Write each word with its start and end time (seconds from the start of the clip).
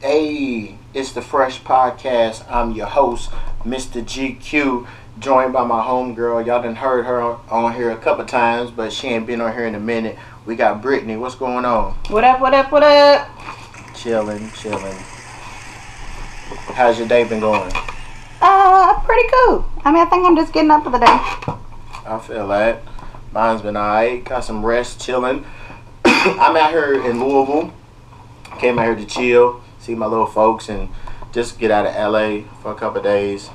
Hey, 0.00 0.78
it's 0.94 1.12
the 1.12 1.22
Fresh 1.22 1.62
Podcast. 1.62 2.44
I'm 2.48 2.70
your 2.70 2.86
host, 2.86 3.30
Mr. 3.64 4.02
G'Cue, 4.04 4.86
joined 5.18 5.52
by 5.52 5.64
my 5.64 5.82
homegirl. 5.82 6.46
Y'all 6.46 6.62
done 6.62 6.74
heard 6.74 7.04
her 7.06 7.22
on 7.22 7.74
here 7.74 7.90
a 7.90 7.96
couple 7.96 8.24
times, 8.24 8.70
but 8.70 8.92
she 8.92 9.08
ain't 9.08 9.26
been 9.26 9.40
on 9.40 9.52
here 9.52 9.66
in 9.66 9.74
a 9.74 9.80
minute. 9.80 10.18
We 10.46 10.56
got 10.56 10.82
Brittany. 10.82 11.16
What's 11.16 11.34
going 11.34 11.64
on? 11.64 11.94
What 12.08 12.24
up, 12.24 12.40
what 12.40 12.54
up, 12.54 12.72
what 12.72 12.82
up? 12.82 13.28
Chilling, 13.94 14.50
chilling. 14.52 14.96
How's 16.74 16.98
your 16.98 17.08
day 17.08 17.24
been 17.24 17.40
going? 17.40 17.72
Uh, 18.40 19.00
pretty 19.04 19.28
cool. 19.28 19.64
I 19.84 19.92
mean, 19.92 20.06
I 20.06 20.10
think 20.10 20.26
I'm 20.26 20.36
just 20.36 20.52
getting 20.52 20.70
up 20.70 20.84
for 20.84 20.90
the 20.90 20.98
day. 20.98 21.06
I 21.06 22.18
feel 22.26 22.48
that. 22.48 22.82
Mine's 23.32 23.62
been 23.62 23.76
alright. 23.76 24.24
Got 24.24 24.44
some 24.44 24.64
rest, 24.64 25.00
chilling. 25.00 25.44
I'm 26.04 26.56
out 26.56 26.70
here 26.70 26.94
in 27.08 27.20
Louisville. 27.20 27.72
Came 28.58 28.78
out 28.78 28.84
here 28.84 28.96
to 28.96 29.06
chill 29.06 29.62
see 29.82 29.94
my 29.96 30.06
little 30.06 30.26
folks, 30.26 30.68
and 30.68 30.88
just 31.32 31.58
get 31.58 31.70
out 31.70 31.86
of 31.86 31.94
LA 31.94 32.48
for 32.62 32.70
a 32.70 32.74
couple 32.74 33.02
days. 33.02 33.50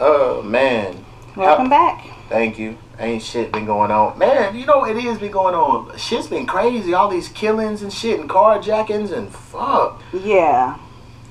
Oh 0.00 0.42
man. 0.42 1.04
Welcome 1.34 1.66
How, 1.66 1.70
back. 1.70 2.06
Thank 2.28 2.58
you. 2.58 2.78
Ain't 3.00 3.22
shit 3.22 3.50
been 3.50 3.66
going 3.66 3.90
on. 3.90 4.16
Man, 4.18 4.56
you 4.56 4.64
know 4.64 4.84
it 4.84 4.96
is 4.96 5.18
been 5.18 5.32
going 5.32 5.54
on. 5.54 5.96
Shit's 5.96 6.28
been 6.28 6.46
crazy. 6.46 6.94
All 6.94 7.08
these 7.08 7.28
killings 7.28 7.82
and 7.82 7.92
shit 7.92 8.20
and 8.20 8.30
carjackings 8.30 9.10
and 9.10 9.32
fuck. 9.32 10.00
Yeah. 10.12 10.78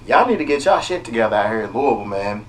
Y'all 0.06 0.28
need 0.28 0.38
to 0.40 0.46
get 0.46 0.66
y'all 0.66 0.82
shit 0.82 1.06
together 1.06 1.38
out 1.38 1.50
here 1.50 1.62
in 1.62 1.72
Louisville, 1.72 2.06
man. 2.06 2.46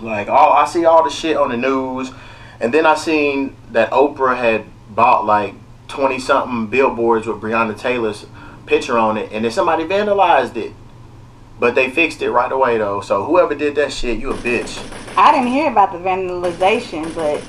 Like 0.00 0.28
all 0.28 0.52
I 0.52 0.66
see 0.66 0.84
all 0.84 1.02
the 1.02 1.10
shit 1.10 1.36
on 1.36 1.50
the 1.50 1.56
news 1.56 2.12
and 2.60 2.72
then 2.72 2.86
I 2.86 2.94
seen 2.94 3.56
that 3.72 3.90
Oprah 3.90 4.36
had 4.36 4.66
bought 4.88 5.26
like 5.26 5.54
twenty 5.88 6.20
something 6.20 6.68
billboards 6.68 7.26
with 7.26 7.40
Breonna 7.40 7.76
Taylor's 7.76 8.26
picture 8.66 8.98
on 8.98 9.16
it 9.16 9.32
and 9.32 9.44
then 9.44 9.50
somebody 9.50 9.84
vandalized 9.84 10.56
it. 10.56 10.72
But 11.58 11.74
they 11.74 11.90
fixed 11.90 12.20
it 12.22 12.30
right 12.30 12.50
away 12.50 12.78
though. 12.78 13.00
So 13.00 13.24
whoever 13.24 13.54
did 13.54 13.74
that 13.76 13.92
shit, 13.92 14.18
you 14.18 14.30
a 14.30 14.34
bitch. 14.34 14.78
I 15.16 15.32
didn't 15.32 15.48
hear 15.48 15.70
about 15.70 15.92
the 15.92 15.98
vandalization, 15.98 17.14
but 17.14 17.42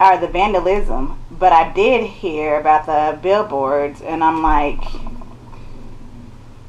or 0.00 0.18
the 0.18 0.28
vandalism, 0.28 1.18
but 1.30 1.52
I 1.52 1.72
did 1.72 2.04
hear 2.06 2.60
about 2.60 2.86
the 2.86 3.18
billboards, 3.20 4.00
and 4.00 4.22
I'm 4.22 4.42
like, 4.42 4.80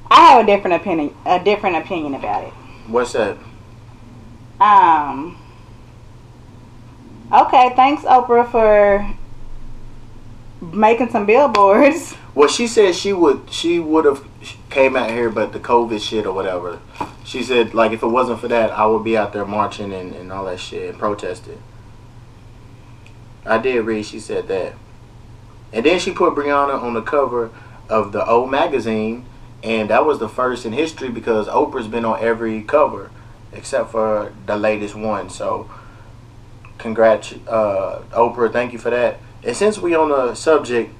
I 0.10 0.32
have 0.32 0.44
a 0.44 0.45
different 0.45 0.82
opinion. 0.82 1.16
A 1.26 1.44
different 1.44 1.76
opinion 1.76 2.16
about 2.16 2.44
it. 2.45 2.54
What's 2.88 3.14
that? 3.14 3.38
Um. 4.60 5.38
Okay, 7.32 7.73
thanks 7.76 8.04
Oprah 8.04 8.50
for 8.50 9.16
making 10.62 11.10
some 11.10 11.26
billboards. 11.26 12.16
Well, 12.34 12.48
she 12.48 12.67
said 12.67 12.95
she 12.95 13.14
would 13.14 13.52
she 13.52 13.80
would 13.80 14.06
have 14.06 14.26
came 14.70 14.95
out 14.95 15.09
here, 15.09 15.30
but 15.30 15.53
the 15.53 15.59
COVID 15.59 16.02
shit 16.02 16.25
or 16.25 16.34
whatever. 16.34 16.80
She 17.23 17.44
said 17.44 17.73
like 17.73 17.92
if 17.92 18.03
it 18.03 18.08
wasn't 18.08 18.39
for 18.39 18.48
that, 18.48 18.72
I 18.72 18.86
would 18.86 19.03
be 19.03 19.17
out 19.17 19.34
there 19.34 19.45
marching 19.45 19.94
and, 19.94 20.14
and 20.14 20.31
all 20.31 20.45
that 20.45 20.59
shit 20.59 20.89
and 20.89 21.00
protesting. 21.00 21.61
I 23.45 23.58
did 23.58 23.86
read 23.86 24.06
she 24.06 24.20
said 24.20 24.48
that, 24.48 24.73
and 25.73 25.86
then 25.86 26.00
she 26.00 26.11
put 26.11 26.36
Breonna 26.36 26.81
on 26.81 26.94
the 26.94 27.02
cover 27.02 27.52
of 27.88 28.11
the 28.11 28.26
O 28.28 28.45
magazine, 28.45 29.26
and 29.64 29.89
that 29.89 30.06
was 30.06 30.20
the 30.20 30.30
first 30.30 30.66
in 30.66 30.73
history 30.73 31.09
because 31.09 31.48
Oprah's 31.48 31.88
been 31.88 32.06
on 32.06 32.20
every 32.20 32.61
cover 32.61 33.11
except 33.52 33.92
for 33.92 34.32
the 34.45 34.58
latest 34.58 34.95
one. 34.95 35.30
So, 35.30 35.70
congrats, 36.77 37.33
uh, 37.48 38.04
Oprah. 38.11 38.52
Thank 38.52 38.73
you 38.73 38.80
for 38.80 38.89
that. 38.92 39.20
And 39.43 39.55
since 39.55 39.80
we 39.80 39.95
on 39.95 40.10
the 40.10 40.36
subject 40.36 40.93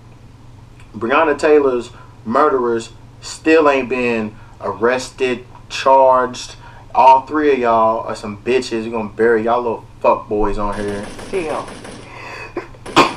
Breonna 0.96 1.38
Taylor's 1.38 1.92
murderers 2.26 2.92
still 3.22 3.70
ain't 3.70 3.90
been 3.90 4.36
arrested, 4.62 5.46
charged. 5.70 6.56
All 6.94 7.26
three 7.26 7.54
of 7.54 7.60
y'all 7.60 8.08
are 8.08 8.16
some 8.16 8.42
bitches. 8.44 8.84
You're 8.84 8.92
gonna 8.92 9.10
bury 9.10 9.44
y'all 9.44 9.62
little 9.62 9.86
fuck 10.02 10.28
boys 10.28 10.58
on 10.58 10.76
here. 10.76 11.06
Still. 11.28 11.68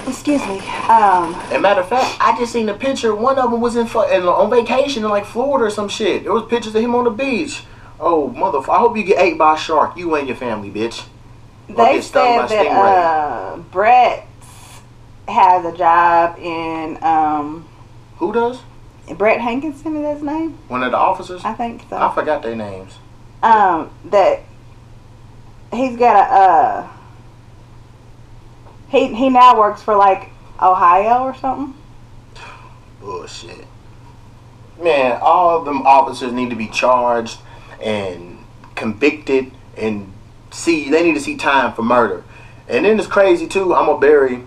Excuse 0.06 0.44
me. 0.46 0.58
Um. 0.88 1.34
And 1.50 1.62
matter 1.62 1.80
of 1.80 1.88
fact, 1.88 2.16
I 2.20 2.36
just 2.38 2.52
seen 2.52 2.68
a 2.68 2.74
picture. 2.74 3.14
One 3.14 3.38
of 3.38 3.50
them 3.50 3.60
was 3.60 3.76
in, 3.76 3.86
in 3.86 4.22
on 4.24 4.50
vacation 4.50 5.04
in 5.04 5.10
like 5.10 5.24
Florida 5.24 5.66
or 5.66 5.70
some 5.70 5.88
shit. 5.88 6.24
There 6.24 6.32
was 6.32 6.44
pictures 6.48 6.74
of 6.74 6.82
him 6.82 6.94
on 6.94 7.04
the 7.04 7.10
beach. 7.10 7.64
Oh 8.00 8.32
motherfucker! 8.36 8.74
I 8.74 8.78
hope 8.78 8.96
you 8.96 9.04
get 9.04 9.20
ate 9.20 9.38
by 9.38 9.54
a 9.54 9.58
shark. 9.58 9.96
You 9.96 10.14
and 10.16 10.26
your 10.26 10.36
family, 10.36 10.70
bitch. 10.70 11.04
They 11.68 12.00
said 12.00 12.46
that 12.48 12.66
uh, 12.66 13.56
Brett 13.70 14.26
has 15.28 15.64
a 15.64 15.76
job 15.76 16.38
in 16.38 17.02
um 17.02 17.68
who 18.16 18.32
does? 18.32 18.58
Brett 19.16 19.40
Hankison 19.40 19.96
is 19.96 20.16
his 20.16 20.22
name. 20.22 20.58
One 20.68 20.82
of 20.82 20.92
the 20.92 20.96
officers. 20.96 21.44
I 21.44 21.54
think 21.54 21.84
so. 21.88 21.96
I 21.96 22.14
forgot 22.14 22.42
their 22.42 22.56
names. 22.56 22.94
Um, 23.42 23.90
that 24.06 24.40
he's 25.72 25.96
got 25.96 26.16
a 26.16 26.32
uh. 26.32 26.88
He 28.88 29.14
he 29.14 29.28
now 29.30 29.58
works 29.58 29.82
for 29.82 29.96
like 29.96 30.30
Ohio 30.60 31.24
or 31.24 31.34
something. 31.34 31.74
Bullshit. 33.00 33.66
Man, 34.80 35.18
all 35.20 35.58
of 35.58 35.64
them 35.64 35.82
officers 35.86 36.32
need 36.32 36.50
to 36.50 36.56
be 36.56 36.68
charged 36.68 37.40
and 37.80 38.38
convicted 38.74 39.50
and 39.76 40.12
see 40.50 40.90
they 40.90 41.02
need 41.02 41.14
to 41.14 41.20
see 41.20 41.36
time 41.36 41.72
for 41.72 41.82
murder. 41.82 42.24
And 42.68 42.84
then 42.84 42.98
it's 42.98 43.08
crazy 43.08 43.48
too. 43.48 43.74
I'm 43.74 43.86
gonna 43.86 43.98
bury 43.98 44.42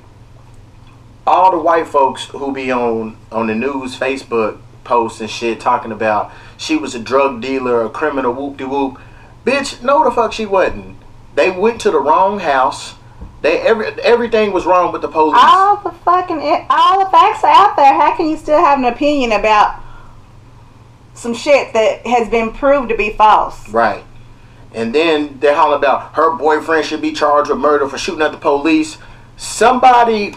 all 1.27 1.51
the 1.51 1.57
white 1.57 1.87
folks 1.87 2.25
who 2.25 2.53
be 2.53 2.71
on 2.71 3.17
on 3.31 3.47
the 3.47 3.55
news, 3.55 3.97
Facebook 3.97 4.59
posts 4.83 5.19
and 5.19 5.29
shit 5.29 5.59
talking 5.59 5.91
about 5.91 6.31
she 6.57 6.75
was 6.75 6.95
a 6.95 6.99
drug 6.99 7.41
dealer, 7.41 7.83
a 7.83 7.89
criminal, 7.89 8.33
whoop 8.33 8.57
de 8.57 8.67
whoop. 8.67 8.99
Bitch, 9.43 9.81
no 9.83 10.03
the 10.03 10.11
fuck 10.11 10.33
she 10.33 10.45
wasn't. 10.45 10.97
They 11.35 11.51
went 11.51 11.81
to 11.81 11.91
the 11.91 11.99
wrong 11.99 12.39
house. 12.39 12.95
They 13.41 13.59
every 13.59 13.87
everything 14.01 14.53
was 14.53 14.65
wrong 14.65 14.91
with 14.91 15.01
the 15.01 15.07
police. 15.07 15.37
All 15.39 15.77
the 15.77 15.91
fucking 15.91 16.39
all 16.69 17.03
the 17.03 17.09
facts 17.11 17.43
are 17.43 17.51
out 17.51 17.75
there. 17.75 17.93
How 17.93 18.15
can 18.15 18.29
you 18.29 18.37
still 18.37 18.59
have 18.59 18.79
an 18.79 18.85
opinion 18.85 19.31
about 19.33 19.81
some 21.13 21.33
shit 21.33 21.73
that 21.73 22.05
has 22.05 22.29
been 22.29 22.53
proved 22.53 22.89
to 22.89 22.97
be 22.97 23.11
false? 23.11 23.67
Right. 23.69 24.03
And 24.73 24.93
then 24.93 25.39
they're 25.39 25.55
hollering 25.55 25.79
about 25.79 26.15
her 26.15 26.35
boyfriend 26.35 26.85
should 26.85 27.01
be 27.01 27.13
charged 27.13 27.49
with 27.49 27.59
murder 27.59 27.87
for 27.87 27.97
shooting 27.97 28.21
at 28.21 28.31
the 28.31 28.37
police. 28.37 28.97
Somebody 29.37 30.35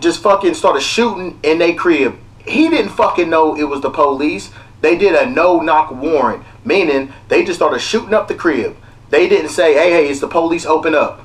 just 0.00 0.22
fucking 0.22 0.54
started 0.54 0.82
shooting 0.82 1.38
in 1.42 1.58
their 1.58 1.74
crib. 1.74 2.18
He 2.44 2.68
didn't 2.68 2.90
fucking 2.90 3.30
know 3.30 3.56
it 3.56 3.64
was 3.64 3.80
the 3.80 3.90
police. 3.90 4.50
They 4.80 4.98
did 4.98 5.14
a 5.14 5.28
no 5.28 5.60
knock 5.60 5.90
warrant, 5.90 6.44
meaning 6.64 7.12
they 7.28 7.44
just 7.44 7.58
started 7.58 7.80
shooting 7.80 8.12
up 8.12 8.28
the 8.28 8.34
crib. 8.34 8.76
They 9.10 9.28
didn't 9.28 9.50
say, 9.50 9.74
hey, 9.74 9.90
hey, 9.90 10.08
it's 10.10 10.20
the 10.20 10.28
police, 10.28 10.66
open 10.66 10.94
up. 10.94 11.24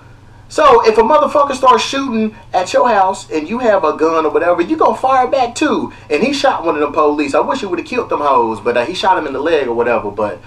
So 0.49 0.83
if 0.87 0.97
a 0.97 1.01
motherfucker 1.01 1.53
starts 1.53 1.83
shooting 1.83 2.35
at 2.53 2.73
your 2.73 2.89
house 2.89 3.29
and 3.29 3.47
you 3.47 3.59
have 3.59 3.83
a 3.83 3.95
gun 3.95 4.25
or 4.25 4.31
whatever, 4.31 4.63
you 4.63 4.77
gonna 4.77 4.97
fire 4.97 5.27
back 5.27 5.53
too. 5.53 5.93
And 6.09 6.23
he 6.23 6.33
shot 6.33 6.65
one 6.65 6.75
of 6.75 6.81
them 6.81 6.91
police. 6.91 7.35
I 7.35 7.39
wish 7.39 7.59
he 7.59 7.67
would 7.67 7.77
have 7.77 7.87
killed 7.87 8.09
them 8.09 8.21
hoes, 8.21 8.59
but 8.59 8.75
uh, 8.75 8.85
he 8.85 8.95
shot 8.95 9.17
him 9.17 9.27
in 9.27 9.33
the 9.33 9.39
leg 9.39 9.67
or 9.67 9.75
whatever. 9.75 10.09
But 10.09 10.39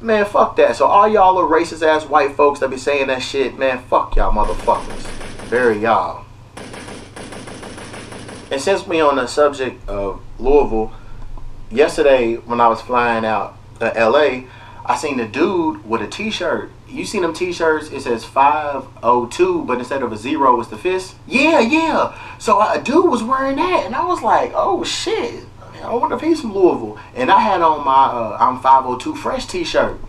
man, 0.00 0.26
fuck 0.26 0.54
that. 0.56 0.76
So 0.76 0.86
all 0.86 1.08
y'all 1.08 1.38
are 1.38 1.48
racist 1.48 1.84
ass 1.84 2.08
white 2.08 2.36
folks 2.36 2.60
that 2.60 2.70
be 2.70 2.76
saying 2.76 3.08
that 3.08 3.20
shit, 3.20 3.58
man, 3.58 3.80
fuck 3.80 4.14
y'all 4.14 4.32
motherfuckers. 4.32 5.02
Very 5.48 5.80
y'all. 5.80 6.27
And 8.50 8.60
since 8.60 8.86
we 8.86 9.00
on 9.00 9.16
the 9.16 9.26
subject 9.26 9.86
of 9.88 10.22
Louisville, 10.38 10.92
yesterday 11.70 12.36
when 12.36 12.60
I 12.60 12.68
was 12.68 12.80
flying 12.80 13.24
out 13.24 13.56
to 13.80 13.86
LA, 13.86 14.44
I 14.86 14.96
seen 14.96 15.20
a 15.20 15.28
dude 15.28 15.88
with 15.88 16.00
a 16.00 16.06
T-shirt. 16.06 16.70
You 16.88 17.04
seen 17.04 17.20
them 17.20 17.34
T-shirts? 17.34 17.90
It 17.90 18.00
says 18.00 18.24
502, 18.24 19.64
but 19.64 19.78
instead 19.78 20.02
of 20.02 20.12
a 20.12 20.16
zero, 20.16 20.58
it's 20.60 20.70
the 20.70 20.78
fist. 20.78 21.14
Yeah, 21.26 21.60
yeah. 21.60 22.18
So 22.38 22.60
a 22.60 22.80
dude 22.80 23.10
was 23.10 23.22
wearing 23.22 23.56
that, 23.56 23.84
and 23.84 23.94
I 23.94 24.04
was 24.06 24.22
like, 24.22 24.52
oh 24.54 24.82
shit. 24.82 25.44
I 25.82 25.94
wonder 25.94 26.16
if 26.16 26.22
he's 26.22 26.40
from 26.40 26.54
Louisville. 26.54 26.98
And 27.14 27.30
I 27.30 27.40
had 27.40 27.60
on 27.60 27.84
my 27.84 28.06
uh, 28.06 28.36
I'm 28.40 28.60
502 28.60 29.14
fresh 29.14 29.46
T-shirt. 29.46 30.00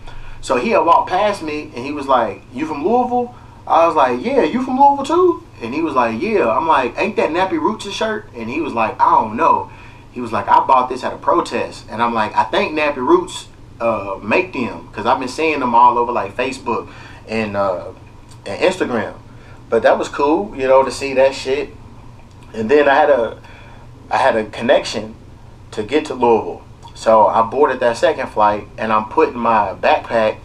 So 0.42 0.56
he 0.56 0.70
had 0.70 0.80
walked 0.80 1.10
past 1.10 1.44
me, 1.44 1.64
and 1.76 1.86
he 1.86 1.92
was 1.92 2.08
like, 2.08 2.42
"You 2.54 2.66
from 2.66 2.86
Louisville?" 2.86 3.36
I 3.70 3.88
was 3.88 3.96
like, 3.96 4.24
"Yeah, 4.24 4.44
you 4.44 4.64
from 4.64 4.80
Louisville 4.80 5.06
too?" 5.06 5.44
And 5.62 5.74
he 5.74 5.82
was 5.82 5.94
like, 5.94 6.22
yeah. 6.22 6.50
I'm 6.50 6.68
like, 6.68 6.98
ain't 6.98 7.16
that 7.18 7.30
Nappy 7.30 7.60
Roots' 7.60 7.92
shirt? 7.92 8.30
And 8.34 8.50
he 8.50 8.62
was 8.62 8.74
like, 8.74 9.00
I 9.00 9.22
don't 9.22 9.36
know. 9.36 9.72
He 10.12 10.22
was 10.22 10.32
like, 10.32 10.48
I 10.48 10.66
bought 10.66 10.90
this 10.90 11.04
at 11.04 11.14
a 11.14 11.18
protest. 11.18 11.86
And 11.90 12.02
I'm 12.02 12.14
like, 12.14 12.36
I 12.36 12.46
think 12.46 12.78
Nappy 12.78 12.98
Roots 12.98 13.48
uh, 13.80 14.20
make 14.24 14.54
them 14.54 14.88
because 14.88 15.06
I've 15.06 15.20
been 15.20 15.28
seeing 15.28 15.60
them 15.60 15.76
all 15.76 15.98
over 15.98 16.12
like 16.12 16.36
Facebook 16.36 16.92
and, 17.28 17.58
uh, 17.58 17.92
and 18.46 18.62
Instagram. 18.62 19.16
But 19.70 19.84
that 19.84 19.98
was 20.00 20.08
cool, 20.08 20.56
you 20.56 20.68
know, 20.68 20.84
to 20.84 20.92
see 20.92 21.14
that 21.16 21.36
shit. 21.36 21.70
And 22.54 22.72
then 22.72 22.90
I 22.90 22.96
had 22.96 23.10
a 23.10 23.40
I 24.10 24.18
had 24.18 24.36
a 24.36 24.46
connection 24.46 25.14
to 25.72 25.84
get 25.84 26.06
to 26.06 26.16
Louisville. 26.16 26.64
So 26.96 27.28
I 27.28 27.44
boarded 27.44 27.80
that 27.82 27.96
second 27.98 28.30
flight 28.30 28.68
and 28.76 28.92
I'm 28.92 29.06
putting 29.06 29.38
my 29.38 29.76
backpack 29.80 30.40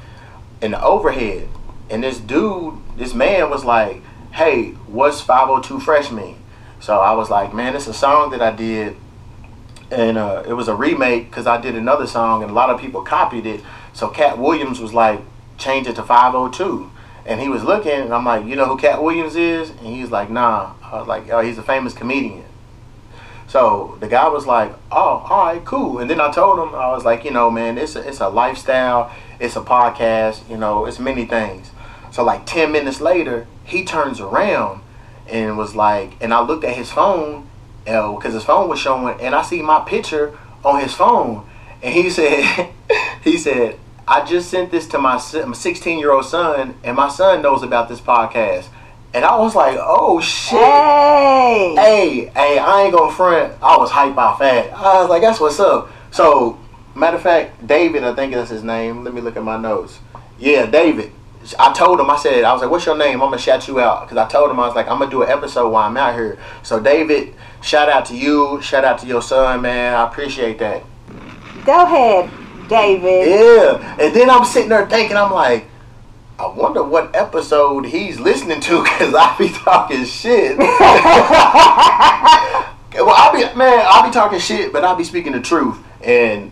in 0.60 0.72
the 0.72 0.84
overhead. 0.84 1.48
And 1.88 2.02
this 2.02 2.20
dude, 2.20 2.74
this 2.96 3.14
man 3.14 3.50
was 3.50 3.64
like, 3.64 4.02
hey, 4.32 4.70
what's 4.86 5.20
502 5.20 5.80
Fresh 5.80 6.10
mean? 6.10 6.38
So 6.80 6.98
I 6.98 7.12
was 7.12 7.30
like, 7.30 7.54
man, 7.54 7.74
it's 7.74 7.86
a 7.86 7.94
song 7.94 8.30
that 8.30 8.42
I 8.42 8.50
did. 8.50 8.96
And 9.90 10.18
uh, 10.18 10.42
it 10.46 10.54
was 10.54 10.68
a 10.68 10.74
remake 10.74 11.30
because 11.30 11.46
I 11.46 11.60
did 11.60 11.76
another 11.76 12.06
song 12.06 12.42
and 12.42 12.50
a 12.50 12.54
lot 12.54 12.70
of 12.70 12.80
people 12.80 13.02
copied 13.02 13.46
it. 13.46 13.60
So 13.92 14.08
Katt 14.08 14.38
Williams 14.38 14.80
was 14.80 14.92
like, 14.92 15.20
change 15.56 15.86
it 15.86 15.96
to 15.96 16.02
502. 16.02 16.90
And 17.26 17.40
he 17.40 17.48
was 17.48 17.64
looking 17.64 17.92
and 17.92 18.12
I'm 18.12 18.24
like, 18.24 18.44
you 18.44 18.56
know 18.56 18.66
who 18.66 18.76
Katt 18.76 19.02
Williams 19.02 19.36
is? 19.36 19.70
And 19.70 19.86
he's 19.86 20.10
like, 20.10 20.30
nah. 20.30 20.74
I 20.82 20.98
was 20.98 21.08
like, 21.08 21.30
oh, 21.30 21.40
he's 21.40 21.58
a 21.58 21.62
famous 21.62 21.94
comedian. 21.94 22.44
So 23.54 23.96
the 24.00 24.08
guy 24.08 24.26
was 24.28 24.48
like, 24.48 24.72
"Oh, 24.90 25.24
all 25.30 25.46
right, 25.46 25.64
cool." 25.64 26.00
And 26.00 26.10
then 26.10 26.20
I 26.20 26.32
told 26.32 26.58
him, 26.58 26.74
I 26.74 26.90
was 26.90 27.04
like, 27.04 27.24
"You 27.24 27.30
know, 27.30 27.52
man, 27.52 27.78
it's 27.78 27.94
a, 27.94 28.00
it's 28.00 28.18
a 28.18 28.28
lifestyle, 28.28 29.12
it's 29.38 29.54
a 29.54 29.60
podcast, 29.60 30.48
you 30.50 30.56
know, 30.56 30.86
it's 30.86 30.98
many 30.98 31.24
things." 31.24 31.70
So 32.14 32.22
like 32.22 32.46
ten 32.46 32.70
minutes 32.70 33.00
later, 33.00 33.48
he 33.64 33.84
turns 33.84 34.20
around 34.20 34.82
and 35.28 35.58
was 35.58 35.74
like, 35.74 36.12
and 36.20 36.32
I 36.32 36.42
looked 36.42 36.62
at 36.62 36.76
his 36.76 36.92
phone, 36.92 37.48
uh, 37.88 38.12
because 38.14 38.34
his 38.34 38.44
phone 38.44 38.68
was 38.68 38.78
showing, 38.78 39.20
and 39.20 39.34
I 39.34 39.42
see 39.42 39.60
my 39.62 39.80
picture 39.80 40.38
on 40.64 40.80
his 40.80 40.94
phone, 40.94 41.44
and 41.82 41.92
he 41.92 42.08
said, 42.18 42.68
he 43.24 43.36
said, 43.36 43.80
"I 44.06 44.24
just 44.24 44.48
sent 44.48 44.70
this 44.70 44.86
to 44.90 44.98
my 45.00 45.18
16 45.18 45.98
year 45.98 46.12
old 46.12 46.24
son, 46.24 46.76
and 46.84 46.96
my 46.96 47.08
son 47.08 47.42
knows 47.42 47.64
about 47.64 47.88
this 47.88 48.00
podcast." 48.00 48.68
And 49.12 49.24
I 49.24 49.36
was 49.36 49.56
like, 49.56 49.76
oh 49.80 50.20
shit. 50.20 50.60
Hey. 50.60 51.74
Hey, 51.76 52.30
hey, 52.32 52.58
I 52.60 52.82
ain't 52.82 52.94
gonna 52.94 53.12
front. 53.12 53.54
I 53.60 53.76
was 53.76 53.90
hyped 53.90 54.14
by 54.14 54.36
fat. 54.38 54.72
I 54.72 55.00
was 55.00 55.10
like, 55.10 55.22
that's 55.22 55.40
what's 55.40 55.58
up. 55.58 55.90
So, 56.12 56.60
matter 56.94 57.16
of 57.16 57.22
fact, 57.22 57.66
David, 57.66 58.04
I 58.04 58.14
think 58.14 58.34
that's 58.34 58.50
his 58.50 58.62
name. 58.62 59.02
Let 59.02 59.14
me 59.14 59.20
look 59.20 59.36
at 59.36 59.42
my 59.42 59.56
notes. 59.56 59.98
Yeah, 60.38 60.66
David. 60.66 61.12
I 61.58 61.72
told 61.72 62.00
him, 62.00 62.08
I 62.08 62.16
said, 62.16 62.44
I 62.44 62.52
was 62.52 62.62
like, 62.62 62.70
what's 62.70 62.86
your 62.86 62.96
name? 62.96 63.22
I'm 63.22 63.30
gonna 63.30 63.38
shout 63.38 63.68
you 63.68 63.80
out. 63.80 64.02
Because 64.02 64.16
I 64.16 64.26
told 64.28 64.50
him, 64.50 64.58
I 64.58 64.66
was 64.66 64.74
like, 64.74 64.88
I'm 64.88 64.98
gonna 64.98 65.10
do 65.10 65.22
an 65.22 65.30
episode 65.30 65.68
while 65.68 65.86
I'm 65.86 65.96
out 65.96 66.14
here. 66.14 66.38
So, 66.62 66.80
David, 66.80 67.34
shout 67.62 67.88
out 67.88 68.06
to 68.06 68.16
you. 68.16 68.60
Shout 68.62 68.84
out 68.84 68.98
to 69.00 69.06
your 69.06 69.22
son, 69.22 69.62
man. 69.62 69.94
I 69.94 70.06
appreciate 70.06 70.58
that. 70.58 70.82
Go 71.64 71.82
ahead, 71.84 72.30
David. 72.68 73.28
Yeah. 73.28 73.96
And 74.00 74.14
then 74.14 74.30
I'm 74.30 74.44
sitting 74.44 74.68
there 74.68 74.86
thinking, 74.88 75.16
I'm 75.16 75.32
like, 75.32 75.66
I 76.38 76.46
wonder 76.48 76.82
what 76.82 77.14
episode 77.14 77.86
he's 77.86 78.18
listening 78.18 78.60
to 78.60 78.82
because 78.82 79.14
I 79.14 79.36
be 79.38 79.50
talking 79.50 80.04
shit. 80.04 80.58
well, 80.58 80.68
I 83.10 83.30
be 83.32 83.56
man, 83.56 83.86
I 83.86 84.02
be 84.06 84.12
talking 84.12 84.40
shit, 84.40 84.72
but 84.72 84.84
I 84.84 84.94
be 84.94 85.04
speaking 85.04 85.32
the 85.32 85.40
truth, 85.40 85.78
and 86.02 86.50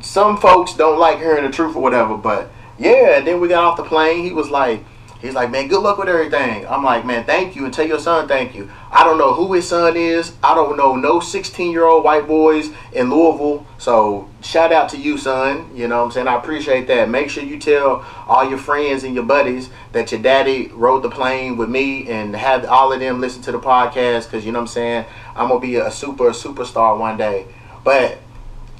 some 0.00 0.38
folks 0.38 0.74
don't 0.74 0.98
like 0.98 1.18
hearing 1.18 1.44
the 1.44 1.52
truth 1.52 1.76
or 1.76 1.82
whatever. 1.82 2.16
But 2.16 2.50
yeah, 2.78 3.18
and 3.18 3.26
then 3.26 3.40
we 3.40 3.48
got 3.48 3.64
off 3.64 3.76
the 3.76 3.84
plane. 3.84 4.24
He 4.24 4.32
was 4.32 4.50
like, 4.50 4.84
He's 5.20 5.34
like, 5.34 5.50
man, 5.50 5.68
good 5.68 5.82
luck 5.82 5.96
with 5.96 6.08
everything. 6.08 6.66
I'm 6.68 6.84
like, 6.84 7.06
man, 7.06 7.24
thank 7.24 7.56
you, 7.56 7.64
and 7.64 7.72
tell 7.72 7.86
your 7.86 7.98
son 7.98 8.28
thank 8.28 8.54
you. 8.54 8.70
I 8.92 9.02
don't 9.02 9.16
know 9.16 9.32
who 9.32 9.54
his 9.54 9.66
son 9.66 9.96
is. 9.96 10.34
I 10.42 10.54
don't 10.54 10.76
know 10.76 10.94
no 10.94 11.20
16 11.20 11.72
year 11.72 11.84
old 11.84 12.04
white 12.04 12.26
boys 12.26 12.70
in 12.92 13.10
Louisville. 13.10 13.66
So 13.78 14.28
shout 14.42 14.72
out 14.72 14.90
to 14.90 14.98
you, 14.98 15.16
son. 15.16 15.70
You 15.74 15.88
know 15.88 15.98
what 15.98 16.04
I'm 16.04 16.10
saying? 16.12 16.28
I 16.28 16.36
appreciate 16.36 16.86
that. 16.88 17.08
Make 17.08 17.30
sure 17.30 17.42
you 17.42 17.58
tell 17.58 18.04
all 18.26 18.48
your 18.48 18.58
friends 18.58 19.04
and 19.04 19.14
your 19.14 19.24
buddies 19.24 19.70
that 19.92 20.12
your 20.12 20.20
daddy 20.20 20.68
rode 20.68 21.02
the 21.02 21.10
plane 21.10 21.56
with 21.56 21.70
me 21.70 22.08
and 22.08 22.36
have 22.36 22.66
all 22.66 22.92
of 22.92 23.00
them 23.00 23.20
listen 23.20 23.40
to 23.42 23.52
the 23.52 23.60
podcast 23.60 24.24
because 24.24 24.44
you 24.44 24.52
know 24.52 24.58
what 24.58 24.68
I'm 24.68 24.74
saying? 24.74 25.04
I'm 25.34 25.48
gonna 25.48 25.60
be 25.60 25.76
a 25.76 25.90
super 25.90 26.30
superstar 26.30 26.98
one 26.98 27.16
day. 27.16 27.46
But 27.84 28.18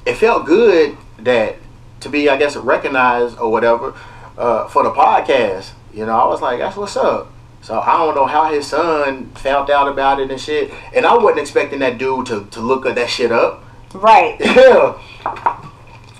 it 0.05 0.15
felt 0.15 0.45
good 0.45 0.95
that 1.19 1.55
to 2.01 2.09
be, 2.09 2.29
I 2.29 2.37
guess, 2.37 2.55
recognized 2.55 3.37
or 3.37 3.51
whatever 3.51 3.93
uh, 4.37 4.67
for 4.67 4.83
the 4.83 4.91
podcast. 4.91 5.71
You 5.93 6.05
know, 6.05 6.17
I 6.17 6.27
was 6.27 6.41
like, 6.41 6.59
that's 6.59 6.77
what's 6.77 6.95
up. 6.95 7.31
So 7.61 7.79
I 7.79 7.97
don't 7.97 8.15
know 8.15 8.25
how 8.25 8.51
his 8.51 8.67
son 8.67 9.31
found 9.31 9.69
out 9.69 9.87
about 9.87 10.21
it 10.21 10.31
and 10.31 10.39
shit. 10.39 10.71
And 10.93 11.05
I 11.05 11.15
wasn't 11.15 11.39
expecting 11.39 11.79
that 11.79 11.97
dude 11.97 12.27
to, 12.27 12.45
to 12.51 12.61
look 12.61 12.85
at 12.85 12.95
that 12.95 13.09
shit 13.09 13.31
up. 13.31 13.63
Right. 13.93 14.39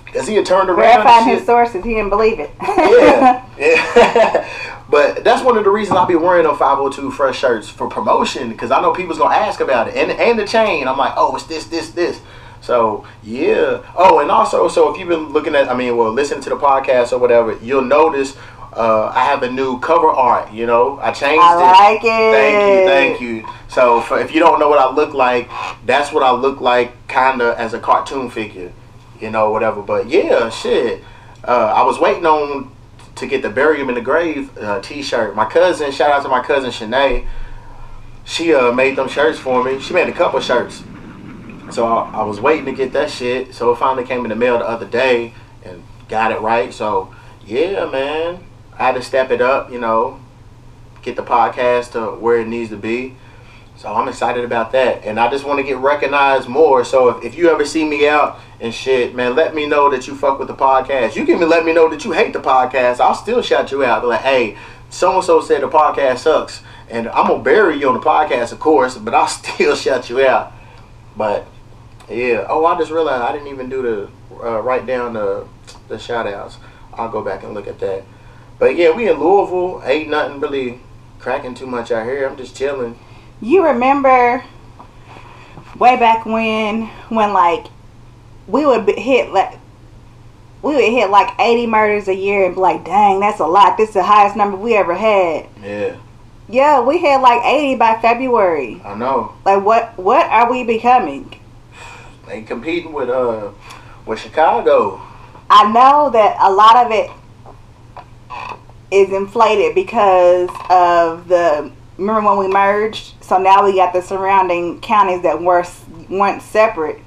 Yeah. 0.08 0.14
Cause 0.14 0.26
he 0.26 0.36
had 0.36 0.46
turned 0.46 0.70
around. 0.70 1.02
Verifying 1.02 1.28
his 1.28 1.44
sources, 1.44 1.84
he 1.84 1.92
didn't 1.92 2.08
believe 2.08 2.40
it. 2.40 2.50
yeah. 2.62 3.46
Yeah. 3.58 4.48
but 4.90 5.22
that's 5.22 5.44
one 5.44 5.58
of 5.58 5.64
the 5.64 5.70
reasons 5.70 5.98
I'll 5.98 6.06
be 6.06 6.16
wearing 6.16 6.44
those 6.44 6.58
502 6.58 7.10
fresh 7.10 7.38
shirts 7.38 7.68
for 7.68 7.88
promotion. 7.88 8.56
Cause 8.56 8.70
I 8.70 8.80
know 8.80 8.92
people's 8.94 9.18
gonna 9.18 9.34
ask 9.34 9.60
about 9.60 9.88
it. 9.88 9.96
And 9.96 10.10
and 10.10 10.38
the 10.38 10.46
chain. 10.46 10.88
I'm 10.88 10.96
like, 10.96 11.12
oh, 11.16 11.36
it's 11.36 11.44
this, 11.44 11.66
this, 11.66 11.90
this. 11.90 12.20
So 12.68 13.06
yeah. 13.22 13.82
Oh, 13.96 14.20
and 14.20 14.30
also, 14.30 14.68
so 14.68 14.92
if 14.92 15.00
you've 15.00 15.08
been 15.08 15.32
looking 15.32 15.54
at, 15.54 15.70
I 15.70 15.74
mean, 15.74 15.96
well, 15.96 16.12
listening 16.12 16.42
to 16.42 16.50
the 16.50 16.56
podcast 16.56 17.14
or 17.14 17.18
whatever, 17.18 17.56
you'll 17.62 17.80
notice 17.80 18.36
uh, 18.74 19.06
I 19.06 19.24
have 19.24 19.42
a 19.42 19.50
new 19.50 19.80
cover 19.80 20.08
art. 20.08 20.52
You 20.52 20.66
know, 20.66 20.98
I 20.98 21.12
changed 21.12 21.42
I 21.42 21.54
like 21.54 22.04
it. 22.04 22.08
it. 22.08 22.34
Thank 22.34 22.60
you, 22.60 22.86
thank 22.86 23.20
you. 23.22 23.52
So 23.68 24.02
for, 24.02 24.20
if 24.20 24.34
you 24.34 24.40
don't 24.40 24.60
know 24.60 24.68
what 24.68 24.78
I 24.78 24.92
look 24.92 25.14
like, 25.14 25.48
that's 25.86 26.12
what 26.12 26.22
I 26.22 26.30
look 26.32 26.60
like, 26.60 27.08
kinda 27.08 27.54
as 27.56 27.72
a 27.72 27.80
cartoon 27.80 28.28
figure. 28.28 28.70
You 29.18 29.30
know, 29.30 29.50
whatever. 29.50 29.80
But 29.80 30.10
yeah, 30.10 30.50
shit. 30.50 31.02
Uh, 31.42 31.72
I 31.74 31.82
was 31.84 31.98
waiting 31.98 32.26
on 32.26 32.70
to 33.14 33.26
get 33.26 33.40
the 33.40 33.48
bury 33.48 33.80
him 33.80 33.88
in 33.88 33.94
the 33.94 34.02
grave 34.02 34.54
uh, 34.58 34.82
T-shirt. 34.82 35.34
My 35.34 35.46
cousin, 35.46 35.90
shout 35.90 36.10
out 36.10 36.22
to 36.22 36.28
my 36.28 36.42
cousin 36.42 36.70
Shanae. 36.70 37.26
She 38.26 38.52
uh, 38.52 38.72
made 38.72 38.96
them 38.96 39.08
shirts 39.08 39.38
for 39.38 39.64
me. 39.64 39.80
She 39.80 39.94
made 39.94 40.10
a 40.10 40.12
couple 40.12 40.38
shirts. 40.40 40.82
So 41.70 41.86
I, 41.86 42.10
I 42.10 42.22
was 42.24 42.40
waiting 42.40 42.66
to 42.66 42.72
get 42.72 42.92
that 42.92 43.10
shit. 43.10 43.54
So 43.54 43.72
it 43.72 43.78
finally 43.78 44.04
came 44.04 44.24
in 44.24 44.30
the 44.30 44.36
mail 44.36 44.58
the 44.58 44.68
other 44.68 44.86
day 44.86 45.34
and 45.64 45.82
got 46.08 46.32
it 46.32 46.40
right. 46.40 46.72
So 46.72 47.14
yeah, 47.44 47.86
man. 47.86 48.44
I 48.78 48.84
had 48.84 48.94
to 48.94 49.02
step 49.02 49.32
it 49.32 49.40
up, 49.40 49.72
you 49.72 49.80
know, 49.80 50.20
get 51.02 51.16
the 51.16 51.22
podcast 51.22 51.92
to 51.92 52.12
where 52.20 52.38
it 52.38 52.46
needs 52.46 52.70
to 52.70 52.76
be. 52.76 53.16
So 53.76 53.92
I'm 53.92 54.08
excited 54.08 54.44
about 54.44 54.72
that. 54.72 55.04
And 55.04 55.18
I 55.18 55.30
just 55.30 55.44
want 55.44 55.58
to 55.58 55.64
get 55.64 55.78
recognized 55.78 56.48
more. 56.48 56.84
So 56.84 57.08
if, 57.10 57.24
if 57.24 57.34
you 57.36 57.50
ever 57.50 57.64
see 57.64 57.84
me 57.84 58.08
out 58.08 58.38
and 58.60 58.72
shit, 58.72 59.14
man, 59.14 59.34
let 59.34 59.54
me 59.54 59.66
know 59.66 59.90
that 59.90 60.06
you 60.06 60.14
fuck 60.14 60.38
with 60.38 60.48
the 60.48 60.54
podcast. 60.54 61.16
You 61.16 61.24
can 61.24 61.36
even 61.36 61.48
let 61.48 61.64
me 61.64 61.72
know 61.72 61.88
that 61.88 62.04
you 62.04 62.12
hate 62.12 62.32
the 62.32 62.40
podcast. 62.40 63.00
I'll 63.00 63.14
still 63.14 63.42
shout 63.42 63.70
you 63.72 63.84
out. 63.84 64.06
Like, 64.06 64.20
hey, 64.20 64.56
so 64.90 65.16
and 65.16 65.24
so 65.24 65.40
said 65.40 65.62
the 65.62 65.68
podcast 65.68 66.18
sucks. 66.18 66.62
And 66.88 67.08
I'm 67.08 67.26
going 67.26 67.40
to 67.40 67.44
bury 67.44 67.78
you 67.78 67.88
on 67.88 67.94
the 67.94 68.00
podcast, 68.00 68.52
of 68.52 68.60
course, 68.60 68.96
but 68.96 69.14
I'll 69.14 69.26
still 69.28 69.74
shout 69.74 70.08
you 70.08 70.26
out. 70.26 70.52
But 71.16 71.46
yeah. 72.10 72.46
Oh, 72.48 72.64
I 72.66 72.78
just 72.78 72.90
realized 72.90 73.22
I 73.22 73.32
didn't 73.32 73.48
even 73.48 73.68
do 73.68 73.82
the 73.82 74.10
uh, 74.42 74.60
write 74.60 74.86
down 74.86 75.14
the, 75.14 75.46
the 75.88 75.98
shout 75.98 76.26
outs. 76.26 76.58
I'll 76.94 77.10
go 77.10 77.22
back 77.22 77.42
and 77.42 77.54
look 77.54 77.66
at 77.66 77.78
that. 77.80 78.04
But 78.58 78.76
yeah, 78.76 78.90
we 78.90 79.08
in 79.08 79.18
Louisville. 79.18 79.82
Ain't 79.84 80.10
nothing 80.10 80.40
really 80.40 80.80
cracking 81.18 81.54
too 81.54 81.66
much 81.66 81.90
out 81.90 82.06
here. 82.06 82.26
I'm 82.26 82.36
just 82.36 82.56
chilling. 82.56 82.98
You 83.40 83.64
remember 83.64 84.44
way 85.78 85.96
back 85.96 86.26
when, 86.26 86.86
when 87.08 87.32
like 87.32 87.66
we 88.48 88.66
would 88.66 88.88
hit 88.88 89.30
like 89.30 89.58
we 90.62 90.74
would 90.74 90.84
hit 90.84 91.10
like 91.10 91.38
80 91.38 91.66
murders 91.66 92.08
a 92.08 92.14
year 92.14 92.46
and 92.46 92.54
be 92.54 92.60
like, 92.60 92.84
dang, 92.84 93.20
that's 93.20 93.38
a 93.38 93.46
lot. 93.46 93.76
This 93.76 93.90
is 93.90 93.94
the 93.94 94.02
highest 94.02 94.36
number 94.36 94.56
we 94.56 94.74
ever 94.74 94.94
had. 94.94 95.46
Yeah. 95.62 95.96
Yeah, 96.48 96.80
we 96.80 96.98
had 96.98 97.20
like 97.20 97.44
80 97.44 97.76
by 97.76 98.00
February. 98.00 98.80
I 98.84 98.94
know. 98.94 99.34
Like 99.44 99.62
what 99.62 99.96
what 99.98 100.26
are 100.26 100.50
we 100.50 100.64
becoming? 100.64 101.37
They 102.28 102.42
competing 102.42 102.92
with 102.92 103.08
uh 103.08 103.50
with 104.04 104.20
Chicago. 104.20 105.00
I 105.50 105.72
know 105.72 106.10
that 106.10 106.36
a 106.40 106.52
lot 106.52 106.84
of 106.84 106.92
it 106.92 107.10
is 108.90 109.12
inflated 109.12 109.74
because 109.74 110.50
of 110.68 111.28
the 111.28 111.72
remember 111.96 112.28
when 112.28 112.38
we 112.38 112.48
merged? 112.48 113.14
So 113.22 113.38
now 113.38 113.64
we 113.64 113.74
got 113.74 113.92
the 113.92 114.02
surrounding 114.02 114.80
counties 114.80 115.22
that 115.22 115.40
were 115.42 115.64
once 116.08 116.44
separate. 116.44 117.00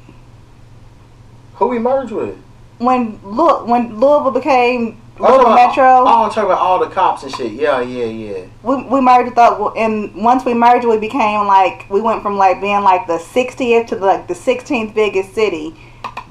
Who 1.55 1.67
we 1.67 1.79
merged 1.79 2.11
with? 2.11 2.37
When 2.79 3.19
look 3.23 3.67
when 3.67 3.99
louisville 3.99 4.31
became 4.31 5.00
Louisville 5.19 5.47
oh, 5.47 5.55
Metro. 5.55 5.83
Oh, 5.83 6.23
I'm 6.23 6.29
talking 6.29 6.45
about 6.45 6.59
all 6.59 6.79
the 6.79 6.89
cops 6.89 7.23
and 7.23 7.33
shit. 7.33 7.51
Yeah, 7.51 7.81
yeah, 7.81 8.05
yeah. 8.05 8.45
We, 8.63 8.83
we 8.83 9.01
merged 9.01 9.37
up, 9.37 9.75
and 9.77 10.15
once 10.15 10.45
we 10.45 10.53
merged, 10.53 10.85
we 10.85 10.97
became 10.97 11.45
like 11.47 11.89
we 11.89 12.01
went 12.01 12.23
from 12.23 12.37
like 12.37 12.59
being 12.61 12.81
like 12.81 13.07
the 13.07 13.17
60th 13.17 13.87
to 13.87 13.95
like 13.97 14.27
the 14.27 14.33
16th 14.33 14.93
biggest 14.93 15.33
city. 15.35 15.75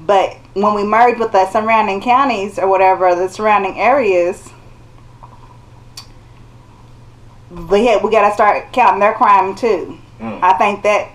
But 0.05 0.37
when 0.53 0.73
we 0.73 0.83
merged 0.83 1.19
with 1.19 1.31
the 1.31 1.49
surrounding 1.51 2.01
counties 2.01 2.57
or 2.57 2.67
whatever, 2.67 3.15
the 3.15 3.29
surrounding 3.29 3.79
areas, 3.79 4.49
we 7.69 7.85
had, 7.85 8.03
we 8.03 8.11
got 8.11 8.27
to 8.27 8.33
start 8.33 8.73
counting 8.73 8.99
their 8.99 9.13
crime 9.13 9.55
too. 9.55 9.97
Mm. 10.19 10.41
I 10.41 10.53
think 10.57 10.83
that 10.83 11.11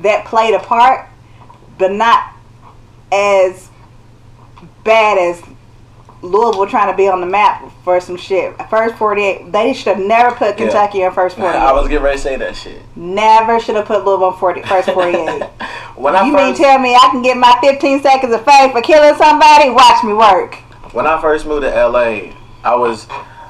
that 0.00 0.24
played 0.24 0.54
a 0.54 0.58
part, 0.58 1.08
but 1.78 1.92
not 1.92 2.32
as 3.12 3.70
bad 4.84 5.18
as 5.18 5.42
Louisville 6.24 6.66
trying 6.66 6.90
to 6.90 6.96
be 6.96 7.08
on 7.08 7.20
the 7.20 7.26
map 7.26 7.70
for 7.84 8.00
some 8.00 8.16
shit. 8.16 8.56
First 8.68 8.96
48, 8.96 9.52
they 9.52 9.74
should 9.74 9.96
have 9.96 9.98
never 9.98 10.34
put 10.34 10.56
Kentucky 10.56 10.98
yeah. 10.98 11.08
in 11.08 11.12
first 11.12 11.36
48. 11.36 11.56
I 11.58 11.72
was 11.72 11.88
getting 11.88 12.02
ready 12.02 12.16
to 12.16 12.22
say 12.22 12.36
that 12.36 12.56
shit. 12.56 12.80
Never 12.96 13.60
should 13.60 13.76
have 13.76 13.86
put 13.86 14.04
Louisville 14.04 14.32
in 14.32 14.38
40, 14.38 14.62
first 14.62 14.90
48. 14.92 15.42
when 15.96 16.16
I 16.16 16.24
you 16.26 16.32
first 16.32 16.44
mean 16.44 16.54
tell 16.54 16.78
me 16.78 16.94
I 16.94 17.08
can 17.10 17.22
get 17.22 17.36
my 17.36 17.56
15 17.60 18.02
seconds 18.02 18.32
of 18.32 18.44
fame 18.44 18.72
for 18.72 18.80
killing 18.80 19.14
somebody? 19.16 19.70
Watch 19.70 20.02
me 20.02 20.14
work. 20.14 20.56
when 20.92 21.06
I 21.06 21.20
first 21.20 21.46
moved 21.46 21.62
to 21.62 21.68
LA, 21.70 22.32
I 22.64 22.74
was 22.74 23.06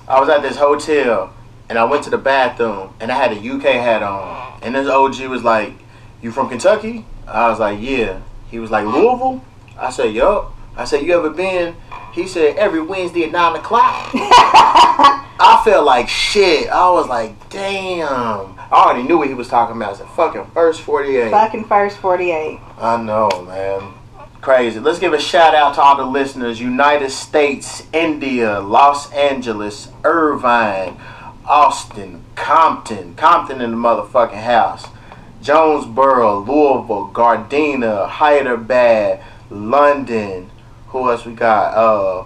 I 0.09 0.21
was 0.21 0.29
at 0.29 0.43
this 0.43 0.57
hotel 0.57 1.33
and 1.69 1.79
I 1.79 1.85
went 1.85 2.05
to 2.05 2.11
the 2.11 2.19
bathroom 2.19 2.93
and 3.01 3.11
I 3.11 3.15
had 3.15 3.33
a 3.33 3.37
UK 3.37 3.63
hat 3.63 4.03
on. 4.03 4.61
And 4.63 4.75
this 4.75 4.89
OG 4.89 5.21
was 5.29 5.43
like, 5.43 5.75
You 6.21 6.31
from 6.31 6.49
Kentucky? 6.49 7.07
I 7.27 7.49
was 7.49 7.59
like, 7.59 7.81
Yeah. 7.81 8.21
He 8.51 8.59
was 8.59 8.71
like, 8.71 8.85
Louisville? 8.85 9.43
I 9.79 9.91
said, 9.91 10.13
Yup. 10.15 10.53
I 10.77 10.85
said, 10.85 11.03
You 11.03 11.17
ever 11.17 11.31
been? 11.31 11.77
He 12.15 12.29
said, 12.29 12.57
Every 12.57 12.81
Wednesday 12.81 13.25
at 13.25 13.33
nine 13.33 13.57
o'clock. 13.57 14.11
I 14.15 15.61
felt 15.65 15.85
like 15.85 16.09
shit. 16.09 16.69
I 16.71 16.89
was 16.91 17.09
like, 17.09 17.51
damn. 17.51 18.57
I 18.57 18.69
already 18.71 19.03
knew 19.03 19.19
what 19.19 19.29
he 19.29 19.35
was 19.35 19.49
talking 19.49 19.77
about. 19.77 19.95
I 19.95 19.99
said, 19.99 20.09
fucking 20.11 20.47
first 20.53 20.81
48. 20.83 21.31
Fucking 21.31 21.65
first 21.65 21.99
48. 21.99 22.61
I 22.79 23.03
know, 23.03 23.29
man. 23.43 23.95
Crazy. 24.41 24.79
Let's 24.79 25.01
give 25.01 25.13
a 25.13 25.21
shout 25.21 25.55
out 25.55 25.75
to 25.75 25.83
all 25.83 25.97
the 25.97 26.05
listeners. 26.05 26.61
United 26.61 27.11
States, 27.11 27.85
India, 27.93 28.61
Los 28.61 29.13
Angeles, 29.13 29.89
Irvine, 30.05 30.97
Austin, 31.47 32.25
Compton. 32.37 33.17
Compton 33.17 33.61
in 33.61 33.73
the 33.73 33.77
motherfucking 33.77 34.43
house. 34.43 34.87
Jonesboro, 35.43 36.39
Louisville, 36.39 37.11
Gardena, 37.13 38.09
Hyderabad, 38.09 39.21
London. 39.51 40.51
Who 40.95 41.11
else 41.11 41.27
we 41.27 41.33
got? 41.33 41.75
Uh 41.75 42.23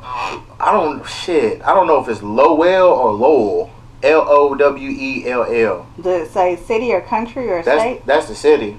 I 0.60 0.72
don't 0.72 1.02
shit. 1.08 1.62
I 1.62 1.72
don't 1.72 1.87
know 1.87 2.02
if 2.02 2.08
it's 2.08 2.22
Lowell 2.22 2.88
or 2.88 3.12
Lowell. 3.14 3.70
L 4.02 4.26
O 4.28 4.54
W 4.54 4.90
E 4.90 5.26
L 5.26 5.44
L. 5.50 5.87
Does 5.96 6.28
it 6.28 6.30
say 6.30 6.54
city 6.54 6.92
or 6.92 7.00
country 7.00 7.48
or 7.50 7.62
That's 7.62 7.80
state? 7.80 8.04
that's 8.04 8.28
the 8.28 8.34
city. 8.34 8.76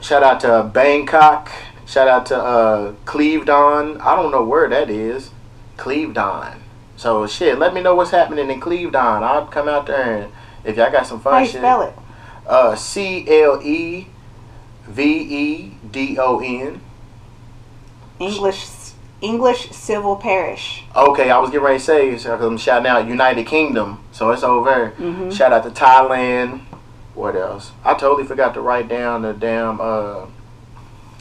Shout 0.00 0.22
out 0.22 0.40
to 0.40 0.70
Bangkok. 0.72 1.52
Shout 1.86 2.08
out 2.08 2.24
to 2.26 2.36
uh, 2.36 2.92
Clevedon. 3.04 4.00
I 4.00 4.16
don't 4.16 4.30
know 4.32 4.42
where 4.42 4.70
that 4.70 4.88
is. 4.88 5.30
Clevedon. 5.76 6.62
So 6.96 7.26
shit, 7.26 7.58
let 7.58 7.74
me 7.74 7.82
know 7.82 7.94
what's 7.94 8.10
happening 8.10 8.50
in 8.50 8.58
Clevedon. 8.58 9.22
I'll 9.22 9.46
come 9.48 9.68
out 9.68 9.86
there 9.86 10.22
and 10.22 10.32
if 10.64 10.78
y'all 10.78 10.90
got 10.90 11.06
some 11.06 11.20
fun 11.20 11.34
How 11.34 11.38
you 11.40 11.44
shit. 11.46 11.60
spell 11.60 11.82
it? 11.82 11.94
Uh, 12.46 12.74
C 12.74 13.26
L 13.42 13.60
E 13.62 14.06
V 14.88 15.02
E 15.04 15.74
D 15.90 16.18
O 16.18 16.38
N. 16.40 16.80
English 18.22 18.66
English 19.20 19.70
Civil 19.70 20.16
Parish. 20.16 20.84
Okay, 20.96 21.30
I 21.30 21.38
was 21.38 21.50
getting 21.50 21.64
ready 21.64 21.78
to 21.78 21.84
say, 21.84 22.18
so 22.18 22.36
'cause 22.36 22.44
I'm 22.44 22.56
shouting 22.58 22.86
out 22.88 23.06
United 23.06 23.46
Kingdom, 23.46 24.00
so 24.10 24.30
it's 24.30 24.42
over. 24.42 24.92
Mhm. 24.98 25.32
Shout 25.32 25.52
out 25.52 25.62
to 25.64 25.70
Thailand. 25.70 26.60
What 27.14 27.36
else? 27.36 27.70
I 27.84 27.94
totally 27.94 28.24
forgot 28.24 28.54
to 28.54 28.60
write 28.60 28.88
down 28.88 29.22
the 29.22 29.32
damn 29.32 29.80
uh, 29.80 30.22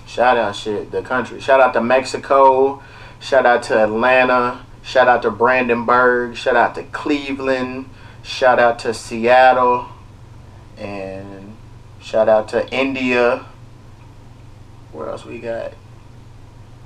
shout 0.08 0.38
out 0.38 0.56
shit, 0.56 0.92
the 0.92 1.02
country. 1.02 1.40
Shout 1.42 1.60
out 1.60 1.74
to 1.74 1.82
Mexico. 1.82 2.82
Shout 3.20 3.46
out 3.46 3.62
to 3.64 3.84
Atlanta. 3.84 4.62
Shout 4.84 5.08
out 5.08 5.22
to 5.22 5.30
Brandenburg. 5.30 6.36
Shout 6.36 6.56
out 6.56 6.74
to 6.76 6.84
Cleveland. 6.84 7.88
Shout 8.24 8.58
out 8.58 8.80
to 8.80 8.94
Seattle. 8.96 9.86
And 10.78 11.56
shout 12.00 12.28
out 12.28 12.48
to 12.50 12.68
India. 12.72 13.46
Where 14.92 15.10
else 15.10 15.24
we 15.26 15.38
got? 15.40 15.74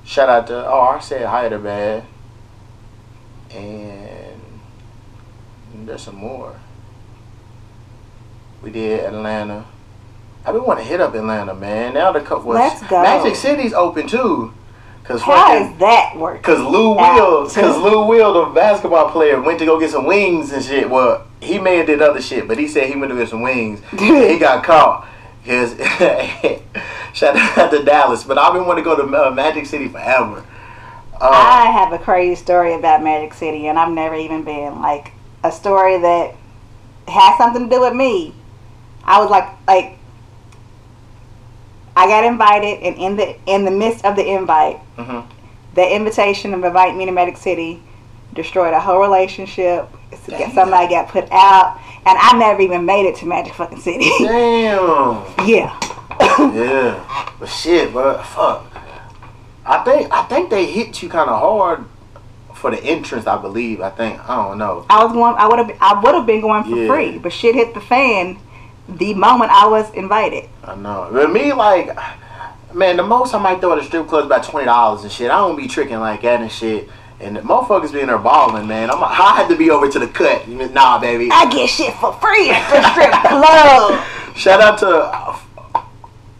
Shout 0.06 0.28
out 0.28 0.46
to 0.46 0.66
oh 0.66 0.80
I 0.80 1.00
said 1.00 1.26
Hyderabad. 1.26 2.04
And 3.50 4.40
there's 5.84 6.02
some 6.02 6.16
more. 6.16 6.56
We 8.62 8.70
did 8.70 9.04
Atlanta. 9.04 9.66
I've 10.44 10.54
been 10.54 10.64
wanting 10.64 10.84
to 10.84 10.90
hit 10.90 11.00
up 11.00 11.14
Atlanta, 11.14 11.54
man. 11.54 11.94
Now 11.94 12.12
the 12.12 12.20
was 12.20 12.46
Let's 12.46 12.80
go. 12.88 13.02
Magic 13.02 13.34
City's 13.34 13.72
open 13.72 14.06
too. 14.06 14.54
Cause 15.02 15.22
How 15.22 15.34
fucking 15.36 15.72
is 15.72 15.78
that 15.80 16.16
working? 16.16 16.42
Cause 16.42 16.58
Lou? 16.60 16.96
Will, 16.96 17.48
cause 17.48 17.78
Lou 17.78 18.06
Will, 18.06 18.46
the 18.46 18.52
basketball 18.52 19.10
player, 19.10 19.40
went 19.40 19.58
to 19.60 19.64
go 19.64 19.78
get 19.78 19.90
some 19.90 20.04
wings 20.06 20.52
and 20.52 20.64
shit. 20.64 20.88
Well, 20.90 21.26
he 21.40 21.58
may 21.58 21.76
have 21.78 21.86
did 21.86 22.02
other 22.02 22.20
shit, 22.20 22.48
but 22.48 22.58
he 22.58 22.66
said 22.66 22.88
he 22.88 22.96
went 22.96 23.10
to 23.10 23.16
get 23.16 23.28
some 23.28 23.42
wings. 23.42 23.80
he 23.90 24.38
got 24.38 24.64
caught. 24.64 25.08
Cause 25.44 25.74
shout 27.16 27.36
out 27.58 27.70
to 27.70 27.82
Dallas, 27.82 28.22
but 28.24 28.38
I've 28.38 28.52
been 28.52 28.66
wanting 28.66 28.84
to 28.84 28.90
go 28.90 28.96
to 28.96 29.26
uh, 29.26 29.30
Magic 29.30 29.66
City 29.66 29.88
forever. 29.88 30.44
Uh, 31.14 31.30
I 31.30 31.70
have 31.70 31.92
a 31.92 31.98
crazy 31.98 32.34
story 32.34 32.74
about 32.74 33.02
Magic 33.02 33.32
City, 33.32 33.66
and 33.68 33.78
I've 33.78 33.92
never 33.92 34.14
even 34.14 34.44
been 34.44 34.80
like 34.80 35.12
a 35.42 35.50
story 35.50 35.98
that 35.98 36.34
has 37.08 37.38
something 37.38 37.68
to 37.68 37.74
do 37.74 37.80
with 37.80 37.94
me. 37.94 38.34
I 39.02 39.18
was 39.20 39.30
like, 39.30 39.48
like, 39.66 39.98
I 41.96 42.06
got 42.06 42.24
invited, 42.24 42.82
and 42.82 42.96
in 42.98 43.16
the 43.16 43.36
in 43.46 43.64
the 43.64 43.70
midst 43.70 44.04
of 44.04 44.16
the 44.16 44.26
invite, 44.26 44.78
mhm. 44.98 45.26
the 45.74 45.94
invitation 45.94 46.52
of 46.52 46.62
invite 46.62 46.94
me 46.94 47.06
to 47.06 47.12
Magic 47.12 47.38
City 47.38 47.82
destroyed 48.34 48.74
a 48.74 48.80
whole 48.80 49.00
relationship. 49.00 49.88
Damn. 50.26 50.52
Somebody 50.52 50.88
got 50.88 51.08
put 51.08 51.30
out, 51.32 51.80
and 52.04 52.18
I 52.18 52.36
never 52.38 52.60
even 52.60 52.84
made 52.84 53.06
it 53.08 53.16
to 53.16 53.26
Magic 53.26 53.54
fucking 53.54 53.80
City. 53.80 54.10
Damn. 54.18 55.24
yeah. 55.48 55.80
Yeah, 56.54 57.32
but 57.38 57.48
shit, 57.48 57.92
but 57.92 58.22
fuck. 58.22 58.66
I 59.64 59.78
think 59.84 60.12
I 60.12 60.22
think 60.24 60.50
they 60.50 60.66
hit 60.66 61.02
you 61.02 61.08
kind 61.08 61.28
of 61.28 61.40
hard 61.40 61.84
for 62.54 62.70
the 62.70 62.82
entrance. 62.82 63.26
I 63.26 63.40
believe. 63.40 63.80
I 63.80 63.90
think 63.90 64.20
I 64.28 64.36
don't 64.36 64.58
know. 64.58 64.86
I 64.88 65.04
was 65.04 65.12
going. 65.12 65.34
I 65.36 65.46
would 65.48 65.58
have. 65.58 65.78
I 65.80 66.00
would 66.00 66.14
have 66.14 66.26
been 66.26 66.40
going 66.40 66.64
for 66.64 66.76
Yeah. 66.76 66.86
free, 66.88 67.18
but 67.18 67.32
shit 67.32 67.54
hit 67.54 67.74
the 67.74 67.80
fan 67.80 68.38
the 68.88 69.14
moment 69.14 69.50
I 69.50 69.66
was 69.66 69.92
invited. 69.94 70.48
I 70.64 70.76
know. 70.76 71.08
But 71.12 71.32
me, 71.32 71.52
like, 71.52 71.96
man, 72.72 72.96
the 72.96 73.02
most 73.02 73.34
I 73.34 73.38
might 73.38 73.60
throw 73.60 73.72
at 73.72 73.78
a 73.78 73.84
strip 73.84 74.06
club 74.06 74.20
is 74.20 74.26
about 74.26 74.44
twenty 74.44 74.66
dollars 74.66 75.02
and 75.02 75.10
shit. 75.10 75.30
I 75.30 75.36
don't 75.38 75.56
be 75.56 75.66
tricking 75.68 75.98
like 75.98 76.22
that 76.22 76.40
and 76.40 76.50
shit. 76.52 76.88
And 77.18 77.34
the 77.36 77.40
motherfuckers 77.40 77.92
be 77.94 78.00
in 78.00 78.08
there 78.08 78.18
balling, 78.18 78.66
man. 78.68 78.90
I'm, 78.90 79.02
I 79.02 79.34
had 79.36 79.48
to 79.48 79.56
be 79.56 79.70
over 79.70 79.88
to 79.88 79.98
the 79.98 80.06
cut. 80.06 80.46
Nah, 80.48 80.98
baby. 81.00 81.30
I 81.32 81.50
get 81.50 81.68
shit 81.68 81.94
for 81.94 82.12
free 82.14 82.50
at 82.50 82.70
the 82.70 82.90
strip 82.92 83.10
club. 83.24 84.36
Shout 84.36 84.60
out 84.60 84.78
to 84.80 85.34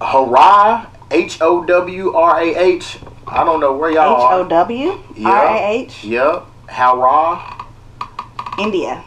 Harai, 0.01 0.87
H 1.11 1.39
O 1.41 1.65
W 1.65 2.13
R 2.15 2.41
A 2.41 2.55
H. 2.57 2.99
I 3.27 3.45
don't 3.45 3.61
know 3.61 3.77
where 3.77 3.91
y'all 3.91 4.21
O 4.21 4.43
are. 4.43 4.49
W 4.49 5.01
Yeah. 5.15 5.29
R 5.29 5.57
A 5.57 5.69
H 5.83 6.05
Yep. 6.05 6.47
Harai. 6.69 7.65
India. 8.59 9.03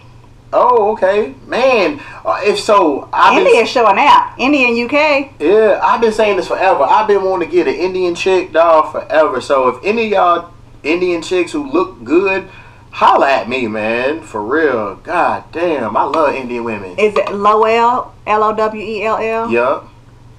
Oh, 0.52 0.94
okay, 0.94 1.36
man. 1.46 2.00
Uh, 2.26 2.40
if 2.44 2.60
so, 2.60 3.08
I've 3.14 3.38
been, 3.38 3.46
India 3.46 3.66
showing 3.68 3.98
out. 4.00 4.34
India 4.40 4.68
and 4.68 4.78
UK. 4.80 5.34
Yeah, 5.40 5.80
I've 5.84 6.02
been 6.02 6.12
saying 6.12 6.38
this 6.38 6.48
forever. 6.48 6.84
I've 6.84 7.08
been 7.08 7.24
wanting 7.24 7.48
to 7.50 7.56
get 7.56 7.68
an 7.68 7.76
Indian 7.76 8.16
chick, 8.16 8.52
dog, 8.52 8.92
forever. 8.92 9.42
So 9.42 9.68
if 9.68 9.84
any 9.86 10.06
of 10.06 10.12
y'all 10.12 10.54
Indian 10.82 11.22
chicks 11.22 11.52
who 11.52 11.70
look 11.70 12.04
good, 12.04 12.50
holla 12.90 13.30
at 13.30 13.48
me, 13.48 13.68
man. 13.68 14.22
For 14.22 14.42
real. 14.44 14.96
God 14.96 15.44
damn, 15.52 15.96
I 15.96 16.04
love 16.04 16.34
Indian 16.34 16.64
women. 16.64 16.98
Is 16.98 17.16
it 17.16 17.32
Lowell? 17.32 18.14
L 18.26 18.44
O 18.44 18.56
W 18.56 18.84
E 18.84 19.04
L 19.04 19.18
L. 19.18 19.52
Yup. 19.52 19.89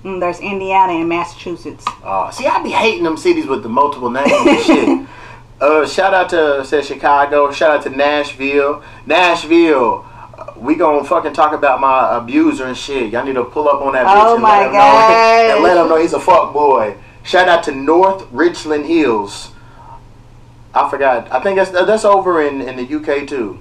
Mm, 0.05 0.21
there's 0.21 0.41
Indiana 0.41 0.95
and 0.95 1.09
Massachusetts. 1.09 1.85
Uh, 2.03 2.31
see, 2.31 2.47
I 2.47 2.63
be 2.63 2.71
hating 2.71 3.05
them 3.05 3.17
cities 3.17 3.47
with 3.47 3.63
the 3.63 3.69
multiple 3.69 4.11
names 4.11 4.33
and 4.33 4.61
shit. 4.61 5.09
Uh, 5.61 5.87
shout 5.87 6.15
out 6.15 6.31
to 6.31 6.65
said 6.65 6.83
Chicago. 6.83 7.51
Shout 7.53 7.71
out 7.71 7.83
to 7.83 7.91
Nashville. 7.91 8.83
Nashville. 9.05 10.07
uh, 10.39 10.55
We 10.57 10.75
gonna 10.75 11.05
fucking 11.05 11.35
talk 11.35 11.53
about 11.53 11.83
my 11.83 12.17
abuser 12.17 12.65
and 12.65 12.75
shit. 12.75 13.13
Y'all 13.13 13.27
need 13.27 13.35
to 13.35 13.45
pull 13.45 13.69
up 13.69 13.83
on 13.83 13.93
that 13.93 14.07
bitch 14.07 14.25
Oh 14.25 14.35
and, 14.37 14.43
my 14.43 14.57
let 14.61 14.67
him 14.69 14.73
know, 14.73 15.55
and 15.55 15.63
let 15.63 15.77
him 15.77 15.89
know 15.91 15.97
he's 16.01 16.15
a 16.15 16.19
fuck 16.19 16.55
boy. 16.55 16.97
Shout 17.25 17.47
out 17.47 17.63
to 17.65 17.73
North 17.73 18.27
Richland 18.33 18.87
Hills. 18.87 19.51
I 20.73 20.89
forgot. 20.89 21.31
I 21.31 21.41
think 21.41 21.57
that's 21.57 21.71
that's 21.73 22.07
over 22.07 22.41
in, 22.41 22.63
in 22.63 22.77
the 22.77 22.95
UK 22.97 23.29
too. 23.29 23.59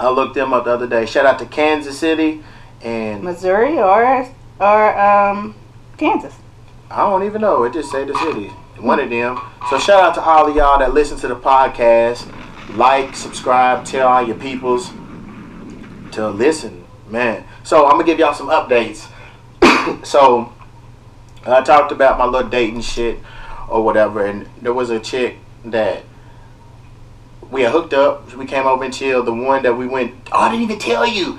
I 0.00 0.10
looked 0.10 0.34
them 0.34 0.52
up 0.52 0.64
the 0.64 0.72
other 0.72 0.88
day. 0.88 1.06
Shout 1.06 1.26
out 1.26 1.38
to 1.38 1.46
Kansas 1.46 1.96
City 1.96 2.42
and 2.82 3.22
Missouri 3.22 3.78
or 3.78 4.26
or 4.58 4.98
um 4.98 5.54
Kansas. 5.96 6.34
I 6.90 6.98
don't 6.98 7.24
even 7.24 7.40
know. 7.40 7.64
It 7.64 7.72
just 7.72 7.90
say 7.90 8.04
the 8.04 8.14
city. 8.18 8.48
One 8.78 9.00
of 9.00 9.10
them. 9.10 9.40
So 9.70 9.78
shout 9.78 10.02
out 10.02 10.14
to 10.14 10.20
all 10.20 10.48
of 10.48 10.54
y'all 10.54 10.78
that 10.78 10.92
listen 10.92 11.16
to 11.18 11.28
the 11.28 11.36
podcast. 11.36 12.30
Like, 12.76 13.14
subscribe, 13.14 13.84
tell 13.84 14.08
all 14.08 14.26
your 14.26 14.36
peoples 14.36 14.90
to 16.12 16.28
listen, 16.28 16.84
man. 17.08 17.44
So 17.62 17.86
I'm 17.86 17.92
gonna 17.92 18.04
give 18.04 18.18
y'all 18.18 18.34
some 18.34 18.48
updates. 18.48 19.08
so 20.06 20.52
I 21.44 21.62
talked 21.62 21.92
about 21.92 22.18
my 22.18 22.24
little 22.24 22.48
dating 22.48 22.80
shit 22.82 23.18
or 23.68 23.82
whatever, 23.82 24.24
and 24.24 24.48
there 24.62 24.72
was 24.72 24.90
a 24.90 25.00
chick 25.00 25.38
that 25.64 26.02
we 27.50 27.62
had 27.62 27.72
hooked 27.72 27.94
up. 27.94 28.34
We 28.34 28.46
came 28.46 28.66
over 28.66 28.84
and 28.84 28.92
chilled. 28.92 29.26
The 29.26 29.34
one 29.34 29.62
that 29.62 29.76
we 29.76 29.86
went. 29.86 30.14
Oh, 30.32 30.38
I 30.38 30.50
didn't 30.50 30.64
even 30.64 30.78
tell 30.78 31.06
you. 31.06 31.38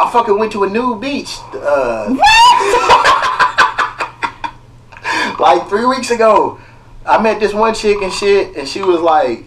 I 0.00 0.10
fucking 0.10 0.38
went 0.38 0.50
to 0.52 0.64
a 0.64 0.68
new 0.68 0.98
beach. 0.98 1.36
Uh, 1.52 2.08
like 5.38 5.68
three 5.68 5.84
weeks 5.84 6.10
ago. 6.10 6.58
I 7.04 7.20
met 7.20 7.38
this 7.38 7.52
one 7.52 7.74
chick 7.74 7.98
and 8.02 8.12
shit, 8.12 8.56
and 8.56 8.66
she 8.66 8.82
was 8.82 9.00
like, 9.00 9.44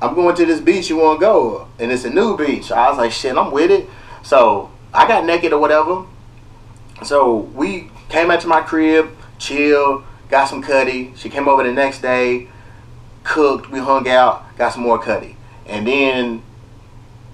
I'm 0.00 0.14
going 0.14 0.34
to 0.36 0.46
this 0.46 0.60
beach, 0.60 0.88
you 0.88 0.96
wanna 0.96 1.20
go? 1.20 1.68
And 1.78 1.92
it's 1.92 2.04
a 2.04 2.10
new 2.10 2.38
beach. 2.38 2.72
I 2.72 2.88
was 2.88 2.98
like, 2.98 3.12
shit, 3.12 3.36
I'm 3.36 3.52
with 3.52 3.70
it. 3.70 3.88
So 4.22 4.70
I 4.94 5.06
got 5.06 5.26
naked 5.26 5.52
or 5.52 5.60
whatever. 5.60 6.04
So 7.04 7.36
we 7.36 7.90
came 8.08 8.30
out 8.30 8.40
to 8.42 8.48
my 8.48 8.62
crib, 8.62 9.10
chill, 9.38 10.04
got 10.28 10.46
some 10.46 10.62
cutty. 10.62 11.12
She 11.16 11.28
came 11.28 11.48
over 11.48 11.62
the 11.62 11.72
next 11.72 12.00
day, 12.00 12.48
cooked, 13.24 13.70
we 13.70 13.78
hung 13.78 14.08
out, 14.08 14.56
got 14.56 14.72
some 14.72 14.82
more 14.82 14.98
cutty. 14.98 15.36
And 15.66 15.86
then 15.86 16.42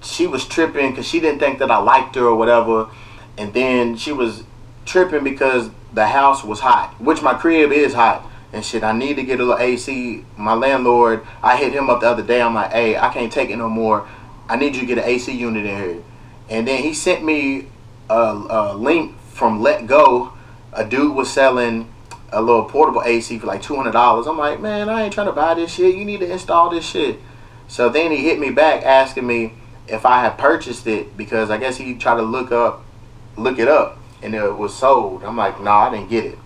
she 0.03 0.27
was 0.27 0.47
tripping 0.47 0.91
because 0.91 1.07
she 1.07 1.21
didn't 1.21 1.41
think 1.41 1.59
that 1.59 1.71
I 1.71 1.79
liked 1.79 2.15
her 2.15 2.25
or 2.25 2.37
whatever. 2.37 2.89
And 3.37 3.53
then 3.55 3.97
she 3.97 4.13
was 4.13 4.45
tripping 4.85 5.25
because 5.25 5.71
the 5.93 6.07
house 6.07 6.45
was 6.45 6.61
hot, 6.61 7.01
which 7.01 7.23
my 7.23 7.35
crib 7.35 7.73
is 7.73 7.95
hot 7.95 8.25
and 8.53 8.65
shit. 8.65 8.83
I 8.83 8.93
need 8.93 9.15
to 9.17 9.23
get 9.23 9.41
a 9.41 9.45
little 9.45 9.59
AC. 9.59 10.25
My 10.37 10.55
landlord, 10.55 11.27
I 11.43 11.57
hit 11.57 11.73
him 11.73 11.91
up 11.91 12.01
the 12.01 12.09
other 12.09 12.23
day. 12.23 12.41
I'm 12.41 12.55
like, 12.55 12.73
hey, 12.73 12.97
I 12.97 13.13
can't 13.13 13.33
take 13.33 13.51
it 13.51 13.57
no 13.57 13.69
more. 13.69 14.09
I 14.49 14.57
need 14.57 14.75
you 14.75 14.81
to 14.81 14.87
get 14.87 14.99
an 14.99 15.05
AC 15.05 15.33
unit 15.33 15.67
in 15.67 15.77
here. 15.77 16.03
And 16.49 16.67
then 16.67 16.83
he 16.83 16.95
sent 16.95 17.23
me 17.25 17.67
a, 18.09 18.15
a 18.15 18.75
link 18.75 19.19
from 19.33 19.61
Letgo. 19.61 20.33
A 20.73 20.85
dude 20.85 21.15
was 21.15 21.31
selling 21.31 21.93
a 22.33 22.41
little 22.41 22.65
portable 22.65 23.03
AC 23.03 23.39
for 23.39 23.47
like 23.47 23.63
two 23.63 23.77
hundred 23.77 23.93
dollars. 23.93 24.27
I'm 24.27 24.39
like, 24.39 24.61
man, 24.61 24.89
I 24.89 25.05
ain't 25.05 25.13
trying 25.13 25.27
to 25.27 25.33
buy 25.33 25.55
this 25.55 25.75
shit. 25.75 25.95
You 25.95 26.05
need 26.05 26.21
to 26.21 26.31
install 26.31 26.71
this 26.71 26.87
shit. 26.87 27.21
So 27.69 27.89
then 27.91 28.11
he 28.11 28.19
hit 28.19 28.39
me 28.39 28.51
back 28.51 28.83
asking 28.85 29.27
me 29.27 29.55
if 29.89 30.07
I 30.07 30.23
had 30.23 30.39
purchased 30.39 30.87
it 30.87 31.17
because 31.17 31.51
I 31.51 31.59
guess 31.59 31.77
he 31.77 31.95
tried 31.95 32.17
to 32.17 32.23
look 32.23 32.53
up, 32.53 32.85
look 33.37 33.59
it 33.59 33.69
up, 33.69 33.99
and 34.23 34.35
it 34.35 34.57
was 34.57 34.75
sold. 34.75 35.25
I'm 35.25 35.37
like, 35.37 35.59
no, 35.59 35.65
nah, 35.65 35.89
I 35.89 35.91
didn't 35.91 36.11
get 36.11 36.25
it. 36.25 36.39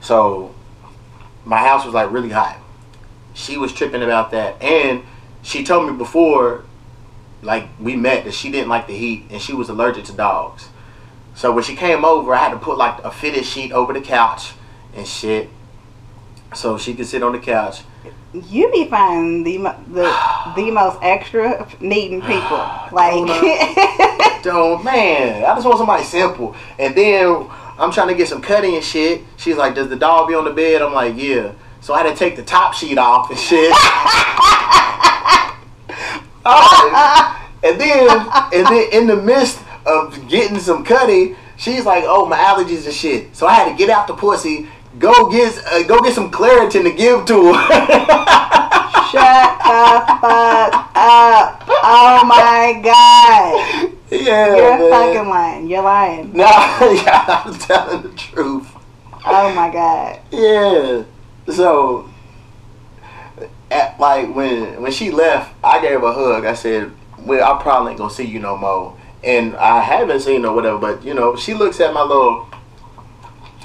So 0.00 0.54
my 1.44 1.58
house 1.58 1.84
was 1.84 1.94
like 1.94 2.10
really 2.10 2.30
hot. 2.30 2.58
She 3.34 3.56
was 3.56 3.72
tripping 3.72 4.02
about 4.02 4.30
that, 4.32 4.60
and 4.62 5.02
she 5.42 5.64
told 5.64 5.90
me 5.90 5.96
before, 5.96 6.64
like 7.42 7.68
we 7.80 7.96
met, 7.96 8.24
that 8.24 8.34
she 8.34 8.50
didn't 8.50 8.68
like 8.68 8.86
the 8.86 8.96
heat 8.96 9.26
and 9.30 9.40
she 9.40 9.54
was 9.54 9.68
allergic 9.68 10.04
to 10.04 10.12
dogs. 10.12 10.68
So 11.34 11.52
when 11.52 11.64
she 11.64 11.74
came 11.74 12.04
over, 12.04 12.34
I 12.34 12.38
had 12.38 12.50
to 12.50 12.58
put 12.58 12.76
like 12.76 13.02
a 13.02 13.10
fitted 13.10 13.44
sheet 13.44 13.72
over 13.72 13.92
the 13.92 14.00
couch 14.00 14.52
and 14.94 15.06
shit, 15.06 15.48
so 16.54 16.76
she 16.76 16.94
could 16.94 17.06
sit 17.06 17.22
on 17.22 17.32
the 17.32 17.38
couch. 17.38 17.82
You 18.32 18.70
be 18.70 18.86
finding 18.86 19.42
the 19.42 19.74
the 19.92 20.52
the 20.54 20.70
most 20.70 20.98
extra 21.02 21.66
needing 21.80 22.22
people. 22.22 22.66
Like, 22.92 23.14
don't, 23.14 23.30
uh, 23.30 24.40
don't 24.42 24.84
man, 24.84 25.44
I 25.44 25.54
just 25.54 25.64
want 25.64 25.78
somebody 25.78 26.02
simple. 26.02 26.56
And 26.76 26.92
then 26.92 27.46
I'm 27.78 27.92
trying 27.92 28.08
to 28.08 28.14
get 28.14 28.26
some 28.26 28.42
cutting 28.42 28.74
and 28.74 28.84
shit. 28.84 29.22
She's 29.36 29.56
like, 29.56 29.76
"Does 29.76 29.88
the 29.88 29.96
dog 29.96 30.26
be 30.28 30.34
on 30.34 30.44
the 30.44 30.50
bed?" 30.50 30.82
I'm 30.82 30.92
like, 30.92 31.14
"Yeah." 31.16 31.52
So 31.80 31.94
I 31.94 32.02
had 32.02 32.10
to 32.10 32.16
take 32.16 32.34
the 32.34 32.42
top 32.42 32.74
sheet 32.74 32.98
off 32.98 33.30
and 33.30 33.38
shit. 33.38 33.72
and 37.64 37.80
then, 37.80 38.08
and 38.52 38.66
then 38.66 38.88
in 38.92 39.06
the 39.06 39.16
midst 39.16 39.62
of 39.86 40.28
getting 40.28 40.58
some 40.58 40.84
cutting, 40.84 41.36
she's 41.56 41.86
like, 41.86 42.04
"Oh, 42.06 42.26
my 42.26 42.38
allergies 42.38 42.86
and 42.86 42.94
shit." 42.94 43.36
So 43.36 43.46
I 43.46 43.54
had 43.54 43.70
to 43.70 43.76
get 43.76 43.88
out 43.88 44.08
the 44.08 44.14
pussy, 44.14 44.68
go 44.98 45.30
get 45.30 45.56
uh, 45.66 45.82
go 45.84 46.00
get 46.00 46.14
some 46.14 46.30
Claritin 46.30 46.82
to 46.84 46.92
give 46.92 47.24
to 47.26 47.52
her. 47.52 47.68
Shut 49.10 49.58
the 49.58 50.06
fuck 50.20 50.90
up! 50.94 51.64
Oh 51.68 52.24
my 52.26 52.80
god! 52.82 53.92
Yeah, 54.10 54.56
You're 54.56 54.78
man. 54.78 54.90
fucking 54.90 55.28
lying. 55.28 55.68
You're 55.68 55.82
lying. 55.82 56.32
No, 56.36 56.44
yeah, 56.46 57.42
I'm 57.44 57.54
telling 57.54 58.02
the 58.02 58.10
truth. 58.10 58.68
Oh 59.24 59.52
my 59.54 59.70
god. 59.72 60.20
Yeah. 60.30 61.04
So, 61.52 62.08
at, 63.70 63.98
like 63.98 64.32
when 64.34 64.80
when 64.82 64.92
she 64.92 65.10
left, 65.10 65.54
I 65.64 65.80
gave 65.80 66.00
her 66.00 66.06
a 66.06 66.12
hug. 66.12 66.44
I 66.44 66.54
said, 66.54 66.92
"Well, 67.18 67.42
I 67.42 67.60
probably 67.60 67.90
ain't 67.92 67.98
gonna 67.98 68.12
see 68.12 68.26
you 68.26 68.38
no 68.38 68.56
more." 68.56 68.96
And 69.22 69.54
I 69.56 69.80
haven't 69.80 70.20
seen 70.20 70.42
her, 70.42 70.52
whatever. 70.52 70.78
But 70.78 71.04
you 71.04 71.14
know, 71.14 71.36
she 71.36 71.54
looks 71.54 71.80
at 71.80 71.92
my 71.92 72.02
little 72.02 72.48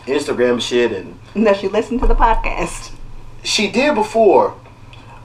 Instagram 0.05 0.61
shit, 0.61 0.91
and 0.91 1.17
No, 1.33 1.53
she 1.53 1.67
listened 1.67 1.99
to 2.01 2.07
the 2.07 2.15
podcast. 2.15 2.91
she 3.43 3.69
did 3.69 3.95
before. 3.95 4.55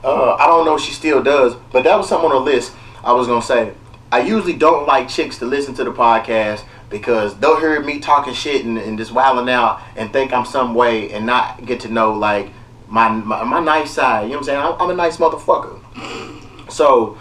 Uh, 0.03 0.33
I 0.33 0.47
don't 0.47 0.65
know 0.65 0.75
if 0.75 0.81
she 0.81 0.91
still 0.93 1.21
does, 1.21 1.55
but 1.71 1.83
that 1.83 1.95
was 1.95 2.09
something 2.09 2.31
on 2.31 2.43
the 2.43 2.51
list. 2.51 2.73
I 3.03 3.13
was 3.13 3.27
gonna 3.27 3.41
say. 3.41 3.73
I 4.11 4.21
usually 4.21 4.53
don't 4.53 4.85
like 4.87 5.07
chicks 5.07 5.37
to 5.37 5.45
listen 5.45 5.73
to 5.75 5.83
the 5.85 5.91
podcast 5.91 6.63
because 6.89 7.37
they'll 7.39 7.59
hear 7.59 7.79
me 7.81 7.99
talking 7.99 8.33
shit 8.33 8.65
and, 8.65 8.77
and 8.77 8.97
just 8.97 9.11
wilding 9.13 9.49
out 9.49 9.79
and 9.95 10.11
think 10.11 10.33
I'm 10.33 10.43
some 10.45 10.75
way 10.75 11.11
and 11.13 11.25
not 11.25 11.65
get 11.65 11.79
to 11.81 11.87
know 11.89 12.13
like 12.13 12.49
my 12.89 13.07
my, 13.09 13.43
my 13.43 13.59
nice 13.61 13.91
side. 13.91 14.23
You 14.23 14.29
know 14.29 14.33
what 14.35 14.37
I'm 14.39 14.43
saying? 14.45 14.59
I'm, 14.59 14.81
I'm 14.81 14.89
a 14.89 14.95
nice 14.95 15.17
motherfucker. 15.17 15.79
So, 16.71 17.17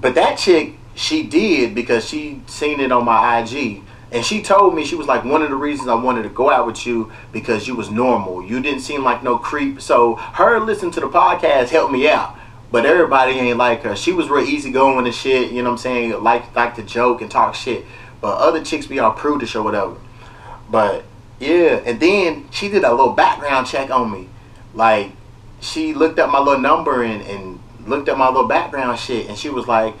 but 0.00 0.14
that 0.14 0.38
chick, 0.38 0.74
she 0.94 1.22
did 1.24 1.74
because 1.74 2.08
she 2.08 2.42
seen 2.46 2.80
it 2.80 2.90
on 2.92 3.04
my 3.04 3.40
IG. 3.40 3.82
And 4.10 4.24
she 4.24 4.42
told 4.42 4.74
me 4.74 4.84
she 4.84 4.94
was 4.94 5.06
like 5.06 5.24
one 5.24 5.42
of 5.42 5.50
the 5.50 5.56
reasons 5.56 5.88
I 5.88 5.94
wanted 5.94 6.22
to 6.22 6.30
go 6.30 6.50
out 6.50 6.66
with 6.66 6.86
you 6.86 7.12
because 7.30 7.68
you 7.68 7.74
was 7.74 7.90
normal. 7.90 8.42
You 8.42 8.60
didn't 8.60 8.80
seem 8.80 9.04
like 9.04 9.22
no 9.22 9.36
creep. 9.38 9.82
So 9.82 10.16
her 10.16 10.60
listening 10.60 10.92
to 10.92 11.00
the 11.00 11.08
podcast 11.08 11.68
helped 11.68 11.92
me 11.92 12.08
out. 12.08 12.34
But 12.70 12.86
everybody 12.86 13.32
ain't 13.32 13.58
like 13.58 13.82
her. 13.82 13.96
She 13.96 14.12
was 14.12 14.28
real 14.28 14.46
easygoing 14.46 15.06
and 15.06 15.14
shit. 15.14 15.52
You 15.52 15.62
know 15.62 15.70
what 15.70 15.76
I'm 15.76 15.78
saying? 15.78 16.22
Like 16.22 16.54
like 16.54 16.74
to 16.76 16.82
joke 16.82 17.20
and 17.20 17.30
talk 17.30 17.54
shit. 17.54 17.84
But 18.20 18.38
other 18.38 18.62
chicks 18.62 18.86
be 18.86 18.98
all 18.98 19.12
prudish 19.12 19.54
or 19.54 19.62
whatever. 19.62 19.96
But 20.70 21.04
yeah, 21.38 21.80
and 21.84 22.00
then 22.00 22.48
she 22.50 22.68
did 22.68 22.84
a 22.84 22.90
little 22.90 23.12
background 23.12 23.66
check 23.66 23.90
on 23.90 24.10
me. 24.10 24.28
Like 24.74 25.12
she 25.60 25.94
looked 25.94 26.18
up 26.18 26.30
my 26.30 26.38
little 26.38 26.60
number 26.60 27.02
and, 27.02 27.22
and 27.22 27.60
looked 27.86 28.08
at 28.08 28.18
my 28.18 28.26
little 28.28 28.48
background 28.48 28.98
shit, 28.98 29.28
and 29.28 29.38
she 29.38 29.48
was 29.48 29.66
like, 29.66 29.94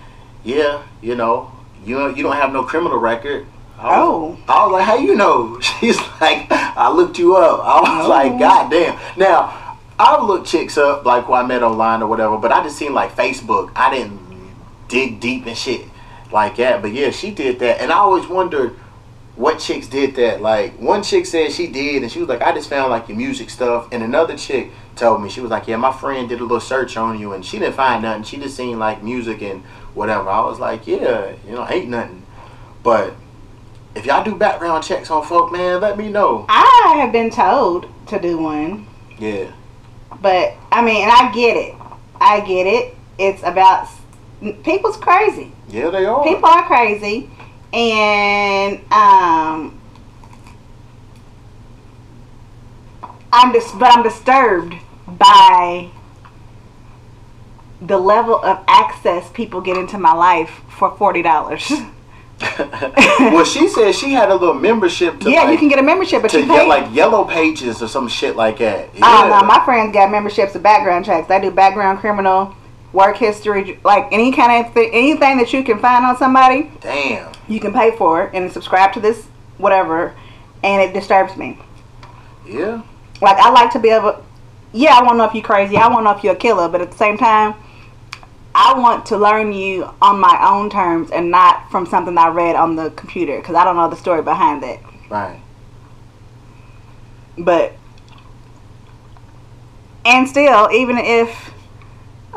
"Yeah, 0.44 0.82
you 1.00 1.14
know, 1.14 1.52
you 1.84 2.14
you 2.14 2.22
don't 2.22 2.36
have 2.36 2.52
no 2.52 2.64
criminal 2.64 2.98
record." 2.98 3.46
I 3.78 4.00
Oh. 4.00 4.36
I 4.48 4.64
was 4.64 4.72
like, 4.72 4.84
"How 4.84 4.96
you 4.96 5.14
know?" 5.14 5.58
She's 5.80 5.98
like, 6.20 6.46
"I 6.50 6.90
looked 6.90 7.18
you 7.18 7.36
up." 7.36 7.60
I 7.64 7.80
was 7.80 8.06
Oh. 8.06 8.08
like, 8.08 8.38
"God 8.38 8.70
damn!" 8.70 8.98
Now 9.16 9.76
I've 9.98 10.22
looked 10.24 10.46
chicks 10.46 10.76
up 10.78 11.04
like 11.04 11.24
who 11.24 11.32
I 11.34 11.44
met 11.44 11.62
online 11.62 12.02
or 12.02 12.08
whatever, 12.08 12.36
but 12.38 12.52
I 12.52 12.62
just 12.62 12.76
seen 12.76 12.92
like 12.94 13.14
Facebook. 13.16 13.70
I 13.76 13.90
didn't 13.90 14.20
dig 14.88 15.20
deep 15.20 15.46
and 15.46 15.56
shit 15.56 15.82
like 16.32 16.56
that. 16.56 16.82
But 16.82 16.92
yeah, 16.92 17.10
she 17.10 17.30
did 17.30 17.58
that, 17.60 17.80
and 17.80 17.92
I 17.92 17.96
always 17.98 18.26
wondered 18.26 18.76
what 19.36 19.58
chicks 19.60 19.86
did 19.86 20.16
that. 20.16 20.40
Like 20.42 20.78
one 20.80 21.02
chick 21.02 21.26
said 21.26 21.52
she 21.52 21.66
did, 21.68 22.02
and 22.02 22.10
she 22.10 22.18
was 22.20 22.28
like, 22.28 22.42
"I 22.42 22.52
just 22.52 22.68
found 22.68 22.90
like 22.90 23.08
your 23.08 23.16
music 23.16 23.48
stuff," 23.50 23.88
and 23.92 24.02
another 24.02 24.36
chick 24.36 24.70
told 24.96 25.22
me 25.22 25.28
she 25.28 25.40
was 25.40 25.50
like, 25.50 25.68
"Yeah, 25.68 25.76
my 25.76 25.92
friend 25.92 26.28
did 26.28 26.40
a 26.40 26.42
little 26.42 26.58
search 26.60 26.96
on 26.96 27.18
you, 27.20 27.32
and 27.32 27.44
she 27.44 27.58
didn't 27.60 27.74
find 27.76 28.02
nothing. 28.02 28.24
She 28.24 28.36
just 28.38 28.56
seen 28.56 28.78
like 28.78 29.02
music 29.02 29.40
and 29.42 29.62
whatever." 29.94 30.28
I 30.30 30.40
was 30.40 30.58
like, 30.58 30.86
"Yeah, 30.86 31.32
you 31.46 31.54
know, 31.54 31.66
ain't 31.68 31.88
nothing." 31.88 32.22
But 32.82 33.14
if 33.98 34.06
y'all 34.06 34.22
do 34.24 34.34
background 34.36 34.84
checks 34.84 35.10
on 35.10 35.24
folk, 35.24 35.50
man, 35.52 35.80
let 35.80 35.98
me 35.98 36.08
know. 36.08 36.46
I 36.48 36.94
have 37.00 37.10
been 37.12 37.30
told 37.30 37.86
to 38.06 38.20
do 38.20 38.38
one, 38.38 38.86
Yeah, 39.18 39.50
but 40.22 40.54
I 40.70 40.82
mean, 40.82 41.02
and 41.02 41.10
I 41.10 41.32
get 41.32 41.56
it. 41.56 41.74
I 42.20 42.40
get 42.40 42.66
it. 42.66 42.94
It's 43.18 43.42
about 43.42 43.88
people's 44.62 44.96
crazy. 44.96 45.52
yeah, 45.68 45.90
they 45.90 46.04
are. 46.04 46.22
People 46.22 46.48
are 46.48 46.64
crazy, 46.66 47.28
and 47.72 48.78
um, 48.92 49.80
I'm 53.32 53.52
just, 53.52 53.76
but 53.78 53.96
I'm 53.96 54.04
disturbed 54.04 54.74
by 55.08 55.90
the 57.80 57.98
level 57.98 58.36
of 58.36 58.62
access 58.68 59.28
people 59.32 59.60
get 59.60 59.76
into 59.76 59.98
my 59.98 60.12
life 60.12 60.60
for 60.68 60.96
forty 60.96 61.22
dollars. 61.22 61.72
well, 63.18 63.44
she 63.44 63.68
said 63.68 63.92
she 63.94 64.12
had 64.12 64.30
a 64.30 64.34
little 64.34 64.54
membership 64.54 65.18
to 65.20 65.30
yeah, 65.30 65.42
like, 65.42 65.52
you 65.52 65.58
can 65.58 65.68
get 65.68 65.78
a 65.78 65.82
membership, 65.82 66.22
but 66.22 66.30
to 66.30 66.40
you 66.40 66.46
get 66.46 66.62
pay. 66.62 66.68
like 66.68 66.94
yellow 66.94 67.24
pages 67.24 67.82
or 67.82 67.88
some 67.88 68.06
shit 68.06 68.36
like 68.36 68.58
that. 68.58 68.88
Ah, 69.02 69.26
yeah. 69.26 69.36
Oh 69.36 69.40
no, 69.40 69.46
my 69.46 69.64
friends 69.64 69.92
got 69.92 70.10
memberships 70.10 70.52
to 70.52 70.60
background 70.60 71.04
checks. 71.04 71.26
They 71.26 71.40
do 71.40 71.50
background 71.50 71.98
criminal, 71.98 72.54
work 72.92 73.16
history, 73.16 73.80
like 73.84 74.06
any 74.12 74.30
kind 74.32 74.64
of 74.64 74.72
th- 74.72 74.90
anything 74.92 75.38
that 75.38 75.52
you 75.52 75.64
can 75.64 75.80
find 75.80 76.04
on 76.04 76.16
somebody, 76.16 76.70
Damn. 76.80 77.32
you 77.48 77.58
can 77.58 77.72
pay 77.72 77.96
for 77.96 78.24
it 78.24 78.34
and 78.34 78.52
subscribe 78.52 78.92
to 78.92 79.00
this 79.00 79.26
whatever, 79.56 80.14
and 80.62 80.80
it 80.80 80.94
disturbs 80.94 81.36
me. 81.36 81.58
Yeah. 82.46 82.82
Like 83.20 83.36
I 83.38 83.50
like 83.50 83.72
to 83.72 83.80
be 83.80 83.88
able. 83.88 84.24
Yeah, 84.72 84.96
I 84.96 85.00
want 85.02 85.14
to 85.14 85.18
know 85.18 85.24
if 85.24 85.34
you're 85.34 85.42
crazy. 85.42 85.76
I 85.76 85.88
want 85.88 86.00
to 86.00 86.04
know 86.04 86.16
if 86.16 86.22
you're 86.22 86.34
a 86.34 86.36
killer, 86.36 86.68
but 86.68 86.80
at 86.80 86.90
the 86.92 86.96
same 86.96 87.18
time, 87.18 87.54
I 88.60 88.76
want 88.76 89.06
to 89.06 89.16
learn 89.16 89.52
you 89.52 89.88
on 90.02 90.18
my 90.18 90.36
own 90.50 90.68
terms 90.68 91.12
and 91.12 91.30
not 91.30 91.70
from 91.70 91.86
something 91.86 92.18
I 92.18 92.26
read 92.26 92.56
on 92.56 92.74
the 92.74 92.90
computer 92.90 93.36
because 93.36 93.54
I 93.54 93.62
don't 93.62 93.76
know 93.76 93.88
the 93.88 93.94
story 93.94 94.20
behind 94.20 94.64
that. 94.64 94.80
Right. 95.08 95.40
But 97.38 97.74
and 100.04 100.28
still, 100.28 100.68
even 100.72 100.98
if 100.98 101.54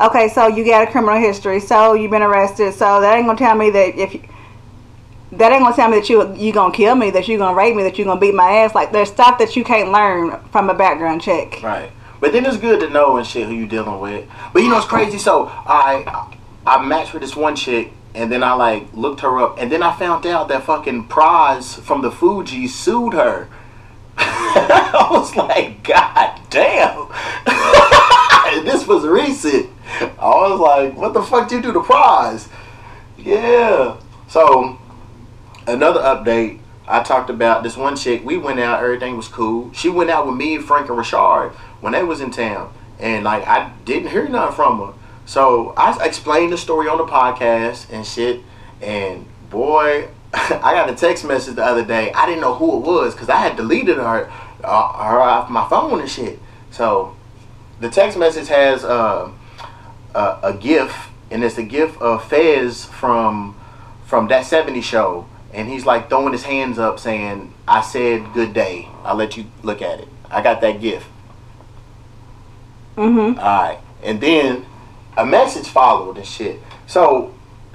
okay, 0.00 0.28
so 0.28 0.46
you 0.46 0.64
got 0.64 0.86
a 0.86 0.90
criminal 0.92 1.18
history, 1.18 1.58
so 1.58 1.94
you've 1.94 2.12
been 2.12 2.22
arrested, 2.22 2.72
so 2.74 3.00
that 3.00 3.16
ain't 3.16 3.26
gonna 3.26 3.36
tell 3.36 3.56
me 3.56 3.70
that 3.70 3.98
if 3.98 4.14
you, 4.14 4.22
that 5.32 5.50
ain't 5.50 5.64
gonna 5.64 5.74
tell 5.74 5.88
me 5.88 5.98
that 5.98 6.08
you 6.08 6.32
you 6.36 6.52
gonna 6.52 6.72
kill 6.72 6.94
me, 6.94 7.10
that 7.10 7.26
you 7.26 7.36
gonna 7.36 7.56
rape 7.56 7.74
me, 7.74 7.82
that 7.82 7.98
you 7.98 8.04
gonna 8.04 8.20
beat 8.20 8.34
my 8.34 8.48
ass. 8.58 8.76
Like 8.76 8.92
there's 8.92 9.10
stuff 9.10 9.40
that 9.40 9.56
you 9.56 9.64
can't 9.64 9.90
learn 9.90 10.38
from 10.52 10.70
a 10.70 10.74
background 10.74 11.20
check. 11.20 11.60
Right. 11.64 11.90
But 12.22 12.32
then 12.32 12.46
it's 12.46 12.56
good 12.56 12.78
to 12.78 12.88
know 12.88 13.16
and 13.16 13.26
shit 13.26 13.48
who 13.48 13.52
you 13.52 13.66
dealing 13.66 13.98
with. 13.98 14.28
But 14.52 14.62
you 14.62 14.70
know 14.70 14.78
it's 14.78 14.86
crazy. 14.86 15.18
So 15.18 15.48
I 15.48 16.30
I 16.64 16.80
matched 16.86 17.12
with 17.12 17.22
this 17.22 17.34
one 17.34 17.56
chick 17.56 17.92
and 18.14 18.30
then 18.30 18.44
I 18.44 18.52
like 18.52 18.86
looked 18.94 19.22
her 19.22 19.40
up 19.40 19.58
and 19.58 19.72
then 19.72 19.82
I 19.82 19.92
found 19.96 20.24
out 20.24 20.46
that 20.46 20.62
fucking 20.62 21.08
Pras 21.08 21.80
from 21.80 22.00
the 22.00 22.10
Fugees 22.10 22.68
sued 22.68 23.14
her 23.14 23.48
I 24.16 25.08
was 25.10 25.34
like, 25.34 25.82
God 25.82 26.40
damn. 26.48 27.08
this 28.64 28.86
was 28.86 29.04
recent. 29.04 29.68
I 30.00 30.08
was 30.20 30.60
like, 30.60 30.96
what 30.96 31.14
the 31.14 31.22
fuck 31.22 31.48
did 31.48 31.56
you 31.56 31.62
do 31.62 31.72
to 31.72 31.80
Pras? 31.80 32.48
Yeah. 33.18 33.96
So, 34.28 34.78
another 35.66 36.00
update. 36.00 36.60
I 36.86 37.02
talked 37.02 37.30
about 37.30 37.62
this 37.62 37.76
one 37.76 37.96
chick. 37.96 38.24
We 38.24 38.36
went 38.36 38.60
out, 38.60 38.82
everything 38.82 39.16
was 39.16 39.28
cool. 39.28 39.72
She 39.72 39.88
went 39.88 40.10
out 40.10 40.26
with 40.26 40.36
me, 40.36 40.58
Frank, 40.58 40.88
and 40.88 40.98
Rashard 40.98 41.52
when 41.80 41.92
they 41.92 42.02
was 42.02 42.20
in 42.20 42.30
town. 42.30 42.72
And 42.98 43.24
like 43.24 43.46
I 43.46 43.72
didn't 43.84 44.10
hear 44.10 44.28
nothing 44.28 44.56
from 44.56 44.78
her. 44.78 44.94
So 45.24 45.74
I 45.76 46.04
explained 46.04 46.52
the 46.52 46.58
story 46.58 46.88
on 46.88 46.98
the 46.98 47.04
podcast 47.04 47.92
and 47.92 48.06
shit. 48.06 48.40
And 48.80 49.26
boy, 49.50 50.08
I 50.34 50.74
got 50.74 50.90
a 50.90 50.94
text 50.94 51.24
message 51.24 51.56
the 51.56 51.64
other 51.64 51.84
day. 51.84 52.12
I 52.12 52.26
didn't 52.26 52.40
know 52.40 52.54
who 52.54 52.78
it 52.78 52.80
was 52.80 53.14
because 53.14 53.28
I 53.28 53.36
had 53.36 53.56
deleted 53.56 53.96
her, 53.96 54.30
uh, 54.64 55.04
her 55.04 55.20
off 55.20 55.50
my 55.50 55.68
phone 55.68 56.00
and 56.00 56.10
shit. 56.10 56.38
So 56.70 57.16
the 57.80 57.90
text 57.90 58.18
message 58.18 58.48
has 58.48 58.84
uh, 58.84 59.30
a, 60.14 60.38
a 60.42 60.56
GIF, 60.58 61.10
and 61.30 61.44
it's 61.44 61.58
a 61.58 61.62
GIF 61.62 62.00
of 62.00 62.24
Fez 62.28 62.84
from 62.84 63.56
from 64.06 64.28
that 64.28 64.44
70 64.44 64.82
show, 64.82 65.26
and 65.52 65.68
he's 65.68 65.84
like 65.84 66.08
throwing 66.08 66.32
his 66.32 66.44
hands 66.44 66.78
up 66.78 66.98
saying, 66.98 67.52
"I 67.66 67.80
said 67.80 68.32
good 68.32 68.52
day." 68.52 68.88
I'll 69.04 69.16
let 69.16 69.36
you 69.36 69.46
look 69.62 69.82
at 69.82 70.00
it. 70.00 70.08
I 70.30 70.42
got 70.42 70.60
that 70.60 70.80
gift. 70.80 71.06
Mm-hmm. 72.96 73.38
All 73.38 73.62
right, 73.62 73.78
and 74.02 74.20
then 74.20 74.66
a 75.16 75.26
message 75.26 75.68
followed 75.68 76.16
and 76.16 76.26
shit. 76.26 76.60
So 76.86 77.34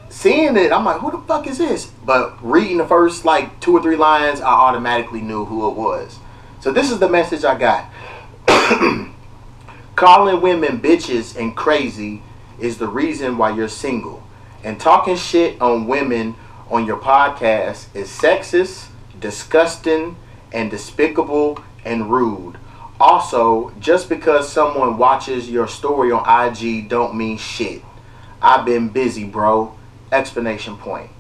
seeing 0.10 0.58
it, 0.58 0.72
I'm 0.72 0.86
like, 0.86 1.00
who 1.02 1.12
the 1.12 1.20
fuck 1.20 1.48
is 1.48 1.58
this? 1.58 1.86
But 1.86 2.38
reading 2.44 2.78
the 2.78 2.88
first 2.88 3.26
like 3.26 3.60
two 3.60 3.74
or 3.74 3.82
three 3.82 3.96
lines, 3.96 4.42
I 4.42 4.52
automatically 4.52 5.22
knew 5.22 5.46
who 5.46 5.70
it 5.70 5.76
was. 5.76 6.20
So 6.60 6.72
this 6.72 6.92
is 6.92 7.00
the 7.00 7.10
message 7.10 7.44
I 7.44 7.58
got. 7.58 7.86
Calling 9.96 10.42
women 10.42 10.80
bitches 10.80 11.36
and 11.36 11.56
crazy 11.56 12.22
is 12.60 12.78
the 12.78 12.88
reason 12.88 13.38
why 13.38 13.56
you're 13.56 13.68
single. 13.68 14.24
And 14.64 14.80
talking 14.80 15.16
shit 15.16 15.62
on 15.62 15.88
women 15.88 16.36
on 16.70 16.86
your 16.86 16.98
podcast 16.98 17.94
is 17.96 18.10
sexist, 18.10 18.88
disgusting, 19.20 20.18
and 20.52 20.70
despicable 20.70 21.64
and 21.86 22.12
rude. 22.12 22.58
Also, 23.00 23.72
just 23.80 24.10
because 24.10 24.52
someone 24.52 24.98
watches 24.98 25.50
your 25.50 25.68
story 25.68 26.12
on 26.12 26.24
IG 26.28 26.90
don't 26.90 27.16
mean 27.16 27.38
shit. 27.38 27.82
I've 28.42 28.66
been 28.66 28.90
busy, 28.90 29.24
bro. 29.24 29.76
Explanation 30.12 30.78
point. 30.78 31.12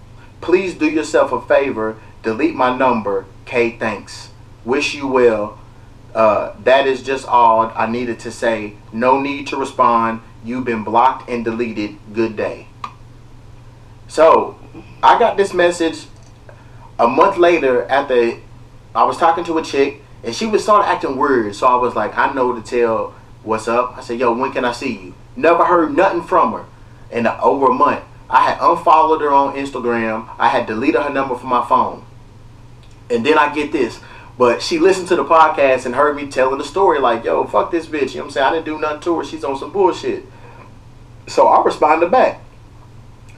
Please 0.41 0.73
do 0.73 0.89
yourself 0.89 1.31
a 1.31 1.41
favor. 1.41 1.97
Delete 2.23 2.55
my 2.55 2.75
number. 2.75 3.25
K, 3.45 3.77
thanks. 3.77 4.31
Wish 4.65 4.95
you 4.95 5.07
well. 5.07 5.60
Uh, 6.13 6.55
that 6.63 6.88
is 6.88 7.03
just 7.03 7.27
all 7.27 7.71
I 7.75 7.86
needed 7.86 8.19
to 8.21 8.31
say. 8.31 8.73
No 8.91 9.19
need 9.21 9.47
to 9.47 9.57
respond. 9.57 10.21
You've 10.43 10.65
been 10.65 10.83
blocked 10.83 11.29
and 11.29 11.43
deleted. 11.45 11.97
Good 12.13 12.36
day. 12.36 12.67
So, 14.07 14.57
I 15.03 15.19
got 15.19 15.38
this 15.38 15.53
message 15.53 16.05
a 16.97 17.07
month 17.07 17.38
later 17.38 17.86
after 17.86 18.39
I 18.95 19.03
was 19.03 19.17
talking 19.17 19.43
to 19.45 19.57
a 19.60 19.63
chick 19.63 20.01
and 20.23 20.33
she 20.33 20.45
was 20.45 20.65
sort 20.65 20.81
of 20.81 20.88
acting 20.88 21.17
weird. 21.17 21.55
So 21.55 21.67
I 21.67 21.75
was 21.75 21.95
like, 21.95 22.17
I 22.17 22.33
know 22.33 22.55
to 22.55 22.62
tell 22.62 23.13
what's 23.43 23.67
up. 23.67 23.97
I 23.97 24.01
said, 24.01 24.19
yo, 24.19 24.33
when 24.33 24.51
can 24.51 24.65
I 24.65 24.71
see 24.71 24.93
you? 24.93 25.15
Never 25.36 25.65
heard 25.65 25.95
nothing 25.95 26.23
from 26.23 26.53
her 26.53 26.65
in 27.12 27.27
over 27.27 27.67
a 27.67 27.73
month. 27.73 28.03
I 28.29 28.49
had 28.49 28.57
unfollowed 28.60 29.21
her 29.21 29.31
on 29.31 29.55
Instagram. 29.55 30.29
I 30.38 30.49
had 30.49 30.65
deleted 30.65 31.01
her 31.01 31.13
number 31.13 31.36
from 31.36 31.49
my 31.49 31.65
phone. 31.65 32.03
And 33.10 33.25
then 33.25 33.38
I 33.38 33.53
get 33.53 33.71
this. 33.71 33.99
But 34.38 34.62
she 34.62 34.79
listened 34.79 35.07
to 35.10 35.15
the 35.15 35.23
podcast 35.23 35.86
and 35.86 35.95
heard 35.95 36.15
me 36.15 36.27
telling 36.27 36.57
the 36.57 36.63
story 36.63 36.99
like, 36.99 37.23
yo, 37.23 37.45
fuck 37.45 37.71
this 37.71 37.86
bitch. 37.86 38.10
You 38.10 38.17
know 38.17 38.23
what 38.23 38.25
I'm 38.25 38.31
saying? 38.31 38.47
I 38.47 38.51
didn't 38.53 38.65
do 38.65 38.79
nothing 38.79 39.01
to 39.01 39.17
her. 39.17 39.23
She's 39.23 39.43
on 39.43 39.57
some 39.57 39.71
bullshit. 39.71 40.25
So 41.27 41.47
I 41.47 41.63
responded 41.63 42.12
back. 42.12 42.41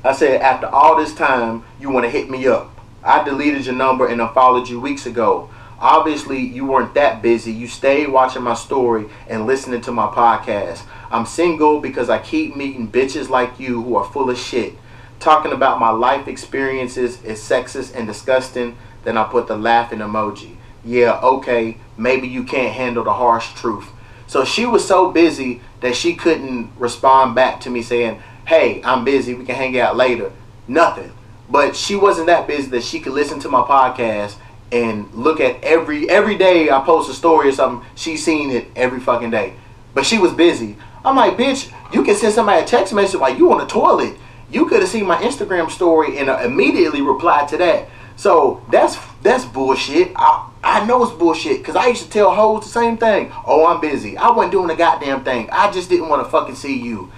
I 0.03 0.13
said, 0.13 0.41
after 0.41 0.67
all 0.67 0.95
this 0.97 1.13
time, 1.13 1.63
you 1.79 1.89
want 1.89 2.05
to 2.05 2.09
hit 2.09 2.29
me 2.29 2.47
up. 2.47 2.71
I 3.03 3.23
deleted 3.23 3.65
your 3.65 3.75
number 3.75 4.07
and 4.07 4.21
unfollowed 4.21 4.69
you 4.69 4.79
weeks 4.79 5.05
ago. 5.05 5.49
Obviously, 5.79 6.39
you 6.39 6.65
weren't 6.65 6.93
that 6.93 7.21
busy. 7.21 7.51
You 7.51 7.67
stayed 7.67 8.09
watching 8.09 8.43
my 8.43 8.53
story 8.53 9.07
and 9.27 9.45
listening 9.45 9.81
to 9.81 9.91
my 9.91 10.07
podcast. 10.07 10.83
I'm 11.09 11.25
single 11.25 11.79
because 11.79 12.09
I 12.09 12.19
keep 12.19 12.55
meeting 12.55 12.91
bitches 12.91 13.29
like 13.29 13.59
you 13.59 13.81
who 13.81 13.95
are 13.95 14.05
full 14.05 14.29
of 14.29 14.37
shit. 14.37 14.73
Talking 15.19 15.51
about 15.51 15.79
my 15.79 15.89
life 15.89 16.27
experiences 16.27 17.21
is 17.23 17.39
sexist 17.39 17.95
and 17.95 18.07
disgusting. 18.07 18.77
Then 19.03 19.17
I 19.17 19.23
put 19.25 19.47
the 19.47 19.57
laughing 19.57 19.99
emoji. 19.99 20.55
Yeah, 20.83 21.19
okay, 21.21 21.77
maybe 21.97 22.27
you 22.27 22.43
can't 22.43 22.73
handle 22.73 23.03
the 23.03 23.13
harsh 23.13 23.53
truth. 23.53 23.89
So 24.27 24.45
she 24.45 24.65
was 24.65 24.87
so 24.87 25.11
busy 25.11 25.61
that 25.81 25.95
she 25.95 26.13
couldn't 26.15 26.71
respond 26.77 27.35
back 27.35 27.59
to 27.61 27.69
me 27.69 27.81
saying, 27.81 28.21
Hey, 28.49 28.81
I'm 28.83 29.05
busy. 29.05 29.35
We 29.35 29.45
can 29.45 29.53
hang 29.53 29.79
out 29.79 29.95
later. 29.95 30.31
Nothing. 30.67 31.11
But 31.51 31.75
she 31.75 31.95
wasn't 31.95 32.25
that 32.25 32.47
busy 32.47 32.67
that 32.69 32.81
she 32.81 32.99
could 32.99 33.13
listen 33.13 33.39
to 33.41 33.47
my 33.47 33.61
podcast 33.61 34.37
and 34.71 35.13
look 35.13 35.39
at 35.39 35.63
every 35.63 36.09
every 36.09 36.35
day 36.35 36.71
I 36.71 36.79
post 36.79 37.11
a 37.11 37.13
story 37.13 37.49
or 37.49 37.51
something. 37.51 37.87
She's 37.93 38.25
seen 38.25 38.49
it 38.49 38.65
every 38.75 39.01
fucking 39.01 39.29
day. 39.29 39.53
But 39.93 40.07
she 40.07 40.17
was 40.17 40.33
busy. 40.33 40.77
I'm 41.05 41.15
like, 41.15 41.37
bitch, 41.37 41.71
you 41.93 42.03
can 42.03 42.15
send 42.15 42.33
somebody 42.33 42.63
a 42.63 42.65
text 42.65 42.91
message 42.91 43.19
while 43.19 43.37
you 43.37 43.51
on 43.51 43.59
the 43.59 43.67
toilet. 43.67 44.17
You 44.51 44.65
could 44.65 44.79
have 44.79 44.89
seen 44.89 45.05
my 45.05 45.21
Instagram 45.21 45.69
story 45.69 46.17
and 46.17 46.27
uh, 46.27 46.39
immediately 46.39 47.03
replied 47.03 47.49
to 47.49 47.57
that. 47.57 47.87
So 48.15 48.65
that's 48.71 48.97
that's 49.21 49.45
bullshit. 49.45 50.11
I 50.15 50.49
I 50.63 50.87
know 50.87 51.03
it's 51.03 51.13
bullshit 51.15 51.59
because 51.59 51.75
I 51.75 51.85
used 51.85 52.01
to 52.01 52.09
tell 52.09 52.33
hoes 52.33 52.63
the 52.63 52.69
same 52.69 52.97
thing. 52.97 53.31
Oh, 53.45 53.67
I'm 53.67 53.79
busy. 53.79 54.17
I 54.17 54.31
wasn't 54.31 54.53
doing 54.53 54.71
a 54.71 54.75
goddamn 54.75 55.23
thing. 55.23 55.51
I 55.51 55.69
just 55.69 55.87
didn't 55.87 56.09
want 56.09 56.25
to 56.25 56.31
fucking 56.31 56.55
see 56.55 56.81
you. 56.81 57.11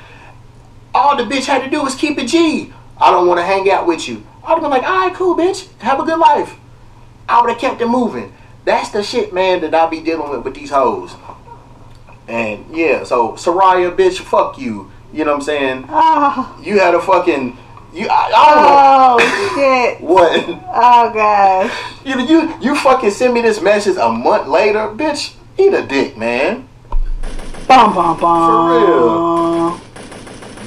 All 0.94 1.16
the 1.16 1.24
bitch 1.24 1.46
had 1.46 1.64
to 1.64 1.70
do 1.70 1.82
was 1.84 1.96
keep 1.96 2.18
it 2.18 2.28
G. 2.28 2.74
I 3.00 3.12
don't 3.12 3.28
want 3.28 3.40
to 3.40 3.44
hang 3.46 3.70
out 3.70 3.88
with 3.88 4.08
you. 4.08 4.26
I'd 4.44 4.50
have 4.50 4.62
been 4.62 4.70
like, 4.70 4.84
all 4.84 5.08
right, 5.08 5.14
cool, 5.14 5.36
bitch. 5.36 5.68
Have 5.80 6.00
a 6.00 6.04
good 6.04 6.20
life. 6.20 6.56
I 7.30 7.42
would 7.42 7.50
have 7.50 7.60
kept 7.60 7.82
it 7.82 7.88
moving. 7.88 8.34
That's 8.66 8.90
the 8.90 9.02
shit, 9.02 9.34
man, 9.34 9.62
that 9.62 9.74
I 9.74 9.90
be 9.90 10.02
dealing 10.02 10.30
with 10.30 10.44
with 10.44 10.54
these 10.56 10.70
hoes. 10.70 11.16
And 12.28 12.66
yeah, 12.76 13.04
so 13.04 13.34
Soraya, 13.34 13.96
bitch, 13.96 14.20
fuck 14.20 14.58
you. 14.58 14.92
You 15.14 15.26
know 15.26 15.32
what 15.32 15.38
I'm 15.38 15.42
saying? 15.42 15.86
Oh, 15.90 16.60
You 16.64 16.80
had 16.80 16.96
a 16.96 17.02
fucking 17.02 17.58
you. 17.94 18.08
I, 18.10 18.32
I 18.34 18.54
don't 18.56 18.64
know 18.64 19.18
oh 19.20 19.56
shit. 19.56 20.02
what. 20.02 20.46
Oh 20.74 21.12
gosh. 21.14 21.74
You 22.06 22.20
you 22.22 22.54
you 22.62 22.76
fucking 22.76 23.12
send 23.12 23.34
me 23.34 23.42
this 23.42 23.62
message 23.62 23.98
a 23.98 24.10
month 24.10 24.48
later, 24.48 24.88
bitch. 24.90 25.36
Eat 25.58 25.74
a 25.74 25.86
dick, 25.86 26.18
man. 26.18 26.68
Bum 27.68 27.94
bum 27.94 28.20
bum. 28.20 28.48
For 28.48 28.86
real. 28.86 29.82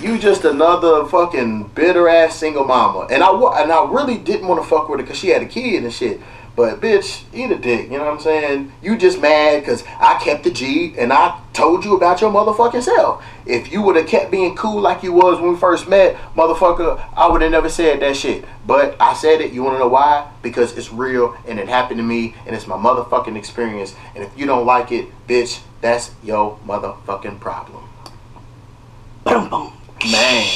You 0.05 0.19
just 0.19 0.45
another 0.45 1.07
fucking 1.07 1.69
bitter 1.69 2.11
ass 2.11 2.37
single 2.37 2.65
mama. 2.65 3.07
And 3.11 3.23
I 3.23 3.31
and 3.63 3.73
I 3.73 3.91
really 3.91 4.19
didn't 4.19 4.47
want 4.47 4.63
to 4.63 4.69
fuck 4.69 4.91
with 4.91 5.01
her 5.01 5.03
because 5.03 5.19
she 5.19 5.29
had 5.29 5.41
a 5.41 5.47
kid 5.47 5.83
and 5.83 5.91
shit. 5.91 6.21
But 6.55 6.83
bitch, 6.83 7.23
eat 7.33 7.51
a 7.51 7.57
dick. 7.57 7.91
You 7.91 7.97
know 7.97 8.05
what 8.05 8.13
I'm 8.13 8.21
saying? 8.21 8.71
You 8.83 8.99
just 8.99 9.19
mad 9.19 9.61
because 9.61 9.83
I 9.99 10.21
kept 10.23 10.45
the 10.45 10.51
G 10.51 10.95
and 10.99 11.11
I 11.11 11.41
told 11.55 11.87
you 11.87 11.97
about 11.97 12.21
your 12.21 12.31
motherfucking 12.31 12.83
self. 12.83 13.25
If 13.47 13.73
you 13.73 13.81
would 13.81 13.97
have 13.97 14.07
kept 14.07 14.31
being 14.31 14.55
cool 14.55 14.79
like 14.79 15.03
you 15.03 15.15
was 15.15 15.41
when 15.41 15.55
we 15.55 15.59
first 15.59 15.89
met, 15.89 16.17
motherfucker, 16.37 17.03
I 17.17 17.27
would 17.27 17.41
have 17.41 17.51
never 17.51 17.71
said 17.71 18.01
that 18.01 18.15
shit. 18.15 18.45
But 18.67 18.97
I 19.01 19.15
said 19.15 19.41
it. 19.41 19.55
You 19.55 19.63
want 19.63 19.77
to 19.77 19.79
know 19.79 19.89
why? 19.89 20.31
Because 20.43 20.77
it's 20.77 20.93
real 20.93 21.35
and 21.49 21.59
it 21.59 21.67
happened 21.67 21.97
to 21.97 22.05
me 22.05 22.35
and 22.47 22.55
it's 22.55 22.67
my 22.67 22.77
motherfucking 22.77 23.39
experience. 23.39 23.95
And 24.15 24.23
if 24.23 24.37
you 24.39 24.45
don't 24.45 24.67
like 24.67 24.93
it, 24.93 25.09
bitch, 25.27 25.63
that's 25.81 26.11
your 26.23 26.59
motherfucking 26.67 27.41
problem. 27.41 27.89
Boom 29.25 29.49
boom. 29.49 29.73
Man. 30.11 30.47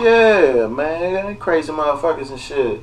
Yeah, 0.00 0.66
man. 0.68 1.36
Crazy 1.36 1.72
motherfuckers 1.72 2.30
and 2.30 2.38
shit. 2.38 2.80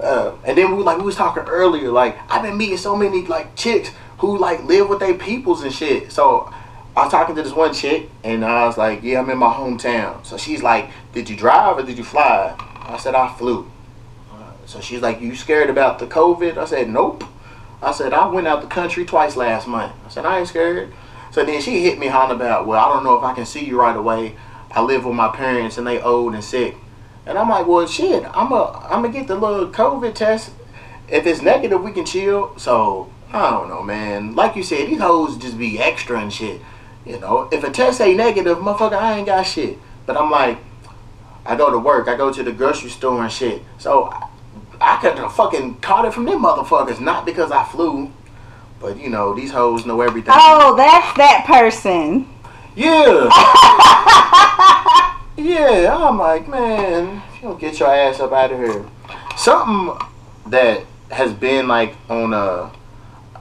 Uh, 0.00 0.34
and 0.44 0.56
then 0.56 0.76
we 0.76 0.82
like 0.82 0.98
we 0.98 1.04
was 1.04 1.16
talking 1.16 1.44
earlier, 1.44 1.90
like 1.90 2.18
I've 2.30 2.42
been 2.42 2.56
meeting 2.56 2.78
so 2.78 2.96
many 2.96 3.26
like 3.26 3.54
chicks 3.54 3.90
who 4.18 4.38
like 4.38 4.64
live 4.64 4.88
with 4.88 5.00
their 5.00 5.14
peoples 5.14 5.62
and 5.62 5.72
shit. 5.72 6.10
So 6.10 6.52
I 6.96 7.02
was 7.04 7.10
talking 7.10 7.34
to 7.36 7.42
this 7.42 7.52
one 7.52 7.74
chick 7.74 8.08
and 8.24 8.44
I 8.44 8.66
was 8.66 8.78
like, 8.78 9.02
Yeah, 9.02 9.20
I'm 9.20 9.30
in 9.30 9.38
my 9.38 9.52
hometown. 9.52 10.24
So 10.24 10.36
she's 10.36 10.62
like, 10.62 10.90
Did 11.12 11.28
you 11.28 11.36
drive 11.36 11.78
or 11.78 11.82
did 11.82 11.98
you 11.98 12.04
fly? 12.04 12.54
I 12.58 12.96
said 12.98 13.14
I 13.14 13.32
flew. 13.34 13.70
Uh, 14.32 14.52
so 14.66 14.80
she's 14.80 15.00
like, 15.00 15.20
You 15.20 15.34
scared 15.36 15.70
about 15.70 15.98
the 15.98 16.06
COVID? 16.06 16.56
I 16.56 16.64
said, 16.64 16.88
Nope. 16.88 17.24
I 17.82 17.92
said, 17.92 18.12
I 18.12 18.26
went 18.28 18.46
out 18.46 18.62
the 18.62 18.68
country 18.68 19.04
twice 19.04 19.36
last 19.36 19.66
month. 19.66 19.92
I 20.06 20.08
said, 20.08 20.24
I 20.24 20.38
ain't 20.38 20.48
scared. 20.48 20.92
So 21.30 21.44
then 21.44 21.60
she 21.60 21.82
hit 21.82 21.98
me 21.98 22.06
hollering 22.06 22.40
about, 22.40 22.66
Well, 22.66 22.82
I 22.82 22.92
don't 22.92 23.04
know 23.04 23.18
if 23.18 23.24
I 23.24 23.34
can 23.34 23.44
see 23.46 23.64
you 23.64 23.78
right 23.78 23.96
away. 23.96 24.36
I 24.74 24.80
live 24.82 25.04
with 25.04 25.14
my 25.14 25.28
parents 25.28 25.78
and 25.78 25.86
they 25.86 26.00
old 26.00 26.34
and 26.34 26.42
sick. 26.42 26.76
And 27.26 27.38
I'm 27.38 27.48
like, 27.48 27.66
well, 27.66 27.86
shit, 27.86 28.24
I'm 28.34 28.52
a, 28.52 28.86
I'm 28.90 29.02
gonna 29.02 29.10
get 29.10 29.28
the 29.28 29.34
little 29.36 29.68
COVID 29.68 30.14
test. 30.14 30.50
If 31.08 31.26
it's 31.26 31.42
negative, 31.42 31.82
we 31.82 31.92
can 31.92 32.04
chill. 32.04 32.58
So 32.58 33.12
I 33.32 33.50
don't 33.50 33.68
know, 33.68 33.82
man. 33.82 34.34
Like 34.34 34.56
you 34.56 34.62
said, 34.62 34.88
these 34.88 35.00
hoes 35.00 35.36
just 35.36 35.58
be 35.58 35.78
extra 35.78 36.20
and 36.20 36.32
shit. 36.32 36.60
You 37.04 37.18
know, 37.20 37.48
if 37.52 37.64
a 37.64 37.70
test 37.70 38.00
ain't 38.00 38.16
negative, 38.16 38.58
motherfucker, 38.58 38.94
I 38.94 39.18
ain't 39.18 39.26
got 39.26 39.42
shit. 39.42 39.78
But 40.06 40.16
I'm 40.16 40.30
like, 40.30 40.58
I 41.44 41.56
go 41.56 41.70
to 41.70 41.78
work, 41.78 42.08
I 42.08 42.16
go 42.16 42.32
to 42.32 42.42
the 42.42 42.52
grocery 42.52 42.90
store 42.90 43.22
and 43.22 43.32
shit. 43.32 43.62
So 43.78 44.04
I, 44.04 44.28
I 44.80 44.96
could 45.00 45.18
have 45.18 45.34
fucking 45.34 45.80
caught 45.80 46.04
it 46.04 46.14
from 46.14 46.24
them 46.24 46.42
motherfuckers, 46.42 47.00
not 47.00 47.26
because 47.26 47.50
I 47.50 47.64
flew. 47.64 48.10
But 48.80 48.98
you 48.98 49.10
know, 49.10 49.34
these 49.34 49.52
hoes 49.52 49.86
know 49.86 50.00
everything. 50.00 50.34
Oh, 50.36 50.74
that's 50.76 51.16
that 51.16 51.44
person. 51.46 52.28
Yeah. 52.74 53.28
yeah, 55.36 55.96
I'm 55.98 56.18
like, 56.18 56.48
man, 56.48 57.22
if 57.28 57.42
you 57.42 57.48
don't 57.48 57.60
get 57.60 57.78
your 57.78 57.94
ass 57.94 58.20
up 58.20 58.32
out 58.32 58.52
of 58.52 58.58
here. 58.58 58.84
Something 59.36 59.98
that 60.46 60.84
has 61.10 61.32
been 61.32 61.68
like 61.68 61.94
on 62.08 62.32
a, 62.32 62.72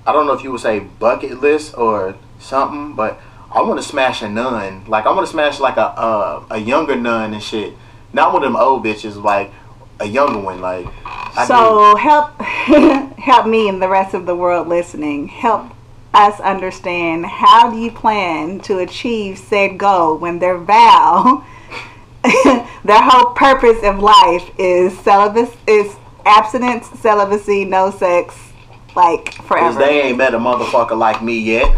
I 0.06 0.12
don't 0.12 0.28
know 0.28 0.34
if 0.34 0.44
you 0.44 0.52
would 0.52 0.62
say 0.62 0.80
bucket 0.80 1.40
list 1.40 1.78
or 1.78 2.16
something, 2.40 2.94
but 2.96 3.22
I 3.54 3.62
want 3.62 3.82
to 3.82 3.88
smash 3.88 4.22
a 4.22 4.30
nun. 4.30 4.86
Like 4.88 5.06
I 5.06 5.12
want 5.12 5.26
to 5.26 5.32
smash 5.32 5.60
like 5.60 5.78
a 5.78 5.88
uh, 5.88 6.44
a 6.50 6.58
younger 6.58 6.96
nun 6.96 7.34
and 7.34 7.44
shit. 7.44 7.74
Not 8.14 8.34
one 8.34 8.44
of 8.44 8.52
them 8.52 8.56
old 8.56 8.84
bitches, 8.84 9.22
like 9.22 9.52
a 10.00 10.06
younger 10.06 10.40
one. 10.40 10.62
Like 10.62 10.88
I 11.06 11.46
so 11.46 11.96
help 11.96 12.42
help 13.20 13.48
me 13.48 13.68
and 13.68 13.82
the 13.82 13.90
rest 13.90 14.14
of 14.14 14.26
the 14.26 14.36
world 14.36 14.68
listening. 14.68 15.28
Help 15.28 15.72
us 16.14 16.40
understand 16.42 17.26
how 17.26 17.72
do 17.72 17.78
you 17.78 17.92
plan 17.92 18.60
to 18.60 18.80
achieve 18.80 19.38
said 19.38 19.78
goal 19.78 20.18
when 20.18 20.40
their 20.40 20.58
vow 20.58 21.46
their 22.24 23.02
whole 23.02 23.34
purpose 23.34 23.82
of 23.84 24.00
life 24.00 24.50
is 24.58 24.98
celibacy 25.00 25.58
is 25.68 25.96
abstinence 26.26 26.88
celibacy 27.00 27.66
no 27.66 27.90
sex 27.90 28.38
like 28.96 29.34
forever. 29.34 29.68
Cause 29.68 29.78
they 29.78 30.02
ain't 30.02 30.18
met 30.18 30.34
a 30.34 30.38
motherfucker 30.38 30.98
like 30.98 31.24
me 31.24 31.40
yet. 31.40 31.76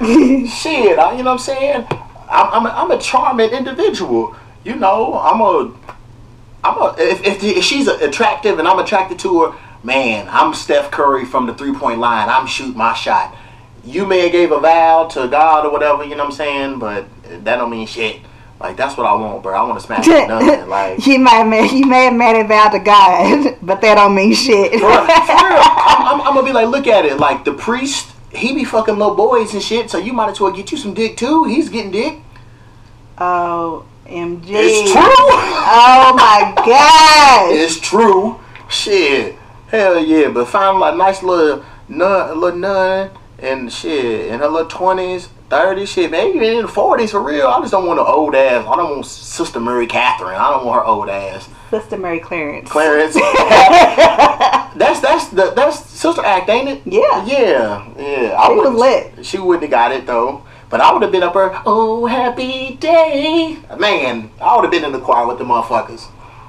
Shit 0.00 0.98
I, 0.98 1.12
you 1.12 1.22
know 1.22 1.24
what 1.24 1.26
i'm 1.32 1.38
saying? 1.38 1.86
I'm, 2.30 2.52
I'm, 2.52 2.66
a, 2.66 2.68
I'm 2.70 2.90
a 2.90 2.98
charming 2.98 3.50
individual 3.50 4.34
you 4.64 4.76
know? 4.76 5.14
I'm 5.14 5.40
a 5.40 5.72
i'm 6.64 6.78
a 6.80 6.94
if, 6.98 7.24
if, 7.24 7.42
if 7.42 7.64
she's 7.64 7.88
attractive 7.88 8.58
and 8.58 8.66
i'm 8.68 8.78
attracted 8.78 9.18
to 9.18 9.42
her 9.42 9.58
man 9.82 10.28
i'm 10.30 10.52
steph 10.52 10.90
curry 10.90 11.24
from 11.24 11.46
the 11.46 11.54
three-point 11.54 11.98
line. 11.98 12.28
I'm 12.28 12.46
shoot 12.46 12.74
my 12.74 12.94
shot 12.94 13.34
you 13.84 14.06
may 14.06 14.20
have 14.20 14.32
gave 14.32 14.52
a 14.52 14.60
vow 14.60 15.08
to 15.08 15.28
God 15.28 15.64
or 15.64 15.72
whatever, 15.72 16.04
you 16.04 16.10
know 16.10 16.24
what 16.24 16.30
I'm 16.30 16.32
saying, 16.32 16.78
but 16.78 17.06
that 17.44 17.56
don't 17.56 17.70
mean 17.70 17.86
shit. 17.86 18.20
Like 18.60 18.76
that's 18.76 18.96
what 18.98 19.06
I 19.06 19.14
want, 19.14 19.42
bro. 19.42 19.54
I 19.54 19.62
want 19.66 19.80
to 19.80 19.86
smash 19.86 20.06
that 20.06 20.28
nothing. 20.28 20.68
Like 20.68 21.06
you 21.06 21.18
might 21.18 21.44
have 21.44 21.72
you 21.72 21.86
may 21.86 22.04
have 22.04 22.14
made 22.14 22.38
a 22.38 22.46
vow 22.46 22.68
to 22.68 22.78
God, 22.78 23.56
but 23.62 23.80
that 23.80 23.94
don't 23.94 24.14
mean 24.14 24.34
shit. 24.34 24.72
real, 24.72 24.84
I'm, 24.84 25.00
I'm, 25.10 26.20
I'm, 26.20 26.34
gonna 26.34 26.46
be 26.46 26.52
like, 26.52 26.68
look 26.68 26.86
at 26.86 27.06
it. 27.06 27.16
Like 27.16 27.44
the 27.44 27.54
priest, 27.54 28.14
he 28.30 28.54
be 28.54 28.64
fucking 28.64 28.98
little 28.98 29.14
boys 29.14 29.54
and 29.54 29.62
shit. 29.62 29.90
So 29.90 29.96
you 29.96 30.12
might 30.12 30.30
as 30.30 30.40
well 30.40 30.52
get 30.52 30.70
you 30.70 30.76
some 30.76 30.92
dick 30.92 31.16
too. 31.16 31.44
He's 31.44 31.70
getting 31.70 31.90
dick. 31.90 32.18
Oh, 33.16 33.86
MG. 34.04 34.44
It's 34.48 34.92
true. 34.92 35.02
Oh 35.02 36.12
my 36.16 36.52
god. 36.56 37.54
it's 37.54 37.80
true. 37.80 38.40
Shit. 38.68 39.36
Hell 39.68 40.04
yeah. 40.04 40.28
But 40.28 40.48
find 40.48 40.78
like 40.78 40.96
nice 40.96 41.22
little 41.22 41.64
nun, 41.88 42.38
little 42.38 42.58
nun 42.58 43.10
and 43.42 43.72
shit 43.72 44.26
in 44.26 44.38
her 44.40 44.48
little 44.48 44.68
twenties, 44.68 45.28
thirties, 45.48 45.90
shit, 45.90 46.10
maybe 46.10 46.38
even 46.38 46.58
in 46.58 46.62
the 46.62 46.68
forties 46.68 47.10
for 47.12 47.22
real. 47.22 47.46
I 47.46 47.60
just 47.60 47.72
don't 47.72 47.86
want 47.86 48.00
an 48.00 48.06
old 48.06 48.34
ass. 48.34 48.66
I 48.66 48.76
don't 48.76 48.90
want 48.90 49.06
Sister 49.06 49.60
Mary 49.60 49.86
Catherine. 49.86 50.36
I 50.36 50.50
don't 50.50 50.66
want 50.66 50.82
her 50.82 50.86
old 50.86 51.08
ass. 51.08 51.48
Sister 51.70 51.96
Mary 51.96 52.20
Clarence. 52.20 52.70
Clarence. 52.70 53.14
that's 53.14 55.00
that's 55.00 55.28
the 55.28 55.52
that's 55.54 55.84
Sister 55.86 56.24
Act, 56.24 56.48
ain't 56.48 56.68
it? 56.68 56.82
Yeah. 56.84 57.24
Yeah, 57.26 57.88
yeah. 57.98 58.36
I 58.38 58.48
was 58.50 58.74
lit. 58.74 59.24
She 59.24 59.38
wouldn't 59.38 59.62
have 59.62 59.70
got 59.70 59.92
it 59.92 60.06
though. 60.06 60.44
But 60.68 60.80
I 60.80 60.92
would 60.92 61.02
have 61.02 61.10
been 61.10 61.24
up 61.24 61.34
her, 61.34 61.60
Oh, 61.66 62.06
happy 62.06 62.76
day, 62.76 63.58
man! 63.76 64.30
I 64.40 64.54
would 64.54 64.62
have 64.62 64.70
been 64.70 64.84
in 64.84 64.92
the 64.92 65.00
choir 65.00 65.26
with 65.26 65.38
the 65.38 65.44
motherfuckers. 65.44 66.06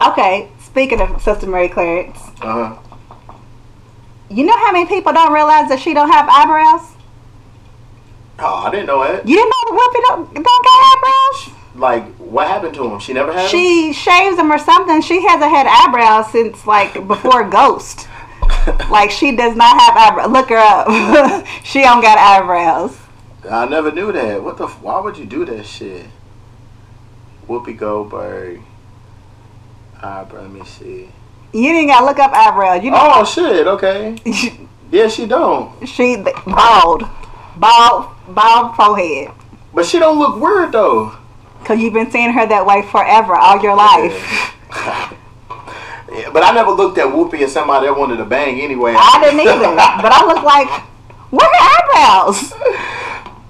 Okay, 0.07 0.51
speaking 0.59 1.01
of 1.01 1.19
Sister 1.19 1.47
Mary 1.47 1.69
Clarence. 1.69 2.19
Uh 2.39 2.75
huh 2.75 2.80
you 4.31 4.43
know 4.45 4.57
how 4.57 4.71
many 4.71 4.85
people 4.85 5.13
don't 5.13 5.33
realize 5.33 5.69
that 5.69 5.79
she 5.79 5.93
don't 5.93 6.09
have 6.11 6.27
eyebrows? 6.29 6.95
Oh, 8.39 8.63
I 8.65 8.71
didn't 8.71 8.87
know 8.87 9.03
that. 9.03 9.27
You 9.27 9.35
didn't 9.35 9.49
know 9.49 9.63
the 9.67 9.81
Whoopi 9.81 10.01
don't, 10.07 10.33
don't 10.33 10.63
got 10.65 10.97
eyebrows? 10.97 11.55
Like, 11.75 12.15
what 12.17 12.47
happened 12.47 12.73
to 12.75 12.83
him? 12.85 12.99
She 12.99 13.13
never 13.13 13.31
had 13.31 13.49
She 13.49 13.85
them? 13.87 13.93
shaves 13.93 14.37
them 14.37 14.51
or 14.51 14.57
something. 14.57 15.01
She 15.01 15.21
hasn't 15.21 15.51
had 15.51 15.67
eyebrows 15.67 16.31
since, 16.31 16.65
like, 16.65 17.07
before 17.07 17.47
Ghost. 17.49 18.07
like, 18.89 19.11
she 19.11 19.35
does 19.35 19.55
not 19.55 19.79
have 19.79 19.95
eyebrows. 19.95 20.31
Look 20.31 20.49
her 20.49 20.57
up. 20.57 21.45
she 21.63 21.81
don't 21.81 22.01
got 22.01 22.17
eyebrows. 22.17 22.97
I 23.49 23.65
never 23.67 23.91
knew 23.91 24.11
that. 24.11 24.43
What 24.43 24.57
the? 24.57 24.67
Why 24.67 24.99
would 24.99 25.17
you 25.17 25.25
do 25.25 25.45
that 25.45 25.65
shit? 25.65 26.05
Whoopi 27.47 27.75
Goldberg. 27.77 28.61
Eyebrow, 30.01 30.41
let 30.41 30.51
me 30.51 30.63
see. 30.65 31.09
You 31.53 31.71
didn't 31.73 31.87
gotta 31.87 32.05
look 32.05 32.19
up 32.19 32.31
eyebrows. 32.31 32.83
You 32.83 32.91
know. 32.91 32.97
Oh 32.99 33.25
shit. 33.25 33.67
Okay. 33.67 34.15
yeah, 34.91 35.07
she 35.07 35.25
don't. 35.25 35.87
She 35.87 36.17
bald, 36.45 37.03
bald, 37.57 38.05
bald 38.29 38.75
forehead. 38.75 39.31
But 39.73 39.85
she 39.85 39.99
don't 39.99 40.19
look 40.19 40.39
weird 40.39 40.71
though. 40.71 41.17
Cause 41.65 41.79
you've 41.79 41.93
been 41.93 42.09
seeing 42.09 42.31
her 42.33 42.45
that 42.47 42.65
way 42.65 42.81
forever, 42.81 43.35
all 43.35 43.61
your 43.61 43.75
life. 43.75 44.11
Yeah. 44.71 45.13
yeah, 46.11 46.29
but 46.31 46.43
I 46.43 46.51
never 46.53 46.71
looked 46.71 46.97
at 46.97 47.05
Whoopi 47.05 47.41
as 47.41 47.53
somebody 47.53 47.85
that 47.85 47.97
wanted 47.97 48.17
to 48.17 48.25
bang 48.25 48.59
anyway. 48.59 48.95
I 48.97 49.19
didn't 49.23 49.39
either. 49.47 49.75
but 49.75 50.11
I 50.11 50.25
look 50.25 50.43
like, 50.43 50.69
where 51.29 51.47
are 51.47 52.25
eyebrows? 52.25 52.53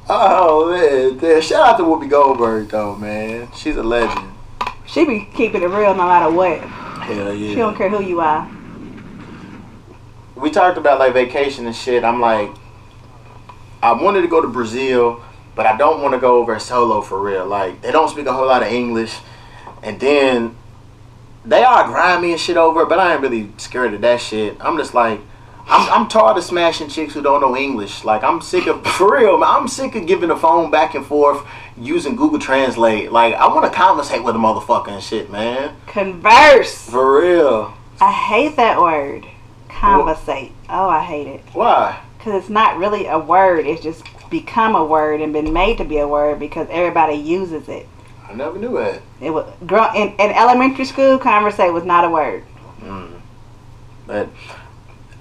Oh 0.10 0.70
man, 0.72 1.42
shout 1.42 1.70
out 1.70 1.78
to 1.78 1.84
Whoopi 1.84 2.10
Goldberg 2.10 2.68
though, 2.68 2.96
man. 2.96 3.48
She's 3.56 3.78
a 3.78 3.84
legend. 3.84 4.32
She 4.86 5.06
be 5.06 5.30
keeping 5.34 5.62
it 5.62 5.68
real 5.70 5.96
no 5.96 6.06
matter 6.06 6.30
what. 6.30 6.60
Hell 7.02 7.34
yeah. 7.34 7.50
She 7.50 7.56
don't 7.56 7.76
care 7.76 7.90
who 7.90 8.04
you 8.04 8.22
are. 8.22 8.50
We 10.36 10.52
talked 10.52 10.78
about 10.78 11.00
like 11.00 11.14
vacation 11.14 11.66
and 11.66 11.76
shit. 11.76 12.04
I'm 12.04 12.22
like, 12.22 12.50
I 13.82 13.94
wanted 13.94 14.22
to 14.22 14.28
go 14.28 14.42
to 14.42 14.48
Brazil, 14.48 15.24
but 15.56 15.66
I 15.66 15.78
don't 15.78 16.02
want 16.02 16.14
to 16.14 16.20
go 16.20 16.38
over 16.38 16.58
solo 16.60 17.02
for 17.02 17.22
real. 17.22 17.46
Like 17.46 17.82
they 17.82 17.92
don't 17.92 18.10
speak 18.10 18.28
a 18.28 18.34
whole 18.34 18.48
lot 18.48 18.62
of 18.62 18.70
English, 18.70 19.18
and 19.84 20.00
then 20.00 20.56
they 21.44 21.64
are 21.64 21.86
grimy 21.86 22.32
and 22.32 22.40
shit 22.40 22.58
over, 22.58 22.86
but 22.86 23.00
I 23.00 23.14
ain't 23.14 23.22
really 23.22 23.52
scared 23.58 23.94
of 23.94 24.02
that 24.02 24.22
shit. 24.22 24.58
I'm 24.60 24.78
just 24.78 24.94
like. 24.94 25.20
I'm, 25.68 26.02
I'm 26.02 26.08
tired 26.10 26.38
of 26.38 26.44
smashing 26.44 26.90
chicks 26.90 27.14
who 27.14 27.22
don't 27.22 27.40
know 27.40 27.56
English. 27.56 28.04
Like 28.04 28.24
I'm 28.24 28.42
sick 28.42 28.66
of 28.66 28.86
for 28.86 29.16
real. 29.16 29.38
Man, 29.38 29.48
I'm 29.48 29.68
sick 29.68 29.96
of 29.96 30.08
giving 30.08 30.30
the 30.30 30.36
phone 30.36 30.72
back 30.72 30.96
and 30.96 31.06
forth 31.06 31.48
using 31.78 32.16
Google 32.16 32.40
Translate. 32.40 33.12
Like 33.12 33.34
I 33.36 33.48
want 33.48 33.72
to 33.72 33.78
conversate 33.78 34.24
with 34.24 34.36
a 34.36 34.40
motherfucker 34.40 34.90
and 34.90 35.04
shit, 35.04 35.32
man. 35.32 35.76
Converse. 35.88 36.90
For 36.90 37.22
real. 37.22 37.74
I 38.00 38.12
hate 38.12 38.56
that 38.56 38.80
word. 38.80 39.26
Conversate. 39.70 40.52
Oh, 40.70 40.90
I 40.90 41.04
hate 41.04 41.28
it. 41.28 41.42
Why? 41.54 42.02
Because 42.18 42.42
it's 42.42 42.50
not 42.50 42.78
really 42.78 43.08
a 43.08 43.18
word. 43.18 43.66
It's 43.66 43.82
just 43.82 44.04
become 44.30 44.76
a 44.76 44.84
word 44.84 45.22
and 45.22 45.34
been 45.34 45.54
made 45.54 45.78
to 45.78 45.84
be 45.84 45.98
a 45.98 46.08
word 46.08 46.40
because 46.40 46.68
everybody 46.70 47.16
uses 47.16 47.68
it. 47.68 47.88
I 48.28 48.34
never 48.34 48.58
knew 48.58 48.78
that. 48.78 49.02
It 49.20 49.32
was 49.32 49.52
in, 49.96 50.10
in 50.14 50.32
elementary 50.32 50.86
school. 50.86 51.18
Conversate 51.18 51.74
was 51.74 51.84
not 51.84 52.06
a 52.06 52.10
word. 52.10 52.44
Mm. 52.80 53.20
But 54.08 54.30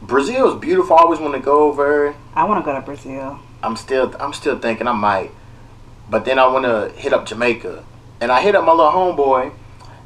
Brazil 0.00 0.52
is 0.52 0.60
beautiful. 0.60 0.96
I 0.96 1.00
always 1.00 1.20
want 1.20 1.34
to 1.34 1.40
go 1.40 1.64
over. 1.64 2.14
I 2.34 2.44
want 2.44 2.64
to 2.64 2.64
go 2.64 2.74
to 2.74 2.84
Brazil. 2.84 3.38
I'm 3.62 3.76
still 3.76 4.14
I'm 4.18 4.32
still 4.32 4.58
thinking 4.58 4.86
I 4.86 4.92
might, 4.92 5.32
but 6.10 6.24
then 6.24 6.38
I 6.38 6.46
want 6.48 6.64
to 6.64 7.00
hit 7.00 7.12
up 7.12 7.26
Jamaica, 7.26 7.84
and 8.20 8.32
I 8.32 8.42
hit 8.42 8.54
up 8.54 8.64
my 8.64 8.72
little 8.72 8.90
homeboy, 8.90 9.52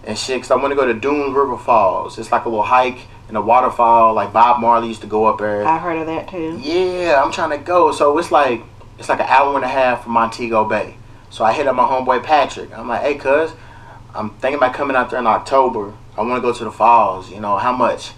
and 0.07 0.19
shit. 0.19 0.43
Cause 0.43 0.51
I 0.51 0.57
want 0.57 0.71
to 0.71 0.77
go 0.77 0.87
to 0.87 0.95
Dunn's 0.95 1.35
River 1.35 1.57
Falls. 1.57 2.19
It's 2.19 2.31
like 2.31 2.45
a 2.45 2.49
little 2.49 2.65
hike 2.65 2.99
and 3.29 3.37
a 3.37 3.41
waterfall. 3.41 4.15
Like 4.15 4.33
Bob 4.33 4.61
Marley 4.61 4.89
used 4.89 5.01
to 5.01 5.07
go 5.07 5.25
up 5.25 5.39
there. 5.39 5.65
I 5.65 5.79
heard 5.79 5.99
of 5.99 6.07
that 6.07 6.29
too. 6.29 6.61
Yeah, 6.63 7.23
I'm 7.25 7.33
trying 7.33 7.51
to 7.51 7.65
go. 7.65 7.93
So 7.93 8.17
it's 8.19 8.31
like 8.31 8.63
it's 8.99 9.09
like 9.09 9.21
an 9.21 9.27
hour 9.29 9.57
and 9.57 9.65
a 9.65 9.69
half 9.69 10.05
from 10.05 10.13
Montego 10.13 10.65
Bay. 10.65 10.97
So 11.31 11.45
I 11.45 11.53
hit 11.53 11.67
up 11.67 11.75
my 11.75 11.85
homeboy 11.85 12.23
Patrick. 12.23 12.77
I'm 12.77 12.89
like, 12.89 13.03
hey, 13.03 13.15
cuz, 13.15 13.53
I'm 14.15 14.31
thinking 14.37 14.59
about 14.59 14.75
coming 14.75 14.97
out 14.97 15.11
there 15.11 15.19
in 15.19 15.27
October. 15.27 15.95
I 16.17 16.23
want 16.23 16.37
to 16.37 16.41
go 16.41 16.53
to 16.57 16.65
the 16.65 16.71
falls. 16.71 17.31
You 17.31 17.41
know 17.41 17.57
how 17.57 17.73
much? 17.73 18.13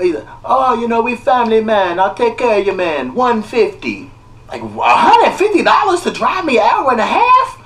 He's 0.00 0.14
like, 0.14 0.26
oh, 0.44 0.80
you 0.80 0.88
know, 0.88 1.02
we 1.02 1.16
family, 1.16 1.62
man. 1.62 1.98
I'll 1.98 2.14
take 2.14 2.38
care 2.38 2.60
of 2.60 2.66
you, 2.66 2.72
man. 2.72 3.14
150 3.14 4.10
Like, 4.52 4.60
$150 4.60 6.02
to 6.02 6.10
drive 6.10 6.44
me 6.44 6.58
an 6.58 6.64
hour 6.64 6.92
and 6.92 7.00
a 7.00 7.06
half? 7.06 7.58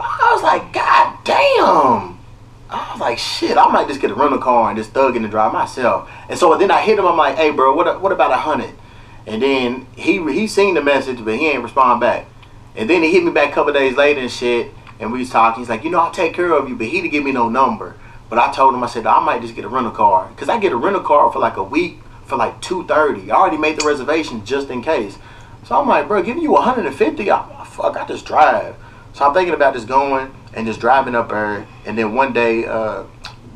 I 0.00 0.32
was 0.34 0.42
like, 0.42 0.72
God 0.72 1.16
damn. 1.24 2.18
I 2.68 2.90
was 2.92 3.00
like, 3.00 3.18
shit, 3.18 3.56
I 3.56 3.70
might 3.70 3.86
just 3.86 4.00
get 4.00 4.10
a 4.10 4.14
rental 4.14 4.40
car 4.40 4.68
and 4.68 4.76
just 4.76 4.90
thug 4.90 5.14
in 5.14 5.22
and 5.22 5.30
drive 5.30 5.52
myself. 5.52 6.10
And 6.28 6.36
so 6.36 6.58
then 6.58 6.72
I 6.72 6.80
hit 6.82 6.98
him. 6.98 7.06
I'm 7.06 7.16
like, 7.16 7.36
hey, 7.36 7.50
bro, 7.50 7.74
what, 7.74 8.02
what 8.02 8.10
about 8.10 8.32
a 8.32 8.36
hundred? 8.36 8.74
And 9.24 9.40
then 9.40 9.86
he 9.96 10.22
he 10.32 10.48
seen 10.48 10.74
the 10.74 10.82
message, 10.82 11.24
but 11.24 11.36
he 11.36 11.48
ain't 11.48 11.62
respond 11.62 12.00
back. 12.00 12.26
And 12.74 12.90
then 12.90 13.02
he 13.02 13.12
hit 13.12 13.24
me 13.24 13.30
back 13.30 13.50
a 13.50 13.54
couple 13.54 13.72
days 13.72 13.96
later 13.96 14.20
and 14.20 14.30
shit. 14.30 14.72
And 14.98 15.12
we 15.12 15.20
was 15.20 15.30
talking. 15.30 15.62
He's 15.62 15.68
like, 15.68 15.84
you 15.84 15.90
know, 15.90 16.00
I'll 16.00 16.10
take 16.10 16.34
care 16.34 16.52
of 16.52 16.68
you, 16.68 16.74
but 16.74 16.86
he 16.88 17.00
didn't 17.00 17.12
give 17.12 17.24
me 17.24 17.32
no 17.32 17.48
number. 17.48 17.96
But 18.28 18.40
I 18.40 18.52
told 18.52 18.74
him, 18.74 18.82
I 18.82 18.88
said, 18.88 19.06
I 19.06 19.20
might 19.20 19.42
just 19.42 19.54
get 19.54 19.64
a 19.64 19.68
rental 19.68 19.92
car. 19.92 20.28
Because 20.28 20.48
I 20.48 20.58
get 20.58 20.72
a 20.72 20.76
rental 20.76 21.02
car 21.02 21.30
for 21.30 21.38
like 21.38 21.56
a 21.56 21.62
week 21.62 22.00
for 22.24 22.36
like 22.36 22.60
230 22.60 23.30
I 23.30 23.36
already 23.36 23.56
made 23.56 23.78
the 23.78 23.86
reservation 23.86 24.44
just 24.44 24.68
in 24.68 24.82
case. 24.82 25.16
So 25.66 25.80
I'm 25.80 25.88
like, 25.88 26.06
bro, 26.06 26.22
giving 26.22 26.42
you 26.42 26.52
150 26.52 27.30
I, 27.30 27.64
fuck, 27.66 27.96
I 27.96 28.06
just 28.06 28.24
drive. 28.24 28.76
So 29.12 29.26
I'm 29.26 29.34
thinking 29.34 29.52
about 29.52 29.74
just 29.74 29.88
going 29.88 30.32
and 30.54 30.64
just 30.64 30.78
driving 30.78 31.16
up 31.16 31.28
there. 31.28 31.66
And 31.84 31.98
then 31.98 32.14
one 32.14 32.32
day, 32.32 32.64
uh, 32.66 33.04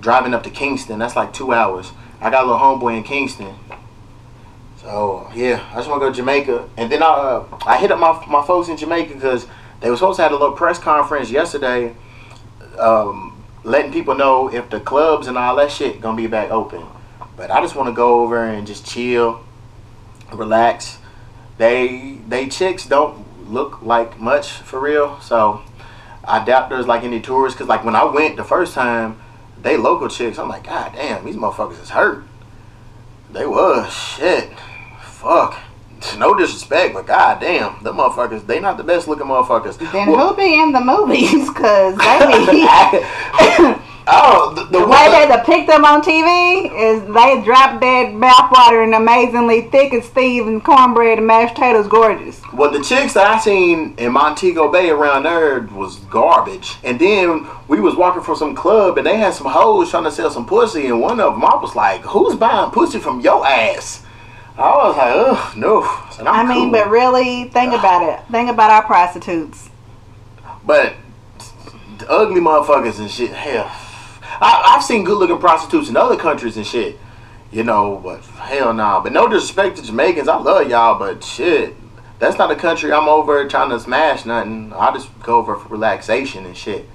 driving 0.00 0.34
up 0.34 0.42
to 0.42 0.50
Kingston. 0.50 0.98
That's 0.98 1.14
like 1.14 1.32
two 1.32 1.52
hours. 1.52 1.92
I 2.20 2.30
got 2.30 2.44
a 2.44 2.46
little 2.46 2.60
homeboy 2.60 2.96
in 2.96 3.04
Kingston. 3.04 3.54
So 4.78 5.30
yeah, 5.34 5.64
I 5.72 5.76
just 5.76 5.88
want 5.88 6.00
to 6.00 6.06
go 6.06 6.10
to 6.10 6.16
Jamaica, 6.16 6.68
and 6.78 6.90
then 6.90 7.02
I 7.02 7.06
uh, 7.06 7.58
I 7.66 7.76
hit 7.76 7.92
up 7.92 7.98
my 8.00 8.24
my 8.26 8.44
folks 8.46 8.68
in 8.68 8.78
Jamaica 8.78 9.12
because 9.12 9.46
they 9.80 9.90
were 9.90 9.96
supposed 9.96 10.16
to 10.16 10.22
have 10.22 10.32
a 10.32 10.36
little 10.36 10.56
press 10.56 10.78
conference 10.78 11.30
yesterday, 11.30 11.94
um, 12.78 13.44
letting 13.62 13.92
people 13.92 14.14
know 14.14 14.52
if 14.52 14.70
the 14.70 14.80
clubs 14.80 15.26
and 15.26 15.36
all 15.36 15.54
that 15.56 15.70
shit 15.70 16.00
gonna 16.00 16.16
be 16.16 16.26
back 16.26 16.50
open. 16.50 16.82
But 17.36 17.50
I 17.50 17.60
just 17.60 17.76
want 17.76 17.88
to 17.88 17.92
go 17.92 18.22
over 18.22 18.42
and 18.42 18.66
just 18.66 18.86
chill, 18.86 19.44
relax. 20.32 20.96
They 21.60 22.16
they 22.26 22.48
chicks 22.48 22.86
don't 22.86 23.26
look 23.52 23.82
like 23.82 24.18
much 24.18 24.50
for 24.50 24.80
real, 24.80 25.20
so 25.20 25.60
I 26.24 26.42
doubt 26.42 26.70
there's 26.70 26.86
like 26.86 27.04
any 27.04 27.20
tourists. 27.20 27.58
Cause 27.58 27.68
like 27.68 27.84
when 27.84 27.94
I 27.94 28.04
went 28.04 28.36
the 28.36 28.44
first 28.44 28.72
time, 28.72 29.20
they 29.60 29.76
local 29.76 30.08
chicks. 30.08 30.38
I'm 30.38 30.48
like, 30.48 30.64
God 30.64 30.94
damn, 30.94 31.22
these 31.22 31.36
motherfuckers 31.36 31.82
is 31.82 31.90
hurt. 31.90 32.24
They 33.30 33.44
was 33.44 33.92
shit 33.92 34.50
fuck. 35.20 35.58
No 36.16 36.32
disrespect, 36.34 36.94
but 36.94 37.06
god 37.06 37.40
damn, 37.40 37.82
the 37.82 37.92
motherfuckers, 37.92 38.46
they 38.46 38.58
not 38.58 38.78
the 38.78 38.82
best 38.82 39.06
looking 39.06 39.26
motherfuckers. 39.26 39.76
Then 39.92 40.08
well, 40.08 40.30
who 40.30 40.36
be 40.36 40.58
in 40.58 40.72
the 40.72 40.80
movies? 40.80 41.50
Cause 41.54 41.98
they 41.98 42.46
be. 42.50 42.62
oh, 44.12 44.52
the, 44.54 44.64
the, 44.64 44.80
the 44.80 44.86
way 44.86 45.10
they 45.10 45.34
depict 45.34 45.68
them 45.68 45.84
on 45.84 46.02
TV 46.02 46.70
is 46.74 47.02
they 47.14 47.42
drop 47.44 47.80
dead 47.80 48.14
mouthwater 48.14 48.82
and 48.84 48.94
amazingly 48.94 49.62
thick 49.70 49.92
as 49.92 50.04
Steve 50.06 50.46
and 50.46 50.64
cornbread 50.64 51.18
and 51.18 51.26
mashed 51.26 51.54
potatoes 51.54 51.86
gorgeous. 51.88 52.40
Well, 52.52 52.70
the 52.70 52.82
chicks 52.82 53.14
that 53.14 53.26
I 53.26 53.38
seen 53.38 53.94
in 53.98 54.12
Montego 54.12 54.70
Bay 54.70 54.90
around 54.90 55.24
there 55.24 55.60
was 55.60 55.96
garbage. 55.96 56.76
And 56.84 56.98
then 56.98 57.46
we 57.68 57.80
was 57.80 57.96
walking 57.96 58.22
from 58.22 58.36
some 58.36 58.54
club 58.54 58.98
and 58.98 59.06
they 59.06 59.16
had 59.16 59.34
some 59.34 59.46
hoes 59.46 59.90
trying 59.90 60.04
to 60.04 60.10
sell 60.10 60.30
some 60.30 60.46
pussy, 60.46 60.86
and 60.86 61.00
one 61.00 61.20
of 61.20 61.34
them 61.34 61.44
I 61.44 61.56
was 61.56 61.74
like, 61.74 62.02
"Who's 62.02 62.36
buying 62.36 62.70
pussy 62.70 62.98
from 62.98 63.20
your 63.20 63.46
ass?" 63.46 64.04
I 64.58 64.76
was 64.88 64.96
like, 64.96 65.14
ugh, 65.14 65.56
no. 65.56 65.82
I, 65.82 66.42
I 66.42 66.46
mean, 66.46 66.64
cool. 66.64 66.72
but 66.72 66.90
really, 66.90 67.44
think 67.44 67.72
about 67.72 68.02
it. 68.02 68.20
Think 68.30 68.50
about 68.50 68.70
our 68.70 68.82
prostitutes. 68.82 69.70
But 70.66 70.94
ugly 72.08 72.40
motherfuckers 72.40 72.98
and 72.98 73.10
shit. 73.10 73.30
Hell, 73.30 73.70
I, 74.40 74.72
have 74.74 74.84
seen 74.84 75.04
good 75.04 75.18
looking 75.18 75.38
prostitutes 75.38 75.88
in 75.88 75.96
other 75.96 76.16
countries 76.16 76.56
and 76.56 76.66
shit. 76.66 76.98
You 77.52 77.64
know, 77.64 78.00
but 78.02 78.24
hell 78.24 78.72
no. 78.72 78.82
Nah. 78.82 79.00
But 79.02 79.12
no 79.12 79.28
disrespect 79.28 79.76
to 79.76 79.82
Jamaicans. 79.82 80.28
I 80.28 80.36
love 80.36 80.70
y'all, 80.70 80.98
but 80.98 81.24
shit. 81.24 81.74
That's 82.20 82.38
not 82.38 82.50
a 82.50 82.56
country 82.56 82.92
I'm 82.92 83.08
over 83.08 83.48
trying 83.48 83.70
to 83.70 83.80
smash 83.80 84.24
nothing. 84.24 84.72
I 84.74 84.92
just 84.92 85.08
go 85.22 85.38
over 85.38 85.56
for 85.56 85.68
relaxation 85.68 86.44
and 86.44 86.56
shit. 86.56 86.88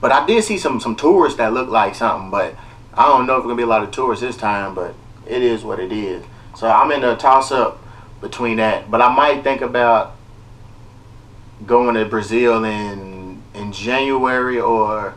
But 0.00 0.12
I 0.12 0.26
did 0.26 0.44
see 0.44 0.58
some 0.58 0.80
some 0.80 0.94
tourists 0.94 1.38
that 1.38 1.52
look 1.52 1.68
like 1.68 1.94
something, 1.94 2.30
but 2.30 2.54
I 2.94 3.06
don't 3.06 3.26
know 3.26 3.34
if 3.34 3.38
it's 3.38 3.46
gonna 3.46 3.56
be 3.56 3.62
a 3.62 3.66
lot 3.66 3.82
of 3.82 3.90
tourists 3.90 4.22
this 4.22 4.36
time, 4.36 4.74
but 4.74 4.94
it 5.26 5.42
is 5.42 5.64
what 5.64 5.80
it 5.80 5.92
is. 5.92 6.24
So 6.56 6.68
I'm 6.68 6.92
in 6.92 7.02
a 7.04 7.16
toss 7.16 7.50
up 7.50 7.82
between 8.20 8.58
that. 8.58 8.90
But 8.90 9.00
I 9.00 9.14
might 9.14 9.42
think 9.42 9.60
about 9.60 10.14
going 11.66 11.94
to 11.94 12.04
Brazil 12.04 12.64
in 12.64 13.42
in 13.54 13.72
January 13.72 14.60
or 14.60 15.14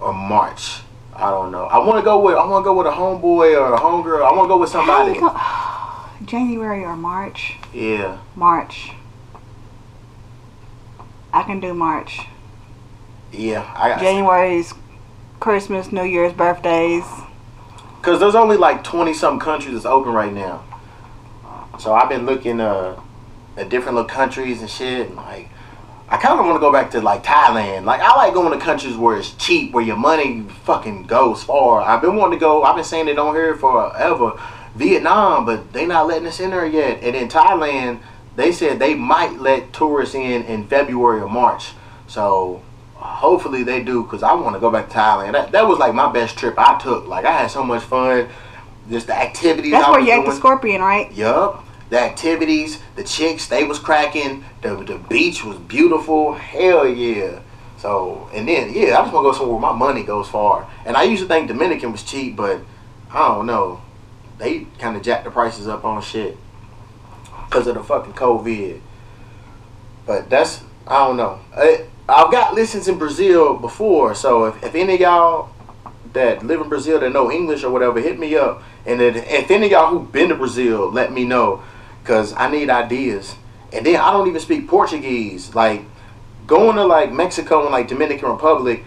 or 0.00 0.12
March. 0.12 0.81
I 1.14 1.30
don't 1.30 1.52
know. 1.52 1.64
I 1.64 1.78
want 1.78 1.98
to 1.98 2.02
go 2.02 2.20
with 2.20 2.36
I 2.36 2.46
want 2.46 2.62
to 2.62 2.64
go 2.64 2.76
with 2.76 2.86
a 2.86 2.90
homeboy 2.90 3.58
or 3.58 3.74
a 3.74 3.78
homegirl. 3.78 4.26
I 4.26 4.32
want 4.32 4.44
to 4.44 4.48
go 4.48 4.58
with 4.58 4.70
somebody. 4.70 5.18
Go, 5.18 5.36
January 6.24 6.84
or 6.84 6.96
March? 6.96 7.56
Yeah. 7.72 8.18
March. 8.34 8.92
I 11.32 11.42
can 11.42 11.60
do 11.60 11.74
March. 11.74 12.20
Yeah, 13.32 13.72
I 13.74 13.98
January's 13.98 14.74
Christmas, 15.40 15.90
New 15.90 16.04
Year's, 16.04 16.32
birthdays. 16.32 17.04
Cause 18.02 18.20
there's 18.20 18.34
only 18.34 18.56
like 18.56 18.84
twenty 18.84 19.14
some 19.14 19.38
countries 19.38 19.74
that's 19.74 19.86
open 19.86 20.12
right 20.12 20.32
now. 20.32 20.64
So 21.78 21.94
I've 21.94 22.08
been 22.08 22.26
looking 22.26 22.60
uh, 22.60 23.00
at 23.56 23.68
different 23.68 23.96
little 23.96 24.08
countries 24.08 24.60
and 24.60 24.70
shit. 24.70 25.08
And 25.08 25.16
like, 25.16 25.48
I 26.12 26.18
kind 26.18 26.38
of 26.38 26.44
want 26.44 26.56
to 26.56 26.60
go 26.60 26.70
back 26.70 26.90
to 26.90 27.00
like 27.00 27.24
Thailand. 27.24 27.86
Like 27.86 28.02
I 28.02 28.14
like 28.16 28.34
going 28.34 28.52
to 28.56 28.62
countries 28.62 28.98
where 28.98 29.16
it's 29.16 29.32
cheap, 29.32 29.72
where 29.72 29.82
your 29.82 29.96
money 29.96 30.42
fucking 30.64 31.04
goes 31.04 31.42
far. 31.42 31.80
I've 31.80 32.02
been 32.02 32.16
wanting 32.16 32.38
to 32.38 32.40
go. 32.40 32.64
I've 32.64 32.76
been 32.76 32.84
saying 32.84 33.08
it 33.08 33.18
on 33.18 33.34
here 33.34 33.56
forever. 33.56 34.38
Vietnam, 34.74 35.46
but 35.46 35.72
they 35.72 35.86
not 35.86 36.06
letting 36.06 36.28
us 36.28 36.38
in 36.38 36.50
there 36.50 36.66
yet. 36.66 37.02
And 37.02 37.16
in 37.16 37.28
Thailand, 37.28 38.00
they 38.36 38.52
said 38.52 38.78
they 38.78 38.94
might 38.94 39.40
let 39.40 39.72
tourists 39.72 40.14
in 40.14 40.42
in 40.42 40.66
February 40.66 41.22
or 41.22 41.30
March. 41.30 41.72
So 42.08 42.60
hopefully 42.94 43.62
they 43.62 43.82
do 43.82 44.02
because 44.02 44.22
I 44.22 44.34
want 44.34 44.54
to 44.54 44.60
go 44.60 44.70
back 44.70 44.90
to 44.90 44.94
Thailand. 44.94 45.32
That, 45.32 45.52
that 45.52 45.66
was 45.66 45.78
like 45.78 45.94
my 45.94 46.12
best 46.12 46.36
trip 46.36 46.56
I 46.58 46.78
took. 46.78 47.06
Like 47.06 47.24
I 47.24 47.32
had 47.32 47.50
so 47.50 47.64
much 47.64 47.84
fun. 47.84 48.28
Just 48.90 49.06
the 49.06 49.18
activities. 49.18 49.72
That's 49.72 49.86
I 49.86 49.90
where 49.90 50.00
you 50.00 50.12
ate 50.12 50.26
the 50.26 50.34
scorpion, 50.34 50.82
right? 50.82 51.10
Yup. 51.12 51.64
The 51.92 52.00
activities, 52.00 52.78
the 52.96 53.04
chicks, 53.04 53.48
they 53.48 53.64
was 53.64 53.78
cracking. 53.78 54.46
The 54.62 54.76
the 54.76 54.96
beach 54.96 55.44
was 55.44 55.58
beautiful. 55.58 56.32
Hell 56.32 56.88
yeah. 56.88 57.40
So 57.76 58.30
and 58.32 58.48
then 58.48 58.72
yeah, 58.72 58.98
I 58.98 59.02
just 59.02 59.12
want 59.12 59.26
to 59.26 59.30
go 59.30 59.32
somewhere 59.32 59.58
where 59.58 59.60
my 59.60 59.76
money 59.76 60.02
goes 60.02 60.26
far. 60.26 60.66
And 60.86 60.96
I 60.96 61.02
used 61.02 61.20
to 61.22 61.28
think 61.28 61.48
Dominican 61.48 61.92
was 61.92 62.02
cheap, 62.02 62.34
but 62.34 62.62
I 63.10 63.28
don't 63.28 63.44
know. 63.44 63.82
They 64.38 64.68
kind 64.78 64.96
of 64.96 65.02
jacked 65.02 65.24
the 65.24 65.30
prices 65.30 65.68
up 65.68 65.84
on 65.84 66.00
shit 66.00 66.38
because 67.44 67.66
of 67.66 67.74
the 67.74 67.84
fucking 67.84 68.14
COVID. 68.14 68.80
But 70.06 70.30
that's 70.30 70.62
I 70.86 71.06
don't 71.06 71.18
know. 71.18 71.40
It, 71.58 71.90
I've 72.08 72.32
got 72.32 72.54
listens 72.54 72.88
in 72.88 72.96
Brazil 72.96 73.58
before, 73.58 74.14
so 74.14 74.46
if, 74.46 74.64
if 74.64 74.74
any 74.74 74.94
of 74.94 75.00
y'all 75.00 75.50
that 76.14 76.42
live 76.42 76.62
in 76.62 76.70
Brazil 76.70 77.00
that 77.00 77.12
know 77.12 77.30
English 77.30 77.64
or 77.64 77.70
whatever, 77.70 78.00
hit 78.00 78.18
me 78.18 78.34
up. 78.34 78.62
And 78.86 79.00
if, 79.00 79.16
if 79.16 79.50
any 79.50 79.66
of 79.66 79.72
y'all 79.72 79.90
who've 79.90 80.10
been 80.10 80.30
to 80.30 80.34
Brazil, 80.34 80.90
let 80.90 81.12
me 81.12 81.24
know, 81.24 81.62
cause 82.04 82.32
I 82.34 82.50
need 82.50 82.70
ideas. 82.70 83.36
And 83.72 83.86
then 83.86 83.96
I 83.96 84.10
don't 84.12 84.28
even 84.28 84.40
speak 84.40 84.68
Portuguese. 84.68 85.54
Like 85.54 85.82
going 86.46 86.76
to 86.76 86.84
like 86.84 87.12
Mexico 87.12 87.62
and 87.62 87.70
like 87.70 87.88
Dominican 87.88 88.30
Republic, 88.30 88.84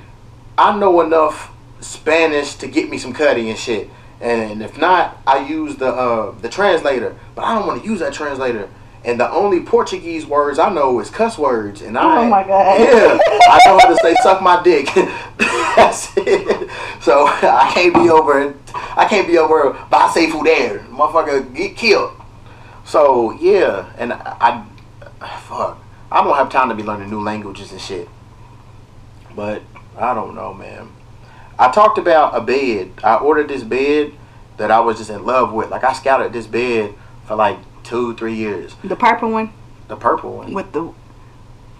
I 0.57 0.77
know 0.77 1.01
enough 1.01 1.51
Spanish 1.81 2.55
to 2.55 2.67
get 2.67 2.89
me 2.89 2.97
some 2.97 3.13
cutting 3.13 3.49
and 3.49 3.57
shit. 3.57 3.89
And 4.21 4.61
if 4.61 4.77
not, 4.77 5.17
I 5.27 5.45
use 5.45 5.75
the 5.75 5.87
uh, 5.87 6.31
the 6.39 6.49
translator. 6.49 7.15
But 7.35 7.43
I 7.43 7.55
don't 7.55 7.67
want 7.67 7.83
to 7.83 7.87
use 7.87 7.99
that 7.99 8.13
translator 8.13 8.69
and 9.05 9.19
the 9.19 9.31
only 9.31 9.61
Portuguese 9.61 10.25
words 10.25 10.57
I 10.57 10.73
know 10.73 10.99
is 10.99 11.09
cuss 11.09 11.37
words, 11.37 11.81
and 11.81 11.97
I 11.97 12.25
oh 12.25 12.27
my 12.27 12.43
god, 12.43 12.79
yeah, 12.79 13.19
I 13.47 13.59
know 13.65 13.77
how 13.77 13.89
to 13.89 13.97
say 14.01 14.15
suck 14.23 14.41
my 14.41 14.61
dick. 14.63 14.89
That's 15.75 16.09
it. 16.17 16.69
So 17.01 17.27
I 17.27 17.71
can't 17.73 17.93
be 17.93 18.09
over. 18.09 18.55
I 18.73 19.05
can't 19.07 19.27
be 19.27 19.37
over 19.37 19.77
say 20.11 20.31
there, 20.43 20.79
motherfucker 20.89 21.53
get 21.55 21.75
killed. 21.75 22.13
So 22.85 23.31
yeah, 23.31 23.91
and 23.97 24.13
I, 24.13 24.63
I, 25.19 25.39
fuck, 25.39 25.81
I 26.11 26.23
don't 26.23 26.35
have 26.35 26.49
time 26.49 26.69
to 26.69 26.75
be 26.75 26.83
learning 26.83 27.09
new 27.09 27.21
languages 27.21 27.71
and 27.71 27.81
shit. 27.81 28.07
But 29.35 29.63
I 29.97 30.13
don't 30.13 30.35
know, 30.35 30.53
man. 30.53 30.89
I 31.57 31.71
talked 31.71 31.97
about 31.97 32.35
a 32.35 32.41
bed. 32.41 32.91
I 33.03 33.15
ordered 33.15 33.47
this 33.47 33.63
bed 33.63 34.13
that 34.57 34.71
I 34.71 34.79
was 34.79 34.97
just 34.99 35.09
in 35.09 35.25
love 35.25 35.51
with. 35.51 35.69
Like 35.71 35.83
I 35.83 35.93
scouted 35.93 36.31
this 36.31 36.47
bed 36.47 36.93
for 37.25 37.35
like 37.35 37.57
two, 37.83 38.15
three 38.15 38.35
years. 38.35 38.75
The 38.83 38.95
purple 38.95 39.31
one. 39.31 39.51
The 39.87 39.95
purple 39.95 40.37
one. 40.37 40.53
With 40.53 40.71
the 40.71 40.93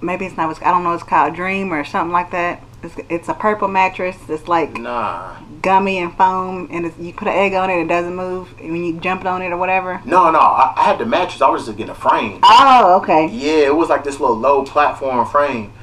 maybe 0.02 0.26
it's 0.26 0.38
not. 0.38 0.62
I 0.64 0.72
don't 0.72 0.84
know. 0.84 0.94
It's 0.94 1.04
called 1.04 1.36
Dream 1.36 1.72
or 1.72 1.86
something 1.86 2.12
like 2.12 2.32
that. 2.32 2.64
It's, 2.82 2.96
it's 3.10 3.30
a 3.30 3.34
purple 3.34 3.68
mattress. 3.68 4.18
It's 4.28 4.48
like 4.48 4.78
nah 4.78 5.38
gummy 5.62 5.98
and 5.98 6.16
foam, 6.16 6.68
and 6.72 6.94
you 7.00 7.14
put 7.14 7.28
an 7.28 7.34
egg 7.34 7.54
on 7.54 7.70
it, 7.70 7.82
it 7.82 7.88
doesn't 7.88 8.16
move 8.16 8.58
when 8.60 8.84
you 8.84 9.00
jump 9.00 9.26
on 9.26 9.42
it 9.42 9.52
or 9.52 9.58
whatever. 9.58 10.02
No, 10.06 10.32
no. 10.32 10.40
I, 10.40 10.74
I 10.76 10.84
had 10.84 11.00
the 11.00 11.06
mattress. 11.06 11.42
I 11.42 11.50
was 11.50 11.66
just 11.66 11.78
getting 11.78 11.92
a 11.92 11.96
frame. 11.96 12.40
Oh, 12.44 13.00
okay. 13.02 13.28
Yeah, 13.28 13.68
it 13.68 13.76
was 13.76 13.90
like 13.90 14.04
this 14.04 14.20
little 14.20 14.38
low 14.38 14.64
platform 14.64 15.26
frame, 15.28 15.74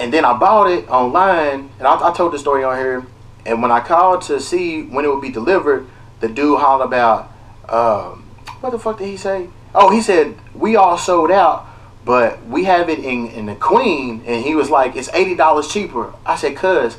and 0.00 0.12
then 0.12 0.24
I 0.24 0.36
bought 0.36 0.70
it 0.70 0.88
online, 0.88 1.70
and 1.78 1.86
I, 1.86 2.08
I 2.08 2.12
told 2.12 2.32
the 2.32 2.38
story 2.38 2.64
on 2.64 2.76
here. 2.78 3.06
And 3.46 3.62
when 3.62 3.70
I 3.70 3.80
called 3.80 4.22
to 4.22 4.40
see 4.40 4.82
when 4.82 5.04
it 5.04 5.08
would 5.08 5.22
be 5.22 5.30
delivered, 5.30 5.86
the 6.20 6.28
dude 6.28 6.58
hollered 6.58 6.86
about. 6.86 7.32
Um, 7.68 8.24
what 8.60 8.70
the 8.70 8.78
fuck 8.78 8.98
did 8.98 9.06
he 9.06 9.16
say? 9.16 9.48
Oh, 9.74 9.90
he 9.90 10.00
said 10.02 10.36
we 10.54 10.76
all 10.76 10.98
sold 10.98 11.30
out, 11.30 11.66
but 12.04 12.44
we 12.46 12.64
have 12.64 12.88
it 12.88 12.98
in 12.98 13.28
in 13.28 13.46
the 13.46 13.54
Queen, 13.54 14.22
and 14.26 14.44
he 14.44 14.54
was 14.54 14.68
like, 14.68 14.96
it's 14.96 15.08
eighty 15.14 15.34
dollars 15.34 15.68
cheaper. 15.68 16.12
I 16.26 16.36
said, 16.36 16.56
cuz 16.56 16.98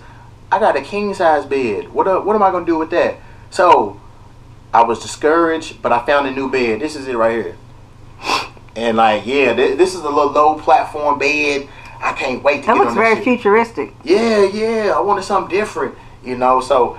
I 0.51 0.59
got 0.59 0.75
a 0.75 0.81
king 0.81 1.13
size 1.13 1.45
bed. 1.45 1.93
What 1.93 2.07
uh, 2.07 2.19
what 2.21 2.35
am 2.35 2.43
I 2.43 2.51
gonna 2.51 2.65
do 2.65 2.77
with 2.77 2.89
that? 2.91 3.17
So 3.49 3.99
I 4.73 4.83
was 4.83 4.99
discouraged, 4.99 5.81
but 5.81 5.91
I 5.91 6.05
found 6.05 6.27
a 6.27 6.31
new 6.31 6.49
bed. 6.49 6.79
This 6.81 6.95
is 6.95 7.07
it 7.07 7.15
right 7.15 7.33
here. 7.45 7.57
And 8.75 8.95
like, 8.95 9.25
yeah, 9.25 9.53
th- 9.53 9.77
this 9.77 9.93
is 9.93 10.01
a 10.01 10.07
little 10.09 10.31
low 10.31 10.57
platform 10.57 11.19
bed. 11.19 11.67
I 12.01 12.13
can't 12.13 12.41
wait 12.41 12.61
to 12.61 12.67
that 12.67 12.73
get 12.75 12.77
looks 12.77 12.91
on 12.91 12.95
very 12.95 13.15
shit. 13.15 13.23
futuristic. 13.25 13.93
Yeah, 14.05 14.43
yeah. 14.45 14.93
I 14.95 15.01
wanted 15.01 15.23
something 15.23 15.49
different, 15.53 15.95
you 16.23 16.37
know. 16.37 16.61
So 16.61 16.97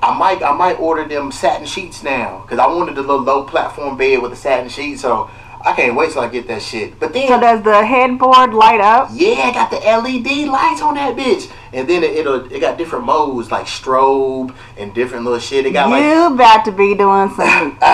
I 0.00 0.16
might 0.16 0.42
I 0.42 0.52
might 0.52 0.78
order 0.80 1.06
them 1.06 1.30
satin 1.30 1.66
sheets 1.66 2.02
now 2.02 2.40
because 2.42 2.58
I 2.58 2.66
wanted 2.68 2.94
the 2.94 3.02
little 3.02 3.20
low 3.20 3.42
platform 3.44 3.98
bed 3.98 4.22
with 4.22 4.30
the 4.30 4.36
satin 4.38 4.70
sheets. 4.70 5.02
So 5.02 5.28
I 5.68 5.74
can't 5.74 5.94
wait 5.94 6.12
till 6.12 6.22
I 6.22 6.28
get 6.28 6.48
that 6.48 6.62
shit. 6.62 6.98
But 6.98 7.12
then, 7.12 7.28
so 7.28 7.38
does 7.38 7.62
the 7.62 7.84
headboard 7.84 8.54
light 8.54 8.80
up? 8.80 9.10
Yeah, 9.12 9.50
I 9.50 9.52
got 9.52 9.70
the 9.70 9.76
LED 9.76 10.48
lights 10.48 10.80
on 10.80 10.94
that 10.94 11.14
bitch, 11.14 11.50
and 11.74 11.86
then 11.86 12.02
it, 12.02 12.24
will 12.24 12.50
it 12.50 12.58
got 12.60 12.78
different 12.78 13.04
modes 13.04 13.50
like 13.50 13.66
strobe 13.66 14.54
and 14.78 14.94
different 14.94 15.24
little 15.24 15.38
shit. 15.38 15.66
It 15.66 15.72
got 15.72 15.88
you 15.88 15.92
like 15.94 16.04
you 16.04 16.34
about 16.34 16.64
to 16.64 16.72
be 16.72 16.94
doing 16.94 17.28
some. 17.30 17.76
gang, 17.78 17.80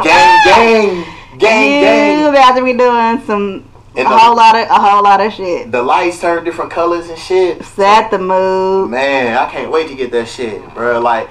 gang, 0.04 1.04
gang, 1.38 1.80
gang. 1.80 2.20
you 2.20 2.28
about 2.28 2.54
to 2.56 2.62
be 2.64 2.74
doing 2.74 3.20
some 3.26 3.64
And 3.96 4.06
a 4.06 4.10
the- 4.10 4.18
whole 4.18 4.36
lot 4.36 4.54
of 4.56 4.68
a 4.68 4.74
whole 4.74 5.02
lot 5.02 5.20
of 5.22 5.32
shit. 5.32 5.72
The 5.72 5.82
lights 5.82 6.20
turn 6.20 6.44
different 6.44 6.70
colors 6.70 7.08
and 7.08 7.18
shit. 7.18 7.64
Set 7.64 8.10
the 8.10 8.18
mood. 8.18 8.90
Man, 8.90 9.34
I 9.36 9.50
can't 9.50 9.70
wait 9.70 9.88
to 9.88 9.94
get 9.94 10.10
that 10.12 10.28
shit, 10.28 10.62
bro. 10.74 11.00
Like, 11.00 11.30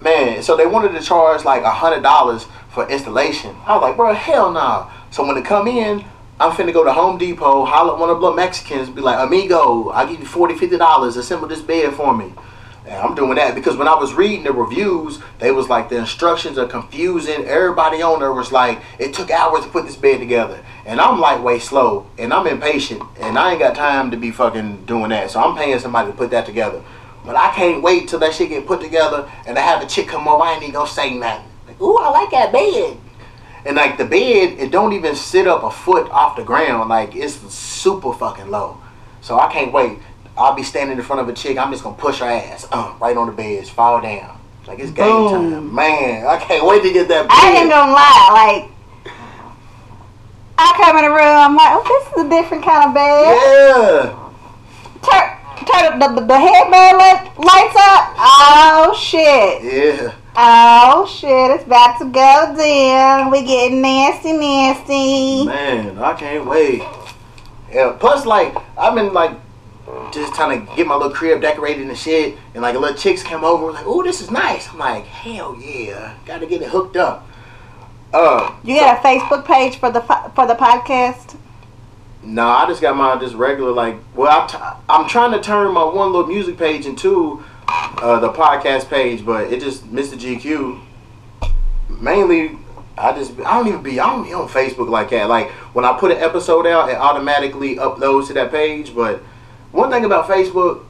man, 0.00 0.42
so 0.42 0.56
they 0.56 0.66
wanted 0.66 0.92
to 0.92 1.00
charge 1.02 1.44
like 1.44 1.62
a 1.62 1.70
hundred 1.70 2.02
dollars 2.02 2.46
for 2.72 2.88
installation. 2.88 3.54
I 3.66 3.74
was 3.74 3.82
like, 3.82 3.96
bro, 3.96 4.14
hell 4.14 4.50
no. 4.50 4.90
So 5.10 5.26
when 5.26 5.36
they 5.36 5.42
come 5.42 5.68
in, 5.68 6.04
I'm 6.40 6.52
finna 6.52 6.72
go 6.72 6.84
to 6.84 6.92
Home 6.92 7.18
Depot, 7.18 7.64
holler 7.64 7.94
at 7.94 8.00
one 8.00 8.10
of 8.10 8.20
the 8.20 8.32
Mexicans, 8.32 8.88
be 8.88 9.00
like, 9.00 9.24
amigo, 9.24 9.90
I'll 9.90 10.08
give 10.08 10.18
you 10.18 10.26
40 10.26 10.54
50 10.54 10.76
dollars, 10.78 11.16
assemble 11.16 11.46
this 11.48 11.60
bed 11.60 11.94
for 11.94 12.16
me. 12.16 12.32
And 12.84 12.94
I'm 12.94 13.14
doing 13.14 13.36
that 13.36 13.54
because 13.54 13.76
when 13.76 13.86
I 13.86 13.94
was 13.94 14.12
reading 14.12 14.42
the 14.42 14.52
reviews, 14.52 15.20
they 15.38 15.52
was 15.52 15.68
like 15.68 15.88
the 15.88 15.98
instructions 15.98 16.58
are 16.58 16.66
confusing. 16.66 17.44
Everybody 17.44 18.02
on 18.02 18.18
there 18.18 18.32
was 18.32 18.50
like, 18.50 18.80
it 18.98 19.14
took 19.14 19.30
hours 19.30 19.64
to 19.64 19.70
put 19.70 19.86
this 19.86 19.96
bed 19.96 20.18
together. 20.18 20.64
And 20.84 21.00
I'm 21.00 21.20
way 21.44 21.60
slow 21.60 22.10
and 22.18 22.32
I'm 22.32 22.48
impatient 22.48 23.02
and 23.20 23.38
I 23.38 23.52
ain't 23.52 23.60
got 23.60 23.76
time 23.76 24.10
to 24.10 24.16
be 24.16 24.32
fucking 24.32 24.84
doing 24.86 25.10
that. 25.10 25.30
So 25.30 25.40
I'm 25.40 25.56
paying 25.56 25.78
somebody 25.78 26.10
to 26.10 26.16
put 26.16 26.30
that 26.30 26.44
together. 26.44 26.82
But 27.24 27.36
I 27.36 27.54
can't 27.54 27.84
wait 27.84 28.08
till 28.08 28.18
that 28.18 28.34
shit 28.34 28.48
get 28.48 28.66
put 28.66 28.80
together 28.80 29.30
and 29.46 29.56
I 29.56 29.60
have 29.60 29.80
a 29.80 29.86
chick 29.86 30.08
come 30.08 30.26
over. 30.26 30.42
I 30.42 30.54
ain't 30.54 30.62
even 30.64 30.74
gonna 30.74 30.90
say 30.90 31.14
nothing. 31.14 31.51
Like, 31.82 31.90
ooh, 31.90 31.98
I 31.98 32.10
like 32.10 32.30
that 32.30 32.52
bed. 32.52 32.96
And 33.64 33.76
like 33.76 33.98
the 33.98 34.04
bed, 34.04 34.58
it 34.58 34.70
don't 34.70 34.92
even 34.92 35.14
sit 35.14 35.46
up 35.46 35.62
a 35.62 35.70
foot 35.70 36.10
off 36.10 36.36
the 36.36 36.44
ground. 36.44 36.88
Like 36.88 37.14
it's 37.14 37.34
super 37.52 38.12
fucking 38.12 38.50
low. 38.50 38.78
So 39.20 39.38
I 39.38 39.52
can't 39.52 39.72
wait. 39.72 39.98
I'll 40.36 40.54
be 40.54 40.62
standing 40.62 40.96
in 40.96 41.04
front 41.04 41.22
of 41.22 41.28
a 41.28 41.32
chick. 41.32 41.58
I'm 41.58 41.70
just 41.70 41.84
gonna 41.84 41.96
push 41.96 42.20
her 42.20 42.26
ass, 42.26 42.66
uh, 42.72 42.94
right 43.00 43.16
on 43.16 43.26
the 43.26 43.32
bed, 43.32 43.66
fall 43.68 44.00
down. 44.00 44.38
Like 44.66 44.78
it's 44.78 44.90
game 44.92 45.06
Boom. 45.06 45.52
time, 45.52 45.74
man. 45.74 46.26
I 46.26 46.38
can't 46.38 46.66
wait 46.66 46.82
to 46.82 46.92
get 46.92 47.08
that 47.08 47.28
Bed. 47.28 47.30
I 47.30 47.60
ain't 47.60 47.70
gonna 47.70 47.92
lie, 47.92 48.30
like 48.32 48.70
I 50.58 50.72
come 50.76 50.96
in 50.98 51.04
the 51.04 51.10
room, 51.10 51.18
I'm 51.18 51.56
like, 51.56 51.70
oh, 51.72 51.82
this 51.82 52.12
is 52.12 52.24
a 52.24 52.28
different 52.28 52.64
kind 52.64 52.88
of 52.88 52.94
bed. 52.94 53.34
Yeah. 53.34 54.30
Turn, 55.02 55.26
turn 55.66 55.98
the, 55.98 56.20
the, 56.20 56.26
the 56.26 56.38
headband 56.38 56.98
light, 56.98 57.32
lights 57.38 57.76
up. 57.76 58.14
Oh 58.18 58.96
shit. 58.98 59.62
Yeah. 59.64 60.14
Oh 60.34 61.06
shit, 61.06 61.50
it's 61.50 61.64
about 61.64 61.98
to 61.98 62.06
go 62.06 62.54
down. 62.56 63.30
We 63.30 63.42
getting 63.44 63.82
nasty, 63.82 64.32
nasty. 64.32 65.44
Man, 65.44 65.98
I 65.98 66.14
can't 66.14 66.46
wait. 66.46 66.82
Yeah. 67.70 67.96
Plus, 68.00 68.24
like, 68.24 68.54
I've 68.78 68.94
been 68.94 69.12
like 69.12 69.32
just 70.12 70.34
trying 70.34 70.66
to 70.66 70.74
get 70.76 70.86
my 70.86 70.94
little 70.94 71.12
crib 71.12 71.42
decorated 71.42 71.86
and 71.86 71.96
shit, 71.98 72.36
and 72.54 72.62
like 72.62 72.74
a 72.74 72.78
little 72.78 72.96
chicks 72.96 73.22
come 73.22 73.44
over, 73.44 73.72
like, 73.72 73.84
"Oh, 73.86 74.02
this 74.02 74.20
is 74.22 74.30
nice." 74.30 74.70
I'm 74.70 74.78
like, 74.78 75.04
"Hell 75.04 75.54
yeah, 75.60 76.14
gotta 76.24 76.46
get 76.46 76.62
it 76.62 76.68
hooked 76.68 76.96
up." 76.96 77.28
Uh, 78.14 78.52
You 78.62 78.76
got 78.78 78.98
a 78.98 79.00
Facebook 79.06 79.44
page 79.44 79.76
for 79.78 79.90
the 79.90 80.00
for 80.00 80.46
the 80.46 80.54
podcast? 80.54 81.36
no, 82.22 82.46
I 82.46 82.66
just 82.68 82.80
got 82.80 82.96
my 82.96 83.16
just 83.18 83.34
regular 83.34 83.72
like. 83.72 83.96
Well, 84.14 84.30
I'm, 84.30 84.48
t- 84.48 84.58
I'm 84.88 85.08
trying 85.08 85.32
to 85.32 85.40
turn 85.40 85.72
my 85.74 85.84
one 85.84 86.12
little 86.12 86.26
music 86.28 86.56
page 86.56 86.86
into 86.86 87.42
uh, 87.68 88.18
the 88.20 88.30
podcast 88.30 88.88
page, 88.88 89.24
but 89.24 89.52
it 89.52 89.60
just 89.60 89.84
Mr. 89.92 90.18
G'Cue. 90.18 90.80
Mainly, 91.88 92.58
I 92.96 93.12
just 93.12 93.32
I 93.40 93.58
don't 93.58 93.68
even 93.68 93.82
be 93.82 93.98
I 94.00 94.06
don't 94.06 94.24
be 94.24 94.32
on 94.32 94.48
Facebook 94.48 94.88
like 94.88 95.10
that. 95.10 95.28
Like 95.28 95.50
when 95.72 95.84
I 95.84 95.96
put 95.98 96.10
an 96.10 96.18
episode 96.18 96.66
out, 96.66 96.88
it 96.88 96.96
automatically 96.96 97.76
uploads 97.76 98.26
to 98.28 98.34
that 98.34 98.50
page. 98.50 98.94
But 98.94 99.20
one 99.70 99.90
thing 99.90 100.04
about 100.04 100.28
Facebook, 100.28 100.84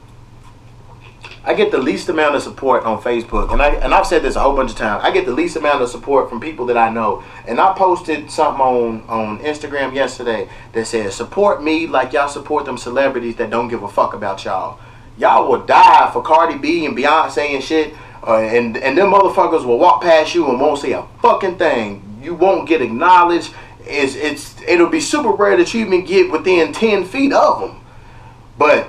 I 1.45 1.53
get 1.53 1.71
the 1.71 1.77
least 1.77 2.09
amount 2.09 2.35
of 2.35 2.41
support 2.41 2.83
on 2.83 3.01
Facebook, 3.01 3.51
and 3.51 3.61
I 3.61 3.75
and 3.75 3.93
I've 3.93 4.05
said 4.05 4.21
this 4.23 4.35
a 4.35 4.39
whole 4.41 4.55
bunch 4.55 4.71
of 4.71 4.77
times. 4.77 5.03
I 5.03 5.11
get 5.11 5.25
the 5.25 5.31
least 5.31 5.55
amount 5.55 5.81
of 5.81 5.89
support 5.89 6.29
from 6.29 6.39
people 6.41 6.65
that 6.67 6.77
I 6.77 6.89
know. 6.89 7.23
And 7.47 7.59
I 7.59 7.73
posted 7.73 8.29
something 8.29 8.61
on 8.61 9.03
on 9.07 9.39
Instagram 9.39 9.93
yesterday 9.93 10.49
that 10.73 10.85
says, 10.85 11.15
"Support 11.15 11.63
me 11.63 11.87
like 11.87 12.11
y'all 12.11 12.27
support 12.27 12.65
them 12.65 12.77
celebrities 12.77 13.37
that 13.37 13.49
don't 13.49 13.69
give 13.69 13.83
a 13.83 13.89
fuck 13.89 14.13
about 14.13 14.43
y'all. 14.43 14.79
Y'all 15.17 15.49
will 15.49 15.65
die 15.65 16.09
for 16.11 16.21
Cardi 16.21 16.57
B 16.57 16.85
and 16.85 16.97
Beyonce 16.97 17.53
and 17.55 17.63
shit, 17.63 17.93
uh, 18.25 18.37
and 18.37 18.77
and 18.77 18.97
them 18.97 19.11
motherfuckers 19.11 19.65
will 19.65 19.77
walk 19.77 20.01
past 20.01 20.33
you 20.33 20.49
and 20.49 20.59
won't 20.59 20.79
say 20.79 20.93
a 20.93 21.05
fucking 21.21 21.57
thing. 21.57 22.19
You 22.21 22.33
won't 22.33 22.67
get 22.67 22.81
acknowledged. 22.81 23.53
It's 23.85 24.15
it's 24.15 24.55
it'll 24.67 24.89
be 24.89 25.01
super 25.01 25.31
rare 25.31 25.57
that 25.57 25.73
you 25.73 25.85
even 25.85 26.05
get 26.05 26.31
within 26.31 26.73
ten 26.73 27.05
feet 27.05 27.33
of 27.33 27.59
them." 27.59 27.81
But 28.57 28.87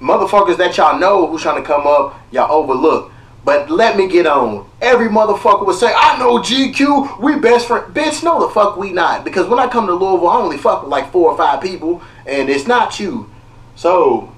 motherfuckers 0.00 0.58
that 0.58 0.76
y'all 0.76 0.98
know 0.98 1.26
who's 1.26 1.42
trying 1.42 1.60
to 1.60 1.66
come 1.66 1.86
up, 1.86 2.20
y'all 2.30 2.52
overlook. 2.52 3.10
But 3.44 3.70
let 3.70 3.96
me 3.96 4.08
get 4.08 4.26
on. 4.26 4.66
Every 4.80 5.08
motherfucker 5.08 5.66
would 5.66 5.76
say, 5.76 5.92
I 5.94 6.18
know 6.18 6.38
G'Cue, 6.38 7.20
we 7.20 7.38
best 7.38 7.68
friend. 7.68 7.94
Bitch, 7.94 8.22
no 8.22 8.40
the 8.40 8.52
fuck 8.52 8.78
we 8.78 8.90
not. 8.90 9.22
Because 9.22 9.46
when 9.46 9.58
I 9.58 9.66
come 9.66 9.86
to 9.86 9.92
Louisville, 9.92 10.28
I 10.28 10.38
only 10.38 10.56
fuck 10.56 10.82
with 10.82 10.90
like 10.90 11.12
four 11.12 11.30
or 11.30 11.36
five 11.36 11.60
people, 11.60 12.00
and 12.26 12.48
it's 12.48 12.66
not 12.66 12.98
you. 12.98 13.30
So, 13.76 14.33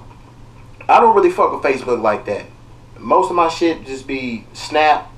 I 0.89 1.01
don't 1.01 1.15
really 1.17 1.31
fuck 1.31 1.53
with 1.53 1.63
Facebook 1.63 2.01
like 2.01 2.25
that. 2.27 2.47
Most 2.99 3.31
of 3.31 3.37
my 3.37 3.49
shit 3.49 3.87
just 3.87 4.07
be 4.07 4.47
Snap 4.53 5.11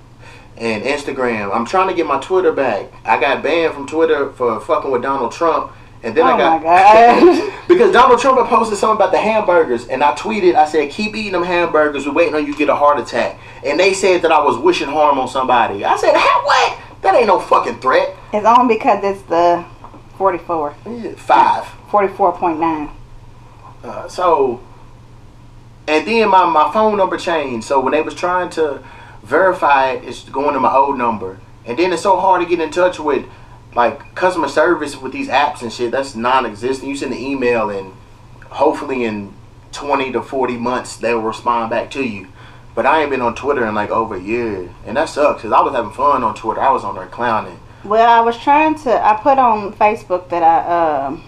and 0.56 0.82
Instagram. 0.82 1.54
I'm 1.54 1.64
trying 1.64 1.88
to 1.88 1.94
get 1.94 2.06
my 2.06 2.18
Twitter 2.20 2.52
back. 2.52 2.86
I 3.04 3.20
got 3.20 3.42
banned 3.42 3.74
from 3.74 3.86
Twitter 3.86 4.32
for 4.32 4.60
fucking 4.60 4.90
with 4.90 5.02
Donald 5.02 5.32
Trump. 5.32 5.72
And 6.02 6.16
then 6.16 6.24
Oh 6.26 6.30
I 6.30 6.62
got 6.62 7.58
because 7.68 7.92
Donald 7.92 8.20
Trump 8.20 8.38
had 8.38 8.46
posted 8.48 8.78
something 8.78 8.96
about 8.96 9.10
the 9.10 9.18
hamburgers, 9.18 9.88
and 9.88 10.04
I 10.04 10.14
tweeted, 10.14 10.54
I 10.54 10.64
said, 10.64 10.90
"Keep 10.92 11.16
eating 11.16 11.32
them 11.32 11.42
hamburgers. 11.42 12.06
We're 12.06 12.12
waiting 12.12 12.36
on 12.36 12.46
you 12.46 12.52
to 12.52 12.58
get 12.58 12.68
a 12.68 12.74
heart 12.76 13.00
attack." 13.00 13.36
And 13.64 13.80
they 13.80 13.92
said 13.94 14.22
that 14.22 14.30
I 14.30 14.40
was 14.40 14.56
wishing 14.56 14.86
harm 14.86 15.18
on 15.18 15.26
somebody. 15.26 15.84
I 15.84 15.96
said, 15.96 16.14
"How 16.14 16.44
what? 16.44 16.78
That 17.02 17.16
ain't 17.16 17.26
no 17.26 17.40
fucking 17.40 17.80
threat." 17.80 18.14
It's 18.32 18.46
only 18.46 18.76
because 18.76 19.02
it's 19.02 19.22
the 19.22 19.64
44, 20.18 20.74
Five. 21.16 21.64
44.9. 21.90 22.90
Uh, 23.82 24.08
so, 24.08 24.60
and 25.88 26.06
then 26.06 26.28
my, 26.28 26.44
my 26.44 26.70
phone 26.72 26.98
number 26.98 27.16
changed. 27.16 27.66
So 27.66 27.80
when 27.80 27.92
they 27.92 28.02
was 28.02 28.14
trying 28.14 28.50
to 28.50 28.82
verify 29.22 29.92
it, 29.92 30.04
it's 30.04 30.28
going 30.28 30.52
to 30.52 30.60
my 30.60 30.74
old 30.74 30.98
number. 30.98 31.40
And 31.64 31.78
then 31.78 31.92
it's 31.92 32.02
so 32.02 32.20
hard 32.20 32.42
to 32.42 32.48
get 32.48 32.60
in 32.60 32.70
touch 32.70 33.00
with 33.00 33.26
like 33.74 34.14
customer 34.14 34.48
service 34.48 34.96
with 34.96 35.12
these 35.12 35.28
apps 35.28 35.62
and 35.62 35.72
shit. 35.72 35.90
That's 35.90 36.14
non-existent. 36.14 36.88
You 36.88 36.96
send 36.96 37.12
an 37.12 37.18
email 37.18 37.70
and 37.70 37.94
hopefully 38.50 39.04
in 39.04 39.32
20 39.72 40.12
to 40.12 40.22
40 40.22 40.56
months 40.58 40.96
they'll 40.96 41.20
respond 41.20 41.70
back 41.70 41.90
to 41.92 42.04
you. 42.04 42.28
But 42.74 42.84
I 42.84 43.00
ain't 43.00 43.10
been 43.10 43.22
on 43.22 43.34
Twitter 43.34 43.66
in 43.66 43.74
like 43.74 43.90
over 43.90 44.14
a 44.14 44.20
year. 44.20 44.70
And 44.84 44.96
that 44.98 45.08
sucks 45.08 45.42
because 45.42 45.52
I 45.52 45.60
was 45.62 45.74
having 45.74 45.92
fun 45.92 46.22
on 46.22 46.34
Twitter. 46.34 46.60
I 46.60 46.70
was 46.70 46.84
on 46.84 46.94
there 46.94 47.06
clowning. 47.06 47.58
Well, 47.82 48.08
I 48.08 48.20
was 48.20 48.36
trying 48.36 48.74
to. 48.80 48.92
I 48.92 49.14
put 49.22 49.38
on 49.38 49.72
Facebook 49.72 50.28
that 50.28 50.42
I 50.42 51.06
um. 51.06 51.24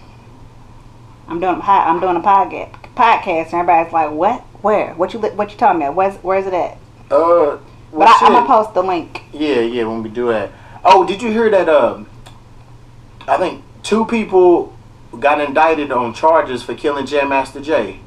I'm 1.29 1.41
doing 1.41 1.61
I'm 1.63 2.01
doing 2.01 2.17
a 2.17 2.21
podcast 2.21 2.75
podcast 3.01 3.53
and 3.53 3.55
everybody's 3.55 3.93
like, 3.93 4.11
what? 4.11 4.45
Where? 4.63 4.95
What 4.95 5.13
you 5.15 5.21
what 5.21 5.51
you 5.51 5.57
talking 5.57 5.83
about? 5.83 5.95
Where's 5.95 6.17
where's 6.17 6.47
it 6.47 6.55
at? 6.55 6.77
Uh, 7.11 7.59
But 7.93 8.09
I, 8.09 8.19
I'm 8.23 8.33
gonna 8.33 8.47
post 8.47 8.75
the 8.75 8.83
link. 8.83 9.23
Yeah, 9.33 9.61
yeah, 9.61 9.85
when 9.85 10.03
we 10.03 10.09
do 10.11 10.29
that. 10.29 10.51
Oh, 10.85 11.07
did 11.07 11.23
you 11.23 11.31
hear 11.31 11.51
that? 11.51 11.69
Um, 11.69 12.07
I 13.27 13.37
think 13.37 13.63
two 13.83 14.05
people 14.07 14.75
got 15.19 15.41
indicted 15.41 15.91
on 15.93 16.15
charges 16.15 16.63
for 16.63 16.75
killing 16.75 17.05
Jam 17.07 17.29
Master 17.31 17.61
Jay, 17.61 18.01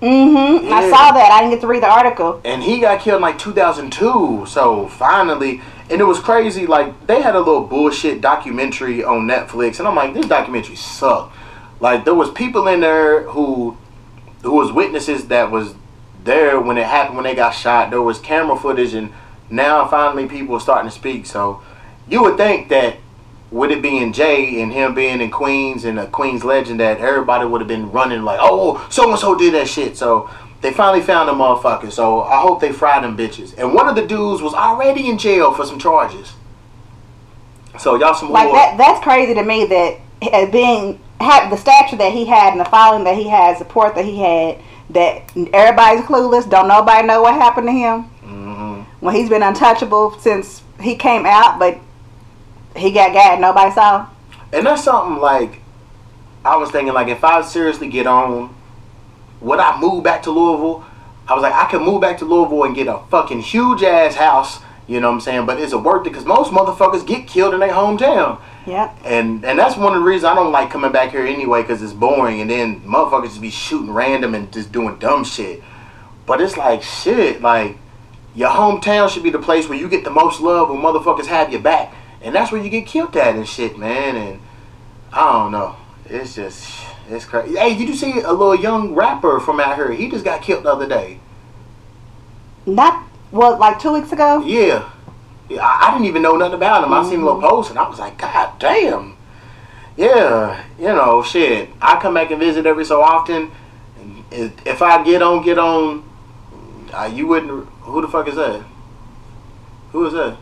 Mm-hmm. 0.00 0.72
I 0.72 0.88
saw 0.90 1.10
that. 1.10 1.32
I 1.32 1.40
didn't 1.40 1.54
get 1.54 1.60
to 1.62 1.66
read 1.66 1.82
the 1.82 1.88
article. 1.90 2.40
and 2.44 2.62
he 2.62 2.78
got 2.80 3.00
killed 3.00 3.16
in 3.16 3.22
like 3.22 3.36
2002. 3.38 4.44
So 4.46 4.86
finally, 4.88 5.60
and 5.90 6.00
it 6.00 6.04
was 6.04 6.20
crazy. 6.20 6.66
Like 6.66 7.06
they 7.08 7.20
had 7.20 7.34
a 7.34 7.38
little 7.40 7.62
bullshit 7.62 8.20
documentary 8.20 9.02
on 9.02 9.26
Netflix, 9.26 9.80
and 9.80 9.88
I'm 9.88 9.96
like, 9.96 10.14
this 10.14 10.26
documentary 10.26 10.76
sucked. 10.76 11.34
Like 11.80 12.04
there 12.04 12.14
was 12.14 12.30
people 12.30 12.68
in 12.68 12.78
there 12.80 13.22
who, 13.24 13.76
who 14.42 14.52
was 14.52 14.72
witnesses 14.72 15.28
that 15.28 15.50
was 15.50 15.74
there 16.24 16.60
when 16.60 16.78
it 16.78 16.86
happened 16.86 17.16
when 17.16 17.24
they 17.24 17.34
got 17.34 17.50
shot. 17.50 17.90
There 17.90 18.02
was 18.02 18.18
camera 18.18 18.56
footage, 18.56 18.94
and 18.94 19.12
now 19.50 19.86
finally 19.86 20.26
people 20.26 20.54
are 20.54 20.60
starting 20.60 20.90
to 20.90 20.96
speak. 20.96 21.26
So 21.26 21.62
you 22.08 22.22
would 22.22 22.36
think 22.36 22.68
that 22.68 22.96
with 23.50 23.70
it 23.70 23.80
being 23.80 24.12
Jay 24.12 24.60
and 24.60 24.72
him 24.72 24.94
being 24.94 25.20
in 25.20 25.30
Queens 25.30 25.84
and 25.84 25.98
a 25.98 26.06
Queens 26.06 26.44
legend, 26.44 26.80
that 26.80 26.98
everybody 26.98 27.46
would 27.46 27.60
have 27.60 27.68
been 27.68 27.90
running 27.90 28.22
like, 28.22 28.38
oh, 28.40 28.86
so 28.90 29.10
and 29.10 29.18
so 29.18 29.36
did 29.36 29.54
that 29.54 29.68
shit. 29.68 29.96
So 29.96 30.30
they 30.60 30.72
finally 30.72 31.02
found 31.02 31.28
the 31.28 31.32
motherfucker. 31.32 31.90
So 31.90 32.22
I 32.22 32.40
hope 32.40 32.60
they 32.60 32.72
fry 32.72 33.00
them 33.00 33.16
bitches. 33.16 33.56
And 33.56 33.74
one 33.74 33.88
of 33.88 33.96
the 33.96 34.06
dudes 34.06 34.42
was 34.42 34.54
already 34.54 35.08
in 35.08 35.18
jail 35.18 35.52
for 35.52 35.64
some 35.64 35.78
charges. 35.78 36.32
So 37.78 37.94
y'all 37.94 38.14
some 38.14 38.30
Like 38.30 38.50
that. 38.52 38.76
That's 38.76 39.02
crazy 39.02 39.34
to 39.34 39.42
me. 39.42 39.66
That 39.66 40.00
uh, 40.22 40.50
being 40.50 41.00
the 41.18 41.56
stature 41.56 41.96
that 41.96 42.12
he 42.12 42.24
had 42.26 42.52
and 42.52 42.60
the 42.60 42.64
following 42.64 43.04
that 43.04 43.16
he 43.16 43.28
had, 43.28 43.56
support 43.58 43.94
that 43.94 44.04
he 44.04 44.18
had. 44.18 44.58
That 44.90 45.30
everybody's 45.52 46.04
clueless. 46.04 46.48
Don't 46.48 46.68
nobody 46.68 47.06
know 47.06 47.20
what 47.20 47.34
happened 47.34 47.66
to 47.66 47.72
him. 47.72 48.02
hmm 48.24 48.80
When 49.04 49.14
he's 49.14 49.28
been 49.28 49.42
untouchable 49.42 50.18
since 50.18 50.62
he 50.80 50.94
came 50.96 51.26
out, 51.26 51.58
but 51.58 51.78
he 52.76 52.90
got 52.92 53.12
got. 53.12 53.40
Nobody 53.40 53.70
saw. 53.72 54.06
him. 54.06 54.10
And 54.52 54.66
that's 54.66 54.84
something 54.84 55.20
like 55.20 55.60
I 56.44 56.56
was 56.56 56.70
thinking 56.70 56.94
like 56.94 57.08
if 57.08 57.22
I 57.22 57.42
seriously 57.42 57.88
get 57.88 58.06
on, 58.06 58.54
would 59.40 59.58
I 59.58 59.78
move 59.78 60.02
back 60.04 60.22
to 60.22 60.30
Louisville? 60.30 60.86
I 61.28 61.34
was 61.34 61.42
like 61.42 61.52
I 61.52 61.70
could 61.70 61.82
move 61.82 62.00
back 62.00 62.16
to 62.18 62.24
Louisville 62.24 62.64
and 62.64 62.74
get 62.74 62.86
a 62.86 63.00
fucking 63.10 63.40
huge 63.40 63.82
ass 63.82 64.14
house 64.14 64.60
You 64.86 65.00
know 65.00 65.08
what 65.08 65.14
I'm 65.16 65.20
saying? 65.20 65.44
But 65.46 65.60
is 65.60 65.74
it 65.74 65.82
worth 65.82 66.06
it? 66.06 66.10
Because 66.10 66.24
most 66.24 66.50
motherfuckers 66.50 67.06
get 67.06 67.26
killed 67.26 67.52
in 67.52 67.60
their 67.60 67.74
hometown. 67.74 68.40
Yeah. 68.68 68.94
And 69.02 69.44
and 69.46 69.58
that's 69.58 69.78
one 69.78 69.94
of 69.94 70.02
the 70.02 70.06
reasons 70.06 70.24
I 70.24 70.34
don't 70.34 70.52
like 70.52 70.70
coming 70.70 70.92
back 70.92 71.12
here 71.12 71.24
anyway, 71.24 71.62
because 71.62 71.82
it's 71.82 71.94
boring. 71.94 72.42
And 72.42 72.50
then 72.50 72.82
motherfuckers 72.82 73.28
just 73.28 73.40
be 73.40 73.50
shooting 73.50 73.90
random 73.90 74.34
and 74.34 74.52
just 74.52 74.72
doing 74.72 74.98
dumb 74.98 75.24
shit. 75.24 75.62
But 76.26 76.42
it's 76.42 76.58
like 76.58 76.82
shit, 76.82 77.40
like 77.40 77.78
your 78.34 78.50
hometown 78.50 79.08
should 79.08 79.22
be 79.22 79.30
the 79.30 79.38
place 79.38 79.68
where 79.68 79.78
you 79.78 79.88
get 79.88 80.04
the 80.04 80.10
most 80.10 80.42
love 80.42 80.68
when 80.68 80.80
motherfuckers 80.80 81.26
have 81.26 81.50
your 81.50 81.62
back. 81.62 81.94
And 82.20 82.34
that's 82.34 82.52
where 82.52 82.62
you 82.62 82.68
get 82.68 82.86
killed 82.86 83.16
at 83.16 83.36
and 83.36 83.48
shit, 83.48 83.78
man. 83.78 84.16
And 84.16 84.40
I 85.14 85.32
don't 85.32 85.52
know. 85.52 85.76
It's 86.04 86.34
just 86.34 86.70
it's 87.08 87.24
crazy. 87.24 87.56
Hey, 87.56 87.74
did 87.74 87.88
you 87.88 87.96
see 87.96 88.20
a 88.20 88.32
little 88.32 88.54
young 88.54 88.94
rapper 88.94 89.40
from 89.40 89.60
out 89.60 89.76
here? 89.76 89.92
He 89.92 90.10
just 90.10 90.26
got 90.26 90.42
killed 90.42 90.64
the 90.64 90.72
other 90.72 90.86
day. 90.86 91.20
Not 92.66 93.02
well, 93.32 93.56
like 93.56 93.78
two 93.78 93.94
weeks 93.94 94.12
ago. 94.12 94.44
Yeah. 94.44 94.90
I, 95.50 95.88
I 95.88 95.92
didn't 95.92 96.06
even 96.06 96.22
know 96.22 96.36
nothing 96.36 96.54
about 96.54 96.84
him. 96.84 96.92
I 96.92 97.02
seen 97.08 97.20
a 97.20 97.24
little 97.24 97.40
Mm-hmm. 97.40 97.48
post 97.48 97.70
and 97.70 97.78
I 97.78 97.88
was 97.88 97.98
like, 97.98 98.18
God 98.18 98.58
damn. 98.58 99.16
Yeah, 99.96 100.64
you 100.78 100.86
know, 100.86 101.22
shit. 101.22 101.70
I 101.82 101.98
come 102.00 102.14
back 102.14 102.30
and 102.30 102.38
visit 102.38 102.66
every 102.66 102.84
so 102.84 103.02
often. 103.02 103.50
If 104.30 104.82
I 104.82 105.02
get 105.02 105.22
on, 105.22 105.42
get 105.42 105.58
on, 105.58 106.04
uh, 106.92 107.10
you 107.12 107.26
wouldn't. 107.26 107.66
Who 107.80 108.00
the 108.00 108.08
fuck 108.08 108.28
is 108.28 108.36
that? 108.36 108.64
Who 109.92 110.06
is 110.06 110.12
that? 110.12 110.36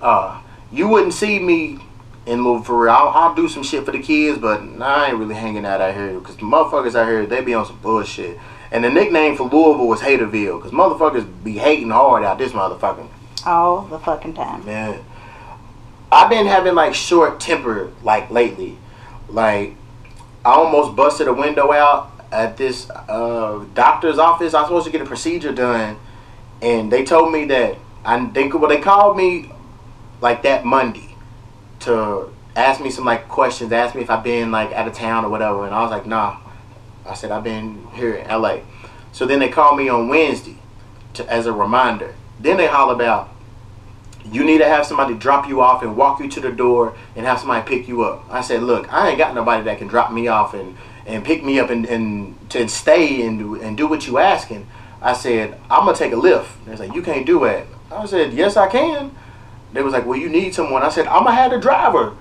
Uh, 0.00 0.40
you 0.72 0.88
wouldn't 0.88 1.12
see 1.12 1.38
me 1.38 1.78
in 2.26 2.44
Louisville 2.44 2.64
for 2.64 2.78
real. 2.84 2.92
I'll, 2.92 3.08
I'll 3.08 3.34
do 3.34 3.48
some 3.48 3.62
shit 3.62 3.84
for 3.84 3.92
the 3.92 3.98
kids, 4.00 4.38
but 4.38 4.62
nah, 4.64 5.04
I 5.04 5.08
ain't 5.08 5.18
really 5.18 5.34
hanging 5.34 5.66
out 5.66 5.80
out 5.80 5.94
here 5.94 6.18
because 6.18 6.36
the 6.36 6.42
motherfuckers 6.42 6.94
out 6.94 7.08
here 7.08 7.26
they 7.26 7.42
be 7.42 7.54
on 7.54 7.66
some 7.66 7.78
bullshit. 7.80 8.38
And 8.70 8.84
the 8.84 8.90
nickname 8.90 9.36
for 9.36 9.44
Louisville 9.44 9.86
was 9.86 10.00
Haterville 10.00 10.58
because 10.58 10.72
motherfuckers 10.72 11.26
be 11.44 11.52
hating 11.58 11.90
hard 11.90 12.24
out 12.24 12.38
this 12.38 12.52
motherfucking 12.52 13.08
All 13.44 13.82
the 13.82 13.98
fucking 13.98 14.34
time. 14.34 14.64
man. 14.64 15.04
I've 16.10 16.30
been 16.30 16.46
having 16.46 16.74
like 16.74 16.94
short 16.94 17.40
temper 17.40 17.92
like 18.02 18.30
lately. 18.30 18.78
Like 19.28 19.74
I 20.44 20.52
almost 20.52 20.96
busted 20.96 21.28
a 21.28 21.32
window 21.32 21.72
out 21.72 22.12
at 22.30 22.56
this 22.56 22.88
uh, 22.90 23.64
doctor's 23.74 24.18
office. 24.18 24.54
I 24.54 24.60
was 24.60 24.68
supposed 24.68 24.86
to 24.86 24.92
get 24.92 25.00
a 25.00 25.06
procedure 25.06 25.52
done, 25.52 25.98
and 26.62 26.92
they 26.92 27.04
told 27.04 27.32
me 27.32 27.44
that 27.46 27.76
I 28.04 28.24
they 28.26 28.48
well 28.48 28.68
they 28.68 28.80
called 28.80 29.16
me 29.16 29.50
like 30.20 30.42
that 30.42 30.64
Monday 30.64 31.16
to 31.80 32.32
ask 32.54 32.80
me 32.80 32.90
some 32.90 33.04
like 33.04 33.28
questions, 33.28 33.72
ask 33.72 33.94
me 33.94 34.02
if 34.02 34.10
I've 34.10 34.24
been 34.24 34.50
like 34.50 34.72
out 34.72 34.88
of 34.88 34.94
town 34.94 35.24
or 35.24 35.28
whatever, 35.28 35.66
and 35.66 35.74
I 35.74 35.82
was 35.82 35.90
like, 35.90 36.06
nah. 36.06 36.38
I 37.04 37.14
said 37.14 37.30
I've 37.30 37.44
been 37.44 37.86
here 37.94 38.14
in 38.14 38.28
LA. 38.28 38.58
So 39.12 39.26
then 39.26 39.38
they 39.38 39.48
called 39.48 39.78
me 39.78 39.88
on 39.88 40.08
Wednesday 40.08 40.56
to, 41.14 41.30
as 41.30 41.46
a 41.46 41.52
reminder. 41.52 42.14
Then 42.40 42.56
they 42.56 42.66
holler 42.66 42.94
about 42.94 43.30
you 44.32 44.44
need 44.44 44.58
to 44.58 44.64
have 44.64 44.86
somebody 44.86 45.14
drop 45.14 45.48
you 45.48 45.60
off 45.60 45.82
and 45.82 45.96
walk 45.96 46.20
you 46.20 46.28
to 46.28 46.40
the 46.40 46.50
door 46.50 46.96
and 47.14 47.24
have 47.26 47.38
somebody 47.38 47.66
pick 47.66 47.88
you 47.88 48.02
up. 48.02 48.24
I 48.30 48.40
said, 48.40 48.62
look, 48.62 48.92
I 48.92 49.10
ain't 49.10 49.18
got 49.18 49.34
nobody 49.34 49.64
that 49.64 49.78
can 49.78 49.86
drop 49.86 50.12
me 50.12 50.28
off 50.28 50.54
and, 50.54 50.76
and 51.06 51.24
pick 51.24 51.44
me 51.44 51.60
up 51.60 51.70
and, 51.70 51.86
and 51.86 52.50
to 52.50 52.68
stay 52.68 53.22
and 53.22 53.38
do, 53.38 53.60
and 53.60 53.76
do 53.76 53.86
what 53.86 54.06
you 54.06 54.18
asking. 54.18 54.66
I 55.00 55.12
said, 55.12 55.60
I'm 55.70 55.84
gonna 55.84 55.96
take 55.96 56.12
a 56.12 56.16
Lyft. 56.16 56.48
They 56.64 56.72
was 56.72 56.80
like, 56.80 56.94
you 56.94 57.02
can't 57.02 57.26
do 57.26 57.40
that. 57.40 57.66
I 57.90 58.06
said, 58.06 58.32
yes, 58.32 58.56
I 58.56 58.68
can. 58.68 59.14
They 59.72 59.82
was 59.82 59.92
like, 59.92 60.06
well, 60.06 60.18
you 60.18 60.28
need 60.28 60.54
someone. 60.54 60.82
I 60.82 60.88
said, 60.88 61.06
I'm 61.06 61.24
gonna 61.24 61.36
have 61.36 61.52
the 61.52 61.58
driver. 61.58 62.16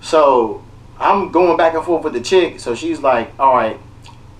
So 0.00 0.62
I'm 0.98 1.32
going 1.32 1.56
back 1.56 1.74
and 1.74 1.84
forth 1.84 2.04
with 2.04 2.12
the 2.12 2.20
chick. 2.20 2.60
So 2.60 2.74
she's 2.74 3.00
like, 3.00 3.32
all 3.38 3.54
right, 3.54 3.80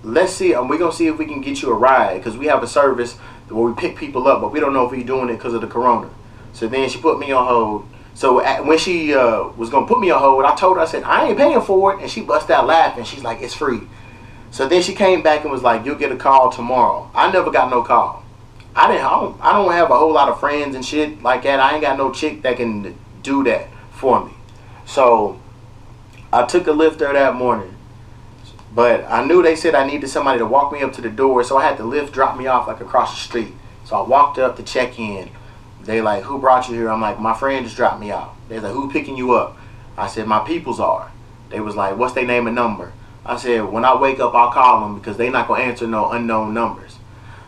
let's 0.04 0.32
see. 0.32 0.54
We're 0.54 0.78
gonna 0.78 0.92
see 0.92 1.08
if 1.08 1.18
we 1.18 1.24
can 1.24 1.40
get 1.40 1.62
you 1.62 1.70
a 1.70 1.74
ride 1.74 2.18
because 2.18 2.36
we 2.36 2.46
have 2.46 2.62
a 2.62 2.68
service 2.68 3.18
where 3.50 3.64
we 3.64 3.74
pick 3.74 3.96
people 3.96 4.26
up, 4.28 4.40
but 4.40 4.52
we 4.52 4.60
don't 4.60 4.72
know 4.72 4.84
if 4.86 4.90
we're 4.90 5.04
doing 5.04 5.28
it 5.28 5.34
because 5.34 5.54
of 5.54 5.60
the 5.60 5.66
corona. 5.66 6.10
So 6.52 6.66
then 6.66 6.88
she 6.88 7.00
put 7.00 7.18
me 7.18 7.32
on 7.32 7.46
hold. 7.46 7.88
So 8.14 8.40
at, 8.40 8.64
when 8.64 8.78
she 8.78 9.14
uh, 9.14 9.48
was 9.56 9.70
gonna 9.70 9.86
put 9.86 10.00
me 10.00 10.10
on 10.10 10.20
hold, 10.20 10.44
I 10.44 10.54
told 10.56 10.76
her 10.76 10.82
I 10.82 10.86
said 10.86 11.04
I 11.04 11.28
ain't 11.28 11.38
paying 11.38 11.60
for 11.60 11.94
it, 11.94 12.00
and 12.00 12.10
she 12.10 12.20
bust 12.20 12.50
out 12.50 12.66
laughing. 12.66 13.04
She's 13.04 13.22
like, 13.22 13.40
"It's 13.42 13.54
free." 13.54 13.82
So 14.50 14.66
then 14.66 14.82
she 14.82 14.94
came 14.94 15.22
back 15.22 15.42
and 15.42 15.52
was 15.52 15.62
like, 15.62 15.84
"You'll 15.84 15.96
get 15.96 16.10
a 16.10 16.16
call 16.16 16.50
tomorrow." 16.50 17.10
I 17.14 17.30
never 17.30 17.50
got 17.50 17.70
no 17.70 17.82
call. 17.82 18.24
I 18.74 18.88
didn't. 18.90 19.04
I 19.04 19.10
don't, 19.10 19.40
I 19.40 19.52
don't 19.52 19.72
have 19.72 19.90
a 19.90 19.98
whole 19.98 20.12
lot 20.12 20.28
of 20.28 20.40
friends 20.40 20.74
and 20.74 20.84
shit 20.84 21.22
like 21.22 21.42
that. 21.44 21.60
I 21.60 21.74
ain't 21.74 21.82
got 21.82 21.96
no 21.96 22.12
chick 22.12 22.42
that 22.42 22.56
can 22.56 22.96
do 23.22 23.44
that 23.44 23.68
for 23.90 24.24
me. 24.24 24.32
So 24.86 25.40
I 26.32 26.44
took 26.44 26.66
a 26.66 26.70
Lyft 26.70 26.98
there 26.98 27.12
that 27.12 27.34
morning. 27.34 27.74
But 28.78 29.06
I 29.10 29.24
knew 29.24 29.42
they 29.42 29.56
said 29.56 29.74
I 29.74 29.84
needed 29.84 30.06
somebody 30.06 30.38
to 30.38 30.46
walk 30.46 30.72
me 30.72 30.82
up 30.82 30.92
to 30.92 31.00
the 31.02 31.10
door, 31.10 31.42
so 31.42 31.56
I 31.56 31.64
had 31.64 31.78
the 31.78 31.82
Lyft 31.82 32.12
drop 32.12 32.38
me 32.38 32.46
off 32.46 32.68
like 32.68 32.80
across 32.80 33.12
the 33.12 33.20
street. 33.20 33.52
So 33.84 33.96
I 33.96 34.06
walked 34.06 34.38
up 34.38 34.56
to 34.56 34.62
check 34.62 35.00
in. 35.00 35.30
They 35.82 36.00
like, 36.00 36.22
who 36.22 36.38
brought 36.38 36.68
you 36.68 36.76
here? 36.76 36.88
I'm 36.88 37.00
like, 37.00 37.18
my 37.18 37.34
friend 37.34 37.64
just 37.64 37.76
dropped 37.76 37.98
me 37.98 38.12
off. 38.12 38.36
They 38.48 38.60
like, 38.60 38.72
who 38.72 38.88
picking 38.88 39.16
you 39.16 39.32
up? 39.32 39.56
I 39.96 40.06
said, 40.06 40.28
my 40.28 40.46
peoples 40.46 40.78
are. 40.78 41.10
They 41.50 41.58
was 41.58 41.74
like, 41.74 41.96
what's 41.96 42.14
their 42.14 42.24
name 42.24 42.46
and 42.46 42.54
number? 42.54 42.92
I 43.26 43.36
said, 43.36 43.64
when 43.64 43.84
I 43.84 43.96
wake 43.96 44.20
up, 44.20 44.32
I'll 44.32 44.52
call 44.52 44.82
them 44.82 45.00
because 45.00 45.16
they 45.16 45.28
not 45.28 45.48
gonna 45.48 45.64
answer 45.64 45.88
no 45.88 46.12
unknown 46.12 46.54
numbers. 46.54 46.98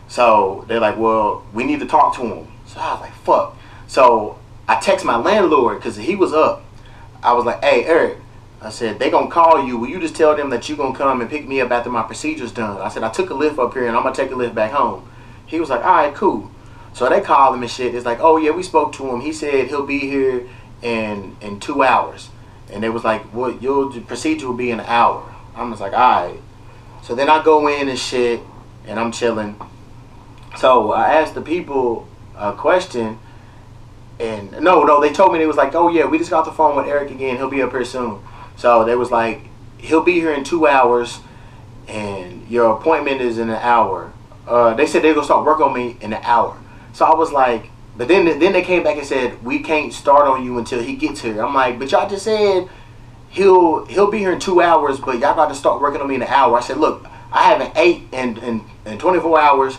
So 0.09 0.65
they're 0.67 0.81
like, 0.81 0.97
well, 0.97 1.45
we 1.53 1.63
need 1.63 1.79
to 1.79 1.85
talk 1.85 2.13
to 2.17 2.23
them. 2.23 2.51
So 2.65 2.81
I 2.81 2.91
was 2.91 3.01
like, 3.03 3.13
fuck. 3.13 3.55
So 3.87 4.37
I 4.67 4.81
text 4.81 5.05
my 5.05 5.15
landlord 5.15 5.77
because 5.77 5.95
he 5.95 6.13
was 6.13 6.33
up. 6.33 6.65
I 7.23 7.31
was 7.31 7.45
like, 7.45 7.63
hey, 7.63 7.85
Eric. 7.85 8.17
I 8.61 8.69
said, 8.69 8.99
they 8.99 9.09
gonna 9.09 9.29
call 9.29 9.65
you. 9.65 9.77
Will 9.77 9.89
you 9.89 9.99
just 9.99 10.15
tell 10.15 10.35
them 10.35 10.51
that 10.51 10.69
you 10.69 10.75
gonna 10.75 10.95
come 10.95 11.19
and 11.19 11.29
pick 11.29 11.47
me 11.47 11.61
up 11.61 11.71
after 11.71 11.89
my 11.89 12.03
procedure's 12.03 12.51
done? 12.51 12.79
I 12.79 12.89
said, 12.89 13.03
I 13.03 13.09
took 13.09 13.31
a 13.31 13.33
Lyft 13.33 13.57
up 13.57 13.73
here 13.73 13.87
and 13.87 13.97
I'm 13.97 14.03
gonna 14.03 14.15
take 14.15 14.29
a 14.29 14.35
Lyft 14.35 14.53
back 14.53 14.71
home. 14.71 15.09
He 15.47 15.59
was 15.59 15.69
like, 15.69 15.83
all 15.83 15.95
right, 15.95 16.13
cool. 16.13 16.51
So 16.93 17.09
they 17.09 17.21
called 17.21 17.55
him 17.55 17.63
and 17.63 17.71
shit. 17.71 17.95
It's 17.95 18.05
like, 18.05 18.19
oh 18.19 18.37
yeah, 18.37 18.51
we 18.51 18.61
spoke 18.61 18.93
to 18.93 19.07
him. 19.09 19.21
He 19.21 19.33
said 19.33 19.67
he'll 19.67 19.85
be 19.85 19.99
here 19.99 20.47
in 20.83 21.35
in 21.41 21.59
two 21.59 21.83
hours. 21.83 22.29
And 22.71 22.83
they 22.83 22.89
was 22.89 23.03
like, 23.03 23.23
what 23.33 23.61
your 23.61 23.91
procedure 24.01 24.47
will 24.47 24.55
be 24.55 24.71
in 24.71 24.79
an 24.79 24.85
hour. 24.85 25.33
I'm 25.55 25.71
just 25.71 25.81
like, 25.81 25.93
all 25.93 26.27
right. 26.27 26.39
So 27.01 27.15
then 27.15 27.29
I 27.29 27.43
go 27.43 27.67
in 27.67 27.89
and 27.89 27.97
shit, 27.97 28.39
and 28.85 28.99
I'm 28.99 29.11
chilling. 29.11 29.59
So 30.57 30.91
I 30.91 31.13
asked 31.13 31.33
the 31.33 31.41
people 31.41 32.07
a 32.37 32.53
question, 32.53 33.19
and 34.19 34.51
no, 34.61 34.83
no, 34.83 35.01
they 35.01 35.11
told 35.11 35.33
me 35.33 35.39
they 35.39 35.47
was 35.47 35.57
like, 35.57 35.73
oh 35.73 35.89
yeah, 35.89 36.05
we 36.05 36.17
just 36.17 36.29
got 36.29 36.45
the 36.45 36.51
phone 36.51 36.75
with 36.75 36.85
Eric 36.85 37.11
again. 37.11 37.37
He'll 37.37 37.49
be 37.49 37.61
up 37.61 37.71
here 37.71 37.83
soon. 37.83 38.21
So 38.61 38.85
they 38.85 38.95
was 38.95 39.09
like, 39.09 39.41
he'll 39.79 40.03
be 40.03 40.13
here 40.13 40.31
in 40.31 40.43
two 40.43 40.67
hours, 40.67 41.19
and 41.87 42.47
your 42.47 42.77
appointment 42.77 43.19
is 43.19 43.39
in 43.39 43.49
an 43.49 43.55
hour. 43.55 44.13
Uh, 44.47 44.75
they 44.75 44.85
said 44.85 45.01
they 45.01 45.15
gonna 45.15 45.25
start 45.25 45.47
working 45.47 45.65
on 45.65 45.73
me 45.73 45.97
in 45.99 46.13
an 46.13 46.21
hour. 46.21 46.59
So 46.93 47.03
I 47.03 47.15
was 47.15 47.31
like, 47.31 47.71
but 47.97 48.07
then 48.07 48.25
then 48.37 48.53
they 48.53 48.61
came 48.61 48.83
back 48.83 48.97
and 48.97 49.07
said 49.07 49.43
we 49.43 49.63
can't 49.63 49.91
start 49.91 50.27
on 50.27 50.45
you 50.45 50.59
until 50.59 50.79
he 50.79 50.95
gets 50.95 51.21
here. 51.21 51.43
I'm 51.43 51.55
like, 51.55 51.79
but 51.79 51.91
y'all 51.91 52.07
just 52.07 52.23
said 52.23 52.69
he'll 53.29 53.85
he'll 53.85 54.11
be 54.11 54.19
here 54.19 54.31
in 54.31 54.39
two 54.39 54.61
hours, 54.61 54.99
but 54.99 55.17
y'all 55.17 55.33
got 55.33 55.47
to 55.47 55.55
start 55.55 55.81
working 55.81 55.99
on 55.99 56.07
me 56.07 56.13
in 56.13 56.21
an 56.21 56.27
hour. 56.27 56.55
I 56.55 56.61
said, 56.61 56.77
look, 56.77 57.07
I 57.31 57.49
have 57.49 57.61
an 57.61 57.71
eight 57.75 58.03
and 58.13 58.37
and, 58.37 58.61
and 58.85 58.99
24 58.99 59.39
hours. 59.39 59.77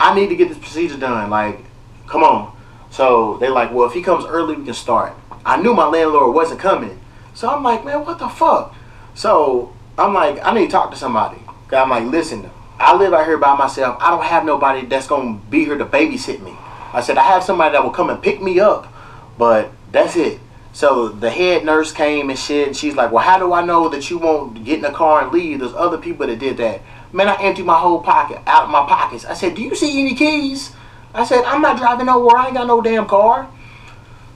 I 0.00 0.12
need 0.12 0.26
to 0.30 0.34
get 0.34 0.48
this 0.48 0.58
procedure 0.58 0.98
done. 0.98 1.30
Like, 1.30 1.60
come 2.08 2.24
on. 2.24 2.52
So 2.90 3.36
they 3.36 3.48
like, 3.48 3.72
well, 3.72 3.86
if 3.86 3.94
he 3.94 4.02
comes 4.02 4.24
early, 4.24 4.56
we 4.56 4.64
can 4.64 4.74
start. 4.74 5.12
I 5.46 5.62
knew 5.62 5.72
my 5.72 5.86
landlord 5.86 6.34
wasn't 6.34 6.58
coming, 6.58 6.98
so 7.34 7.48
I'm 7.48 7.62
like, 7.62 7.84
man, 7.84 8.04
what 8.04 8.18
the 8.18 8.28
fuck? 8.28 8.74
So 9.14 9.72
I'm 9.98 10.14
like, 10.14 10.44
I 10.44 10.54
need 10.54 10.66
to 10.66 10.72
talk 10.72 10.90
to 10.90 10.96
somebody. 10.96 11.40
I'm 11.72 11.90
like, 11.90 12.04
listen, 12.04 12.50
I 12.78 12.96
live 12.96 13.12
out 13.12 13.26
here 13.26 13.38
by 13.38 13.56
myself. 13.56 13.96
I 14.00 14.10
don't 14.10 14.24
have 14.24 14.44
nobody 14.44 14.86
that's 14.86 15.06
gonna 15.06 15.38
be 15.50 15.64
here 15.64 15.76
to 15.76 15.84
babysit 15.84 16.40
me. 16.40 16.56
I 16.92 17.00
said, 17.00 17.18
I 17.18 17.24
have 17.24 17.42
somebody 17.42 17.72
that 17.72 17.82
will 17.82 17.90
come 17.90 18.10
and 18.10 18.22
pick 18.22 18.40
me 18.40 18.60
up, 18.60 18.92
but 19.36 19.72
that's 19.90 20.16
it. 20.16 20.40
So 20.72 21.08
the 21.08 21.30
head 21.30 21.64
nurse 21.64 21.92
came 21.92 22.30
and 22.30 22.38
shit, 22.38 22.66
and 22.66 22.76
she's 22.76 22.94
like, 22.94 23.12
well, 23.12 23.24
how 23.24 23.38
do 23.38 23.52
I 23.52 23.64
know 23.64 23.88
that 23.88 24.10
you 24.10 24.18
won't 24.18 24.64
get 24.64 24.76
in 24.76 24.82
the 24.82 24.90
car 24.90 25.22
and 25.22 25.32
leave? 25.32 25.60
There's 25.60 25.74
other 25.74 25.98
people 25.98 26.26
that 26.26 26.38
did 26.38 26.56
that. 26.56 26.82
Man, 27.12 27.28
I 27.28 27.40
emptied 27.40 27.64
my 27.64 27.78
whole 27.78 28.00
pocket 28.00 28.40
out 28.46 28.64
of 28.64 28.70
my 28.70 28.84
pockets. 28.86 29.24
I 29.24 29.34
said, 29.34 29.54
do 29.54 29.62
you 29.62 29.74
see 29.76 30.00
any 30.00 30.16
keys? 30.16 30.72
I 31.14 31.24
said, 31.24 31.44
I'm 31.44 31.62
not 31.62 31.78
driving 31.78 32.06
nowhere. 32.06 32.36
I 32.36 32.46
ain't 32.46 32.54
got 32.54 32.66
no 32.66 32.80
damn 32.82 33.06
car. 33.06 33.48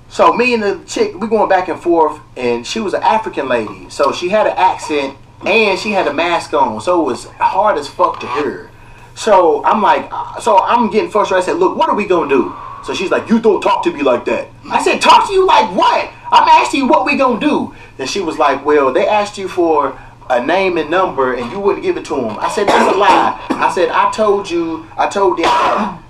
So 0.08 0.32
me 0.32 0.54
and 0.54 0.62
the 0.62 0.82
chick, 0.86 1.14
we 1.18 1.28
going 1.28 1.48
back 1.48 1.68
and 1.68 1.78
forth, 1.78 2.20
and 2.36 2.66
she 2.66 2.80
was 2.80 2.94
an 2.94 3.02
African 3.02 3.48
lady. 3.48 3.90
So 3.90 4.12
she 4.12 4.30
had 4.30 4.46
an 4.46 4.54
accent, 4.56 5.16
and 5.44 5.78
she 5.78 5.92
had 5.92 6.06
a 6.06 6.12
mask 6.12 6.54
on. 6.54 6.80
So 6.80 7.02
it 7.02 7.04
was 7.04 7.24
hard 7.38 7.78
as 7.78 7.88
fuck 7.88 8.18
to 8.20 8.26
hear. 8.34 8.70
So 9.14 9.64
I'm 9.64 9.82
like, 9.82 10.08
uh, 10.10 10.40
so 10.40 10.58
I'm 10.58 10.90
getting 10.90 11.10
frustrated. 11.10 11.42
I 11.42 11.46
said, 11.46 11.58
look, 11.58 11.76
what 11.76 11.88
are 11.88 11.94
we 11.94 12.06
gonna 12.06 12.28
do? 12.28 12.54
So 12.84 12.94
she's 12.94 13.10
like, 13.10 13.28
you 13.28 13.38
don't 13.40 13.60
talk 13.60 13.82
to 13.84 13.92
me 13.92 14.02
like 14.02 14.24
that. 14.26 14.48
I 14.70 14.82
said, 14.82 15.00
talk 15.00 15.26
to 15.26 15.32
you 15.32 15.46
like 15.46 15.74
what? 15.76 16.10
I'm 16.30 16.48
asking 16.48 16.80
you 16.80 16.88
what 16.88 17.04
we 17.04 17.16
gonna 17.16 17.40
do. 17.40 17.74
And 17.98 18.08
she 18.08 18.20
was 18.20 18.38
like, 18.38 18.64
well, 18.64 18.92
they 18.92 19.06
asked 19.06 19.36
you 19.36 19.48
for 19.48 19.98
a 20.30 20.44
name 20.44 20.78
and 20.78 20.90
number, 20.90 21.34
and 21.34 21.50
you 21.52 21.60
wouldn't 21.60 21.82
give 21.82 21.96
it 21.96 22.04
to 22.06 22.14
them. 22.14 22.38
I 22.38 22.48
said, 22.48 22.68
that's 22.68 22.94
a 22.94 22.98
lie. 22.98 23.44
I 23.50 23.70
said, 23.74 23.90
I 23.90 24.10
told 24.10 24.48
you, 24.48 24.86
I 24.96 25.08
told 25.08 25.38
them 25.38 26.04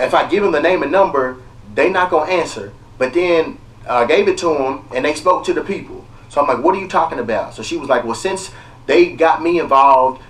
if 0.00 0.14
I 0.14 0.28
give 0.28 0.42
them 0.42 0.52
the 0.52 0.60
name 0.60 0.82
and 0.82 0.90
number, 0.90 1.36
they 1.74 1.90
not 1.90 2.10
gonna 2.10 2.30
answer. 2.30 2.72
But 2.98 3.14
then 3.14 3.58
I 3.88 4.04
gave 4.04 4.28
it 4.28 4.38
to 4.38 4.54
them, 4.54 4.84
and 4.94 5.04
they 5.04 5.14
spoke 5.14 5.44
to 5.44 5.54
the 5.54 5.62
people. 5.62 6.04
So 6.28 6.40
I'm 6.40 6.48
like, 6.48 6.64
what 6.64 6.74
are 6.74 6.80
you 6.80 6.88
talking 6.88 7.18
about? 7.18 7.54
So 7.54 7.62
she 7.62 7.76
was 7.76 7.88
like, 7.88 8.04
well, 8.04 8.14
since 8.14 8.50
they 8.86 9.12
got 9.12 9.42
me 9.42 9.60
involved, 9.60 10.22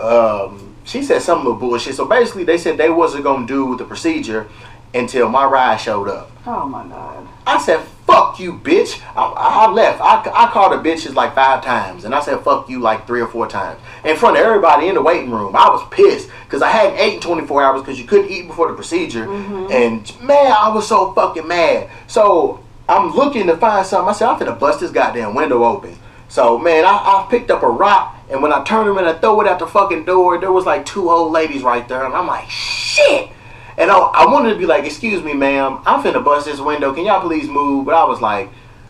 um, 0.00 0.74
she 0.84 1.02
said 1.02 1.22
some 1.22 1.38
little 1.38 1.54
bullshit. 1.54 1.94
So 1.94 2.04
basically, 2.06 2.44
they 2.44 2.58
said 2.58 2.78
they 2.78 2.90
wasn't 2.90 3.24
gonna 3.24 3.46
do 3.46 3.76
the 3.76 3.84
procedure, 3.84 4.48
until 4.94 5.28
my 5.28 5.44
ride 5.44 5.76
showed 5.76 6.08
up. 6.08 6.30
Oh 6.46 6.66
my 6.66 6.86
god. 6.86 7.26
I 7.46 7.60
said, 7.60 7.84
fuck 8.06 8.38
you, 8.38 8.54
bitch. 8.54 9.00
I, 9.16 9.24
I 9.66 9.70
left. 9.70 10.00
I, 10.00 10.22
I 10.34 10.50
called 10.50 10.72
the 10.72 10.88
bitches 10.88 11.14
like 11.14 11.34
five 11.34 11.64
times. 11.64 12.04
And 12.04 12.14
I 12.14 12.20
said, 12.20 12.40
fuck 12.42 12.68
you 12.68 12.80
like 12.80 13.06
three 13.06 13.20
or 13.20 13.26
four 13.26 13.46
times. 13.46 13.80
In 14.04 14.16
front 14.16 14.36
of 14.36 14.42
everybody 14.44 14.88
in 14.88 14.94
the 14.94 15.02
waiting 15.02 15.30
room. 15.30 15.56
I 15.56 15.68
was 15.68 15.86
pissed 15.90 16.30
because 16.44 16.62
I 16.62 16.70
hadn't 16.70 16.98
ate 16.98 17.20
24 17.20 17.62
hours 17.62 17.80
because 17.82 17.98
you 17.98 18.06
couldn't 18.06 18.30
eat 18.30 18.46
before 18.46 18.68
the 18.68 18.74
procedure. 18.74 19.26
Mm-hmm. 19.26 19.72
And 19.72 20.22
man, 20.22 20.52
I 20.52 20.72
was 20.72 20.88
so 20.88 21.12
fucking 21.12 21.46
mad. 21.46 21.90
So 22.06 22.64
I'm 22.88 23.14
looking 23.14 23.46
to 23.48 23.56
find 23.56 23.84
something. 23.86 24.08
I 24.08 24.12
said, 24.12 24.28
I'm 24.28 24.38
finna 24.38 24.58
bust 24.58 24.80
this 24.80 24.90
goddamn 24.90 25.34
window 25.34 25.64
open. 25.64 25.98
So 26.28 26.58
man, 26.58 26.84
I, 26.84 26.90
I 26.90 27.26
picked 27.30 27.50
up 27.50 27.62
a 27.62 27.68
rock. 27.68 28.14
And 28.28 28.42
when 28.42 28.52
I 28.52 28.64
turned 28.64 28.88
around 28.88 29.06
and 29.06 29.16
I 29.16 29.18
throw 29.20 29.40
it 29.40 29.46
out 29.46 29.60
the 29.60 29.66
fucking 29.66 30.04
door, 30.04 30.38
there 30.38 30.50
was 30.50 30.66
like 30.66 30.84
two 30.84 31.10
old 31.10 31.32
ladies 31.32 31.62
right 31.62 31.86
there. 31.88 32.04
And 32.04 32.14
I'm 32.14 32.26
like, 32.26 32.48
shit. 32.50 33.30
And 33.78 33.90
I, 33.90 33.96
I 33.98 34.26
wanted 34.32 34.50
to 34.54 34.58
be 34.58 34.66
like, 34.66 34.84
excuse 34.84 35.22
me, 35.22 35.34
ma'am, 35.34 35.80
I'm 35.84 36.02
finna 36.02 36.24
bust 36.24 36.46
this 36.46 36.60
window. 36.60 36.94
Can 36.94 37.04
y'all 37.04 37.20
please 37.20 37.48
move? 37.48 37.84
But 37.84 37.94
I 37.94 38.04
was 38.04 38.20
like, 38.20 38.48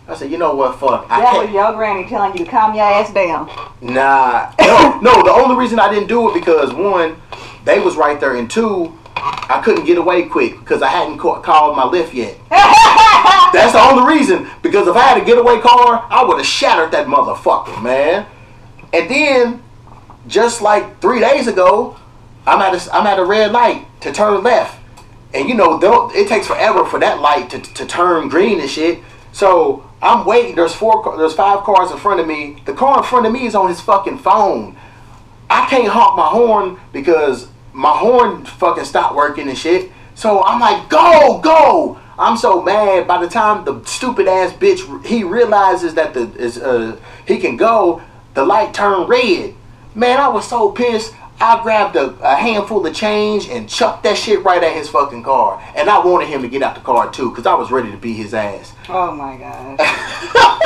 I 0.08 0.14
said, 0.14 0.30
you 0.30 0.38
know 0.38 0.54
what, 0.54 0.78
fuck. 0.78 1.06
I 1.10 1.20
That 1.20 1.32
can't. 1.32 1.46
was 1.46 1.54
your 1.54 1.72
granny 1.74 2.08
telling 2.08 2.36
you 2.38 2.44
to 2.44 2.50
calm 2.50 2.74
your 2.74 2.84
ass 2.84 3.12
down. 3.12 3.50
Nah. 3.80 4.52
No, 4.60 5.00
no, 5.02 5.22
the 5.24 5.32
only 5.32 5.56
reason 5.56 5.80
I 5.80 5.92
didn't 5.92 6.08
do 6.08 6.30
it 6.30 6.34
because 6.34 6.72
one, 6.72 7.16
they 7.64 7.80
was 7.80 7.96
right 7.96 8.20
there, 8.20 8.36
and 8.36 8.48
two, 8.48 8.96
I 9.16 9.60
couldn't 9.64 9.84
get 9.86 9.98
away 9.98 10.26
quick 10.26 10.60
because 10.60 10.82
I 10.82 10.88
hadn't 10.88 11.18
ca- 11.18 11.40
called 11.40 11.76
my 11.76 11.82
Lyft 11.84 12.12
yet. 12.12 12.36
That's 13.52 13.72
the 13.72 13.80
only 13.80 14.14
reason. 14.14 14.48
Because 14.62 14.86
if 14.86 14.94
I 14.94 15.00
had 15.02 15.20
a 15.20 15.24
getaway 15.24 15.58
car, 15.60 16.06
I 16.10 16.22
would 16.24 16.36
have 16.36 16.46
shattered 16.46 16.92
that 16.92 17.06
motherfucker, 17.08 17.82
man. 17.82 18.26
And 18.92 19.10
then, 19.10 19.62
just 20.28 20.62
like 20.62 21.00
three 21.00 21.18
days 21.20 21.48
ago, 21.48 21.96
I'm 22.46 22.60
at 22.60 22.74
a, 22.86 22.94
I'm 22.94 23.06
at 23.06 23.18
a 23.18 23.24
red 23.24 23.50
light 23.50 23.86
to 24.06 24.12
turn 24.12 24.42
left, 24.42 24.78
and 25.34 25.48
you 25.48 25.54
know 25.54 25.80
it 26.14 26.28
takes 26.28 26.46
forever 26.46 26.84
for 26.84 27.00
that 27.00 27.20
light 27.20 27.50
to, 27.50 27.58
to 27.58 27.86
turn 27.86 28.28
green 28.28 28.60
and 28.60 28.70
shit. 28.70 29.00
So 29.32 29.88
I'm 30.00 30.24
waiting. 30.24 30.54
There's 30.54 30.74
four, 30.74 31.16
there's 31.18 31.34
five 31.34 31.64
cars 31.64 31.90
in 31.90 31.98
front 31.98 32.20
of 32.20 32.26
me. 32.26 32.62
The 32.64 32.72
car 32.72 32.98
in 32.98 33.04
front 33.04 33.26
of 33.26 33.32
me 33.32 33.46
is 33.46 33.54
on 33.54 33.68
his 33.68 33.80
fucking 33.80 34.18
phone. 34.18 34.76
I 35.50 35.66
can't 35.68 35.88
honk 35.88 36.16
my 36.16 36.28
horn 36.28 36.78
because 36.92 37.48
my 37.72 37.96
horn 37.96 38.44
fucking 38.44 38.84
stopped 38.84 39.14
working 39.14 39.48
and 39.48 39.58
shit. 39.58 39.90
So 40.14 40.42
I'm 40.42 40.60
like, 40.60 40.88
go, 40.88 41.40
go. 41.42 42.00
I'm 42.18 42.36
so 42.36 42.62
mad. 42.62 43.06
By 43.06 43.20
the 43.20 43.28
time 43.28 43.64
the 43.64 43.84
stupid 43.84 44.26
ass 44.26 44.52
bitch 44.52 45.04
he 45.04 45.22
realizes 45.24 45.94
that 45.94 46.14
the 46.14 46.32
is 46.36 46.58
uh 46.58 46.98
he 47.26 47.38
can 47.38 47.56
go, 47.56 48.00
the 48.34 48.44
light 48.44 48.72
turned 48.72 49.08
red. 49.08 49.54
Man, 49.94 50.18
I 50.18 50.28
was 50.28 50.48
so 50.48 50.70
pissed. 50.70 51.14
I 51.40 51.62
grabbed 51.62 51.96
a, 51.96 52.10
a 52.20 52.34
handful 52.34 52.86
of 52.86 52.94
change 52.94 53.48
and 53.48 53.68
chucked 53.68 54.04
that 54.04 54.16
shit 54.16 54.42
right 54.42 54.62
at 54.62 54.72
his 54.74 54.88
fucking 54.88 55.22
car. 55.22 55.62
And 55.74 55.90
I 55.90 56.04
wanted 56.04 56.28
him 56.28 56.42
to 56.42 56.48
get 56.48 56.62
out 56.62 56.74
the 56.74 56.80
car 56.80 57.10
too, 57.10 57.30
because 57.30 57.46
I 57.46 57.54
was 57.54 57.70
ready 57.70 57.90
to 57.90 57.96
beat 57.96 58.14
his 58.14 58.32
ass. 58.34 58.72
Oh 58.88 59.12
my 59.12 59.36
god. 59.36 59.80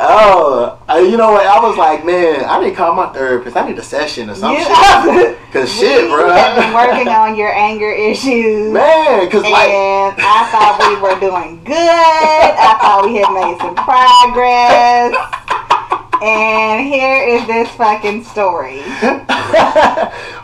Oh, 0.00 0.78
uh, 0.88 0.98
you 0.98 1.16
know 1.16 1.32
what? 1.32 1.44
I 1.44 1.58
was 1.58 1.76
like, 1.76 2.06
man, 2.06 2.44
I 2.44 2.62
need 2.62 2.70
to 2.70 2.76
call 2.76 2.94
my 2.94 3.12
therapist. 3.12 3.56
I 3.56 3.68
need 3.68 3.76
a 3.78 3.82
session 3.82 4.30
or 4.30 4.36
something. 4.36 4.62
Shit. 4.62 5.38
Cause 5.52 5.72
shit, 5.72 6.04
we 6.04 6.08
bro. 6.08 6.30
have 6.30 6.54
been 6.54 6.72
working 6.72 7.08
on 7.08 7.34
your 7.34 7.52
anger 7.52 7.90
issues. 7.90 8.72
Man, 8.72 9.28
cause 9.30 9.42
like, 9.42 9.70
and 9.70 10.14
I 10.18 10.46
thought 10.52 10.76
we 10.86 11.00
were 11.00 11.18
doing 11.18 11.64
good. 11.64 11.74
I 11.74 12.78
thought 12.78 13.02
we 13.06 13.16
had 13.16 13.32
made 13.32 13.58
some 13.58 13.74
progress. 13.74 15.16
And 16.22 16.86
here 16.86 17.22
is 17.28 17.46
this 17.46 17.68
fucking 17.70 18.24
story. 18.24 18.78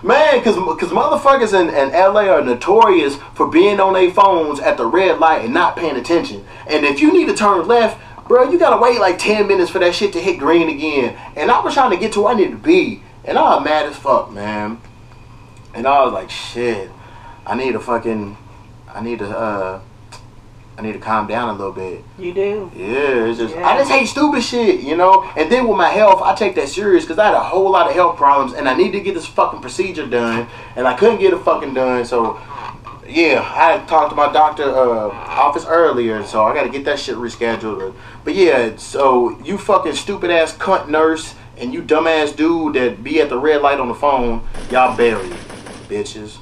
man, 0.05 0.43
cause, 0.43 0.55
cause 0.55 0.91
motherfuckers 0.91 1.53
in, 1.53 1.69
in 1.69 1.91
LA 1.93 2.29
are 2.29 2.43
notorious 2.43 3.17
for 3.35 3.49
being 3.49 3.81
on 3.81 3.95
their 3.95 4.13
phones 4.13 4.61
at 4.61 4.77
the 4.77 4.87
red 4.87 5.19
light 5.19 5.45
and 5.45 5.53
not 5.53 5.77
paying 5.77 5.97
attention. 5.97 6.45
And 6.69 6.85
if 6.85 7.01
you 7.01 7.13
need 7.13 7.27
to 7.27 7.35
turn 7.35 7.67
left, 7.67 8.01
bro, 8.29 8.51
you 8.51 8.59
gotta 8.59 8.81
wait 8.81 9.01
like 9.01 9.19
10 9.19 9.49
minutes 9.49 9.71
for 9.71 9.81
that 9.81 9.95
shit 9.95 10.13
to 10.13 10.21
hit 10.21 10.39
green 10.39 10.69
again. 10.69 11.19
And 11.35 11.51
I 11.51 11.61
was 11.61 11.75
trying 11.75 11.91
to 11.91 11.97
get 11.97 12.13
to 12.13 12.23
where 12.23 12.35
I 12.35 12.37
needed 12.37 12.53
to 12.53 12.59
be. 12.59 13.03
And 13.25 13.37
I 13.37 13.57
was 13.57 13.65
mad 13.65 13.87
as 13.87 13.97
fuck, 13.97 14.31
man. 14.31 14.81
And 15.75 15.87
I 15.87 16.05
was 16.05 16.13
like, 16.13 16.31
shit, 16.31 16.91
I 17.45 17.57
need 17.57 17.73
to 17.73 17.81
fucking, 17.81 18.37
I 18.89 19.01
need 19.03 19.19
to, 19.19 19.29
uh, 19.29 19.81
I 20.77 20.83
need 20.83 20.95
to 20.95 20.99
calm 20.99 21.29
down 21.29 21.51
a 21.51 21.53
little 21.53 21.73
bit. 21.73 22.03
You 22.19 22.35
do. 22.35 22.71
Yeah, 22.75 23.27
it's 23.27 23.39
just 23.39 23.55
Yeah. 23.55 23.67
I 23.67 23.79
just 23.79 23.91
hate 23.91 24.07
stupid 24.07 24.43
shit, 24.43 24.81
you 24.81 24.97
know. 24.97 25.23
And 25.37 25.51
then 25.51 25.69
with 25.69 25.77
my 25.77 25.89
health, 25.89 26.21
I 26.23 26.35
take 26.35 26.57
that 26.57 26.69
serious 26.69 27.05
because 27.05 27.19
I 27.19 27.27
had 27.27 27.35
a 27.35 27.41
whole 27.41 27.71
lot 27.71 27.87
of 27.87 27.95
health 27.95 28.17
problems, 28.17 28.55
and 28.55 28.69
I 28.69 28.75
need 28.75 28.91
to 28.93 29.01
get 29.01 29.15
this 29.15 29.27
fucking 29.27 29.61
procedure 29.61 30.07
done, 30.07 30.49
and 30.75 30.89
I 30.89 30.95
couldn't 30.95 31.21
get 31.21 31.33
it 31.33 31.39
fucking 31.39 31.75
done. 31.75 32.05
So, 32.05 32.41
yeah, 33.07 33.41
I 33.41 33.73
had 33.73 33.87
talked 33.87 34.11
to 34.11 34.17
my 34.17 34.33
doctor 34.33 34.65
uh, 34.65 35.11
office 35.11 35.65
earlier, 35.65 36.25
so 36.25 36.45
I 36.45 36.53
got 36.55 36.65
to 36.65 36.71
get 36.71 36.85
that 36.87 36.99
shit 36.99 37.17
rescheduled. 37.17 37.95
But 38.25 38.35
yeah, 38.35 38.77
so 38.77 39.39
you 39.45 39.59
fucking 39.59 39.95
stupid 39.95 40.31
ass 40.31 40.57
cunt 40.57 40.89
nurse 40.89 41.35
and 41.57 41.73
you 41.73 41.83
dumbass 41.83 42.35
dude 42.35 42.75
that 42.75 43.05
be 43.05 43.21
at 43.21 43.29
the 43.29 43.39
red 43.39 43.63
light 43.63 43.79
on 43.79 43.89
the 43.89 43.95
phone, 43.95 44.47
y'all 44.71 44.97
buried, 44.97 45.31
bitches. 45.89 46.39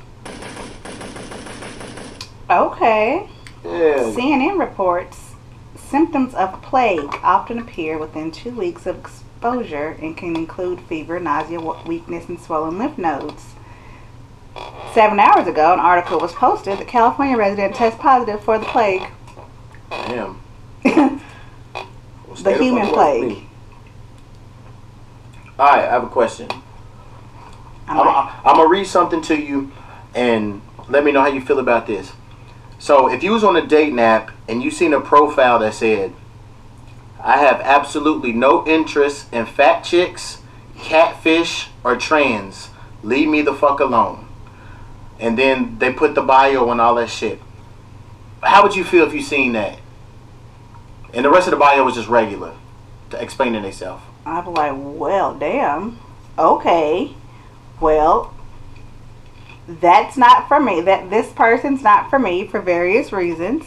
Okay. 2.49 3.29
CNN 3.63 4.59
reports 4.59 5.33
symptoms 5.77 6.35
of 6.35 6.61
plague 6.63 7.19
often 7.23 7.59
appear 7.59 7.99
within 7.99 8.31
two 8.31 8.51
weeks 8.51 8.87
of 8.87 8.99
exposure 8.99 9.97
and 10.01 10.17
can 10.17 10.37
include 10.37 10.81
fever, 10.81 11.21
nausea, 11.21 11.61
weakness, 11.87 12.29
and 12.29 12.41
swollen 12.41 12.79
lymph 12.79 12.99
nodes. 12.99 13.55
Seven 14.95 15.19
hours 15.19 15.47
ago, 15.47 15.73
an 15.73 15.81
article 15.81 16.19
was 16.19 16.33
posted 16.33 16.79
that 16.79 16.89
California 16.89 17.37
resident 17.37 17.75
test 17.75 17.99
positive 17.99 18.43
for 18.43 18.59
the 18.59 18.67
plague. 18.67 19.03
Damn. 19.91 20.41
the 20.83 22.59
human 22.59 22.87
fuck 22.87 22.95
away 22.95 23.21
from 23.21 23.29
plague. 23.29 23.45
All 25.59 25.67
right, 25.67 25.85
I 25.85 25.91
have 25.91 26.05
a 26.05 26.09
question. 26.09 26.49
I'm 27.89 28.01
I'm, 28.01 28.29
I'm 28.45 28.57
gonna 28.57 28.69
read 28.69 28.87
something 28.87 29.23
to 29.23 29.41
you, 29.41 29.71
and 30.15 30.61
let 30.89 31.05
me 31.05 31.13
know 31.13 31.21
how 31.21 31.29
you 31.29 31.41
feel 31.41 31.59
about 31.59 31.87
this. 31.87 32.13
So, 32.83 33.09
if 33.09 33.23
you 33.23 33.31
was 33.31 33.45
on 33.45 33.55
a 33.55 33.65
dating 33.65 34.01
app 34.01 34.33
and 34.49 34.61
you 34.61 34.73
seen 34.73 34.93
a 34.93 35.01
profile 35.01 35.61
that 35.61 35.73
said, 35.73 36.15
"I 37.23 37.37
have 37.37 37.61
absolutely 37.61 38.33
no 38.33 38.67
interest 38.67 39.33
in 39.33 39.47
fat 39.47 39.85
chicks, 39.85 40.43
catfish, 40.77 41.69
or 41.85 41.95
trans. 41.95 42.71
Leave 43.05 43.29
me 43.29 43.41
the 43.41 43.55
fuck 43.55 43.79
alone," 43.79 44.27
and 45.21 45.39
then 45.39 45.77
they 45.79 45.93
put 45.93 46.17
the 46.17 46.23
bio 46.23 46.69
and 46.73 46.81
all 46.81 46.97
that 46.97 47.09
shit. 47.09 47.41
How 48.43 48.65
would 48.65 48.75
you 48.75 48.83
feel 48.83 49.07
if 49.07 49.15
you 49.15 49.23
seen 49.23 49.53
that? 49.53 49.79
And 51.15 51.25
the 51.25 51.31
rest 51.31 51.47
of 51.47 51.53
the 51.53 51.59
bio 51.59 51.85
was 51.85 51.95
just 51.95 52.09
regular, 52.09 52.51
to 53.11 53.23
explaining 53.23 53.63
themselves. 53.63 54.03
I'd 54.27 54.45
be 54.45 54.51
like, 54.51 54.75
well, 54.75 55.35
damn. 55.35 56.01
Okay. 56.37 57.15
Well, 57.81 58.32
that's 59.67 60.17
not 60.17 60.49
for 60.49 60.61
me. 60.61 60.81
That 60.81 61.11
this 61.11 61.33
person's 61.33 61.83
not 61.83 62.11
for 62.11 62.19
me 62.19 62.47
for 62.47 62.61
various 62.61 63.13
reasons. 63.13 63.65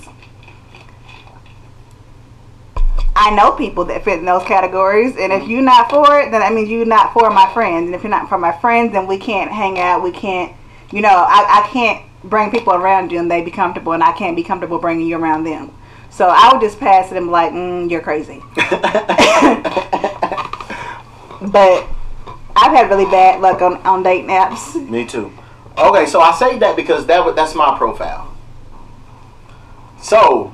I 3.18 3.34
know 3.34 3.54
people 3.54 3.86
that 3.86 4.04
fit 4.04 4.20
in 4.20 4.26
those 4.26 4.44
categories, 4.44 5.16
and 5.18 5.32
if 5.32 5.48
you're 5.48 5.62
not 5.62 5.90
for 5.90 6.20
it, 6.20 6.32
then 6.32 6.42
that 6.42 6.54
means 6.54 6.70
you're 6.70 6.86
not 6.86 7.14
for 7.14 7.30
my 7.30 7.52
friends. 7.54 7.86
And 7.86 7.96
if 7.96 8.04
you're 8.04 8.10
not 8.10 8.28
for 8.28 8.38
my 8.38 8.52
friends, 8.52 8.92
then 8.92 9.08
we 9.08 9.18
can't 9.18 9.52
hang 9.52 9.80
out. 9.80 10.04
We 10.04 10.12
can't, 10.12 10.54
you 10.92 11.02
know, 11.02 11.26
I, 11.28 11.64
I 11.64 11.70
can't 11.72 12.06
bring 12.24 12.52
people 12.52 12.74
around 12.74 13.12
you 13.12 13.20
and 13.20 13.32
they 13.32 13.42
be 13.42 13.52
comfortable, 13.52 13.94
and 13.94 14.04
I 14.04 14.12
can't 14.12 14.36
be 14.36 14.44
comfortable 14.44 14.80
bringing 14.80 15.08
you 15.08 15.18
around 15.18 15.46
them. 15.46 15.72
So 16.10 16.28
I 16.28 16.50
would 16.52 16.62
just 16.62 16.80
pass 16.80 17.12
it 17.12 17.18
and 17.18 17.28
be 17.28 17.32
like, 17.32 17.52
mm, 17.52 17.90
you're 17.90 18.02
crazy. 18.02 18.42
But 21.42 21.88
I've 22.56 22.72
had 22.72 22.90
really 22.90 23.06
bad 23.06 23.42
luck 23.42 23.62
on, 23.62 23.78
on 23.86 24.04
dating 24.04 24.30
apps. 24.30 24.76
Me 24.90 25.06
too. 25.06 25.32
Okay, 25.78 26.06
so 26.06 26.22
I 26.22 26.34
say 26.34 26.58
that 26.60 26.76
because 26.76 27.06
that 27.08 27.36
that's 27.36 27.54
my 27.54 27.78
profile. 27.78 28.34
So 30.02 30.54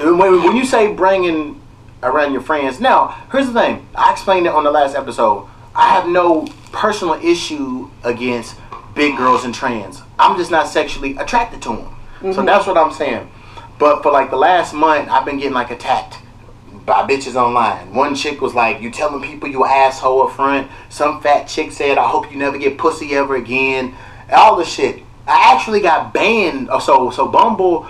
when, 0.00 0.18
when 0.18 0.56
you 0.56 0.64
say 0.64 0.92
bringing 0.92 1.60
around 2.02 2.32
your 2.32 2.42
friends, 2.42 2.80
now 2.80 3.08
here's 3.30 3.46
the 3.46 3.52
thing. 3.52 3.86
I 3.94 4.12
explained 4.12 4.46
it 4.46 4.52
on 4.52 4.64
the 4.64 4.70
last 4.70 4.96
episode. 4.96 5.48
I 5.74 5.88
have 5.90 6.08
no 6.08 6.46
personal 6.72 7.14
issue 7.14 7.90
against 8.02 8.56
big 8.94 9.16
girls 9.16 9.44
and 9.44 9.54
trans. 9.54 10.02
I'm 10.18 10.36
just 10.36 10.50
not 10.50 10.66
sexually 10.66 11.16
attracted 11.16 11.62
to 11.62 11.68
them. 11.68 11.96
So 12.20 12.26
mm-hmm. 12.26 12.44
that's 12.46 12.66
what 12.66 12.76
I'm 12.76 12.92
saying. 12.92 13.30
But 13.78 14.02
for 14.02 14.10
like 14.10 14.30
the 14.30 14.36
last 14.36 14.74
month, 14.74 15.08
I've 15.08 15.24
been 15.24 15.36
getting 15.38 15.52
like 15.52 15.70
attacked 15.70 16.18
by 16.84 17.06
bitches 17.06 17.36
online. 17.36 17.94
One 17.94 18.16
chick 18.16 18.40
was 18.40 18.54
like, 18.54 18.80
"You 18.80 18.90
telling 18.90 19.22
people 19.22 19.48
you 19.48 19.64
asshole 19.64 20.22
up 20.22 20.32
front." 20.34 20.68
Some 20.88 21.20
fat 21.20 21.44
chick 21.44 21.70
said, 21.70 21.96
"I 21.96 22.08
hope 22.08 22.32
you 22.32 22.38
never 22.38 22.58
get 22.58 22.76
pussy 22.76 23.14
ever 23.14 23.36
again." 23.36 23.94
All 24.32 24.56
the 24.56 24.64
shit. 24.64 25.02
I 25.26 25.54
actually 25.54 25.80
got 25.80 26.12
banned. 26.12 26.68
oh, 26.70 26.78
So 26.78 27.10
so 27.10 27.28
Bumble 27.28 27.86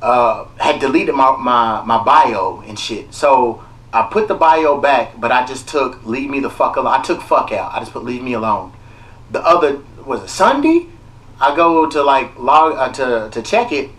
uh, 0.00 0.46
had 0.58 0.80
deleted 0.80 1.14
my, 1.14 1.36
my 1.36 1.82
my 1.84 2.02
bio 2.02 2.62
and 2.66 2.78
shit. 2.78 3.12
So 3.14 3.62
I 3.92 4.08
put 4.10 4.26
the 4.28 4.34
bio 4.34 4.80
back, 4.80 5.20
but 5.20 5.30
I 5.30 5.44
just 5.46 5.68
took 5.68 6.04
"Leave 6.04 6.30
me 6.30 6.40
the 6.40 6.50
fuck 6.50 6.76
alone." 6.76 6.98
I 6.98 7.02
took 7.02 7.20
"fuck" 7.22 7.52
out. 7.52 7.72
I 7.74 7.78
just 7.80 7.92
put 7.92 8.04
"Leave 8.04 8.22
me 8.22 8.32
alone." 8.32 8.72
The 9.30 9.40
other 9.44 9.80
was 10.04 10.22
it 10.24 10.28
Sunday? 10.28 10.86
I 11.40 11.54
go 11.56 11.88
to 11.88 12.02
like 12.02 12.38
log 12.38 12.74
uh, 12.76 12.92
to 12.94 13.30
to 13.30 13.42
check 13.42 13.72
it, 13.72 13.90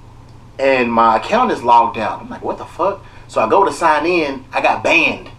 and 0.60 0.92
my 0.92 1.18
account 1.18 1.52
is 1.52 1.64
logged 1.64 1.98
out. 1.98 2.22
I'm 2.22 2.30
like, 2.30 2.44
what 2.44 2.58
the 2.58 2.66
fuck? 2.66 3.04
So 3.28 3.42
I 3.42 3.50
go 3.50 3.66
to 3.66 3.72
sign 3.72 4.06
in. 4.06 4.46
I 4.52 4.62
got 4.62 4.84
banned. 4.84 5.30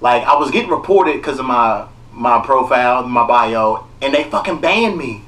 Like 0.00 0.22
I 0.24 0.36
was 0.36 0.50
getting 0.50 0.70
reported 0.70 1.16
because 1.16 1.38
of 1.38 1.46
my 1.46 1.86
my 2.12 2.40
profile, 2.44 3.02
my 3.06 3.26
bio, 3.26 3.86
and 4.00 4.14
they 4.14 4.24
fucking 4.24 4.60
banned 4.60 4.96
me. 4.96 5.23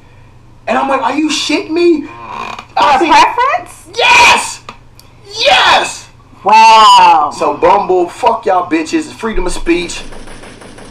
And 0.67 0.77
I'm 0.77 0.89
like, 0.89 1.01
are 1.03 1.14
you 1.17 1.29
shitting 1.29 1.71
me? 1.71 2.03
For 2.03 2.09
I 2.12 2.97
a 2.97 2.99
see- 2.99 3.09
preference? 3.09 3.99
yes, 3.99 4.64
yes. 5.27 6.09
Wow. 6.45 7.33
So 7.37 7.57
Bumble, 7.57 8.09
fuck 8.09 8.47
y'all 8.47 8.71
bitches. 8.71 9.12
Freedom 9.12 9.47
of 9.47 9.53
speech. 9.53 10.03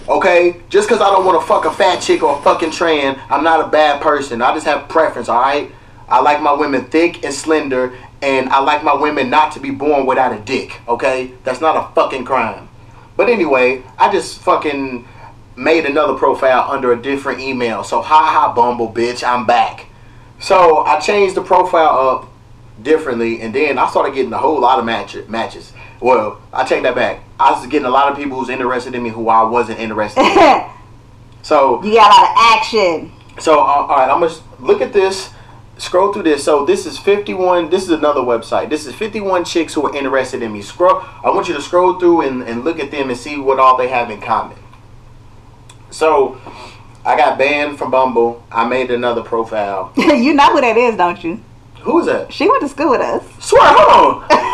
Okay? 0.08 0.62
Just 0.70 0.88
because 0.88 1.02
I 1.02 1.10
don't 1.10 1.26
want 1.26 1.40
to 1.42 1.48
fuck 1.48 1.66
a 1.66 1.72
fat 1.72 2.00
chick 2.02 2.24
or 2.24 2.38
a 2.38 2.42
fucking 2.42 2.72
trans, 2.72 3.18
I'm 3.30 3.44
not 3.44 3.66
a 3.66 3.68
bad 3.70 4.02
person. 4.02 4.42
I 4.42 4.54
just 4.54 4.66
have 4.66 4.88
preference, 4.90 5.30
alright? 5.30 5.72
I 6.08 6.20
like 6.22 6.42
my 6.42 6.52
women 6.54 6.86
thick 6.86 7.24
and 7.24 7.34
slender, 7.34 7.98
and 8.22 8.50
I 8.50 8.60
like 8.60 8.84
my 8.84 8.94
women 8.94 9.30
not 9.30 9.52
to 9.54 9.60
be 9.60 9.72
born 9.72 10.06
without 10.06 10.34
a 10.34 10.40
dick, 10.42 10.80
okay? 10.88 11.32
That's 11.44 11.62
not 11.62 11.76
a 11.78 11.94
fucking 11.96 12.26
crime. 12.26 12.70
But 13.18 13.30
anyway, 13.30 13.82
I 13.98 14.12
just 14.12 14.40
fucking 14.42 15.08
made 15.56 15.86
another 15.86 16.14
profile 16.16 16.70
under 16.70 16.92
a 16.92 17.02
different 17.02 17.40
email. 17.40 17.84
So, 17.84 18.02
ha 18.02 18.26
ha, 18.26 18.54
Bumble, 18.54 18.92
bitch, 18.92 19.24
I'm 19.28 19.46
back. 19.46 19.88
So, 20.40 20.80
I 20.80 21.00
changed 21.00 21.36
the 21.36 21.42
profile 21.42 21.98
up 22.10 22.30
differently, 22.82 23.42
and 23.42 23.54
then 23.56 23.78
I 23.78 23.90
started 23.90 24.14
getting 24.14 24.34
a 24.34 24.38
whole 24.38 24.60
lot 24.60 24.80
of 24.80 24.86
match- 24.86 25.28
matches. 25.28 25.72
Well, 26.02 26.42
I 26.52 26.66
take 26.66 26.84
that 26.84 26.96
back. 26.96 27.22
I 27.40 27.52
was 27.52 27.66
getting 27.68 27.86
a 27.86 27.90
lot 27.90 28.12
of 28.12 28.18
people 28.18 28.38
who's 28.40 28.50
interested 28.50 28.94
in 28.96 29.02
me 29.04 29.10
who 29.10 29.30
I 29.30 29.44
wasn't 29.44 29.80
interested 29.80 30.22
in. 30.22 30.64
So, 31.42 31.84
you 31.84 31.94
got 31.94 32.08
a 32.08 32.16
lot 32.16 32.32
of 32.32 32.36
action. 32.58 33.12
so 33.40 33.60
uh, 33.60 33.64
all 33.64 33.88
right, 33.88 34.10
I'm 34.10 34.20
gonna 34.20 34.34
look 34.60 34.82
at 34.82 34.94
this. 34.94 35.30
Scroll 35.78 36.12
through 36.12 36.24
this. 36.24 36.44
So 36.44 36.66
this 36.66 36.88
is 36.88 36.98
51. 36.98 37.70
This 37.70 37.84
is 37.84 37.92
another 37.92 38.22
website. 38.22 38.70
This 38.72 38.88
is 38.88 38.96
51 38.96 39.46
chicks 39.46 39.76
who 39.76 39.86
are 39.86 39.96
interested 39.96 40.42
in 40.42 40.52
me. 40.54 40.64
Scroll. 40.64 41.02
I 41.24 41.30
want 41.30 41.48
you 41.48 41.54
to 41.54 41.62
scroll 41.62 42.00
through 42.00 42.22
and, 42.22 42.42
and 42.42 42.64
look 42.64 42.80
at 42.80 42.90
them 42.90 43.10
and 43.12 43.20
see 43.20 43.38
what 43.38 43.60
all 43.60 43.78
they 43.78 43.90
have 43.90 44.10
in 44.10 44.22
common. 44.22 44.58
So, 45.92 46.38
I 47.06 47.16
got 47.16 47.38
banned 47.38 47.78
from 47.78 47.92
Bumble. 47.92 48.44
I 48.52 48.68
made 48.68 48.92
another 48.92 49.22
profile. 49.22 49.94
you 49.98 50.34
know 50.34 50.52
who 50.52 50.62
that 50.62 50.78
is, 50.78 50.98
don't 50.98 51.24
you? 51.24 51.40
Who 51.82 52.00
is 52.00 52.08
that? 52.08 52.34
She 52.34 52.50
went 52.50 52.62
to 52.64 52.70
school 52.70 52.90
with 52.92 53.02
us. 53.02 53.24
Swear, 53.40 53.62
hold 53.64 54.24
on. 54.24 54.30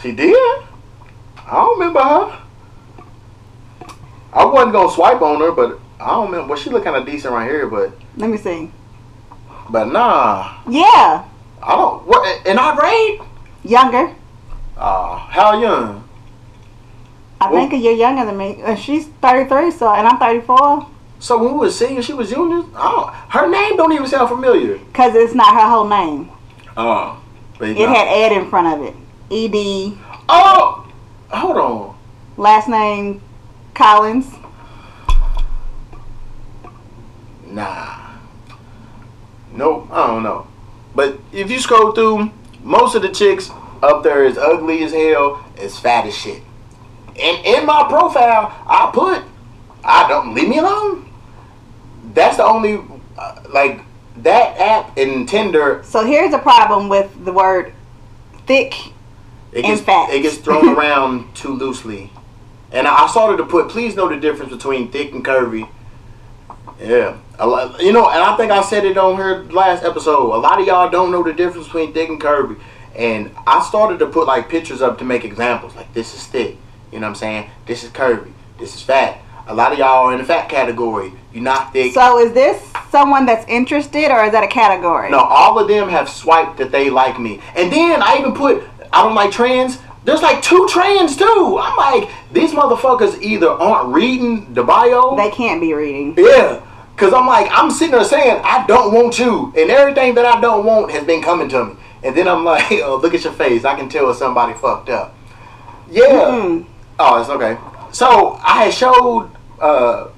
She 0.00 0.10
did? 0.12 0.34
I 0.34 1.52
don't 1.52 1.78
remember 1.78 2.00
her. 2.02 2.42
I 4.32 4.44
wasn't 4.44 4.72
gonna 4.72 4.90
swipe 4.90 5.22
on 5.22 5.40
her, 5.40 5.52
but 5.52 5.78
I 6.00 6.08
don't 6.10 6.26
remember. 6.30 6.48
Well, 6.54 6.58
she 6.58 6.70
look 6.70 6.84
kind 6.84 6.96
of 6.96 7.06
decent 7.06 7.32
right 7.32 7.48
here, 7.48 7.66
but 7.68 7.92
Let 8.16 8.30
me 8.30 8.36
see. 8.36 8.70
but 9.70 9.84
nah, 9.92 10.56
Yeah, 10.68 11.24
I 11.62 11.76
don't. 11.76 12.04
What? 12.06 12.46
And 12.46 12.58
I 12.58 12.74
grade? 12.74 13.20
younger. 13.62 14.12
Uh, 14.76 15.16
how 15.16 15.60
young? 15.60 16.04
I 17.40 17.50
Well- 17.50 17.60
think 17.60 17.72
a 17.72 17.76
year 17.76 17.92
younger 17.92 18.24
than 18.24 18.36
me. 18.36 18.62
Uh, 18.64 18.74
she's 18.74 19.06
33, 19.20 19.70
so 19.70 19.88
and 19.92 20.06
I'm 20.06 20.18
34. 20.18 20.86
So 21.18 21.38
when 21.38 21.52
we 21.54 21.58
were 21.60 21.70
senior, 21.70 22.02
she 22.02 22.12
was 22.12 22.30
junior. 22.30 22.64
Oh, 22.76 23.12
her 23.28 23.48
name 23.48 23.76
don't 23.76 23.92
even 23.92 24.06
sound 24.06 24.28
familiar. 24.28 24.78
Cause 24.92 25.14
it's 25.14 25.34
not 25.34 25.54
her 25.54 25.68
whole 25.68 25.88
name. 25.88 26.30
Oh, 26.76 27.16
but 27.58 27.68
It 27.68 27.88
had 27.88 28.08
Ed 28.08 28.32
in 28.32 28.48
front 28.50 28.66
of 28.68 28.82
it. 28.86 28.94
Ed. 29.30 29.96
Oh, 30.28 30.84
hold 31.30 31.56
on. 31.56 31.94
Last 32.36 32.68
name 32.68 33.20
Collins. 33.74 34.26
Nah. 37.46 37.98
Nope, 39.52 39.88
I 39.92 40.06
don't 40.06 40.22
know. 40.22 40.46
But 40.94 41.18
if 41.32 41.50
you 41.50 41.58
scroll 41.60 41.92
through, 41.92 42.30
most 42.62 42.94
of 42.94 43.02
the 43.02 43.08
chicks 43.10 43.50
up 43.82 44.02
there 44.02 44.24
is 44.24 44.38
ugly 44.38 44.82
as 44.84 44.92
hell, 44.92 45.44
as 45.58 45.78
fat 45.78 46.06
as 46.06 46.16
shit. 46.16 46.42
And 47.08 47.44
in 47.44 47.66
my 47.66 47.84
profile, 47.88 48.54
I 48.66 48.90
put, 48.92 49.22
I 49.84 50.08
don't, 50.08 50.34
leave 50.34 50.48
me 50.48 50.58
alone. 50.58 51.10
That's 52.14 52.36
the 52.36 52.44
only, 52.44 52.80
uh, 53.18 53.42
like, 53.50 53.80
that 54.18 54.58
app 54.58 54.96
and 54.96 55.28
Tinder, 55.28 55.82
So 55.84 56.04
here's 56.04 56.30
the 56.30 56.38
problem 56.38 56.88
with 56.88 57.24
the 57.24 57.32
word 57.32 57.72
thick. 58.46 58.74
it 59.52 59.56
And 59.56 59.64
gets, 59.64 59.80
fat. 59.80 60.10
it 60.10 60.22
gets 60.22 60.36
thrown 60.36 60.68
around 60.76 61.34
too 61.34 61.54
loosely. 61.54 62.10
And 62.70 62.86
I 62.88 63.06
started 63.08 63.36
to 63.38 63.44
put, 63.44 63.68
please 63.68 63.94
know 63.96 64.08
the 64.08 64.16
difference 64.16 64.52
between 64.52 64.90
thick 64.90 65.12
and 65.12 65.24
curvy. 65.24 65.68
Yeah. 66.80 67.18
A 67.38 67.46
lot, 67.46 67.80
you 67.82 67.92
know, 67.92 68.08
and 68.08 68.22
I 68.22 68.36
think 68.36 68.50
I 68.52 68.62
said 68.62 68.84
it 68.84 68.96
on 68.96 69.16
her 69.16 69.44
last 69.44 69.82
episode. 69.84 70.34
A 70.34 70.38
lot 70.38 70.60
of 70.60 70.66
y'all 70.66 70.88
don't 70.90 71.10
know 71.10 71.22
the 71.22 71.32
difference 71.32 71.66
between 71.66 71.92
thick 71.92 72.08
and 72.08 72.20
curvy. 72.20 72.58
And 72.94 73.34
I 73.46 73.62
started 73.66 73.98
to 74.00 74.06
put 74.06 74.26
like 74.26 74.48
pictures 74.48 74.82
up 74.82 74.98
to 74.98 75.04
make 75.04 75.24
examples. 75.24 75.74
Like 75.74 75.92
this 75.94 76.14
is 76.14 76.26
thick. 76.26 76.56
You 76.92 77.00
know 77.00 77.06
what 77.06 77.10
I'm 77.10 77.14
saying? 77.16 77.50
This 77.66 77.84
is 77.84 77.90
curvy. 77.90 78.32
This 78.58 78.74
is 78.74 78.82
fat. 78.82 79.18
A 79.48 79.54
lot 79.54 79.72
of 79.72 79.78
y'all 79.78 80.06
are 80.06 80.12
in 80.12 80.18
the 80.18 80.24
fat 80.24 80.48
category. 80.48 81.12
You're 81.32 81.42
not 81.42 81.72
thick. 81.72 81.94
So 81.94 82.18
is 82.18 82.32
this 82.32 82.62
someone 82.90 83.26
that's 83.26 83.46
interested 83.48 84.10
or 84.10 84.24
is 84.24 84.32
that 84.32 84.44
a 84.44 84.48
category? 84.48 85.10
No, 85.10 85.18
all 85.18 85.58
of 85.58 85.66
them 85.68 85.88
have 85.88 86.08
swiped 86.08 86.58
that 86.58 86.70
they 86.70 86.90
like 86.90 87.18
me. 87.18 87.40
And 87.56 87.72
then 87.72 88.02
I 88.02 88.18
even 88.18 88.34
put 88.34 88.62
I 88.92 89.02
don't 89.02 89.14
like 89.14 89.32
trans. 89.32 89.78
There's 90.04 90.22
like 90.22 90.42
two 90.42 90.66
trans 90.68 91.16
too. 91.16 91.58
I'm 91.60 91.76
like, 91.76 92.10
these 92.32 92.52
motherfuckers 92.52 93.20
either 93.22 93.48
aren't 93.48 93.94
reading 93.94 94.52
the 94.52 94.62
bio. 94.62 95.16
They 95.16 95.30
can't 95.30 95.60
be 95.60 95.72
reading. 95.72 96.14
yeah. 96.18 96.60
Cause 96.96 97.12
I'm 97.12 97.26
like, 97.26 97.48
I'm 97.50 97.70
sitting 97.70 97.92
there 97.92 98.04
saying 98.04 98.40
I 98.44 98.64
don't 98.66 98.92
want 98.94 99.18
you. 99.18 99.52
And 99.56 99.70
everything 99.70 100.14
that 100.14 100.26
I 100.26 100.40
don't 100.40 100.64
want 100.64 100.92
has 100.92 101.04
been 101.04 101.22
coming 101.22 101.48
to 101.48 101.64
me. 101.64 101.76
And 102.02 102.16
then 102.16 102.28
I'm 102.28 102.44
like, 102.44 102.70
oh, 102.72 102.96
look 102.96 103.14
at 103.14 103.24
your 103.24 103.32
face. 103.32 103.64
I 103.64 103.76
can 103.76 103.88
tell 103.88 104.10
if 104.10 104.16
somebody 104.16 104.54
fucked 104.54 104.88
up. 104.88 105.14
Yeah. 105.90 106.04
Mm. 106.04 106.66
Oh, 106.98 107.20
it's 107.20 107.30
okay. 107.30 107.58
So 107.92 108.40
I 108.42 108.64
had 108.64 108.74
showed 108.74 109.30
uh, 109.60 110.08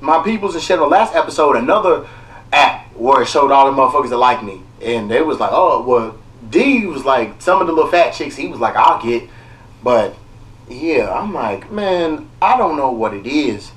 my 0.00 0.22
peoples 0.22 0.54
and 0.54 0.62
shit 0.62 0.78
on 0.78 0.90
last 0.90 1.14
episode 1.14 1.56
another 1.56 2.06
app 2.52 2.92
where 2.94 3.22
it 3.22 3.28
showed 3.28 3.50
all 3.50 3.70
the 3.70 3.76
motherfuckers 3.76 4.10
that 4.10 4.16
like 4.18 4.42
me, 4.42 4.62
and 4.82 5.10
they 5.10 5.22
was 5.22 5.40
like, 5.40 5.50
oh, 5.52 5.82
well, 5.82 6.18
D 6.50 6.86
was 6.86 7.04
like 7.04 7.40
some 7.40 7.60
of 7.60 7.66
the 7.66 7.72
little 7.72 7.90
fat 7.90 8.12
chicks. 8.12 8.36
He 8.36 8.46
was 8.46 8.60
like, 8.60 8.76
I'll 8.76 9.02
get, 9.02 9.28
but 9.82 10.16
yeah, 10.68 11.12
I'm 11.12 11.32
like, 11.32 11.70
man, 11.70 12.28
I 12.40 12.56
don't 12.56 12.76
know 12.76 12.90
what 12.90 13.14
it 13.14 13.26
is. 13.26 13.72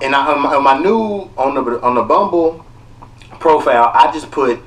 And 0.00 0.14
I, 0.14 0.32
on, 0.32 0.42
my, 0.42 0.54
on 0.54 0.62
my 0.62 0.78
new 0.78 1.30
on 1.36 1.54
the 1.54 1.80
on 1.82 1.94
the 1.94 2.02
Bumble 2.02 2.64
profile, 3.38 3.90
I 3.94 4.12
just 4.12 4.30
put 4.30 4.60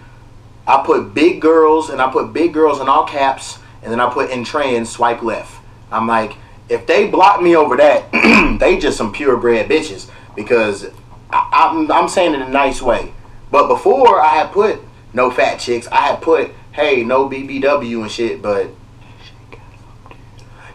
I 0.70 0.84
put 0.86 1.16
big 1.16 1.42
girls 1.42 1.90
and 1.90 2.00
I 2.00 2.12
put 2.12 2.32
big 2.32 2.54
girls 2.54 2.80
in 2.80 2.88
all 2.88 3.04
caps, 3.04 3.58
and 3.82 3.92
then 3.92 4.00
I 4.00 4.14
put 4.14 4.30
in 4.30 4.44
trans 4.44 4.88
swipe 4.88 5.24
left. 5.24 5.60
I'm 5.92 6.08
like, 6.08 6.34
if 6.70 6.86
they 6.86 7.08
block 7.10 7.42
me 7.42 7.56
over 7.56 7.76
that, 7.78 8.12
they 8.60 8.78
just 8.78 8.96
some 8.96 9.12
purebred 9.12 9.68
bitches 9.68 10.12
because 10.36 10.86
I, 11.32 11.72
I'm 11.72 11.92
I'm 11.92 12.08
saying 12.08 12.36
it 12.36 12.42
in 12.42 12.42
a 12.44 12.50
nice 12.50 12.84
way. 12.84 13.14
But 13.50 13.68
before 13.68 14.22
I 14.22 14.36
had 14.36 14.52
put 14.52 14.80
no 15.12 15.32
fat 15.32 15.56
chicks, 15.56 15.88
I 15.88 16.02
had 16.02 16.22
put 16.22 16.52
hey 16.74 17.04
no 17.04 17.28
BBW 17.28 18.04
and 18.04 18.12
shit. 18.12 18.40
But 18.40 18.70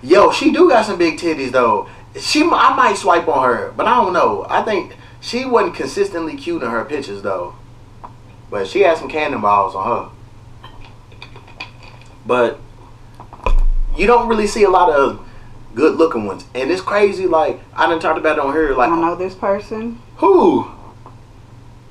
yo, 0.02 0.32
she 0.32 0.50
do 0.50 0.68
got 0.68 0.86
some 0.86 0.98
big 0.98 1.20
titties 1.20 1.52
though. 1.52 1.88
She 2.18 2.42
I 2.42 2.74
might 2.74 2.96
swipe 2.96 3.28
on 3.28 3.48
her, 3.48 3.72
but 3.76 3.86
I 3.86 3.94
don't 3.94 4.12
know. 4.12 4.44
I 4.50 4.62
think 4.62 4.96
she 5.20 5.44
wasn't 5.44 5.76
consistently 5.76 6.34
cute 6.34 6.64
in 6.64 6.70
her 6.70 6.84
pictures 6.84 7.22
though. 7.22 7.54
But 8.54 8.68
she 8.68 8.82
had 8.82 8.96
some 8.98 9.08
cannonballs 9.08 9.74
on 9.74 9.84
her. 9.84 10.12
But 12.24 12.60
you 13.96 14.06
don't 14.06 14.28
really 14.28 14.46
see 14.46 14.62
a 14.62 14.70
lot 14.70 14.90
of 14.92 15.26
good 15.74 15.96
looking 15.96 16.24
ones. 16.24 16.44
And 16.54 16.70
it's 16.70 16.80
crazy, 16.80 17.26
like 17.26 17.58
I 17.74 17.88
done 17.88 17.98
talked 17.98 18.16
about 18.16 18.38
it 18.38 18.44
on 18.44 18.52
here, 18.52 18.72
Like, 18.72 18.92
I 18.92 19.00
know 19.00 19.16
this 19.16 19.34
person. 19.34 20.00
who? 20.18 20.70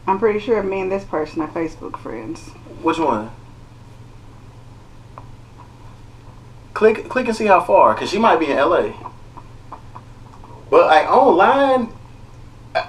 I'm 0.07 0.18
pretty 0.20 0.39
sure 0.39 0.64
me 0.64 0.80
and 0.80 0.89
this 0.89 1.03
person 1.03 1.41
are 1.41 1.49
Facebook 1.49 1.97
friends. 1.99 2.51
Which 2.82 2.97
one? 2.97 3.30
Click 6.74 7.09
click 7.09 7.28
and 7.28 7.36
see 7.36 7.47
how 7.47 7.59
far, 7.59 7.93
cause 7.93 8.09
she 8.09 8.20
might 8.20 8.39
be 8.39 8.45
in 8.45 8.55
LA. 8.57 8.93
But 10.70 10.86
like 10.86 11.11
online, 11.11 11.89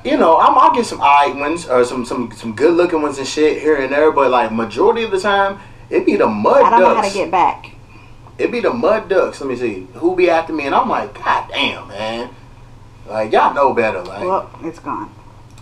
you 0.05 0.17
know, 0.17 0.39
I'm, 0.39 0.57
I'll 0.59 0.75
get 0.75 0.87
some 0.87 1.01
eye 1.01 1.33
ones 1.37 1.67
or 1.67 1.85
some 1.85 2.05
some 2.05 2.33
some 2.33 2.55
good 2.55 2.75
looking 2.75 3.03
ones 3.03 3.19
and 3.19 3.27
shit 3.27 3.61
here 3.61 3.77
and 3.77 3.93
there. 3.93 4.11
But 4.13 4.31
like 4.31 4.53
majority 4.53 5.03
of 5.03 5.11
the 5.11 5.21
time, 5.21 5.61
it 5.91 6.07
be 6.07 6.17
the 6.17 6.27
mud 6.27 6.55
ducks. 6.55 6.65
I 6.67 6.71
don't 6.71 6.81
know 6.81 6.95
how 6.95 7.09
to 7.09 7.15
get 7.15 7.31
back. 7.31 7.71
it 8.39 8.51
be 8.51 8.61
the 8.61 8.73
mud 8.73 9.09
ducks. 9.09 9.41
Let 9.41 9.49
me 9.51 9.57
see 9.57 9.87
who 9.95 10.17
be 10.17 10.31
after 10.31 10.53
me, 10.53 10.65
and 10.67 10.75
I'm 10.75 10.89
like, 10.89 11.15
God 11.15 11.49
damn, 11.51 11.89
man. 11.89 12.31
Like 13.07 13.33
y'all 13.33 13.53
know 13.55 13.75
better, 13.75 14.03
like 14.03 14.25
Well, 14.25 14.51
it's 14.63 14.79
gone. 14.79 15.13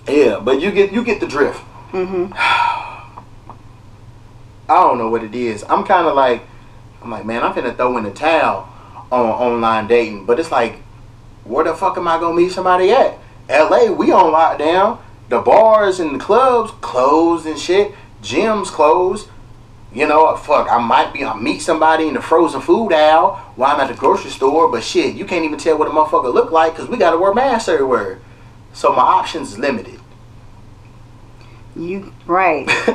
yeah. 0.06 0.38
But 0.40 0.60
you 0.60 0.70
get 0.70 0.92
you 0.92 1.02
get 1.04 1.18
the 1.20 1.26
drift. 1.26 1.60
Mm-hmm. 1.90 2.32
I 4.68 4.74
don't 4.76 4.98
know 4.98 5.10
what 5.10 5.22
it 5.24 5.34
is. 5.34 5.64
I'm 5.68 5.84
kind 5.84 6.06
of 6.06 6.14
like, 6.14 6.42
I'm 7.02 7.10
like, 7.10 7.26
man, 7.26 7.42
I'm 7.42 7.52
finna 7.52 7.76
throw 7.76 7.96
in 7.98 8.04
the 8.04 8.10
towel 8.12 8.68
on 9.10 9.26
online 9.26 9.86
dating. 9.88 10.24
But 10.24 10.38
it's 10.40 10.50
like, 10.52 10.76
where 11.44 11.64
the 11.64 11.74
fuck 11.74 11.98
am 11.98 12.06
I 12.08 12.18
gonna 12.18 12.36
meet 12.36 12.52
somebody 12.52 12.90
at? 12.92 13.18
LA, 13.52 13.92
we 13.92 14.10
on 14.10 14.32
lockdown. 14.32 14.98
The 15.28 15.40
bars 15.40 16.00
and 16.00 16.14
the 16.14 16.18
clubs 16.18 16.72
closed 16.80 17.46
and 17.46 17.58
shit. 17.58 17.94
Gyms 18.22 18.66
closed. 18.66 19.28
You 19.94 20.06
know, 20.06 20.34
fuck, 20.36 20.68
I 20.70 20.78
might 20.78 21.12
be, 21.12 21.22
I 21.22 21.36
meet 21.38 21.60
somebody 21.60 22.08
in 22.08 22.14
the 22.14 22.22
frozen 22.22 22.62
food 22.62 22.94
aisle 22.94 23.36
while 23.56 23.74
I'm 23.74 23.80
at 23.80 23.88
the 23.88 23.94
grocery 23.94 24.30
store, 24.30 24.70
but 24.70 24.82
shit, 24.82 25.14
you 25.14 25.26
can't 25.26 25.44
even 25.44 25.58
tell 25.58 25.76
what 25.76 25.86
a 25.86 25.90
motherfucker 25.90 26.32
look 26.32 26.50
like 26.50 26.72
because 26.72 26.88
we 26.88 26.96
gotta 26.96 27.18
wear 27.18 27.34
masks 27.34 27.68
everywhere. 27.68 28.18
So 28.72 28.92
my 28.92 29.02
options 29.02 29.52
is 29.52 29.58
limited. 29.58 30.00
You 31.76 32.12
right. 32.26 32.66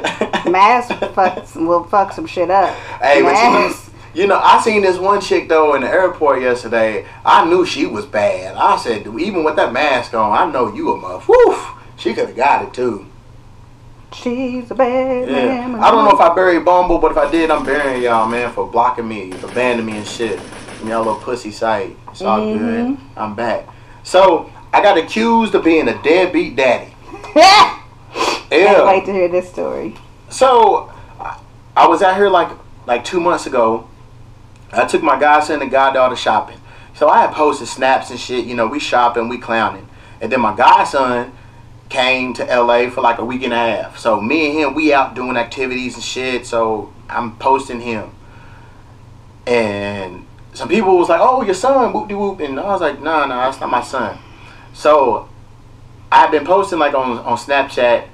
Mask 0.47 0.89
fucks 0.89 1.55
will 1.55 1.83
fuck 1.83 2.13
some 2.13 2.25
shit 2.25 2.49
up. 2.49 2.75
Hey, 2.99 3.21
but 3.21 3.29
you 3.29 3.43
know, 3.43 3.51
Mask. 3.51 3.86
You 4.17 4.25
know, 4.25 4.39
I 4.43 4.59
seen 4.61 4.81
this 4.81 4.97
one 4.97 5.21
chick 5.21 5.47
though 5.47 5.75
in 5.75 5.81
the 5.81 5.87
airport 5.89 6.41
yesterday. 6.41 7.05
I 7.23 7.45
knew 7.47 7.65
she 7.65 7.85
was 7.85 8.05
bad. 8.05 8.55
I 8.55 8.75
said, 8.77 9.05
even 9.05 9.43
with 9.43 9.55
that 9.57 9.71
mask 9.71 10.13
on, 10.15 10.31
I 10.35 10.51
know 10.51 10.73
you 10.73 10.91
a 10.93 10.97
muff. 10.97 11.27
Woof. 11.29 11.69
She 11.97 12.13
could 12.13 12.27
have 12.27 12.35
got 12.35 12.63
it 12.63 12.73
too. 12.73 13.05
She's 14.13 14.71
a 14.71 14.75
bad 14.75 15.29
Yeah. 15.29 15.67
man. 15.67 15.75
I 15.83 15.91
don't 15.91 16.05
know 16.05 16.11
if 16.11 16.19
I 16.19 16.33
buried 16.33 16.65
Bumble, 16.65 16.97
but 16.97 17.11
if 17.11 17.17
I 17.17 17.29
did, 17.29 17.51
I'm 17.51 17.63
burying 17.63 18.01
y'all, 18.01 18.27
man, 18.27 18.51
for 18.51 18.65
blocking 18.65 19.07
me, 19.07 19.31
for 19.33 19.47
banning 19.49 19.85
me 19.85 19.97
and 19.97 20.07
shit. 20.07 20.39
From 20.39 20.89
y'all 20.89 20.99
little 20.99 21.15
pussy 21.15 21.51
site. 21.51 21.95
It's 22.11 22.21
all 22.23 22.39
Mhm. 22.39 22.57
good. 22.57 22.97
I'm 23.15 23.35
back. 23.35 23.67
So 24.03 24.49
I 24.73 24.81
got 24.81 24.97
accused 24.97 25.53
of 25.53 25.63
being 25.63 25.87
a 25.87 25.93
deadbeat 26.01 26.55
daddy. 26.55 26.95
yeah. 27.35 27.73
Can't 28.49 28.85
wait 28.87 29.05
to 29.05 29.13
hear 29.13 29.27
this 29.27 29.49
story. 29.49 29.95
So 30.29 30.89
I- 31.19 31.35
I 31.75 31.87
was 31.87 32.01
out 32.01 32.15
here 32.15 32.29
like 32.29 32.49
like 32.87 33.03
two 33.03 33.19
months 33.19 33.45
ago. 33.45 33.83
I 34.71 34.85
took 34.85 35.01
my 35.01 35.19
godson 35.19 35.61
and 35.61 35.71
goddaughter 35.71 36.15
shopping. 36.15 36.59
So 36.93 37.07
I 37.07 37.21
had 37.21 37.31
posted 37.31 37.67
snaps 37.67 38.09
and 38.09 38.19
shit. 38.19 38.45
You 38.45 38.55
know, 38.55 38.67
we 38.67 38.79
shopping, 38.79 39.29
we 39.29 39.37
clowning, 39.37 39.87
and 40.19 40.31
then 40.31 40.41
my 40.41 40.55
godson 40.55 41.31
came 41.89 42.33
to 42.33 42.43
LA 42.43 42.89
for 42.89 43.01
like 43.01 43.19
a 43.19 43.25
week 43.25 43.43
and 43.43 43.53
a 43.53 43.55
half. 43.55 43.97
So 43.97 44.19
me 44.19 44.47
and 44.49 44.59
him, 44.59 44.73
we 44.75 44.93
out 44.93 45.15
doing 45.15 45.37
activities 45.37 45.95
and 45.95 46.03
shit. 46.03 46.45
So 46.45 46.93
I'm 47.09 47.37
posting 47.37 47.79
him, 47.79 48.11
and 49.45 50.25
some 50.53 50.67
people 50.67 50.97
was 50.97 51.09
like, 51.09 51.21
"Oh, 51.21 51.43
your 51.43 51.53
son, 51.53 51.93
whoop 51.93 52.07
de 52.09 52.17
whoop," 52.17 52.39
and 52.39 52.59
I 52.59 52.63
was 52.63 52.81
like, 52.81 53.01
"No, 53.01 53.25
no, 53.25 53.35
that's 53.35 53.59
not 53.59 53.69
my 53.69 53.83
son." 53.83 54.17
So 54.73 55.29
I've 56.11 56.31
been 56.31 56.45
posting 56.45 56.79
like 56.79 56.93
on 56.93 57.19
on 57.19 57.37
Snapchat 57.37 58.07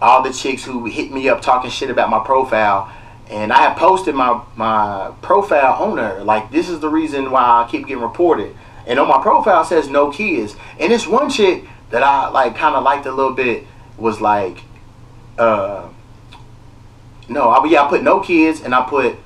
all 0.00 0.22
the 0.22 0.32
chicks 0.32 0.64
who 0.64 0.84
hit 0.86 1.10
me 1.12 1.28
up 1.28 1.40
talking 1.40 1.70
shit 1.70 1.90
about 1.90 2.10
my 2.10 2.22
profile 2.24 2.92
and 3.30 3.52
I 3.52 3.58
had 3.58 3.76
posted 3.76 4.14
my 4.14 4.42
my 4.56 5.12
profile 5.22 5.82
on 5.82 5.98
her. 5.98 6.22
Like 6.22 6.50
this 6.50 6.68
is 6.68 6.80
the 6.80 6.88
reason 6.88 7.30
why 7.30 7.42
I 7.42 7.68
keep 7.70 7.86
getting 7.86 8.02
reported. 8.02 8.54
And 8.86 8.98
on 8.98 9.08
my 9.08 9.20
profile 9.22 9.64
says 9.64 9.88
no 9.88 10.10
kids. 10.10 10.56
And 10.78 10.92
this 10.92 11.06
one 11.06 11.30
chick 11.30 11.64
that 11.90 12.02
I 12.02 12.28
like 12.28 12.56
kind 12.56 12.74
of 12.74 12.84
liked 12.84 13.06
a 13.06 13.12
little 13.12 13.34
bit 13.34 13.66
was 13.96 14.20
like 14.20 14.58
uh 15.38 15.88
no 17.28 17.48
I 17.48 17.64
yeah 17.66 17.82
I 17.84 17.88
put 17.88 18.02
no 18.02 18.20
kids 18.20 18.60
and 18.60 18.74
I 18.74 18.82
put 18.88 19.16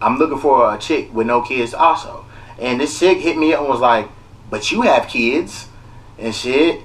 I'm 0.00 0.18
looking 0.18 0.38
for 0.38 0.74
a 0.74 0.78
chick 0.78 1.12
with 1.14 1.26
no 1.26 1.42
kids 1.42 1.72
also. 1.74 2.26
And 2.58 2.80
this 2.80 2.98
chick 2.98 3.18
hit 3.18 3.38
me 3.38 3.54
up 3.54 3.60
and 3.60 3.68
was 3.68 3.80
like 3.80 4.08
but 4.50 4.70
you 4.70 4.82
have 4.82 5.08
kids 5.08 5.68
and 6.18 6.34
shit. 6.34 6.80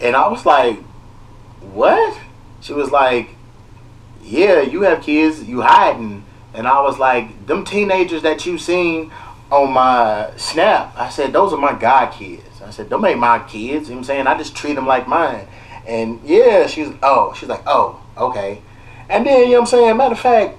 And 0.00 0.16
I 0.16 0.28
was 0.28 0.46
like 0.46 0.78
what? 1.72 2.18
She 2.60 2.72
was 2.72 2.90
like, 2.90 3.33
"Yeah, 4.24 4.60
you 4.60 4.82
have 4.82 5.02
kids, 5.02 5.42
you 5.44 5.62
hiding." 5.62 6.24
And 6.52 6.66
I 6.66 6.80
was 6.82 6.98
like, 6.98 7.46
"Them 7.46 7.64
teenagers 7.64 8.22
that 8.22 8.46
you 8.46 8.58
seen 8.58 9.12
on 9.50 9.72
my 9.72 10.30
snap," 10.36 10.94
I 10.96 11.08
said, 11.08 11.32
"Those 11.32 11.52
are 11.52 11.58
my 11.58 11.72
god 11.72 12.12
kids." 12.12 12.62
I 12.64 12.70
said, 12.70 12.90
"Them 12.90 13.04
ain't 13.04 13.18
my 13.18 13.40
kids." 13.40 13.88
You 13.88 13.94
know 13.94 13.96
what 13.96 13.98
I'm 13.98 14.04
saying? 14.04 14.26
I 14.26 14.38
just 14.38 14.56
treat 14.56 14.74
them 14.74 14.86
like 14.86 15.06
mine. 15.06 15.46
And 15.86 16.20
yeah, 16.24 16.66
she's 16.66 16.88
oh, 17.02 17.34
she's 17.36 17.48
like, 17.48 17.62
"Oh, 17.66 18.00
okay." 18.16 18.62
And 19.08 19.26
then 19.26 19.40
you 19.40 19.46
know 19.46 19.52
what 19.52 19.60
I'm 19.60 19.66
saying? 19.66 19.96
Matter 19.96 20.14
of 20.14 20.20
fact, 20.20 20.56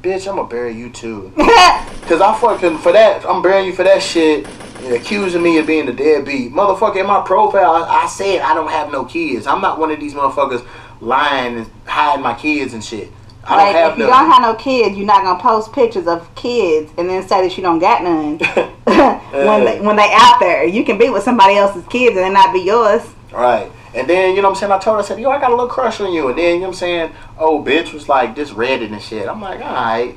bitch, 0.00 0.28
I'm 0.28 0.36
gonna 0.36 0.48
bury 0.48 0.74
you 0.74 0.90
too. 0.90 1.32
Cause 1.36 2.20
I 2.20 2.36
fucking 2.40 2.78
for 2.78 2.92
that, 2.92 3.24
I'm 3.24 3.42
burying 3.42 3.66
you 3.66 3.72
for 3.72 3.84
that 3.84 4.02
shit. 4.02 4.46
accusing 4.84 5.42
me 5.42 5.58
of 5.58 5.66
being 5.66 5.88
a 5.88 5.92
deadbeat, 5.92 6.52
motherfucker. 6.52 6.96
In 6.96 7.06
my 7.06 7.22
profile, 7.22 7.72
I, 7.72 8.04
I 8.04 8.06
said 8.06 8.40
I 8.40 8.54
don't 8.54 8.70
have 8.70 8.90
no 8.90 9.04
kids. 9.04 9.46
I'm 9.46 9.60
not 9.60 9.78
one 9.78 9.90
of 9.90 10.00
these 10.00 10.14
motherfuckers 10.14 10.66
lying 11.00 11.56
and 11.56 11.70
hiding 11.86 12.22
my 12.22 12.34
kids 12.34 12.74
and 12.74 12.84
shit. 12.84 13.10
I 13.44 13.56
like, 13.56 13.72
don't 13.72 13.82
have 13.82 13.92
if 13.92 13.98
you 13.98 14.04
no. 14.04 14.10
don't 14.10 14.30
have 14.30 14.42
no 14.42 14.54
kids, 14.54 14.96
you're 14.96 15.06
not 15.06 15.24
gonna 15.24 15.42
post 15.42 15.72
pictures 15.72 16.06
of 16.06 16.34
kids 16.34 16.92
and 16.98 17.08
then 17.08 17.26
say 17.26 17.46
that 17.46 17.56
you 17.56 17.62
don't 17.62 17.78
got 17.78 18.02
none. 18.02 18.38
when 19.30 19.64
they 19.64 19.80
when 19.80 19.96
they 19.96 20.10
out 20.12 20.38
there, 20.40 20.64
you 20.64 20.84
can 20.84 20.98
be 20.98 21.08
with 21.10 21.22
somebody 21.22 21.56
else's 21.56 21.86
kids 21.86 22.16
and 22.16 22.26
they 22.26 22.30
not 22.30 22.52
be 22.52 22.60
yours. 22.60 23.02
Right. 23.32 23.70
And 23.94 24.08
then, 24.08 24.36
you 24.36 24.42
know 24.42 24.48
what 24.48 24.54
I'm 24.54 24.60
saying? 24.60 24.72
I 24.72 24.78
told 24.78 24.96
her, 24.98 25.02
I 25.02 25.04
said, 25.04 25.18
yo, 25.18 25.30
I 25.30 25.40
got 25.40 25.50
a 25.50 25.54
little 25.54 25.68
crush 25.68 26.00
on 26.00 26.12
you. 26.12 26.28
And 26.28 26.38
then, 26.38 26.54
you 26.54 26.60
know 26.60 26.68
what 26.68 26.68
I'm 26.68 26.74
saying? 26.74 27.12
Oh, 27.38 27.62
bitch 27.62 27.92
was 27.92 28.08
like, 28.08 28.36
just 28.36 28.52
read 28.52 28.82
it 28.82 28.92
and 28.92 29.02
shit. 29.02 29.28
I'm 29.28 29.40
like, 29.40 29.60
all 29.60 29.72
right. 29.72 30.16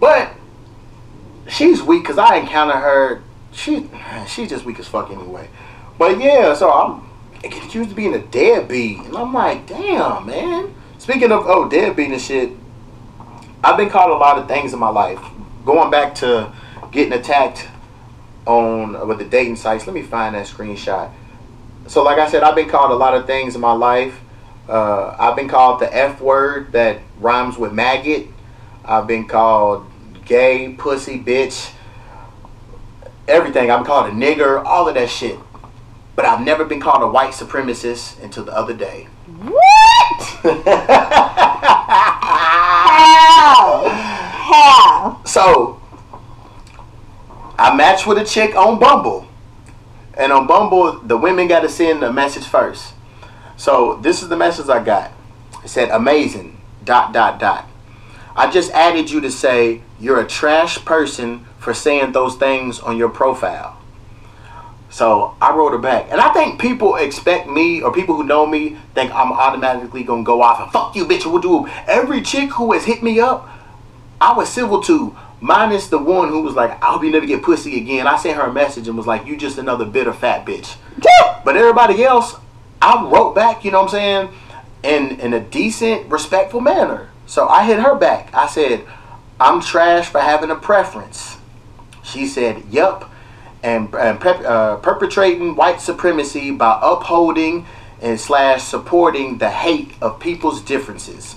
But 0.00 0.32
she's 1.48 1.82
weak 1.82 2.02
because 2.02 2.18
I 2.18 2.36
encountered 2.36 2.80
her. 2.80 3.22
She, 3.52 3.88
she's 4.26 4.48
just 4.48 4.64
weak 4.64 4.80
as 4.80 4.88
fuck 4.88 5.10
anyway. 5.10 5.48
But 5.98 6.18
yeah, 6.20 6.54
so 6.54 6.72
I'm 6.72 7.08
accused 7.44 7.90
of 7.90 7.96
being 7.96 8.14
a 8.14 8.18
deadbeat. 8.18 8.98
And 8.98 9.16
I'm 9.16 9.32
like, 9.32 9.66
damn, 9.66 10.26
man. 10.26 10.74
Speaking 10.98 11.32
of, 11.32 11.44
oh, 11.46 11.68
deadbeat 11.68 12.10
and 12.10 12.20
shit, 12.20 12.52
I've 13.64 13.76
been 13.76 13.90
called 13.90 14.10
a 14.10 14.14
lot 14.14 14.38
of 14.38 14.48
things 14.48 14.72
in 14.72 14.78
my 14.78 14.88
life. 14.88 15.20
Going 15.64 15.90
back 15.90 16.14
to 16.16 16.52
getting 16.90 17.12
attacked 17.12 17.68
on 18.46 19.06
with 19.06 19.18
the 19.18 19.24
dating 19.24 19.56
sites. 19.56 19.86
Let 19.86 19.94
me 19.94 20.02
find 20.02 20.34
that 20.34 20.46
screenshot. 20.46 21.10
So, 21.86 22.02
like 22.02 22.18
I 22.18 22.30
said, 22.30 22.42
I've 22.42 22.54
been 22.54 22.68
called 22.68 22.90
a 22.90 22.96
lot 22.96 23.14
of 23.14 23.26
things 23.26 23.54
in 23.54 23.60
my 23.60 23.72
life. 23.72 24.20
Uh, 24.68 25.16
I've 25.18 25.36
been 25.36 25.48
called 25.48 25.80
the 25.80 25.94
F 25.94 26.20
word 26.20 26.72
that 26.72 27.00
rhymes 27.18 27.58
with 27.58 27.72
maggot. 27.72 28.28
I've 28.84 29.06
been 29.06 29.26
called 29.26 29.86
gay, 30.24 30.74
pussy, 30.78 31.18
bitch, 31.18 31.72
everything. 33.26 33.70
I'm 33.70 33.84
called 33.84 34.06
a 34.06 34.10
nigger, 34.10 34.64
all 34.64 34.88
of 34.88 34.94
that 34.94 35.08
shit. 35.08 35.38
But 36.22 36.28
I've 36.28 36.44
never 36.44 36.64
been 36.64 36.78
called 36.78 37.02
a 37.02 37.08
white 37.08 37.32
supremacist 37.32 38.22
until 38.22 38.44
the 38.44 38.56
other 38.56 38.74
day. 38.74 39.08
What? 39.40 40.22
How? 43.02 43.88
How? 43.88 45.20
So, 45.24 45.82
I 47.58 47.74
matched 47.74 48.06
with 48.06 48.18
a 48.18 48.24
chick 48.24 48.54
on 48.54 48.78
Bumble. 48.78 49.26
And 50.16 50.30
on 50.30 50.46
Bumble, 50.46 51.00
the 51.00 51.16
women 51.16 51.48
got 51.48 51.62
to 51.62 51.68
send 51.68 52.04
a 52.04 52.12
message 52.12 52.44
first. 52.44 52.94
So, 53.56 53.96
this 53.96 54.22
is 54.22 54.28
the 54.28 54.36
message 54.36 54.68
I 54.68 54.80
got. 54.80 55.10
It 55.64 55.70
said, 55.70 55.90
amazing, 55.90 56.60
dot, 56.84 57.12
dot, 57.12 57.40
dot. 57.40 57.66
I 58.36 58.48
just 58.48 58.70
added 58.70 59.10
you 59.10 59.20
to 59.22 59.30
say 59.32 59.82
you're 59.98 60.20
a 60.20 60.26
trash 60.28 60.84
person 60.84 61.46
for 61.58 61.74
saying 61.74 62.12
those 62.12 62.36
things 62.36 62.78
on 62.78 62.96
your 62.96 63.08
profile. 63.08 63.81
So 64.92 65.34
I 65.40 65.56
wrote 65.56 65.72
her 65.72 65.78
back. 65.78 66.08
And 66.10 66.20
I 66.20 66.34
think 66.34 66.60
people 66.60 66.96
expect 66.96 67.48
me, 67.48 67.80
or 67.80 67.92
people 67.92 68.14
who 68.14 68.24
know 68.24 68.46
me, 68.46 68.76
think 68.94 69.10
I'm 69.10 69.32
automatically 69.32 70.04
going 70.04 70.22
to 70.22 70.26
go 70.26 70.42
off 70.42 70.60
and 70.60 70.70
fuck 70.70 70.94
you, 70.94 71.06
bitch, 71.06 71.24
what 71.24 71.40
do? 71.40 71.66
Every 71.88 72.20
chick 72.20 72.50
who 72.50 72.72
has 72.74 72.84
hit 72.84 73.02
me 73.02 73.18
up, 73.18 73.48
I 74.20 74.34
was 74.36 74.50
civil 74.50 74.82
to, 74.82 75.16
minus 75.40 75.88
the 75.88 75.96
one 75.96 76.28
who 76.28 76.42
was 76.42 76.54
like, 76.54 76.70
I 76.82 76.92
hope 76.92 77.02
you 77.02 77.10
never 77.10 77.24
get 77.24 77.42
pussy 77.42 77.78
again. 77.80 78.06
I 78.06 78.18
sent 78.18 78.36
her 78.36 78.42
a 78.42 78.52
message 78.52 78.86
and 78.86 78.96
was 78.96 79.06
like, 79.06 79.24
you 79.24 79.34
just 79.34 79.56
another 79.56 79.86
bitter 79.86 80.12
fat 80.12 80.44
bitch. 80.44 80.76
But 81.42 81.56
everybody 81.56 82.04
else, 82.04 82.36
I 82.82 83.02
wrote 83.10 83.34
back, 83.34 83.64
you 83.64 83.70
know 83.70 83.80
what 83.80 83.94
I'm 83.94 84.28
saying, 84.28 84.28
in, 84.82 85.20
in 85.20 85.32
a 85.32 85.40
decent, 85.40 86.10
respectful 86.10 86.60
manner. 86.60 87.08
So 87.26 87.48
I 87.48 87.64
hit 87.64 87.80
her 87.80 87.94
back. 87.94 88.32
I 88.34 88.46
said, 88.46 88.86
I'm 89.40 89.62
trash 89.62 90.08
for 90.08 90.20
having 90.20 90.50
a 90.50 90.54
preference. 90.56 91.38
She 92.02 92.26
said, 92.26 92.62
yup, 92.70 93.10
and, 93.62 93.94
and 93.94 94.24
uh, 94.24 94.76
perpetrating 94.76 95.54
white 95.54 95.80
supremacy 95.80 96.50
by 96.50 96.78
upholding 96.82 97.66
and 98.00 98.18
slash 98.18 98.64
supporting 98.64 99.38
the 99.38 99.50
hate 99.50 99.94
of 100.00 100.18
people's 100.18 100.60
differences. 100.60 101.36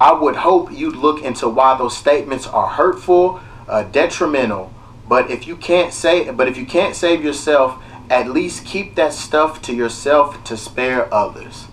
I 0.00 0.12
would 0.12 0.36
hope 0.36 0.70
you'd 0.72 0.96
look 0.96 1.22
into 1.22 1.48
why 1.48 1.78
those 1.78 1.96
statements 1.96 2.46
are 2.46 2.68
hurtful, 2.68 3.40
uh, 3.68 3.84
detrimental. 3.84 4.72
But 5.08 5.30
if 5.30 5.46
you 5.46 5.56
can't 5.56 5.92
say, 5.92 6.30
but 6.30 6.48
if 6.48 6.56
you 6.56 6.66
can't 6.66 6.94
save 6.94 7.24
yourself, 7.24 7.82
at 8.10 8.28
least 8.28 8.66
keep 8.66 8.94
that 8.96 9.14
stuff 9.14 9.62
to 9.62 9.74
yourself 9.74 10.44
to 10.44 10.56
spare 10.56 11.12
others. 11.12 11.64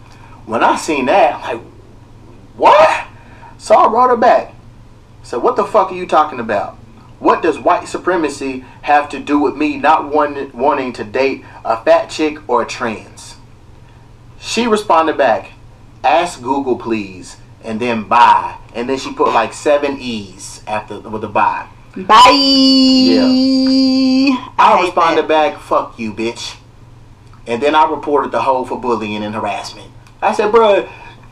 When 0.46 0.64
I 0.64 0.78
seen 0.78 1.08
that, 1.08 1.36
I'm 1.36 1.58
like, 1.58 1.68
what? 2.56 3.08
So 3.58 3.76
I 3.76 3.88
wrote 3.92 4.10
her 4.10 4.18
back. 4.18 4.54
So 5.22 5.38
what 5.38 5.58
the 5.58 5.66
fuck 5.66 5.92
are 5.92 5.96
you 5.96 6.08
talking 6.08 6.40
about? 6.40 6.79
What 7.20 7.42
does 7.42 7.60
white 7.60 7.88
supremacy 7.88 8.64
have 8.84 9.10
to 9.10 9.20
do 9.20 9.38
with 9.40 9.56
me 9.56 9.78
not 9.78 10.12
wanting, 10.14 10.52
wanting 10.54 10.94
to 10.94 11.04
date 11.04 11.44
a 11.66 11.84
fat 11.84 12.10
chick 12.10 12.38
or 12.50 12.62
a 12.62 12.66
trans? 12.66 13.36
She 14.40 14.68
responded 14.68 15.18
back, 15.18 15.52
ask 16.04 16.42
Google 16.42 16.78
please, 16.78 17.38
and 17.64 17.80
then 17.80 18.04
bye. 18.08 18.56
And 18.74 18.88
then 18.88 18.98
she 18.98 19.14
put 19.14 19.34
like 19.34 19.52
seven 19.54 19.98
E's 20.00 20.64
after 20.66 21.00
with 21.02 21.22
the 21.22 21.28
bye. 21.28 21.68
Bye. 21.98 22.30
Yeah. 22.32 23.26
I, 24.58 24.78
hate 24.78 24.84
responded 24.86 25.24
that. 25.24 25.28
back, 25.28 25.60
fuck 25.60 26.00
you, 26.00 26.14
bitch. 26.14 26.56
and 27.48 27.62
then 27.62 27.76
I 27.76 27.90
reported 27.90 28.32
the 28.32 28.42
hoe 28.44 28.64
for 28.64 28.80
bullying 28.80 29.24
and 29.24 29.34
harassment. 29.36 29.92
I 30.22 30.34
said, 30.34 30.52
bro, 30.52 30.88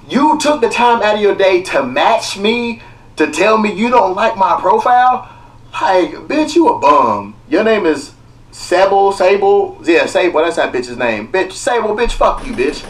you 0.10 0.38
took 0.40 0.62
the 0.62 0.70
time 0.70 1.02
out 1.02 1.16
of 1.16 1.22
your 1.22 1.36
day 1.36 1.62
to 1.64 1.84
match 1.84 2.38
me 2.38 2.82
to 3.18 3.32
tell 3.32 3.58
me 3.58 3.72
you 3.74 3.90
don't 3.90 4.16
like 4.16 4.36
my 4.36 4.60
profile? 4.60 5.30
Like, 5.80 6.12
bitch, 6.28 6.56
you 6.56 6.70
a 6.70 6.80
bum. 6.80 7.36
Your 7.50 7.64
name 7.64 7.86
is 7.86 8.14
Sable, 8.52 9.12
Sable. 9.12 9.80
Yeah, 9.84 10.08
Sable, 10.08 10.42
that's 10.42 10.56
that 10.56 10.74
bitch's 10.74 10.98
name. 10.98 11.32
Bitch, 11.32 11.52
Sable, 11.52 11.96
bitch, 11.96 12.14
fuck 12.14 12.46
you, 12.46 12.54
bitch. 12.54 12.84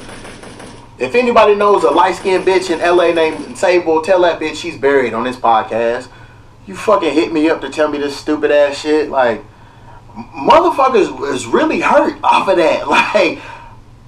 If 0.97 1.13
anybody 1.13 1.53
knows 1.53 1.83
a 1.83 1.91
light 1.91 2.15
skinned 2.15 2.45
bitch 2.45 2.71
in 2.71 2.79
LA 2.79 3.11
named 3.11 3.57
Sable, 3.57 4.01
tell 4.01 4.21
that 4.21 4.39
bitch 4.39 4.55
she's 4.55 4.77
buried 4.77 5.13
on 5.13 5.25
this 5.25 5.35
podcast. 5.35 6.07
You 6.65 6.75
fucking 6.75 7.13
hit 7.13 7.33
me 7.33 7.49
up 7.49 7.59
to 7.61 7.69
tell 7.69 7.89
me 7.89 7.97
this 7.97 8.15
stupid 8.15 8.51
ass 8.51 8.79
shit. 8.79 9.09
Like, 9.09 9.43
motherfuckers 10.15 11.33
is 11.33 11.45
really 11.45 11.81
hurt 11.81 12.17
off 12.23 12.47
of 12.47 12.57
that. 12.57 12.87
Like, 12.87 13.39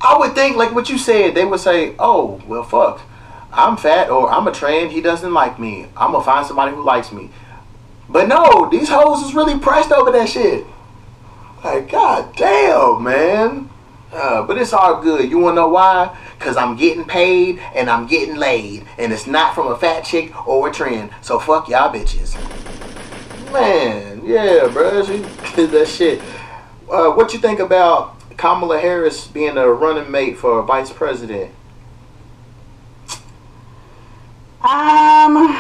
I 0.02 0.18
would 0.18 0.34
think, 0.34 0.56
like 0.56 0.74
what 0.74 0.90
you 0.90 0.98
said, 0.98 1.36
they 1.36 1.44
would 1.44 1.60
say, 1.60 1.96
oh, 2.00 2.42
well, 2.48 2.64
fuck. 2.64 3.02
I'm 3.52 3.76
fat 3.76 4.10
or 4.10 4.32
I'm 4.32 4.48
a 4.48 4.54
trans, 4.54 4.94
he 4.94 5.02
doesn't 5.02 5.34
like 5.34 5.60
me. 5.60 5.88
I'm 5.98 6.14
gonna 6.14 6.24
find 6.24 6.48
somebody 6.48 6.74
who 6.74 6.84
likes 6.84 7.12
me. 7.12 7.30
But 8.10 8.28
no, 8.28 8.70
these 8.70 8.90
hoes 8.90 9.24
is 9.24 9.36
really 9.36 9.60
pressed 9.60 9.92
over 9.92 10.12
that 10.12 10.30
shit. 10.30 10.66
Like, 11.64 11.92
god 11.92 12.36
damn, 12.36 13.04
man. 13.04 13.70
Uh, 14.12 14.42
but 14.44 14.58
it's 14.58 14.74
all 14.74 15.02
good. 15.02 15.30
You 15.30 15.38
wanna 15.38 15.58
know 15.58 15.70
why? 15.70 16.18
Cause 16.40 16.58
I'm 16.58 16.76
getting 16.76 17.04
paid 17.04 17.60
and 17.76 17.90
I'm 17.90 18.08
getting 18.08 18.38
laid. 18.38 18.88
And 18.98 19.14
it's 19.14 19.28
not 19.28 19.54
from 19.54 19.68
a 19.68 19.78
fat 19.78 20.02
chick 20.02 20.48
or 20.48 20.70
a 20.70 20.72
trend. 20.72 21.12
So 21.22 21.38
fuck 21.38 21.70
y'all 21.70 21.94
bitches. 21.94 22.36
Man, 23.52 24.22
yeah, 24.26 24.68
bro. 24.68 25.04
She 25.06 25.56
did 25.56 25.72
that 25.72 25.88
shit. 25.88 26.22
Uh, 26.90 27.12
what 27.12 27.34
you 27.34 27.40
think 27.40 27.60
about 27.60 28.16
Kamala 28.38 28.80
Harris 28.80 29.28
being 29.28 29.58
a 29.58 29.68
running 29.68 30.10
mate 30.10 30.38
for 30.38 30.64
vice 30.64 30.92
president? 30.92 31.52
Um, 34.62 35.56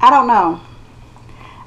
I 0.00 0.10
don't 0.10 0.26
know. 0.26 0.60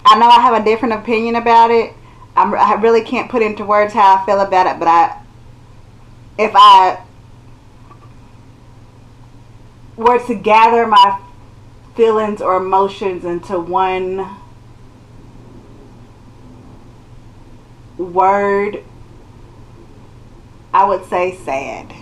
I 0.05 0.17
know 0.17 0.27
I 0.27 0.39
have 0.39 0.61
a 0.61 0.63
different 0.63 0.93
opinion 0.93 1.35
about 1.35 1.71
it. 1.71 1.93
I'm, 2.35 2.53
I 2.53 2.73
really 2.75 3.03
can't 3.03 3.29
put 3.29 3.41
into 3.41 3.65
words 3.65 3.93
how 3.93 4.17
I 4.17 4.25
feel 4.25 4.39
about 4.39 4.67
it, 4.67 4.79
but 4.79 4.87
I, 4.87 5.21
if 6.37 6.51
I 6.55 7.03
were 9.97 10.19
to 10.25 10.35
gather 10.35 10.87
my 10.87 11.19
feelings 11.95 12.41
or 12.41 12.57
emotions 12.57 13.25
into 13.25 13.59
one 13.59 14.37
word, 17.97 18.83
I 20.73 20.85
would 20.85 21.05
say 21.09 21.35
sad. 21.35 21.93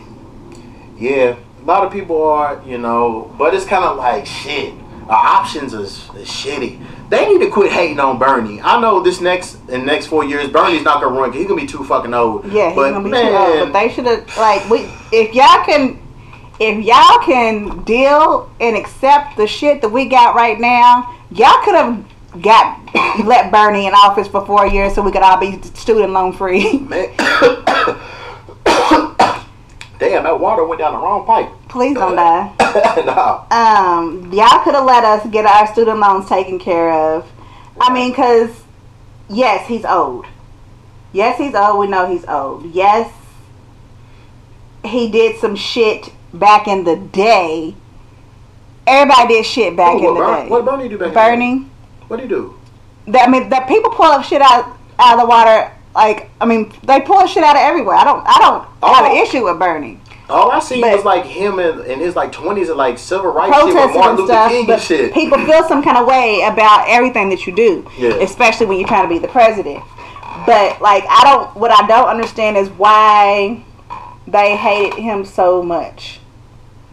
Yeah, 0.98 1.38
a 1.62 1.66
lot 1.66 1.84
of 1.84 1.92
people 1.92 2.22
are, 2.24 2.62
you 2.66 2.78
know, 2.78 3.34
but 3.38 3.56
it's 3.56 3.66
kind 3.66 3.84
of 3.84 3.98
like 3.98 4.26
shit. 4.26 4.74
Our 5.10 5.26
options 5.26 5.74
is, 5.74 6.10
is 6.16 6.28
shitty. 6.28 6.84
They 7.10 7.26
need 7.28 7.40
to 7.40 7.50
quit 7.50 7.72
hating 7.72 8.00
on 8.00 8.20
Bernie. 8.20 8.60
I 8.62 8.80
know 8.82 9.02
this 9.02 9.22
next 9.22 9.58
in 9.70 9.86
next 9.86 10.08
four 10.08 10.26
years, 10.26 10.50
Bernie's 10.50 10.84
not 10.84 11.02
gonna 11.02 11.18
run. 11.18 11.32
He's 11.32 11.48
gonna 11.48 11.62
be 11.62 11.68
too 11.68 11.84
fucking 11.86 12.14
old. 12.14 12.46
Yeah, 12.52 12.68
he's 12.70 12.76
but 12.76 12.92
gonna 12.92 13.04
be 13.06 13.12
man, 13.12 13.32
too 13.32 13.38
old. 13.38 13.72
But 13.72 13.80
they 13.80 13.90
should 13.90 14.06
have 14.06 14.38
like 14.38 14.70
we 14.70 14.90
if 15.14 15.34
y'all 15.34 15.64
can 15.66 16.00
if 16.60 16.84
y'all 16.84 17.20
can 17.24 17.84
deal 17.84 18.52
and 18.60 18.76
accept 18.76 19.38
the 19.38 19.48
shit 19.48 19.82
that 19.82 19.90
we 19.90 20.10
got 20.10 20.36
right 20.36 20.60
now, 20.60 21.16
y'all 21.32 21.64
could 21.64 21.76
have 21.76 22.04
got 22.42 22.80
let 23.26 23.52
Bernie 23.52 23.88
in 23.88 23.94
office 23.94 24.28
for 24.28 24.46
four 24.46 24.68
years 24.68 24.94
so 24.94 25.02
we 25.02 25.12
could 25.12 25.22
all 25.22 25.40
be 25.40 25.62
student 25.62 26.12
loan 26.12 26.34
free. 26.34 26.80
man. 26.80 27.14
Damn, 30.00 30.24
that 30.24 30.40
water 30.40 30.66
went 30.66 30.80
down 30.80 30.94
the 30.94 31.00
wrong 31.00 31.26
pipe. 31.26 31.50
Please 31.70 31.96
don't 31.96 32.16
die. 32.16 32.54
nah. 33.06 33.46
Um, 33.52 34.32
y'all 34.32 34.64
could 34.64 34.74
have 34.76 34.86
let 34.86 35.04
us 35.04 35.26
get 35.30 35.46
our 35.46 35.68
student 35.74 36.00
loans 36.00 36.28
taken 36.30 36.60
care 36.60 36.92
of. 36.92 37.30
I 37.80 37.94
mean, 37.94 38.14
cause 38.14 38.50
yes, 39.30 39.68
he's 39.68 39.86
old. 39.86 40.26
Yes, 41.14 41.38
he's 41.38 41.54
old. 41.56 41.80
We 41.80 41.88
know 41.88 42.08
he's 42.10 42.26
old. 42.26 42.66
Yes, 42.74 43.12
he 44.86 45.10
did 45.10 45.40
some 45.40 45.56
shit 45.56 46.12
back 46.34 46.68
in 46.68 46.84
the 46.84 46.96
day. 46.96 47.76
Everybody 48.86 49.28
did 49.36 49.46
shit 49.46 49.76
back 49.76 49.96
Ooh, 49.96 50.08
in 50.10 50.14
the 50.16 50.20
day. 50.26 50.48
what 50.48 50.60
did 50.60 50.66
Bernie 50.66 50.90
do 50.90 50.98
back 50.98 51.08
in 51.08 51.14
the 51.14 51.20
day? 51.20 51.30
Bernie. 51.30 51.66
What 52.08 52.18
do 52.18 52.24
you 52.24 52.30
do? 52.30 52.60
That 53.08 53.28
I 53.28 53.32
mean, 53.32 53.50
that 53.50 53.68
people 53.68 53.92
pull 53.92 54.06
up 54.06 54.24
shit 54.24 54.42
out 54.42 54.78
out 55.00 55.16
of 55.16 55.20
the 55.22 55.26
water. 55.28 55.72
Like 55.94 56.30
I 56.40 56.46
mean, 56.46 56.72
they 56.84 57.02
pull 57.02 57.26
shit 57.28 57.44
out 57.44 57.56
of 57.56 57.62
everywhere. 57.62 57.96
I 57.98 58.04
don't. 58.06 58.24
I 58.26 58.38
don't 58.40 58.94
have 58.96 59.06
an 59.06 59.18
Oh. 59.18 59.24
issue 59.24 59.44
with 59.46 59.60
Bernie 59.60 60.00
All 60.30 60.52
I 60.52 60.60
see 60.60 60.82
But- 60.82 60.94
was 60.96 61.06
like 61.06 61.26
him 61.26 61.60
in, 61.60 61.82
in 61.86 62.00
his 62.00 62.16
like 62.16 62.32
twenties 62.34 62.68
and 62.70 62.78
like 62.78 62.98
civil 62.98 63.32
rights 63.32 63.56
shit 63.56 63.66
with 63.74 63.94
Martin 63.96 64.18
Luther 64.18 64.34
stuff. 64.34 64.52
King 64.52 64.70
and 64.72 64.82
shit. 64.82 65.14
people 65.14 65.38
feel 65.46 65.64
some 65.68 65.82
kind 65.82 65.98
of 65.98 66.06
way 66.06 66.42
about 66.42 66.86
everything 66.90 67.30
that 67.30 67.48
you 67.48 67.54
do, 67.56 67.90
Yeah. 67.98 68.10
especially 68.16 68.66
when 68.66 68.78
you're 68.80 68.88
trying 68.88 69.04
to 69.08 69.10
be 69.10 69.20
the 69.20 69.30
president. 69.30 69.84
But 70.46 70.82
like, 70.82 71.04
I 71.10 71.22
don't. 71.24 71.56
What 71.56 71.72
I 71.72 71.88
don't 71.88 72.08
understand 72.10 72.58
is 72.58 72.70
why 72.70 73.64
they 74.28 74.56
hated 74.58 75.00
him 75.00 75.24
so 75.26 75.64
much. 75.64 76.20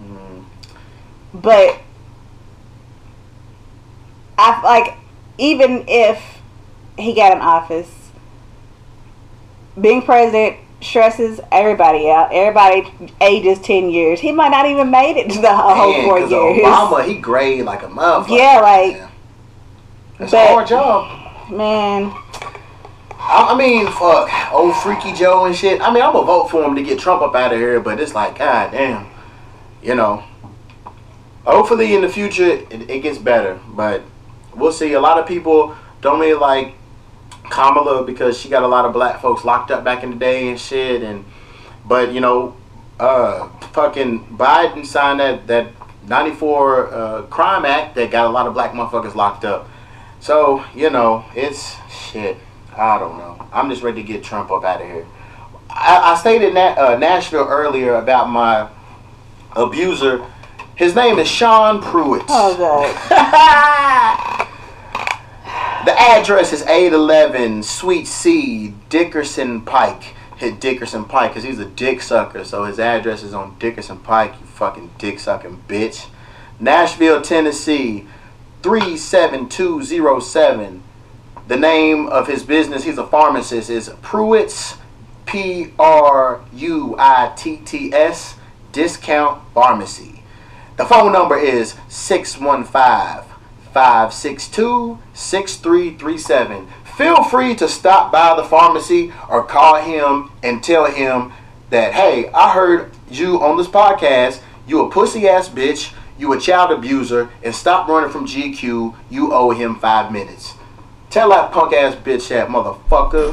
Mm. 0.00 0.44
But 1.34 1.78
I 4.38 4.60
like 4.62 4.96
even 5.38 5.84
if 5.88 6.22
he 6.96 7.12
got 7.14 7.32
in 7.32 7.38
office, 7.40 7.90
being 9.80 10.02
president 10.02 10.56
stresses 10.84 11.40
everybody 11.50 12.10
out. 12.10 12.28
Everybody 12.32 12.92
ages 13.20 13.58
ten 13.60 13.90
years. 13.90 14.20
He 14.20 14.30
might 14.32 14.50
not 14.50 14.66
even 14.66 14.90
made 14.90 15.16
it 15.16 15.30
to 15.30 15.40
the 15.40 15.54
whole 15.54 15.92
Man, 15.92 16.04
four 16.04 16.18
'cause 16.20 16.30
years. 16.30 16.66
Obama, 16.66 17.04
he 17.04 17.14
grayed 17.18 17.64
like 17.64 17.82
a 17.82 17.88
motherfucker. 17.88 18.36
Yeah, 18.38 18.60
like- 18.60 18.92
Man. 18.98 19.08
It's 20.20 20.30
but- 20.32 20.44
a 20.44 20.52
hard 20.52 20.66
job. 20.68 21.20
Man, 21.50 22.14
I, 23.18 23.48
I 23.52 23.56
mean, 23.56 23.86
fuck, 23.88 24.30
old 24.52 24.74
Freaky 24.76 25.12
Joe 25.12 25.44
and 25.44 25.54
shit. 25.54 25.80
I 25.82 25.92
mean, 25.92 26.02
I'm 26.02 26.12
gonna 26.12 26.24
vote 26.26 26.50
for 26.50 26.62
him 26.64 26.74
to 26.74 26.82
get 26.82 26.98
Trump 26.98 27.20
up 27.20 27.34
out 27.34 27.52
of 27.52 27.58
here, 27.58 27.80
but 27.80 28.00
it's 28.00 28.14
like, 28.14 28.38
god 28.38 28.72
damn, 28.72 29.06
you 29.82 29.94
know. 29.94 30.22
Hopefully, 31.44 31.94
in 31.94 32.00
the 32.00 32.08
future, 32.08 32.46
it, 32.46 32.88
it 32.90 33.00
gets 33.02 33.18
better, 33.18 33.58
but 33.68 34.00
we'll 34.54 34.72
see. 34.72 34.94
A 34.94 35.00
lot 35.00 35.18
of 35.18 35.26
people 35.26 35.74
don't 36.00 36.18
really 36.18 36.32
like 36.38 36.74
Kamala 37.50 38.04
because 38.04 38.38
she 38.38 38.48
got 38.48 38.62
a 38.62 38.68
lot 38.68 38.84
of 38.84 38.92
black 38.92 39.20
folks 39.20 39.44
locked 39.44 39.70
up 39.70 39.84
back 39.84 40.02
in 40.02 40.10
the 40.10 40.16
day 40.16 40.48
and 40.48 40.58
shit, 40.58 41.02
and 41.02 41.24
but 41.86 42.12
you 42.12 42.20
know, 42.20 42.56
uh, 42.98 43.48
fucking 43.72 44.36
Biden 44.36 44.86
signed 44.86 45.20
that 45.20 45.46
that 45.46 45.68
94 46.06 46.86
uh, 46.92 47.22
crime 47.22 47.64
act 47.64 47.94
that 47.94 48.10
got 48.10 48.26
a 48.26 48.30
lot 48.30 48.46
of 48.46 48.54
black 48.54 48.72
motherfuckers 48.72 49.14
locked 49.14 49.44
up. 49.44 49.68
So 50.20 50.64
you 50.74 50.90
know, 50.90 51.24
it's 51.34 51.76
shit. 51.90 52.36
I 52.76 52.98
don't 52.98 53.18
know. 53.18 53.46
I'm 53.52 53.70
just 53.70 53.82
ready 53.82 54.02
to 54.02 54.06
get 54.06 54.24
Trump 54.24 54.50
up 54.50 54.64
out 54.64 54.80
of 54.80 54.86
here. 54.86 55.06
I, 55.70 56.12
I 56.12 56.16
stated 56.16 56.48
in 56.48 56.54
that, 56.54 56.78
uh, 56.78 56.98
Nashville 56.98 57.46
earlier 57.48 57.94
about 57.94 58.28
my 58.28 58.68
abuser. 59.54 60.24
His 60.74 60.94
name 60.94 61.18
is 61.18 61.28
Sean 61.28 61.80
Pruitt. 61.80 62.24
oh 62.28 62.56
god. 62.56 64.48
The 65.84 66.00
address 66.00 66.52
is 66.54 66.62
811 66.62 67.62
Suite 67.62 68.06
C, 68.06 68.72
Dickerson 68.88 69.60
Pike. 69.60 70.14
Hit 70.38 70.58
Dickerson 70.58 71.04
Pike 71.04 71.32
because 71.32 71.44
he's 71.44 71.58
a 71.58 71.66
dick 71.66 72.00
sucker. 72.00 72.42
So 72.42 72.64
his 72.64 72.78
address 72.78 73.22
is 73.22 73.34
on 73.34 73.56
Dickerson 73.58 73.98
Pike, 73.98 74.32
you 74.40 74.46
fucking 74.46 74.92
dick 74.96 75.18
sucking 75.18 75.64
bitch. 75.68 76.06
Nashville, 76.58 77.20
Tennessee, 77.20 78.06
37207. 78.62 80.82
The 81.48 81.56
name 81.56 82.06
of 82.06 82.28
his 82.28 82.44
business, 82.44 82.84
he's 82.84 82.96
a 82.96 83.06
pharmacist, 83.06 83.68
is 83.68 83.90
Pruitt's 84.00 84.78
P 85.26 85.74
R 85.78 86.40
U 86.54 86.96
I 86.98 87.34
T 87.36 87.58
T 87.58 87.92
S 87.92 88.36
Discount 88.72 89.42
Pharmacy. 89.52 90.22
The 90.78 90.86
phone 90.86 91.12
number 91.12 91.38
is 91.38 91.74
615 91.88 93.33
562 93.74 95.00
6337. 95.14 96.68
Feel 96.96 97.24
free 97.24 97.56
to 97.56 97.68
stop 97.68 98.12
by 98.12 98.36
the 98.36 98.44
pharmacy 98.44 99.12
or 99.28 99.42
call 99.42 99.82
him 99.82 100.30
and 100.44 100.62
tell 100.62 100.84
him 100.86 101.32
that, 101.70 101.92
hey, 101.92 102.30
I 102.32 102.52
heard 102.52 102.92
you 103.10 103.42
on 103.42 103.56
this 103.56 103.66
podcast. 103.66 104.40
You 104.68 104.86
a 104.86 104.90
pussy 104.90 105.28
ass 105.28 105.48
bitch. 105.48 105.92
You 106.16 106.32
a 106.32 106.40
child 106.40 106.70
abuser. 106.70 107.30
And 107.42 107.52
stop 107.52 107.88
running 107.88 108.10
from 108.10 108.26
G'Cue. 108.26 108.94
You 109.10 109.32
owe 109.32 109.50
him 109.50 109.74
five 109.80 110.12
minutes. 110.12 110.54
Tell 111.10 111.30
that 111.30 111.50
punk 111.50 111.74
ass 111.74 111.96
bitch 111.96 112.28
that 112.28 112.48
motherfucker. 112.48 113.32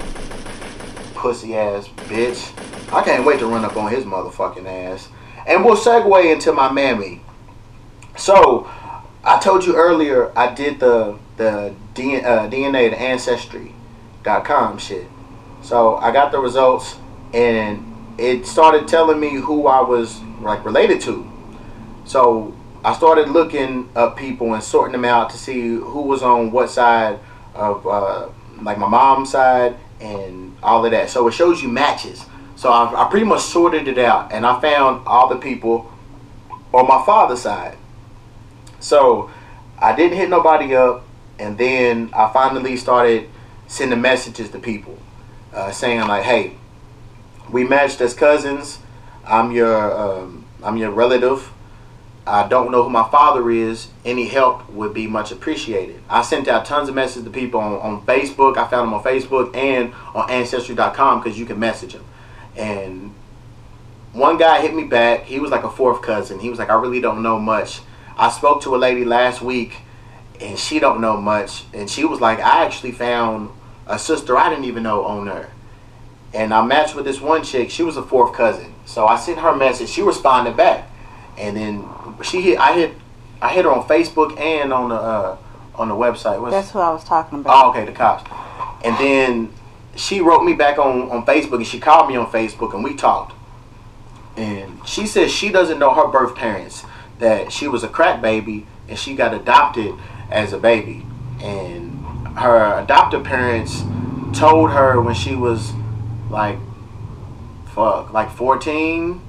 Pussy 1.14 1.56
ass 1.56 1.88
bitch. 1.88 2.52
I 2.92 3.04
can't 3.04 3.26
wait 3.28 3.38
to 3.40 3.46
run 3.46 3.64
up 3.64 3.78
on 3.78 3.92
his 3.92 4.06
motherfucking 4.06 4.66
ass. 4.66 5.08
And 5.46 5.64
we'll 5.64 5.78
segue 5.78 6.34
into 6.34 6.52
my 6.52 6.72
mammy. 6.72 7.22
So, 8.18 8.70
I 9.24 9.40
told 9.40 9.66
you 9.66 9.76
earlier 9.76 10.32
I 10.38 10.54
did 10.54 10.80
the 10.80 11.18
the 11.38 11.74
D, 11.94 12.18
uh, 12.18 12.50
DNA, 12.50 12.90
the 12.90 13.00
ancestry, 13.00 13.74
ancestry.com 14.24 14.78
shit. 14.78 15.08
So 15.62 15.98
I 15.98 16.12
got 16.12 16.32
the 16.32 16.40
results 16.40 16.98
and 17.34 17.86
it 18.18 18.46
started 18.46 18.88
telling 18.88 19.20
me 19.20 19.36
who 19.36 19.68
I 19.68 19.82
was 19.82 20.22
like 20.42 20.66
related 20.66 21.02
to. 21.02 21.30
So 22.06 22.56
I 22.84 22.94
started 22.94 23.30
looking 23.30 23.90
up 23.96 24.18
people 24.18 24.54
and 24.54 24.64
sorting 24.64 24.94
them 24.94 25.06
out 25.06 25.30
to 25.32 25.38
see 25.38 25.62
who 25.62 26.02
was 26.02 26.24
on 26.24 26.52
what 26.52 26.70
side 26.70 27.20
of 27.54 27.86
uh, 27.86 28.30
like 28.62 28.78
my 28.78 28.88
mom's 28.88 29.32
side 29.32 29.78
and 30.00 30.56
all 30.64 30.84
of 30.84 30.92
that. 30.92 31.10
So 31.10 31.28
it 31.28 31.32
shows 31.32 31.62
you 31.62 31.70
matches. 31.70 32.26
So 32.56 32.72
I, 32.72 33.06
I 33.06 33.10
pretty 33.10 33.26
much 33.26 33.42
sorted 33.42 33.88
it 33.88 33.98
out 33.98 34.32
and 34.32 34.46
I 34.46 34.60
found 34.60 35.08
all 35.08 35.28
the 35.30 35.38
people 35.38 35.92
on 36.74 36.88
my 36.88 37.04
father's 37.06 37.42
side. 37.42 37.78
So 38.82 39.30
I 39.80 39.96
didn't 39.96 40.18
hit 40.18 40.30
nobody 40.30 40.76
up, 40.76 41.06
and 41.40 41.58
then 41.58 42.10
I 42.14 42.30
finally 42.34 42.76
started 42.76 43.30
sending 43.68 44.02
messages 44.02 44.50
to 44.50 44.60
people 44.60 44.98
uh, 45.54 45.72
saying 45.72 46.02
like, 46.08 46.24
"Hey, 46.24 46.58
we 47.50 47.64
matched 47.64 48.02
as 48.02 48.14
cousins. 48.14 48.80
I'm 49.26 49.52
your 49.52 49.98
um, 49.98 50.46
I'm 50.64 50.78
your 50.78 50.92
relative. 50.92 51.52
I 52.26 52.48
don't 52.48 52.72
know 52.72 52.84
who 52.84 52.90
my 52.90 53.10
father 53.10 53.50
is. 53.50 53.88
Any 54.06 54.28
help 54.28 54.70
would 54.70 54.94
be 54.94 55.08
much 55.08 55.32
appreciated." 55.32 56.02
I 56.10 56.22
sent 56.22 56.48
out 56.48 56.66
tons 56.66 56.90
of 56.90 56.96
messages 56.96 57.24
to 57.24 57.30
people 57.30 57.60
on, 57.60 57.74
on 57.74 58.06
Facebook. 58.06 58.58
I 58.58 58.68
found 58.68 58.88
them 58.88 58.94
on 58.94 59.04
Facebook 59.04 59.56
and 59.56 59.94
on 60.16 60.30
Ancestry.com 60.30 61.22
because 61.22 61.40
you 61.40 61.46
can 61.46 61.60
message 61.60 61.94
them. 61.94 62.06
And 62.56 63.14
one 64.14 64.38
guy 64.38 64.62
hit 64.62 64.74
me 64.74 64.84
back. 64.84 65.24
He 65.24 65.40
was 65.40 65.52
like 65.52 65.64
a 65.64 65.70
fourth 65.70 66.02
cousin. 66.02 66.40
He 66.40 66.50
was 66.50 66.60
like, 66.60 66.70
"I 66.70 66.76
really 66.76 67.00
don't 67.00 67.22
know 67.22 67.40
much." 67.40 67.82
I 68.22 68.30
spoke 68.30 68.62
to 68.62 68.76
a 68.76 68.78
lady 68.78 69.04
last 69.04 69.42
week, 69.42 69.78
and 70.40 70.58
she 70.58 70.78
don't 70.78 71.02
know 71.02 71.18
much, 71.18 71.64
and 71.74 71.90
she 71.90 72.06
was 72.06 72.22
like, 72.22 72.38
I 72.38 72.64
actually 72.64 72.92
found 72.92 73.50
a 73.88 73.98
sister 73.98 74.38
I 74.38 74.48
didn't 74.48 74.66
even 74.66 74.84
know 74.84 75.04
on 75.06 75.26
her, 75.26 75.50
and 76.32 76.54
I 76.54 76.64
matched 76.64 76.94
with 76.94 77.06
this 77.06 77.20
one 77.20 77.44
chick. 77.44 77.72
She 77.72 77.82
was 77.82 77.98
a 77.98 78.04
fourth 78.04 78.34
cousin, 78.34 78.76
so 78.86 79.08
I 79.08 79.18
sent 79.18 79.40
her 79.40 79.50
a 79.50 79.58
message. 79.58 79.90
She 79.90 80.04
responded 80.04 80.56
back, 80.56 80.88
and 81.36 81.58
then 81.58 81.90
she 82.22 82.42
hit. 82.42 82.60
I 82.60 82.74
hit. 82.74 82.94
I 83.42 83.50
hit 83.56 83.66
her 83.66 83.72
on 83.72 83.88
Facebook 83.88 84.40
and 84.40 84.72
on 84.72 84.90
the 84.90 84.96
uh, 84.96 85.38
on 85.74 85.90
the 85.90 85.96
website. 85.96 86.40
What's, 86.40 86.54
That's 86.54 86.70
who 86.70 86.78
I 86.78 86.92
was 86.92 87.04
talking 87.04 87.40
about. 87.40 87.66
Oh, 87.66 87.70
okay, 87.72 87.86
the 87.86 87.92
cops. 87.92 88.30
And 88.86 88.96
then 89.00 89.52
she 89.96 90.22
wrote 90.22 90.44
me 90.44 90.54
back 90.54 90.78
on 90.78 91.10
on 91.10 91.26
Facebook, 91.26 91.56
and 91.56 91.66
she 91.66 91.80
called 91.80 92.08
me 92.08 92.18
on 92.18 92.28
Facebook, 92.28 92.76
and 92.76 92.84
we 92.84 92.94
talked. 92.94 93.34
And 94.38 94.80
she 94.88 95.08
says 95.08 95.32
she 95.32 95.50
doesn't 95.50 95.80
know 95.80 95.96
her 95.96 96.08
birth 96.08 96.36
parents 96.36 96.86
that 97.22 97.52
she 97.52 97.68
was 97.68 97.84
a 97.84 97.88
crack 97.88 98.22
baby 98.22 98.66
and 98.90 98.98
she 98.98 99.16
got 99.16 99.34
adopted 99.34 99.96
as 100.30 100.52
a 100.54 100.58
baby. 100.58 101.06
And 101.40 102.04
her 102.38 102.80
adoptive 102.80 103.24
parents 103.24 103.84
told 104.34 104.72
her 104.72 105.00
when 105.00 105.14
she 105.14 105.36
was 105.36 105.72
like, 106.30 106.58
fuck, 107.74 108.12
like 108.12 108.32
14 108.32 109.22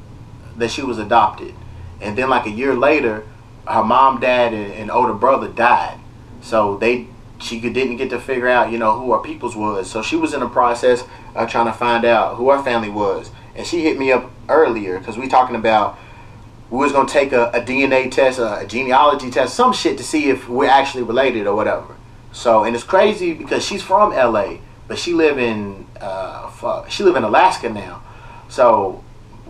that 0.57 0.71
she 0.71 0.83
was 0.83 0.99
adopted. 0.99 1.55
And 2.01 2.17
then 2.17 2.29
like 2.29 2.47
a 2.47 2.51
year 2.51 2.75
later, 2.75 3.27
her 3.69 3.85
mom, 3.85 4.21
dad, 4.21 4.53
and, 4.53 4.73
and 4.73 4.91
older 4.91 5.15
brother 5.15 5.49
died. 5.49 5.99
So 6.41 6.77
they 6.79 7.07
she 7.39 7.61
didn't 7.61 7.97
get 7.97 8.11
to 8.11 8.21
figure 8.21 8.49
out, 8.49 8.71
you 8.71 8.79
know, 8.79 8.99
who 8.99 9.13
her 9.13 9.19
peoples 9.19 9.57
was. 9.57 9.91
So 9.91 10.01
she 10.01 10.17
was 10.17 10.33
in 10.33 10.41
the 10.41 10.49
process 10.49 11.05
of 11.35 11.51
trying 11.51 11.67
to 11.67 11.73
find 11.73 12.05
out 12.05 12.37
who 12.37 12.51
her 12.51 12.63
family 12.63 12.89
was. 12.89 13.31
And 13.55 13.67
she 13.67 13.83
hit 13.83 13.99
me 13.99 14.13
up 14.13 14.31
earlier 14.49 14.99
because 14.99 15.19
we 15.19 15.29
talking 15.29 15.57
about 15.57 15.99
we 16.73 16.79
was 16.79 16.91
gonna 16.91 17.07
take 17.07 17.33
a, 17.33 17.51
a 17.51 17.61
DNA 17.61 18.11
test, 18.11 18.39
a, 18.39 18.61
a, 18.61 18.67
genealogy 18.67 19.31
test, 19.31 19.55
some 19.55 19.75
shit 19.75 19.99
to 19.99 20.03
see 20.03 20.31
if 20.31 20.49
we're 20.49 20.71
actually 20.71 21.03
related 21.03 21.47
or 21.47 21.55
whatever. 21.55 21.95
So, 22.33 22.65
and 22.65 22.75
it's 22.75 22.83
crazy 22.83 23.35
because 23.35 23.63
she's 23.63 23.83
from 23.83 24.11
LA, 24.15 24.57
but 24.89 24.99
she 24.99 25.13
live 25.13 25.39
in 25.39 25.87
uh, 26.01 26.49
fuck, 26.49 26.91
she 26.91 27.05
live 27.05 27.17
in 27.17 27.25
Alaska 27.25 27.69
now. 27.69 28.03
So, 28.49 29.05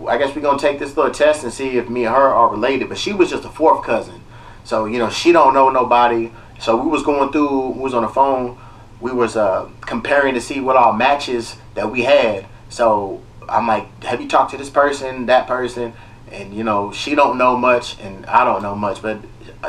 I 0.05 0.17
guess 0.17 0.35
we're 0.35 0.41
gonna 0.41 0.59
take 0.59 0.79
this 0.79 0.97
little 0.97 1.13
test 1.13 1.45
and 1.45 1.53
see 1.53 1.77
if 1.77 1.89
me 1.89 2.03
and 2.03 2.13
her 2.13 2.21
are 2.21 2.51
related. 2.51 2.89
But 2.89 2.97
she 2.97 3.13
was 3.13 3.29
just 3.29 3.45
a 3.45 3.49
fourth 3.49 3.85
cousin, 3.85 4.19
so 4.65 4.83
you 4.83 4.99
know 4.99 5.09
she 5.09 5.31
don't 5.31 5.53
know 5.53 5.69
nobody. 5.69 6.29
So 6.59 6.75
we 6.75 6.89
was 6.89 7.03
going 7.03 7.31
through, 7.31 7.69
we 7.69 7.79
was 7.79 7.93
on 7.93 8.01
the 8.01 8.09
phone, 8.09 8.57
we 8.99 9.13
was 9.13 9.37
uh, 9.37 9.69
comparing 9.79 10.33
to 10.33 10.41
see 10.41 10.59
what 10.59 10.75
all 10.75 10.91
matches 10.91 11.55
that 11.75 11.89
we 11.89 12.03
had. 12.03 12.47
So 12.67 13.21
I'm 13.47 13.65
like, 13.65 14.03
have 14.03 14.19
you 14.19 14.27
talked 14.27 14.51
to 14.51 14.57
this 14.57 14.69
person, 14.69 15.25
that 15.27 15.47
person? 15.47 15.93
And 16.33 16.53
you 16.53 16.63
know 16.63 16.91
she 16.91 17.15
don't 17.15 17.37
know 17.37 17.55
much 17.55 17.99
and 17.99 18.25
I 18.25 18.43
don't 18.43 18.61
know 18.61 18.75
much, 18.75 19.01
but 19.01 19.19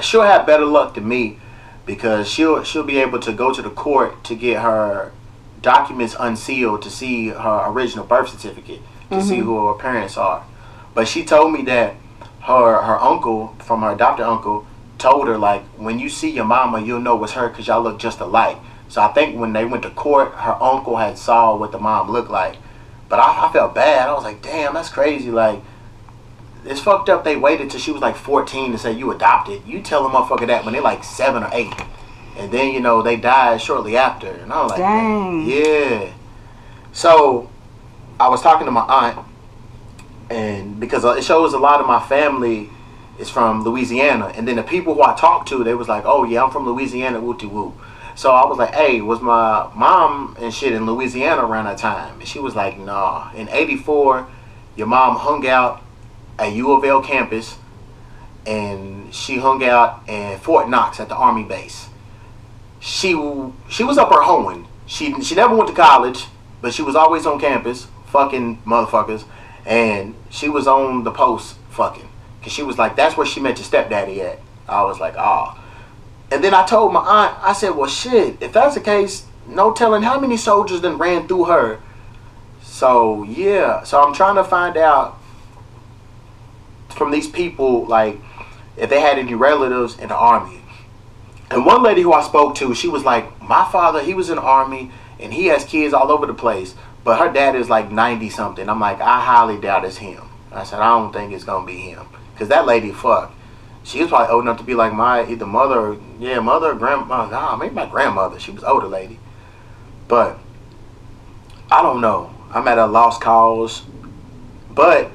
she'll 0.03 0.23
have 0.23 0.47
better 0.47 0.65
luck 0.65 0.95
than 0.95 1.07
me 1.07 1.39
because 1.87 2.29
she'll 2.29 2.65
she'll 2.65 2.83
be 2.83 2.99
able 2.99 3.21
to 3.21 3.33
go 3.33 3.53
to 3.53 3.63
the 3.63 3.71
court 3.71 4.25
to 4.25 4.35
get 4.35 4.63
her 4.63 5.13
documents 5.61 6.17
unsealed 6.19 6.83
to 6.83 6.91
see 6.91 7.29
her 7.29 7.65
original 7.67 8.05
birth 8.05 8.29
certificate 8.31 8.81
to 9.11 9.17
mm-hmm. 9.17 9.29
see 9.29 9.39
who 9.39 9.67
her 9.69 9.75
parents 9.75 10.17
are. 10.17 10.45
But 10.95 11.09
she 11.09 11.25
told 11.25 11.53
me 11.53 11.63
that 11.63 11.95
her 12.43 12.83
her 12.83 12.99
uncle 13.01 13.57
from 13.65 13.83
her 13.83 13.93
adopted 13.93 14.27
uncle 14.27 14.67
told 14.99 15.29
her 15.29 15.39
like 15.39 15.63
when 15.77 15.99
you 15.99 16.09
see 16.09 16.31
your 16.31 16.45
mama 16.45 16.81
you'll 16.81 17.01
know 17.01 17.23
it's 17.25 17.33
her 17.35 17.49
because 17.49 17.67
y'all 17.67 17.83
look 17.83 17.99
just 17.99 18.21
alike. 18.21 18.57
So 18.89 19.01
I 19.01 19.09
think 19.09 19.39
when 19.39 19.53
they 19.53 19.65
went 19.65 19.83
to 19.83 19.91
court, 19.91 20.33
her 20.33 20.63
uncle 20.63 20.97
had 20.97 21.19
saw 21.19 21.57
what 21.57 21.73
the 21.73 21.79
mom 21.79 22.11
looked 22.11 22.31
like. 22.31 22.57
But 23.09 23.19
I, 23.19 23.49
I 23.49 23.53
felt 23.53 23.75
bad. 23.75 24.09
I 24.09 24.13
was 24.13 24.25
like, 24.25 24.41
damn, 24.43 24.75
that's 24.75 24.89
crazy. 24.89 25.31
Like 25.31 25.61
it's 26.65 26.81
fucked 26.81 27.09
up. 27.09 27.25
They 27.25 27.37
waited 27.37 27.71
till 27.71 27.81
she 27.81 27.93
was 27.93 28.01
like 28.01 28.17
14 28.17 28.73
to 28.73 28.79
say 28.79 28.93
you 28.93 29.11
adopted. 29.11 29.63
You 29.67 29.83
tell 29.83 30.07
a 30.07 30.11
motherfucker 30.11 30.47
that 30.47 30.65
when 30.65 30.73
they're 30.73 30.83
like 30.83 31.05
seven 31.05 31.43
or 31.43 31.51
eight, 31.53 31.73
and 32.37 32.51
then 32.51 32.73
you 32.73 32.81
know 32.81 33.03
they 33.03 33.17
died 33.17 33.61
shortly 33.61 33.97
after. 33.97 34.29
And 34.29 34.53
I 34.53 34.63
was 34.63 34.71
like, 34.71 34.81
dang, 34.81 35.47
yeah. 35.47 36.13
So 36.93 37.51
I 38.19 38.29
was 38.29 38.41
talking 38.41 38.67
to 38.67 38.71
my 38.71 38.83
aunt, 38.83 39.27
and 40.31 40.81
because 40.81 41.05
uh, 41.05 41.13
it 41.13 41.25
shows 41.25 41.53
a 41.53 41.59
lot 41.59 41.81
of 41.81 41.87
my 41.87 42.01
family 42.07 42.71
is 43.19 43.29
from 43.29 43.63
Louisiana, 43.63 44.33
and 44.35 44.49
then 44.49 44.57
the 44.57 44.63
people 44.63 44.95
who 44.95 45.03
I 45.03 45.15
talked 45.15 45.49
to, 45.49 45.63
they 45.63 45.75
was 45.75 45.89
like, 45.89 46.05
oh 46.07 46.25
yeah, 46.25 46.45
I'm 46.45 46.51
from 46.51 46.67
Louisiana, 46.67 47.21
wooty 47.21 47.47
woo. 47.47 47.75
So 48.17 48.31
I 48.31 48.47
was 48.47 48.59
like, 48.59 48.75
hey, 48.75 49.01
was 49.01 49.21
my 49.21 49.69
mom 49.75 50.37
and 50.41 50.55
shit 50.55 50.73
in 50.73 50.87
Louisiana 50.87 51.45
around 51.45 51.65
that 51.65 51.79
time? 51.79 52.21
And 52.21 52.29
she 52.29 52.39
was 52.39 52.55
like, 52.55 52.79
nah. 52.79 53.33
In 53.33 53.49
'84, 53.49 54.27
your 54.77 54.87
mom 54.87 55.17
hung 55.17 55.47
out 55.47 55.84
at 56.39 56.53
U 56.53 56.73
of 56.73 56.85
L 56.85 57.03
campus, 57.03 57.57
and 58.47 59.15
she 59.15 59.39
hung 59.39 59.65
out 59.65 60.09
in 60.09 60.39
Fort 60.39 60.69
Knox 60.69 61.01
at 61.01 61.09
the 61.09 61.17
Army 61.17 61.45
base. 61.45 61.89
She 62.81 63.13
she 63.69 63.85
was 63.85 63.99
up 63.99 64.11
her 64.11 64.23
hoeing. 64.23 64.67
She 64.87 65.21
she 65.23 65.35
never 65.35 65.55
went 65.55 65.69
to 65.69 65.75
college, 65.75 66.27
but 66.61 66.75
she 66.75 66.83
was 66.83 66.95
always 66.95 67.27
on 67.27 67.41
campus, 67.41 67.87
fucking 68.07 68.63
motherfuckers, 68.63 69.25
and 69.65 70.15
she 70.31 70.49
was 70.49 70.67
on 70.67 71.05
the 71.05 71.11
post 71.11 71.57
fucking, 71.71 72.09
cause 72.43 72.53
she 72.53 72.63
was 72.63 72.79
like 72.79 72.97
that's 72.97 73.17
where 73.17 73.27
she 73.27 73.41
met 73.41 73.57
your 73.57 73.65
stepdaddy 73.65 74.21
at. 74.21 74.39
I 74.69 74.85
was 74.85 75.01
like, 75.01 75.17
ah. 75.17 75.61
And 76.31 76.43
then 76.43 76.55
I 76.55 76.65
told 76.67 76.93
my 76.93 77.01
aunt, 77.01 77.37
I 77.43 77.53
said, 77.53 77.71
well, 77.71 77.89
shit, 77.89 78.43
if 78.43 78.53
that's 78.53 78.75
the 78.75 78.81
case, 78.81 79.27
no 79.47 79.73
telling 79.73 80.03
how 80.03 80.19
many 80.19 80.37
soldiers 80.37 80.81
then 80.81 80.99
ran 80.99 81.29
through 81.29 81.45
her. 81.45 81.81
So 82.63 83.23
yeah, 83.25 83.85
so 83.85 84.03
I'm 84.03 84.15
trying 84.15 84.37
to 84.37 84.45
find 84.45 84.77
out 84.77 85.19
from 86.95 87.11
these 87.11 87.29
people, 87.29 87.87
like 87.87 88.19
if 88.77 88.91
they 88.91 89.01
had 89.01 89.19
any 89.19 89.35
relatives 89.35 89.99
in 89.99 90.09
the 90.09 90.17
army. 90.17 90.61
And 91.51 91.65
one 91.65 91.83
lady 91.83 92.03
who 92.03 92.13
I 92.13 92.23
spoke 92.23 92.57
to, 92.57 92.75
she 92.75 92.89
was 92.89 93.05
like, 93.05 93.41
my 93.43 93.69
father, 93.71 94.03
he 94.03 94.15
was 94.15 94.31
in 94.31 94.37
the 94.37 94.43
army 94.43 94.91
and 95.21 95.33
he 95.33 95.47
has 95.47 95.65
kids 95.65 95.95
all 95.95 96.11
over 96.11 96.27
the 96.27 96.35
place, 96.35 96.75
but 97.05 97.19
her 97.19 97.33
dad 97.33 97.55
is 97.55 97.69
like 97.69 97.91
90 97.91 98.31
something. 98.31 98.69
I'm 98.69 98.81
like, 98.81 99.01
I 99.01 99.21
highly 99.21 99.61
doubt 99.61 99.85
it's 99.85 99.99
him. 99.99 100.23
I 100.51 100.65
said, 100.65 100.81
I 100.81 100.89
don't 100.99 101.13
think 101.13 101.33
it's 101.33 101.45
gonna 101.45 101.67
be 101.67 101.77
him, 101.77 102.07
cause 102.37 102.49
that 102.49 102.67
lady, 102.67 102.93
fuck, 102.93 103.33
she 103.85 104.01
was 104.01 104.09
probably 104.09 104.33
old 104.33 104.45
enough 104.45 104.59
to 104.59 104.65
be 104.65 104.75
like 104.75 104.93
my 104.93 105.27
either 105.27 105.47
mother, 105.47 105.79
or, 105.79 105.99
yeah, 106.19 106.41
mother, 106.41 106.71
or 106.71 106.75
grandma, 106.75 107.25
uh, 107.25 107.31
nah, 107.31 107.57
maybe 107.57 107.75
my 107.75 107.87
grandmother. 107.87 108.39
She 108.39 108.51
was 108.51 108.65
older 108.65 108.87
lady, 108.87 109.19
but 110.09 110.39
I 111.71 111.83
don't 111.83 112.01
know. 112.01 112.35
I'm 112.51 112.67
at 112.67 112.79
a 112.79 112.87
lost 112.87 113.21
cause, 113.21 113.83
but 114.71 115.11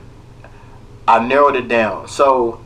I 1.09 1.25
narrowed 1.25 1.55
it 1.55 1.67
down. 1.67 2.07
So 2.07 2.63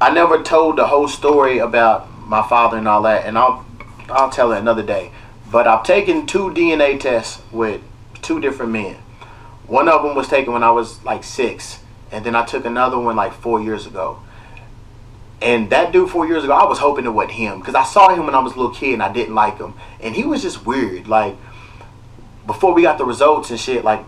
I 0.00 0.10
never 0.10 0.42
told 0.42 0.78
the 0.78 0.86
whole 0.86 1.06
story 1.06 1.58
about 1.58 2.10
my 2.26 2.40
father 2.48 2.78
and 2.78 2.88
all 2.88 3.02
that, 3.02 3.26
and 3.26 3.36
I'll 3.36 3.66
I'll 4.08 4.30
tell 4.30 4.52
it 4.52 4.58
another 4.58 4.82
day. 4.82 5.12
But 5.52 5.66
I've 5.66 5.84
taken 5.84 6.26
two 6.26 6.48
DNA 6.50 6.98
tests 6.98 7.42
with 7.52 7.82
two 8.22 8.40
different 8.40 8.72
men. 8.72 8.96
One 9.66 9.86
of 9.86 10.02
them 10.02 10.14
was 10.14 10.28
taken 10.28 10.54
when 10.54 10.62
I 10.62 10.70
was 10.70 11.04
like 11.04 11.24
six, 11.24 11.80
and 12.10 12.24
then 12.24 12.34
I 12.34 12.42
took 12.42 12.64
another 12.64 12.98
one 12.98 13.16
like 13.16 13.34
four 13.34 13.60
years 13.60 13.84
ago. 13.84 14.18
And 15.42 15.68
that 15.68 15.92
dude 15.92 16.08
four 16.08 16.26
years 16.26 16.42
ago, 16.42 16.54
I 16.54 16.64
was 16.64 16.78
hoping 16.78 17.04
it 17.04 17.10
wasn't 17.10 17.32
him 17.32 17.58
because 17.58 17.74
I 17.74 17.84
saw 17.84 18.14
him 18.14 18.24
when 18.24 18.34
I 18.34 18.38
was 18.38 18.54
a 18.54 18.56
little 18.56 18.74
kid 18.74 18.94
and 18.94 19.02
I 19.02 19.12
didn't 19.12 19.34
like 19.34 19.58
him, 19.58 19.74
and 20.00 20.16
he 20.16 20.24
was 20.24 20.40
just 20.40 20.64
weird. 20.64 21.06
Like 21.06 21.36
before 22.46 22.72
we 22.72 22.80
got 22.80 22.96
the 22.96 23.04
results 23.04 23.50
and 23.50 23.60
shit, 23.60 23.84
like 23.84 24.02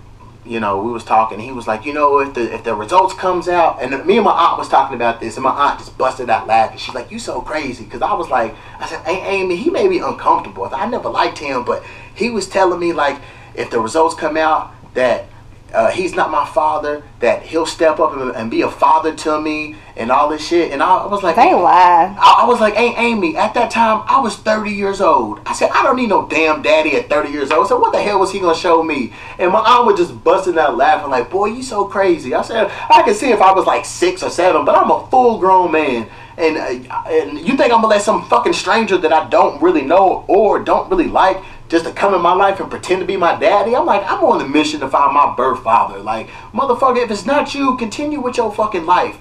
you 0.48 0.60
know, 0.60 0.80
we 0.80 0.90
was 0.90 1.04
talking. 1.04 1.38
He 1.38 1.52
was 1.52 1.66
like, 1.66 1.84
you 1.84 1.92
know, 1.92 2.18
if 2.20 2.34
the 2.34 2.54
if 2.54 2.64
the 2.64 2.74
results 2.74 3.14
comes 3.14 3.48
out, 3.48 3.82
and 3.82 3.90
me 4.06 4.16
and 4.16 4.24
my 4.24 4.32
aunt 4.32 4.58
was 4.58 4.68
talking 4.68 4.96
about 4.96 5.20
this, 5.20 5.36
and 5.36 5.44
my 5.44 5.50
aunt 5.50 5.78
just 5.78 5.96
busted 5.98 6.30
out 6.30 6.46
laughing. 6.46 6.78
She's 6.78 6.94
like, 6.94 7.10
you 7.10 7.18
so 7.18 7.40
crazy, 7.40 7.84
because 7.84 8.02
I 8.02 8.14
was 8.14 8.30
like, 8.30 8.54
I 8.80 8.86
said, 8.88 9.02
Amy, 9.06 9.56
he 9.56 9.70
made 9.70 9.90
me 9.90 9.98
uncomfortable. 9.98 10.68
I 10.72 10.88
never 10.88 11.10
liked 11.10 11.38
him, 11.38 11.64
but 11.64 11.84
he 12.14 12.30
was 12.30 12.48
telling 12.48 12.80
me 12.80 12.92
like 12.92 13.20
if 13.54 13.70
the 13.70 13.80
results 13.80 14.14
come 14.14 14.36
out 14.36 14.72
that 14.94 15.26
uh, 15.72 15.90
he's 15.90 16.14
not 16.14 16.30
my 16.30 16.46
father, 16.46 17.02
that 17.20 17.42
he'll 17.42 17.66
step 17.66 18.00
up 18.00 18.16
and, 18.16 18.34
and, 18.34 18.50
be 18.50 18.62
a 18.62 18.70
father 18.70 19.14
to 19.14 19.38
me 19.40 19.76
and 19.96 20.10
all 20.10 20.30
this 20.30 20.46
shit. 20.46 20.72
And 20.72 20.82
I, 20.82 20.98
I 20.98 21.06
was 21.06 21.22
like, 21.22 21.36
they 21.36 21.52
lie. 21.52 22.16
I, 22.18 22.42
I, 22.42 22.48
was 22.48 22.58
like, 22.58 22.74
hey, 22.74 22.94
Amy, 22.96 23.36
at 23.36 23.52
that 23.52 23.70
time, 23.70 24.02
I 24.06 24.20
was 24.20 24.36
30 24.36 24.70
years 24.70 25.02
old. 25.02 25.40
I 25.44 25.52
said, 25.52 25.70
I 25.70 25.82
don't 25.82 25.96
need 25.96 26.08
no 26.08 26.26
damn 26.26 26.62
daddy 26.62 26.96
at 26.96 27.10
30 27.10 27.30
years 27.30 27.50
old. 27.50 27.68
So 27.68 27.78
what 27.78 27.92
the 27.92 28.00
hell 28.00 28.18
was 28.18 28.32
he 28.32 28.40
going 28.40 28.54
to 28.54 28.60
show 28.60 28.82
me? 28.82 29.12
And 29.38 29.52
my 29.52 29.60
aunt 29.60 29.86
was 29.86 29.98
just 29.98 30.24
busting 30.24 30.58
out 30.58 30.76
laughing 30.76 31.10
like, 31.10 31.30
boy, 31.30 31.46
you 31.46 31.62
so 31.62 31.84
crazy. 31.84 32.34
I 32.34 32.42
said, 32.42 32.70
I 32.88 33.02
can 33.02 33.14
see 33.14 33.30
if 33.30 33.42
I 33.42 33.52
was 33.52 33.66
like 33.66 33.84
six 33.84 34.22
or 34.22 34.30
seven, 34.30 34.64
but 34.64 34.74
I'm 34.74 34.90
a 34.90 35.06
full 35.10 35.38
grown 35.38 35.70
man. 35.70 36.08
And, 36.38 36.56
uh, 36.56 37.02
and 37.08 37.38
you 37.38 37.56
think 37.56 37.72
I'm 37.72 37.80
going 37.80 37.82
to 37.82 37.88
let 37.88 38.02
some 38.02 38.24
fucking 38.28 38.52
stranger 38.52 38.96
that 38.96 39.12
I 39.12 39.28
don't 39.28 39.60
really 39.60 39.82
know 39.82 40.24
or 40.28 40.62
don't 40.62 40.88
really 40.88 41.08
like 41.08 41.42
just 41.68 41.84
to 41.84 41.92
come 41.92 42.14
in 42.14 42.20
my 42.20 42.32
life 42.32 42.60
and 42.60 42.70
pretend 42.70 43.00
to 43.00 43.06
be 43.06 43.16
my 43.16 43.38
daddy. 43.38 43.76
I'm 43.76 43.86
like, 43.86 44.02
I'm 44.04 44.24
on 44.24 44.38
the 44.38 44.48
mission 44.48 44.80
to 44.80 44.88
find 44.88 45.14
my 45.14 45.34
birth 45.36 45.62
father. 45.62 45.98
Like, 45.98 46.28
motherfucker, 46.52 47.04
if 47.04 47.10
it's 47.10 47.26
not 47.26 47.54
you, 47.54 47.76
continue 47.76 48.20
with 48.20 48.36
your 48.36 48.52
fucking 48.52 48.86
life. 48.86 49.18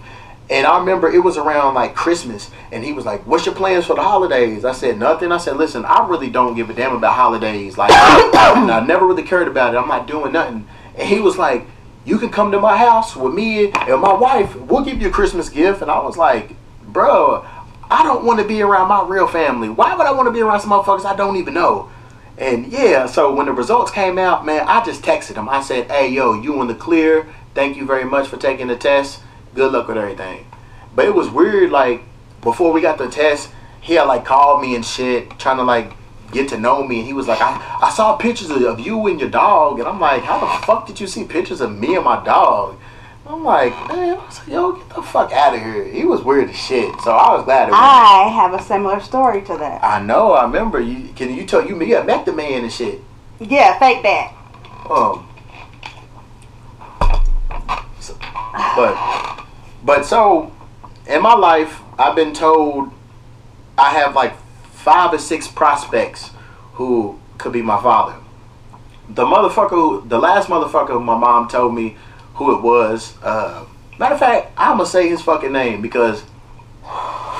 And 0.49 0.65
I 0.65 0.79
remember 0.79 1.11
it 1.11 1.19
was 1.19 1.35
around 1.35 1.73
like 1.73 1.93
Christmas, 1.93 2.49
and 2.71 2.81
he 2.81 2.93
was 2.93 3.03
like, 3.05 3.27
"What's 3.27 3.45
your 3.45 3.53
plans 3.53 3.85
for 3.85 3.95
the 3.95 4.01
holidays?" 4.01 4.63
I 4.63 4.71
said 4.71 4.97
nothing. 4.97 5.29
I 5.33 5.37
said, 5.39 5.57
"Listen, 5.57 5.83
I 5.83 6.07
really 6.07 6.29
don't 6.29 6.55
give 6.55 6.69
a 6.69 6.73
damn 6.73 6.95
about 6.95 7.15
holidays. 7.15 7.77
Like, 7.77 7.91
I 7.93 8.81
never 8.87 9.05
really 9.05 9.23
cared 9.23 9.49
about 9.49 9.73
it. 9.73 9.77
I'm 9.77 9.89
not 9.89 10.07
doing 10.07 10.31
nothing." 10.31 10.65
And 10.95 11.05
he 11.05 11.19
was 11.19 11.37
like, 11.37 11.67
"You 12.05 12.17
can 12.17 12.29
come 12.29 12.53
to 12.53 12.61
my 12.61 12.77
house 12.77 13.13
with 13.13 13.33
me 13.33 13.73
and 13.73 13.99
my 13.99 14.13
wife. 14.13 14.55
We'll 14.55 14.85
give 14.85 15.01
you 15.01 15.09
a 15.09 15.11
Christmas 15.11 15.49
gift." 15.49 15.81
And 15.81 15.91
I 15.91 15.99
was 15.99 16.15
like, 16.15 16.55
"Bro, 16.81 17.43
I 17.91 18.03
don't 18.03 18.23
want 18.23 18.39
to 18.39 18.47
be 18.47 18.61
around 18.61 18.87
my 18.87 19.05
real 19.05 19.27
family. 19.27 19.67
Why 19.67 19.97
would 19.97 20.07
I 20.07 20.11
want 20.11 20.27
to 20.27 20.31
be 20.31 20.39
around 20.39 20.61
some 20.61 20.69
motherfuckers 20.69 21.03
I 21.03 21.13
don't 21.17 21.35
even 21.35 21.55
know?" 21.55 21.89
And 22.37 22.71
yeah, 22.71 23.07
so 23.07 23.33
when 23.33 23.47
the 23.47 23.51
results 23.51 23.91
came 23.91 24.19
out, 24.19 24.45
man, 24.45 24.63
I 24.67 24.83
just 24.85 25.01
texted 25.01 25.35
him. 25.35 25.49
I 25.49 25.61
said, 25.61 25.89
"Hey, 25.89 26.09
yo, 26.09 26.33
you 26.33 26.61
in 26.61 26.67
the 26.67 26.75
clear? 26.75 27.27
Thank 27.55 27.77
you 27.77 27.85
very 27.85 28.03
much 28.03 28.27
for 28.27 28.37
taking 28.37 28.67
the 28.67 28.75
test. 28.75 29.21
Good 29.55 29.71
luck 29.71 29.87
with 29.87 29.97
everything." 29.97 30.45
But 30.95 31.05
it 31.05 31.15
was 31.15 31.29
weird. 31.29 31.71
Like 31.71 32.03
before 32.41 32.71
we 32.71 32.81
got 32.81 32.99
the 32.99 33.07
test, 33.07 33.49
he 33.81 33.95
had 33.95 34.03
like 34.03 34.23
called 34.23 34.61
me 34.61 34.75
and 34.75 34.85
shit, 34.85 35.39
trying 35.39 35.57
to 35.57 35.63
like 35.63 35.93
get 36.31 36.49
to 36.49 36.59
know 36.59 36.83
me. 36.83 36.99
And 36.99 37.07
he 37.07 37.13
was 37.13 37.27
like, 37.27 37.41
"I 37.41 37.59
I 37.81 37.89
saw 37.89 38.15
pictures 38.17 38.51
of 38.51 38.79
you 38.79 39.07
and 39.07 39.19
your 39.19 39.29
dog," 39.29 39.79
and 39.79 39.87
I'm 39.87 39.99
like, 39.99 40.21
"How 40.23 40.39
the 40.39 40.65
fuck 40.65 40.85
did 40.85 40.99
you 40.99 41.07
see 41.07 41.23
pictures 41.23 41.61
of 41.61 41.75
me 41.75 41.95
and 41.95 42.05
my 42.05 42.23
dog?" 42.23 42.75
I'm 43.27 43.43
like, 43.43 43.73
man, 43.89 44.17
I 44.17 44.25
was 44.25 44.39
like, 44.39 44.47
yo, 44.47 44.71
get 44.71 44.89
the 44.89 45.01
fuck 45.01 45.33
out 45.33 45.53
of 45.53 45.59
here. 45.59 45.83
He 45.83 46.05
was 46.05 46.23
weird 46.23 46.49
as 46.49 46.55
shit. 46.55 46.89
So 47.01 47.11
I 47.11 47.35
was 47.35 47.43
glad. 47.43 47.69
I 47.73 48.29
have 48.29 48.53
a 48.53 48.63
similar 48.63 49.01
story 49.01 49.41
to 49.41 49.57
that. 49.57 49.83
I 49.83 50.01
know. 50.01 50.31
I 50.31 50.43
remember. 50.43 50.79
You 50.79 51.09
can 51.13 51.35
you 51.35 51.45
tell 51.45 51.67
you 51.67 51.75
me? 51.75 51.87
You 51.87 52.01
met 52.03 52.25
the 52.25 52.31
man 52.31 52.63
and 52.63 52.71
shit. 52.71 53.01
Yeah, 53.41 53.77
fake 53.79 54.01
that. 54.03 54.33
Um. 54.89 55.27
So, 57.99 58.17
but 58.77 59.43
but 59.83 60.05
so 60.05 60.53
in 61.05 61.21
my 61.21 61.33
life, 61.33 61.81
I've 61.99 62.15
been 62.15 62.33
told 62.33 62.93
I 63.77 63.89
have 63.89 64.15
like 64.15 64.37
five 64.71 65.13
or 65.13 65.17
six 65.17 65.49
prospects 65.49 66.31
who 66.73 67.19
could 67.37 67.51
be 67.51 67.61
my 67.61 67.81
father. 67.81 68.15
The 69.09 69.25
motherfucker, 69.25 69.69
who, 69.69 70.07
the 70.07 70.17
last 70.17 70.47
motherfucker 70.47 71.03
my 71.03 71.17
mom 71.17 71.49
told 71.49 71.75
me 71.75 71.97
who 72.37 72.55
it 72.55 72.61
was. 72.61 73.15
Uh, 73.21 73.65
matter 73.99 74.13
of 74.13 74.19
fact, 74.19 74.51
I'm 74.57 74.77
gonna 74.77 74.85
say 74.85 75.09
his 75.09 75.21
fucking 75.21 75.51
name 75.51 75.81
because 75.81 76.23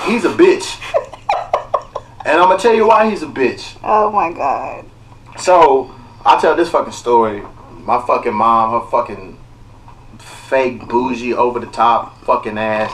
he's 0.06 0.26
a 0.26 0.34
bitch, 0.34 0.80
and 2.26 2.40
I'm 2.40 2.49
gonna 2.49 2.60
tell 2.60 2.74
you 2.74 2.88
why 2.88 3.10
he's 3.10 3.24
a 3.24 3.28
bitch. 3.28 3.78
Oh 3.84 4.11
my 4.11 4.34
god. 4.34 4.86
So 5.38 5.94
I'll 6.26 6.41
tell 6.41 6.56
this 6.56 6.69
fucking 6.69 6.94
story. 6.94 7.44
My 7.72 8.03
fucking 8.06 8.34
mom, 8.34 8.82
her 8.82 8.90
fucking 8.90 9.40
fake 10.18 10.88
bougie, 10.88 11.34
over 11.34 11.60
the 11.60 11.68
top 11.68 12.19
fucking 12.24 12.57
ass. 12.57 12.91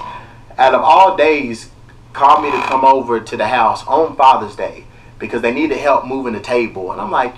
Out 0.57 0.75
of 0.75 0.81
all 0.81 1.15
days, 1.15 1.69
called 2.11 2.43
me 2.43 2.51
to 2.51 2.61
come 2.67 2.83
over 2.85 3.19
to 3.19 3.37
the 3.37 3.47
house 3.47 3.85
on 3.87 4.15
Father's 4.15 4.55
Day 4.55 4.85
because 5.19 5.41
they 5.41 5.53
needed 5.53 5.77
help 5.77 6.05
moving 6.05 6.33
the 6.33 6.39
table, 6.39 6.91
and 6.91 6.99
I'm 6.99 7.09
like, 7.09 7.33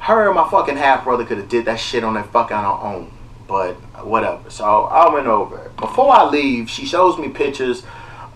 her 0.00 0.26
and 0.26 0.34
my 0.34 0.50
fucking 0.50 0.76
half 0.76 1.04
brother 1.04 1.24
could 1.24 1.38
have 1.38 1.48
did 1.48 1.66
that 1.66 1.78
shit 1.78 2.02
on 2.02 2.14
their 2.14 2.24
fucking 2.24 2.56
own 2.56 3.12
but 3.46 3.74
whatever. 4.04 4.50
So 4.50 4.64
I 4.64 5.12
went 5.12 5.26
over. 5.26 5.70
Before 5.78 6.12
I 6.12 6.24
leave, 6.24 6.70
she 6.70 6.86
shows 6.86 7.18
me 7.18 7.28
pictures 7.28 7.82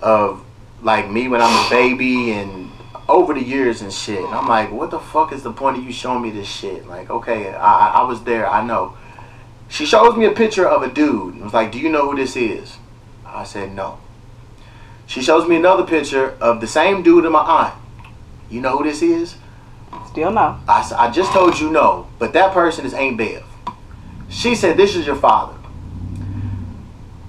of 0.03 0.45
like 0.83 1.11
me 1.11 1.29
when 1.29 1.41
I'm 1.41 1.67
a 1.67 1.71
baby 1.71 2.33
and 2.33 2.71
over 3.09 3.35
the 3.35 3.43
years 3.43 3.83
and 3.83 3.93
shit. 3.93 4.19
And 4.19 4.35
I'm 4.35 4.49
like, 4.49 4.71
what 4.71 4.91
the 4.91 4.99
fuck 4.99 5.33
is 5.33 5.43
the 5.43 5.53
point 5.53 5.79
of 5.79 5.85
you 5.85 5.93
showing 5.93 6.23
me 6.23 6.31
this 6.31 6.49
shit? 6.49 6.87
Like, 6.87 7.11
okay, 7.11 7.53
I, 7.55 8.01
I 8.01 8.03
was 8.03 8.25
there, 8.25 8.49
I 8.49 8.65
know. 8.65 8.97
She 9.69 9.87
shows 9.87 10.17
me 10.17 10.27
a 10.27 10.33
picture 10.33 10.69
of 10.69 10.83
a 10.83 10.93
dude 10.93 11.35
and 11.35 11.45
was 11.45 11.53
like, 11.53 11.73
do 11.73 11.79
you 11.79 11.89
know 11.89 12.11
who 12.11 12.17
this 12.17 12.37
is? 12.37 12.77
I 13.25 13.45
said, 13.45 13.73
no. 13.73 13.99
She 15.07 15.23
shows 15.23 15.49
me 15.49 15.57
another 15.57 15.85
picture 15.85 16.37
of 16.41 16.61
the 16.61 16.67
same 16.67 17.03
dude 17.03 17.25
and 17.25 17.33
my 17.33 17.41
aunt. 17.41 17.75
You 18.51 18.61
know 18.61 18.79
who 18.79 18.85
this 18.85 19.03
is? 19.03 19.37
Still 20.09 20.33
no. 20.33 20.59
I, 20.69 20.93
I 20.97 21.11
just 21.11 21.33
told 21.33 21.59
you 21.59 21.71
no, 21.71 22.09
but 22.19 22.33
that 22.33 22.53
person 22.53 22.85
is 22.85 22.95
Aunt 22.95 23.17
Bev. 23.17 23.45
She 24.29 24.55
said, 24.55 24.77
This 24.77 24.97
is 24.97 25.07
your 25.07 25.17
father. 25.17 25.57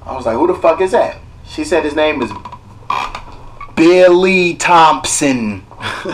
I 0.06 0.15
was 0.15 0.26
like, 0.26 0.36
Who 0.36 0.48
the 0.48 0.56
fuck 0.56 0.82
is 0.82 0.91
that? 0.91 1.19
She 1.48 1.64
said 1.64 1.84
his 1.84 1.95
name 1.95 2.22
is 2.22 2.32
Billy 3.76 4.56
Thompson. 4.56 5.64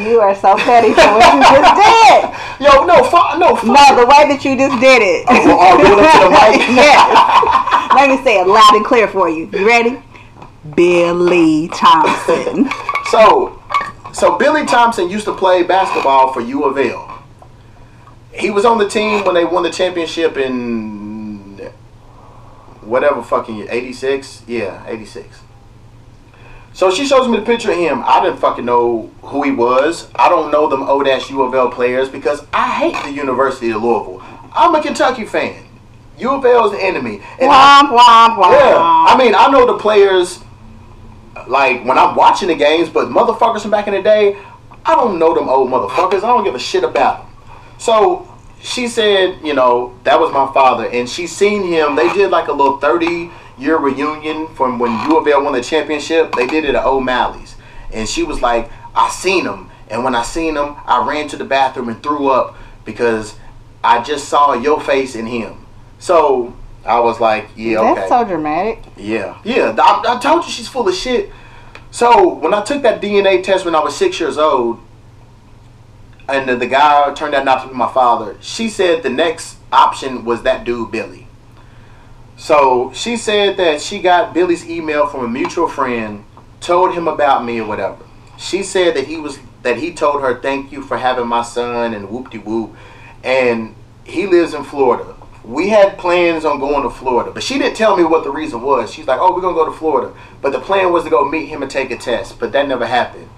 you 0.00 0.20
are 0.20 0.34
so 0.34 0.56
petty 0.56 0.92
for 0.92 1.00
what 1.00 1.34
you 1.34 1.40
just 1.42 1.74
did. 1.74 2.64
Yo, 2.64 2.84
no, 2.86 3.02
fu- 3.04 3.38
no, 3.38 3.56
fu- 3.56 3.66
no, 3.66 3.96
the 3.96 4.06
way 4.06 4.28
that 4.28 4.40
you 4.44 4.56
just 4.56 4.80
did 4.80 5.02
it. 5.02 5.26
Oh, 5.28 5.58
oh 5.60 5.76
doing 5.76 5.98
it 5.98 6.12
to 6.12 6.18
the 6.24 6.30
mic. 6.30 6.68
yes. 6.74 7.92
Let 7.94 8.10
me 8.10 8.22
say 8.24 8.40
it 8.40 8.46
loud 8.46 8.74
and 8.74 8.84
clear 8.84 9.06
for 9.08 9.28
you. 9.28 9.46
You 9.52 9.66
ready? 9.66 10.00
Billy 10.74 11.68
Thompson. 11.68 12.68
so, 13.10 13.60
so 14.12 14.38
Billy 14.38 14.64
Thompson 14.64 15.10
used 15.10 15.26
to 15.26 15.34
play 15.34 15.62
basketball 15.62 16.32
for 16.32 16.40
U 16.40 16.64
of 16.64 16.78
L 16.78 17.13
he 18.34 18.50
was 18.50 18.64
on 18.64 18.78
the 18.78 18.88
team 18.88 19.24
when 19.24 19.34
they 19.34 19.44
won 19.44 19.62
the 19.62 19.70
championship 19.70 20.36
in 20.36 21.56
whatever 22.82 23.22
fucking 23.22 23.56
year, 23.56 23.66
86? 23.70 24.42
Yeah, 24.46 24.84
86. 24.86 25.40
So 26.72 26.90
she 26.90 27.06
shows 27.06 27.28
me 27.28 27.38
the 27.38 27.44
picture 27.44 27.70
of 27.70 27.78
him. 27.78 28.02
I 28.04 28.22
didn't 28.22 28.40
fucking 28.40 28.64
know 28.64 29.10
who 29.22 29.42
he 29.42 29.52
was. 29.52 30.10
I 30.16 30.28
don't 30.28 30.50
know 30.50 30.68
them 30.68 30.82
old 30.82 31.06
ass 31.06 31.30
U 31.30 31.42
of 31.42 31.54
L 31.54 31.70
players 31.70 32.08
because 32.08 32.44
I 32.52 32.68
hate 32.68 33.04
the 33.04 33.12
University 33.12 33.70
of 33.70 33.82
Louisville. 33.82 34.22
I'm 34.52 34.74
a 34.74 34.82
Kentucky 34.82 35.24
fan. 35.24 35.64
U 36.18 36.30
of 36.30 36.44
L 36.44 36.66
is 36.66 36.72
the 36.72 36.84
enemy. 36.84 37.20
And 37.40 37.50
womp, 37.50 37.96
womp, 37.96 38.36
womp. 38.36 38.52
Yeah. 38.52 38.76
I 38.78 39.16
mean, 39.16 39.34
I 39.36 39.48
know 39.50 39.66
the 39.66 39.78
players 39.78 40.40
like 41.46 41.84
when 41.84 41.96
I'm 41.96 42.16
watching 42.16 42.48
the 42.48 42.54
games, 42.54 42.88
but 42.88 43.08
motherfuckers 43.08 43.62
from 43.62 43.70
back 43.70 43.86
in 43.86 43.94
the 43.94 44.02
day, 44.02 44.36
I 44.84 44.94
don't 44.96 45.18
know 45.18 45.32
them 45.34 45.48
old 45.48 45.70
motherfuckers. 45.70 46.18
I 46.18 46.28
don't 46.28 46.44
give 46.44 46.54
a 46.54 46.58
shit 46.58 46.82
about 46.84 47.18
them. 47.18 47.23
So 47.84 48.26
she 48.62 48.88
said, 48.88 49.40
you 49.44 49.52
know, 49.52 49.94
that 50.04 50.18
was 50.18 50.32
my 50.32 50.50
father, 50.54 50.88
and 50.88 51.06
she 51.06 51.26
seen 51.26 51.64
him. 51.64 51.96
They 51.96 52.10
did 52.14 52.30
like 52.30 52.48
a 52.48 52.52
little 52.52 52.78
thirty 52.78 53.30
year 53.58 53.76
reunion 53.76 54.48
from 54.54 54.78
when 54.78 55.10
U 55.10 55.18
of 55.18 55.28
L 55.28 55.44
won 55.44 55.52
the 55.52 55.60
championship. 55.60 56.34
They 56.34 56.46
did 56.46 56.64
it 56.64 56.74
at 56.74 56.86
O'Malley's, 56.86 57.56
and 57.92 58.08
she 58.08 58.22
was 58.22 58.40
like, 58.40 58.70
I 58.94 59.10
seen 59.10 59.44
him, 59.44 59.70
and 59.90 60.02
when 60.02 60.14
I 60.14 60.22
seen 60.22 60.56
him, 60.56 60.76
I 60.86 61.06
ran 61.06 61.28
to 61.28 61.36
the 61.36 61.44
bathroom 61.44 61.90
and 61.90 62.02
threw 62.02 62.28
up 62.28 62.56
because 62.86 63.36
I 63.84 64.02
just 64.02 64.30
saw 64.30 64.54
your 64.54 64.80
face 64.80 65.14
in 65.14 65.26
him. 65.26 65.66
So 65.98 66.56
I 66.86 67.00
was 67.00 67.20
like, 67.20 67.50
yeah, 67.54 67.80
okay. 67.80 67.94
That's 67.96 68.08
so 68.08 68.24
dramatic. 68.24 68.82
Yeah, 68.96 69.38
yeah. 69.44 69.76
I, 69.78 70.16
I 70.16 70.18
told 70.20 70.46
you 70.46 70.50
she's 70.50 70.68
full 70.68 70.88
of 70.88 70.94
shit. 70.94 71.30
So 71.90 72.32
when 72.32 72.54
I 72.54 72.62
took 72.62 72.80
that 72.80 73.02
DNA 73.02 73.42
test 73.42 73.66
when 73.66 73.74
I 73.74 73.80
was 73.80 73.94
six 73.94 74.18
years 74.18 74.38
old, 74.38 74.80
and 76.28 76.48
the, 76.48 76.56
the 76.56 76.66
guy 76.66 77.12
turned 77.14 77.34
out 77.34 77.44
not 77.44 77.62
to 77.62 77.68
be 77.68 77.74
my 77.74 77.92
father. 77.92 78.36
She 78.40 78.68
said 78.68 79.02
the 79.02 79.10
next 79.10 79.58
option 79.72 80.24
was 80.24 80.42
that 80.42 80.64
dude 80.64 80.90
Billy. 80.90 81.26
So 82.36 82.92
she 82.94 83.16
said 83.16 83.56
that 83.58 83.80
she 83.80 84.00
got 84.00 84.34
Billy's 84.34 84.68
email 84.68 85.06
from 85.06 85.24
a 85.24 85.28
mutual 85.28 85.68
friend, 85.68 86.24
told 86.60 86.94
him 86.94 87.06
about 87.06 87.44
me 87.44 87.60
or 87.60 87.66
whatever. 87.66 88.04
She 88.36 88.62
said 88.62 88.94
that 88.96 89.06
he 89.06 89.16
was 89.16 89.38
that 89.62 89.78
he 89.78 89.94
told 89.94 90.20
her 90.20 90.40
thank 90.40 90.72
you 90.72 90.82
for 90.82 90.98
having 90.98 91.26
my 91.26 91.42
son 91.42 91.94
and 91.94 92.10
whoop 92.10 92.30
de 92.30 92.38
whoop, 92.38 92.74
and 93.22 93.74
he 94.04 94.26
lives 94.26 94.52
in 94.52 94.64
Florida. 94.64 95.14
We 95.44 95.68
had 95.68 95.98
plans 95.98 96.44
on 96.44 96.58
going 96.58 96.82
to 96.82 96.90
Florida, 96.90 97.30
but 97.30 97.42
she 97.42 97.58
didn't 97.58 97.76
tell 97.76 97.96
me 97.96 98.02
what 98.02 98.24
the 98.24 98.30
reason 98.30 98.62
was. 98.62 98.92
She's 98.92 99.06
like, 99.06 99.20
"Oh, 99.20 99.34
we're 99.34 99.42
gonna 99.42 99.54
go 99.54 99.66
to 99.66 99.72
Florida," 99.72 100.12
but 100.42 100.52
the 100.52 100.60
plan 100.60 100.92
was 100.92 101.04
to 101.04 101.10
go 101.10 101.24
meet 101.24 101.46
him 101.46 101.62
and 101.62 101.70
take 101.70 101.90
a 101.90 101.96
test, 101.96 102.38
but 102.40 102.52
that 102.52 102.66
never 102.66 102.86
happened. 102.86 103.28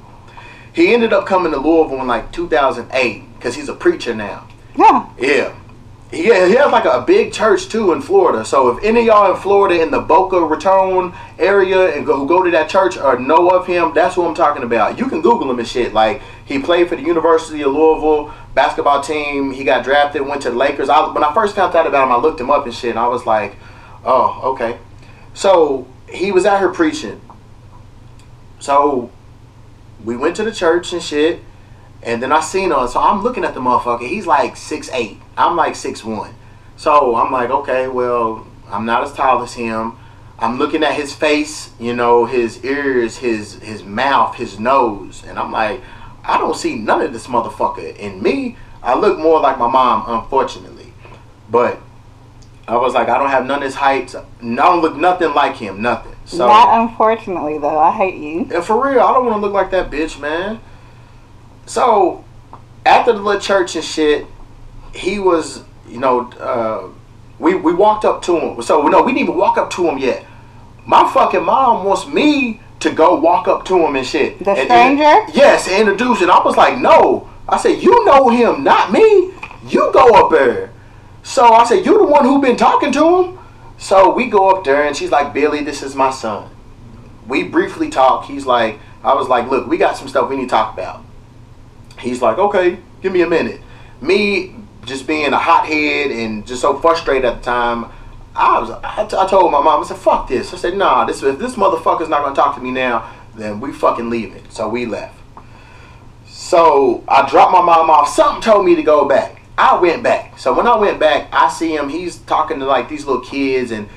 He 0.77 0.93
ended 0.93 1.15
up 1.15 1.25
coming 1.25 1.53
to 1.53 1.59
Louisville 1.59 2.03
in 2.03 2.07
like 2.07 2.31
2008 2.33 3.35
because 3.35 3.55
he's 3.55 3.71
a 3.71 3.75
preacher 3.75 4.15
now. 4.15 4.47
Yeah. 4.77 5.09
Yeah. 5.19 5.57
he, 6.11 6.25
he 6.25 6.29
has 6.29 6.71
like 6.71 6.85
a, 6.85 7.01
big 7.01 7.33
church 7.33 7.69
too 7.69 7.95
in 7.95 8.03
Florida. 8.03 8.45
So 8.45 8.69
if 8.69 8.85
any 8.85 9.01
of 9.01 9.07
y'all 9.07 9.35
in 9.35 9.41
Florida 9.41 9.81
in 9.81 9.91
the 9.91 10.01
Boca 10.01 10.39
Raton 10.39 11.15
area 11.39 11.97
and 11.97 12.05
go, 12.05 12.19
who 12.19 12.29
go 12.29 12.43
to 12.43 12.51
that 12.51 12.69
church 12.69 12.99
or 12.99 13.19
know 13.19 13.49
of 13.49 13.67
him, 13.67 13.95
that's 13.95 14.17
who 14.17 14.27
I'm 14.27 14.35
talking 14.35 14.65
about. 14.65 14.99
You 14.99 15.07
can 15.09 15.23
Google 15.23 15.51
him 15.51 15.59
and 15.59 15.67
shit. 15.67 15.95
Like 15.95 16.21
he 16.45 16.59
played 16.59 16.91
for 16.91 16.97
the 16.97 17.03
University 17.03 17.63
of 17.63 17.73
Louisville 17.73 18.35
basketball 18.55 19.01
team. 19.01 19.53
He 19.53 19.65
got 19.65 19.83
drafted, 19.83 20.27
went 20.27 20.43
to 20.43 20.51
the 20.51 20.57
Lakers. 20.59 20.91
I, 20.91 21.11
when 21.11 21.25
I 21.25 21.33
first 21.33 21.57
found 21.57 21.75
out 21.75 21.87
about 21.87 22.05
him, 22.05 22.13
I 22.13 22.17
looked 22.17 22.39
him 22.39 22.51
up 22.51 22.67
and 22.67 22.75
shit. 22.75 22.91
And 22.91 22.99
I 22.99 23.09
was 23.09 23.25
like, 23.25 23.57
oh, 24.05 24.43
okay. 24.53 24.79
So 25.33 25.87
he 26.07 26.33
was 26.33 26.45
out 26.45 26.59
here 26.59 26.69
preaching. 26.69 27.23
So 28.59 29.11
we 30.05 30.17
went 30.17 30.37
to 30.37 30.45
the 30.45 30.53
church 30.53 30.93
and 30.93 31.03
shit. 31.03 31.41
And 32.03 32.23
then 32.23 32.31
I 32.31 32.41
seen 32.41 32.71
him. 32.71 32.89
So 32.89 33.01
I'm 33.01 33.23
looking 33.23 33.45
at 33.45 33.55
the 33.55 33.61
motherfucker. 33.61 34.07
He's 34.07 34.27
like 34.27 34.57
six 34.57 34.91
eight. 34.93 35.21
I'm 35.37 35.57
like 35.57 35.75
six 35.75 36.05
one. 36.05 36.35
So 36.77 37.17
I'm 37.17 37.33
like, 37.33 37.51
okay, 37.51 37.89
well, 37.89 38.47
I'm 38.69 38.85
not 38.85 39.03
as 39.03 39.13
tall 39.13 39.43
as 39.43 39.55
him. 39.55 39.97
I'm 40.39 40.59
looking 40.59 40.85
at 40.85 40.95
his 40.95 41.15
face, 41.15 41.71
you 41.81 41.95
know, 41.95 42.27
his 42.27 42.63
ears, 42.63 43.17
his 43.17 43.55
his 43.55 43.83
mouth, 43.83 44.35
his 44.37 44.61
nose, 44.61 45.25
and 45.27 45.39
I'm 45.39 45.51
like, 45.51 45.81
I 46.23 46.37
don't 46.37 46.55
see 46.55 46.77
none 46.77 47.01
of 47.01 47.13
this 47.13 47.27
motherfucker 47.27 47.97
in 47.97 48.23
me. 48.23 48.57
I 48.83 48.95
look 48.99 49.19
more 49.19 49.41
like 49.41 49.59
my 49.59 49.69
mom, 49.69 50.05
unfortunately. 50.07 50.93
But 51.51 51.81
I 52.69 52.77
was 52.77 52.95
like, 52.95 53.09
I 53.09 53.17
don't 53.17 53.31
have 53.31 53.47
none 53.47 53.59
of 53.59 53.65
his 53.65 53.77
height. 53.77 54.15
I 54.15 54.25
don't 54.41 54.83
look 54.83 54.97
nothing 54.97 55.33
like 55.33 55.57
him, 55.57 55.81
nothing. 55.81 56.16
So 56.27 56.47
not 56.47 56.81
unfortunately 56.81 57.59
though. 57.59 57.79
I 57.79 57.93
hate 57.93 58.17
you. 58.17 58.49
And 58.53 58.65
for 58.65 58.85
real, 58.85 59.01
I 59.01 59.15
don't 59.15 59.27
want 59.27 59.37
to 59.37 59.41
look 59.41 59.53
like 59.53 59.71
that 59.71 59.91
bitch, 59.91 60.19
man. 60.21 60.61
So 61.67 62.25
after 62.85 63.13
the 63.13 63.21
little 63.21 63.41
church 63.41 63.77
and 63.77 63.85
shit, 63.85 64.27
he 64.95 65.19
was, 65.19 65.63
you 65.89 65.99
know, 65.99 66.31
uh, 66.33 66.89
we 67.39 67.55
we 67.55 67.73
walked 67.73 68.05
up 68.05 68.23
to 68.23 68.39
him. 68.39 68.63
So 68.63 68.83
no, 68.89 69.03
we 69.03 69.13
didn't 69.13 69.23
even 69.23 69.37
walk 69.37 69.57
up 69.57 69.71
to 69.71 69.89
him 69.89 69.99
yet. 69.99 70.25
My 70.85 71.11
fucking 71.13 71.45
mom 71.45 71.85
wants 71.85 72.07
me 72.07 72.61
to 72.81 72.91
go 72.91 73.19
walk 73.19 73.49
up 73.49 73.65
to 73.67 73.79
him 73.85 73.97
and 73.97 74.07
shit. 74.07 74.39
The 74.39 74.51
and, 74.51 74.69
stranger? 74.69 75.03
And, 75.03 75.35
yes, 75.35 75.69
introduce 75.69 76.23
it. 76.23 76.29
I 76.29 76.43
was 76.45 76.57
like, 76.57 76.79
no. 76.79 77.29
I 77.49 77.57
said, 77.59 77.83
you 77.83 78.05
know 78.05 78.29
him, 78.29 78.65
not 78.65 78.93
me. 78.93 79.33
You 79.67 79.91
go 79.93 80.15
up 80.15 80.31
there. 80.31 80.73
So 81.23 81.45
I 81.45 81.65
said, 81.65 81.85
you 81.85 81.99
the 81.99 82.05
one 82.05 82.25
who 82.25 82.41
been 82.41 82.57
talking 82.57 82.93
to 82.93 83.23
him? 83.23 83.39
So 83.79 84.13
we 84.13 84.27
go 84.27 84.51
up 84.51 84.65
there 84.65 84.85
and 84.85 84.97
she's 84.97 85.11
like, 85.11 85.33
Billy, 85.35 85.63
this 85.63 85.83
is 85.83 85.95
my 85.95 86.11
son. 86.11 86.51
We 87.27 87.45
briefly 87.45 87.91
talk. 87.91 88.25
He's 88.25 88.47
like, 88.47 88.79
I 89.05 89.15
was 89.15 89.29
like, 89.29 89.51
look, 89.51 89.67
we 89.67 89.77
got 89.77 89.97
some 89.97 90.09
stuff 90.09 90.29
we 90.31 90.37
need 90.37 90.45
to 90.45 90.51
talk 90.51 90.75
about. 90.75 91.05
He's 91.99 92.23
like, 92.23 92.39
okay, 92.39 92.79
give 93.03 93.13
me 93.13 93.23
a 93.23 93.29
minute. 93.29 93.61
Me 94.01 94.55
just 94.85 95.07
being 95.07 95.33
a 95.33 95.39
hothead 95.39 96.11
and 96.11 96.47
just 96.47 96.63
so 96.63 96.79
frustrated 96.79 97.25
at 97.25 97.39
the 97.39 97.43
time, 97.43 97.91
I 98.35 98.59
was 98.61 98.71
I, 98.71 99.07
t- 99.07 99.17
I 99.17 99.27
told 99.27 99.51
my 99.51 99.63
mom, 99.63 99.83
I 99.83 99.87
said, 99.87 99.97
fuck 99.97 100.29
this. 100.29 100.53
I 100.53 100.57
said, 100.57 100.77
nah, 100.77 101.05
this 101.05 101.23
if 101.23 101.39
this 101.39 101.55
motherfucker's 101.55 102.09
not 102.09 102.23
gonna 102.23 102.37
talk 102.37 102.55
to 102.57 102.61
me 102.61 102.71
now, 102.71 103.13
then 103.35 103.61
we 103.61 103.73
fucking 103.73 104.11
leaving. 104.11 104.45
So 104.51 104.69
we 104.69 104.87
left. 104.87 105.19
So 106.27 107.03
I 107.09 107.29
dropped 107.29 107.53
my 107.53 107.63
mom 107.63 107.91
off. 107.91 108.09
Something 108.09 108.43
told 108.43 108.65
me 108.65 108.75
to 108.77 108.83
go 108.83 109.07
back. 109.07 109.43
I 109.59 109.79
went 109.81 110.03
back. 110.03 110.39
So 110.39 110.53
when 110.55 110.67
I 110.67 110.77
went 110.77 111.01
back, 111.01 111.29
I 111.33 111.49
see 111.49 111.75
him. 111.75 111.89
He's 111.89 112.19
talking 112.19 112.59
to 112.61 112.67
like 112.67 112.89
these 112.89 113.07
little 113.07 113.23
kids, 113.23 113.71
and 113.71 113.89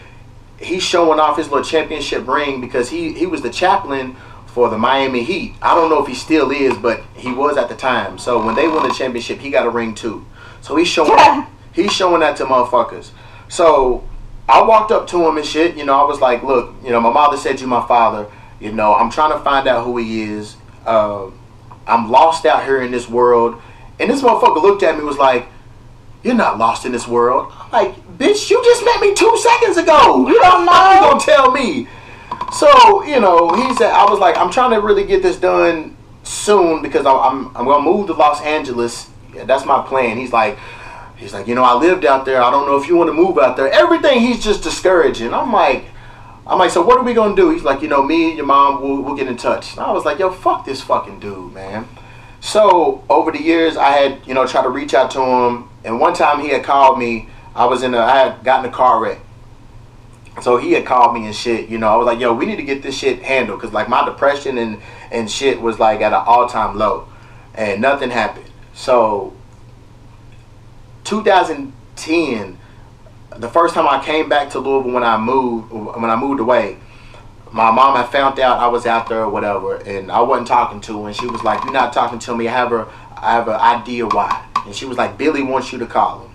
he's 0.59 0.83
showing 0.83 1.19
off 1.19 1.37
his 1.37 1.49
little 1.49 1.65
championship 1.65 2.27
ring 2.27 2.61
because 2.61 2.89
he 2.89 3.13
he 3.13 3.25
was 3.25 3.41
the 3.41 3.49
chaplain 3.49 4.15
for 4.47 4.69
the 4.69 4.77
Miami 4.77 5.23
Heat. 5.23 5.55
I 5.61 5.75
don't 5.75 5.89
know 5.89 6.01
if 6.01 6.07
he 6.07 6.15
still 6.15 6.51
is, 6.51 6.77
but 6.77 7.01
he 7.13 7.31
was 7.31 7.57
at 7.57 7.69
the 7.69 7.75
time. 7.75 8.17
So 8.17 8.43
when 8.43 8.55
they 8.55 8.67
won 8.67 8.87
the 8.87 8.93
championship, 8.93 9.39
he 9.39 9.49
got 9.49 9.65
a 9.65 9.69
ring 9.69 9.93
too. 9.93 10.25
So 10.61 10.75
he's 10.75 10.87
showing 10.87 11.45
he's 11.73 11.91
showing 11.91 12.21
that 12.21 12.37
to 12.37 12.45
motherfuckers. 12.45 13.11
So 13.49 14.07
I 14.47 14.63
walked 14.63 14.91
up 14.91 15.07
to 15.07 15.27
him 15.27 15.37
and 15.37 15.45
shit. 15.45 15.75
You 15.75 15.85
know, 15.85 15.95
I 15.99 16.07
was 16.07 16.19
like, 16.19 16.41
look, 16.41 16.73
you 16.83 16.91
know, 16.91 17.01
my 17.01 17.11
mother 17.11 17.37
said 17.37 17.59
you 17.59 17.67
my 17.67 17.85
father. 17.85 18.27
You 18.59 18.71
know, 18.71 18.93
I'm 18.93 19.09
trying 19.09 19.31
to 19.31 19.39
find 19.39 19.67
out 19.67 19.85
who 19.85 19.97
he 19.97 20.23
is. 20.23 20.55
Uh, 20.85 21.29
I'm 21.87 22.09
lost 22.09 22.45
out 22.45 22.63
here 22.63 22.81
in 22.81 22.91
this 22.91 23.07
world. 23.07 23.61
And 23.99 24.09
this 24.09 24.21
motherfucker 24.21 24.61
looked 24.61 24.83
at 24.83 24.97
me 24.97 25.03
was 25.03 25.17
like, 25.17 25.47
you're 26.23 26.35
not 26.35 26.57
lost 26.57 26.85
in 26.85 26.91
this 26.91 27.07
world. 27.07 27.51
I'm 27.53 27.71
like, 27.71 27.95
bitch, 28.17 28.49
you 28.49 28.63
just 28.63 28.83
met 28.83 28.99
me 28.99 29.13
two 29.13 29.37
seconds 29.37 29.77
ago. 29.77 30.27
You 30.27 30.39
don't 30.39 30.65
know. 30.65 30.93
You 30.93 30.99
gonna 30.99 31.19
tell 31.19 31.51
me? 31.51 31.87
So 32.51 33.03
you 33.03 33.19
know, 33.19 33.53
he 33.53 33.73
said, 33.75 33.91
I 33.91 34.09
was 34.09 34.19
like, 34.19 34.37
I'm 34.37 34.51
trying 34.51 34.71
to 34.71 34.77
really 34.81 35.05
get 35.05 35.21
this 35.21 35.37
done 35.37 35.95
soon 36.23 36.81
because 36.81 37.05
I'm 37.05 37.55
I'm 37.55 37.65
gonna 37.65 37.83
move 37.83 38.07
to 38.07 38.13
Los 38.13 38.41
Angeles. 38.41 39.09
Yeah, 39.33 39.45
that's 39.45 39.65
my 39.65 39.81
plan. 39.81 40.17
He's 40.17 40.33
like, 40.33 40.57
he's 41.15 41.33
like, 41.33 41.47
you 41.47 41.55
know, 41.55 41.63
I 41.63 41.73
lived 41.75 42.05
out 42.05 42.25
there. 42.25 42.41
I 42.41 42.51
don't 42.51 42.65
know 42.65 42.77
if 42.77 42.87
you 42.87 42.95
want 42.95 43.09
to 43.09 43.13
move 43.13 43.37
out 43.37 43.55
there. 43.55 43.71
Everything 43.71 44.19
he's 44.19 44.43
just 44.43 44.63
discouraging. 44.63 45.33
I'm 45.33 45.53
like, 45.53 45.85
I'm 46.47 46.57
like, 46.57 46.71
so 46.71 46.81
what 46.81 46.97
are 46.97 47.03
we 47.03 47.13
gonna 47.13 47.35
do? 47.35 47.51
He's 47.51 47.63
like, 47.63 47.81
you 47.81 47.87
know, 47.87 48.03
me 48.03 48.29
and 48.29 48.37
your 48.37 48.45
mom, 48.45 48.81
we'll, 48.81 49.01
we'll 49.01 49.15
get 49.15 49.27
in 49.27 49.37
touch. 49.37 49.73
And 49.73 49.81
I 49.81 49.91
was 49.91 50.03
like, 50.03 50.19
yo, 50.19 50.31
fuck 50.31 50.65
this 50.65 50.81
fucking 50.81 51.19
dude, 51.19 51.53
man. 51.53 51.87
So 52.41 53.03
over 53.09 53.31
the 53.31 53.41
years, 53.41 53.77
I 53.77 53.89
had, 53.89 54.25
you 54.25 54.33
know, 54.33 54.47
tried 54.47 54.63
to 54.63 54.69
reach 54.69 54.93
out 54.93 55.11
to 55.11 55.21
him, 55.21 55.69
and 55.83 55.99
one 55.99 56.13
time 56.13 56.39
he 56.41 56.49
had 56.49 56.63
called 56.63 56.97
me. 56.97 57.29
I 57.55 57.65
was 57.65 57.83
in 57.83 57.93
a, 57.93 57.99
I 57.99 58.17
had 58.19 58.43
gotten 58.43 58.69
a 58.69 58.73
car 58.73 59.01
wreck. 59.01 59.19
So 60.41 60.57
he 60.57 60.71
had 60.71 60.85
called 60.85 61.13
me 61.13 61.25
and 61.25 61.35
shit, 61.35 61.69
you 61.69 61.77
know. 61.77 61.89
I 61.89 61.95
was 61.97 62.05
like, 62.05 62.19
yo, 62.19 62.33
we 62.33 62.45
need 62.45 62.55
to 62.55 62.63
get 62.63 62.81
this 62.81 62.97
shit 62.97 63.21
handled 63.21 63.59
because 63.59 63.73
like 63.73 63.89
my 63.89 64.05
depression 64.05 64.57
and 64.57 64.81
and 65.11 65.29
shit 65.29 65.61
was 65.61 65.79
like 65.79 66.01
at 66.01 66.13
an 66.13 66.23
all 66.25 66.47
time 66.47 66.77
low, 66.77 67.07
and 67.53 67.81
nothing 67.81 68.09
happened. 68.09 68.45
So 68.73 69.33
2010, 71.03 72.57
the 73.37 73.49
first 73.49 73.73
time 73.73 73.87
I 73.87 74.03
came 74.03 74.29
back 74.29 74.51
to 74.51 74.59
Louisville 74.59 74.93
when 74.93 75.03
I 75.03 75.17
moved 75.17 75.71
when 75.71 76.09
I 76.09 76.15
moved 76.15 76.39
away, 76.39 76.77
my 77.51 77.71
mom 77.71 77.95
had 77.95 78.07
found 78.09 78.39
out 78.39 78.59
I 78.59 78.67
was 78.67 78.85
out 78.85 79.09
there 79.09 79.23
or 79.23 79.29
whatever, 79.29 79.75
and 79.77 80.11
I 80.11 80.21
wasn't 80.21 80.47
talking 80.47 80.81
to 80.81 81.01
her, 81.01 81.07
and 81.07 81.15
she 81.15 81.27
was 81.27 81.43
like, 81.43 81.63
"You're 81.63 81.73
not 81.73 81.93
talking 81.93 82.19
to 82.19 82.35
me. 82.35 82.47
I 82.47 82.51
have 82.51 82.71
a 82.71 82.87
I 83.17 83.33
have 83.33 83.47
an 83.47 83.55
idea 83.55 84.05
why." 84.05 84.43
And 84.65 84.75
she 84.75 84.85
was 84.85 84.97
like, 84.97 85.17
"Billy 85.17 85.41
wants 85.43 85.71
you 85.71 85.79
to 85.79 85.85
call 85.85 86.21
him." 86.21 86.31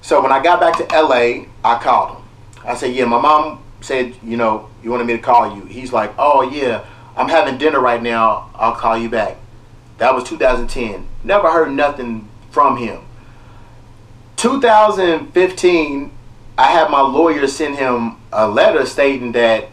So 0.00 0.22
when 0.22 0.32
I 0.32 0.42
got 0.42 0.60
back 0.60 0.76
to 0.78 0.86
LA, 0.94 1.46
I 1.64 1.78
called 1.80 2.16
him. 2.16 2.22
I 2.64 2.74
said, 2.74 2.94
"Yeah, 2.94 3.04
my 3.04 3.20
mom 3.20 3.60
said, 3.80 4.14
you 4.22 4.36
know, 4.36 4.68
you 4.82 4.90
wanted 4.90 5.06
me 5.06 5.14
to 5.14 5.22
call 5.22 5.54
you." 5.56 5.64
He's 5.64 5.92
like, 5.92 6.12
"Oh 6.18 6.42
yeah, 6.42 6.84
I'm 7.16 7.28
having 7.28 7.58
dinner 7.58 7.80
right 7.80 8.02
now. 8.02 8.50
I'll 8.54 8.74
call 8.74 8.96
you 8.96 9.08
back." 9.08 9.36
That 9.98 10.14
was 10.14 10.24
2010. 10.24 11.06
Never 11.24 11.50
heard 11.50 11.72
nothing 11.72 12.28
from 12.50 12.76
him. 12.76 13.02
2015, 14.36 16.10
I 16.58 16.66
had 16.66 16.90
my 16.90 17.00
lawyer 17.00 17.46
send 17.46 17.76
him 17.76 18.16
a 18.32 18.48
letter 18.48 18.84
stating 18.86 19.32
that, 19.32 19.68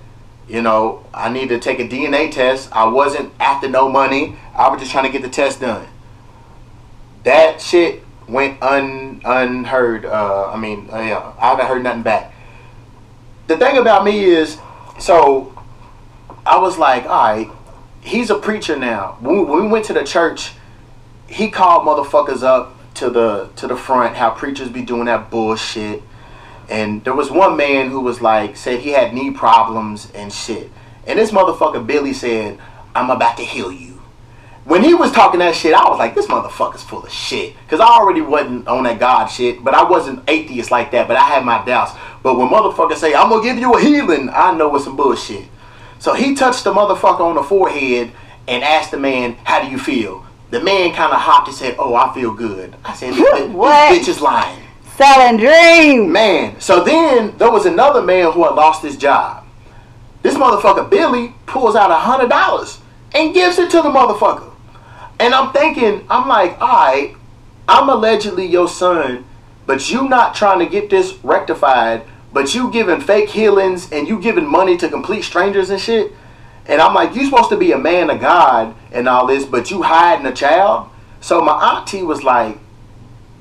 you 0.48 0.62
know, 0.62 1.06
I 1.14 1.30
need 1.30 1.50
to 1.50 1.60
take 1.60 1.80
a 1.80 1.88
DNA 1.88 2.32
test. 2.32 2.70
I 2.72 2.86
wasn't 2.88 3.34
after 3.40 3.70
no 3.70 3.90
money. 3.90 4.38
I 4.56 4.70
was 4.70 4.80
just 4.80 4.92
trying 4.92 5.06
to 5.06 5.12
get 5.12 5.22
the 5.22 5.30
test 5.30 5.62
done. 5.62 5.88
That 7.24 7.62
shit 7.62 8.04
went 8.28 8.62
un 8.62 9.22
unheard. 9.24 10.06
Uh, 10.06 10.52
I 10.52 10.58
mean, 10.58 10.90
uh, 10.92 11.00
yeah, 11.00 11.34
I 11.40 11.50
haven't 11.50 11.68
heard 11.68 11.84
nothing 11.84 12.04
back. 12.04 12.34
The 13.48 13.58
thing 13.58 13.78
about 13.78 14.04
me 14.04 14.24
is, 14.24 14.58
so 15.00 15.54
I 16.46 16.60
was 16.60 16.78
like, 16.78 17.06
all 17.06 17.10
right, 17.10 17.50
he's 18.02 18.30
a 18.30 18.38
preacher 18.38 18.78
now. 18.78 19.18
When 19.20 19.48
we, 19.48 19.68
went 19.68 19.86
to 19.86 19.94
the 19.94 20.04
church, 20.04 20.52
he 21.28 21.50
called 21.50 21.86
motherfuckers 21.86 22.44
up 22.44 22.76
to 22.96 23.10
the 23.10 23.50
to 23.56 23.68
the 23.68 23.76
front. 23.76 24.16
How 24.16 24.32
preachers 24.32 24.70
be 24.70 24.82
doing 24.82 25.06
that 25.06 25.30
bullshit. 25.30 26.04
And 26.70 27.04
there 27.04 27.14
was 27.14 27.30
one 27.30 27.58
man 27.58 27.90
who 27.90 28.00
was 28.00 28.22
like, 28.22 28.56
said 28.56 28.80
he 28.80 28.90
had 28.90 29.14
knee 29.14 29.32
problems 29.32 30.12
and 30.14 30.32
shit. 30.32 30.70
And 31.06 31.20
this 31.20 31.32
motherfucker 31.32 31.86
Billy 31.86 32.14
said, 32.14 32.58
I'm 32.96 33.10
about 33.10 33.38
to 33.38 33.44
heal 33.44 33.72
you. 33.72 34.02
When 34.66 34.82
he 34.82 34.94
was 34.94 35.12
talking 35.12 35.42
that 35.42 35.56
shit, 35.56 35.74
I 35.74 35.90
was 35.90 36.00
like, 36.00 36.16
this 36.16 36.28
motherfucker's 36.28 36.84
full 36.84 37.04
of 37.04 37.12
shit. 37.12 37.54
Because 37.66 37.82
I 37.82 37.88
already 37.88 38.22
wasn't 38.22 38.66
on 38.68 38.84
that 38.84 38.98
God 38.98 39.26
shit, 39.26 39.62
but 39.62 39.74
I 39.74 39.84
wasn't 39.84 40.24
atheist 40.30 40.72
like 40.72 40.92
that, 40.92 41.08
but 41.08 41.18
I 41.18 41.26
had 41.26 41.44
my 41.44 41.64
doubts. 41.66 41.92
But 42.22 42.38
when 42.38 42.48
motherfuckers 42.48 42.96
say, 42.96 43.14
I'm 43.14 43.28
going 43.28 43.44
to 43.44 43.50
give 43.50 43.60
you 43.60 43.74
a 43.74 43.82
healing, 43.82 44.30
I 44.30 44.56
know 44.56 44.74
it's 44.76 44.86
some 44.86 44.96
bullshit. 44.96 45.46
So 46.00 46.14
he 46.14 46.34
touched 46.34 46.64
the 46.64 46.74
motherfucker 46.74 47.20
on 47.20 47.36
the 47.36 47.44
forehead 47.44 48.12
and 48.48 48.64
asked 48.64 48.92
the 48.92 49.00
man, 49.00 49.34
how 49.44 49.62
do 49.64 49.70
you 49.70 49.78
feel? 49.78 50.26
The 50.52 50.62
man 50.62 50.94
kind 50.94 51.12
of 51.12 51.20
hopped 51.20 51.50
and 51.50 51.58
said, 51.58 51.76
oh, 51.78 51.96
I 51.96 52.14
feel 52.14 52.34
good. 52.34 52.74
I 52.86 52.94
said, 52.94 53.14
this, 53.14 53.50
what? 53.52 53.90
this 53.90 54.08
bitch 54.08 54.10
is 54.10 54.22
lying. 54.22 54.63
Selling 54.98 55.38
dreams. 55.38 56.12
Man. 56.12 56.60
So 56.60 56.84
then 56.84 57.36
there 57.38 57.52
was 57.52 57.66
another 57.66 58.02
man 58.02 58.32
who 58.32 58.44
had 58.44 58.54
lost 58.54 58.84
his 58.84 58.96
job. 58.96 59.44
This 60.22 60.36
motherfucker 60.36 60.90
Billy 60.90 61.34
pulls 61.46 61.76
out 61.76 61.92
a 61.92 61.96
hundred 61.96 62.30
dollars 62.30 62.80
and 63.14 63.34
gives 63.34 63.58
it 63.58 63.72
to 63.72 63.82
the 63.82 63.90
motherfucker. 63.90 64.52
And 65.20 65.34
I'm 65.34 65.52
thinking, 65.52 66.06
I'm 66.10 66.28
like, 66.28 66.60
all 66.62 66.68
right, 66.68 67.16
I'm 67.68 67.90
allegedly 67.90 68.46
your 68.46 68.68
son, 68.68 69.26
but 69.66 69.90
you 69.90 70.08
not 70.08 70.36
trying 70.36 70.60
to 70.60 70.66
get 70.66 70.90
this 70.90 71.14
rectified, 71.24 72.06
but 72.32 72.54
you 72.54 72.72
giving 72.72 73.00
fake 73.00 73.30
healings 73.30 73.92
and 73.92 74.08
you 74.08 74.20
giving 74.20 74.46
money 74.46 74.78
to 74.78 74.90
complete 74.90 75.24
strangers 75.24 75.70
and 75.70 75.80
shit. 75.80 76.12
And 76.66 76.82
I'm 76.82 76.94
like, 76.94 77.16
you 77.16 77.26
supposed 77.26 77.50
to 77.50 77.58
be 77.58 77.72
a 77.72 77.78
man 77.78 78.10
of 78.10 78.22
God 78.22 78.76
and 78.92 79.08
all 79.08 79.28
this, 79.28 79.46
but 79.46 79.72
you 79.72 79.82
hiding 79.82 80.26
a 80.26 80.34
child. 80.34 80.90
So 81.20 81.42
my 81.42 81.78
auntie 81.78 82.04
was 82.04 82.24
like, 82.24 82.58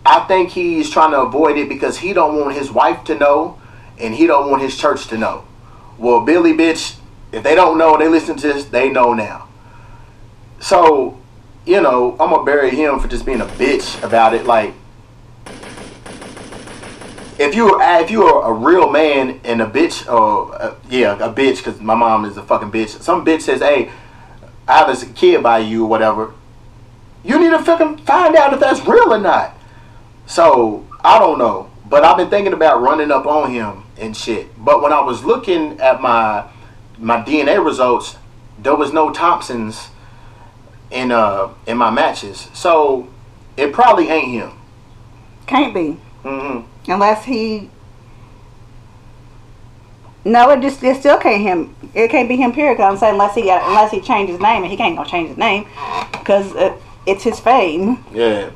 I 0.04 0.20
think 0.20 0.50
he's 0.50 0.90
trying 0.90 1.12
to 1.12 1.20
avoid 1.20 1.56
it 1.56 1.68
because 1.68 1.98
he 1.98 2.12
don't 2.12 2.38
want 2.38 2.56
his 2.56 2.70
wife 2.70 3.04
to 3.04 3.14
know, 3.16 3.58
and 3.98 4.14
he 4.14 4.26
don't 4.26 4.50
want 4.50 4.62
his 4.62 4.76
church 4.76 5.06
to 5.08 5.18
know. 5.18 5.44
Well, 5.98 6.24
Billy, 6.24 6.52
bitch, 6.52 6.96
if 7.30 7.42
they 7.42 7.54
don't 7.54 7.78
know, 7.78 7.96
they 7.96 8.08
listen 8.08 8.36
to 8.36 8.48
this, 8.48 8.64
they 8.64 8.90
know 8.90 9.14
now. 9.14 9.48
So, 10.60 11.18
you 11.64 11.80
know, 11.80 12.12
I'm 12.12 12.30
gonna 12.30 12.44
bury 12.44 12.70
him 12.70 12.98
for 12.98 13.08
just 13.08 13.24
being 13.24 13.40
a 13.40 13.46
bitch 13.46 14.02
about 14.02 14.34
it. 14.34 14.44
Like, 14.44 14.74
if 17.38 17.54
you 17.54 17.80
if 17.80 18.10
you 18.10 18.24
are 18.24 18.50
a 18.50 18.52
real 18.52 18.90
man 18.90 19.40
and 19.44 19.62
a 19.62 19.66
bitch, 19.66 20.10
or 20.12 20.54
uh, 20.60 20.74
yeah, 20.88 21.14
a 21.14 21.32
bitch, 21.32 21.58
because 21.58 21.80
my 21.80 21.94
mom 21.94 22.24
is 22.24 22.36
a 22.36 22.42
fucking 22.42 22.70
bitch. 22.70 23.00
Some 23.00 23.24
bitch 23.24 23.42
says, 23.42 23.60
"Hey, 23.60 23.90
I 24.68 24.78
have 24.78 25.02
a 25.02 25.06
kid 25.06 25.42
by 25.42 25.58
you, 25.58 25.84
or 25.84 25.88
whatever." 25.88 26.34
You 27.24 27.40
need 27.40 27.50
to 27.50 27.62
fucking 27.62 27.98
find 27.98 28.34
out 28.34 28.52
if 28.52 28.60
that's 28.60 28.84
real 28.86 29.12
or 29.12 29.18
not. 29.18 29.56
So 30.26 30.86
I 31.04 31.18
don't 31.18 31.38
know, 31.38 31.70
but 31.88 32.04
I've 32.04 32.16
been 32.16 32.30
thinking 32.30 32.52
about 32.52 32.80
running 32.80 33.10
up 33.10 33.26
on 33.26 33.50
him 33.50 33.84
and 33.98 34.16
shit. 34.16 34.48
But 34.62 34.82
when 34.82 34.92
I 34.92 35.00
was 35.00 35.24
looking 35.24 35.80
at 35.80 36.00
my 36.00 36.44
my 36.98 37.22
DNA 37.22 37.64
results, 37.64 38.16
there 38.58 38.76
was 38.76 38.92
no 38.92 39.10
Thompsons 39.12 39.88
in 40.90 41.10
uh 41.10 41.48
in 41.66 41.76
my 41.76 41.90
matches, 41.90 42.48
so 42.52 43.08
it 43.56 43.72
probably 43.72 44.08
ain't 44.08 44.28
him. 44.28 44.52
Can't 45.46 45.74
be. 45.74 45.98
Mm-hmm. 46.24 46.90
Unless 46.90 47.24
he. 47.24 47.70
No, 50.24 50.50
it 50.50 50.60
just 50.60 50.82
it 50.84 50.96
still 51.00 51.18
can't 51.18 51.42
him. 51.42 51.74
It 51.94 52.08
can't 52.10 52.28
be 52.28 52.36
him. 52.36 52.52
Period. 52.52 52.76
'cause 52.76 52.92
I'm 52.92 52.96
saying 52.96 53.14
unless 53.14 53.34
he 53.34 53.42
got 53.42 53.68
unless 53.68 53.90
he 53.90 54.00
changed 54.00 54.30
his 54.30 54.40
name, 54.40 54.62
and 54.62 54.70
he 54.70 54.76
can't 54.76 54.96
gonna 54.96 55.08
change 55.08 55.28
his 55.30 55.36
name 55.38 55.66
because 56.12 56.54
it, 56.54 56.72
it's 57.06 57.24
his 57.24 57.40
fame. 57.40 58.04
Yeah, 58.14 58.50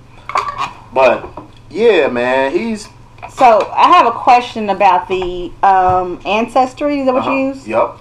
but 0.95 1.29
yeah, 1.71 2.09
man, 2.09 2.53
he's 2.53 2.89
So 3.31 3.71
I 3.75 3.89
have 3.89 4.07
a 4.07 4.13
question 4.13 4.71
about 4.71 5.09
the 5.09 5.53
um, 5.63 6.21
ancestry. 6.27 7.01
Is 7.01 7.07
that 7.07 7.15
what 7.15 7.23
uh-huh. 7.23 7.31
you 7.33 7.47
use? 7.49 7.67
Yup. 7.69 8.01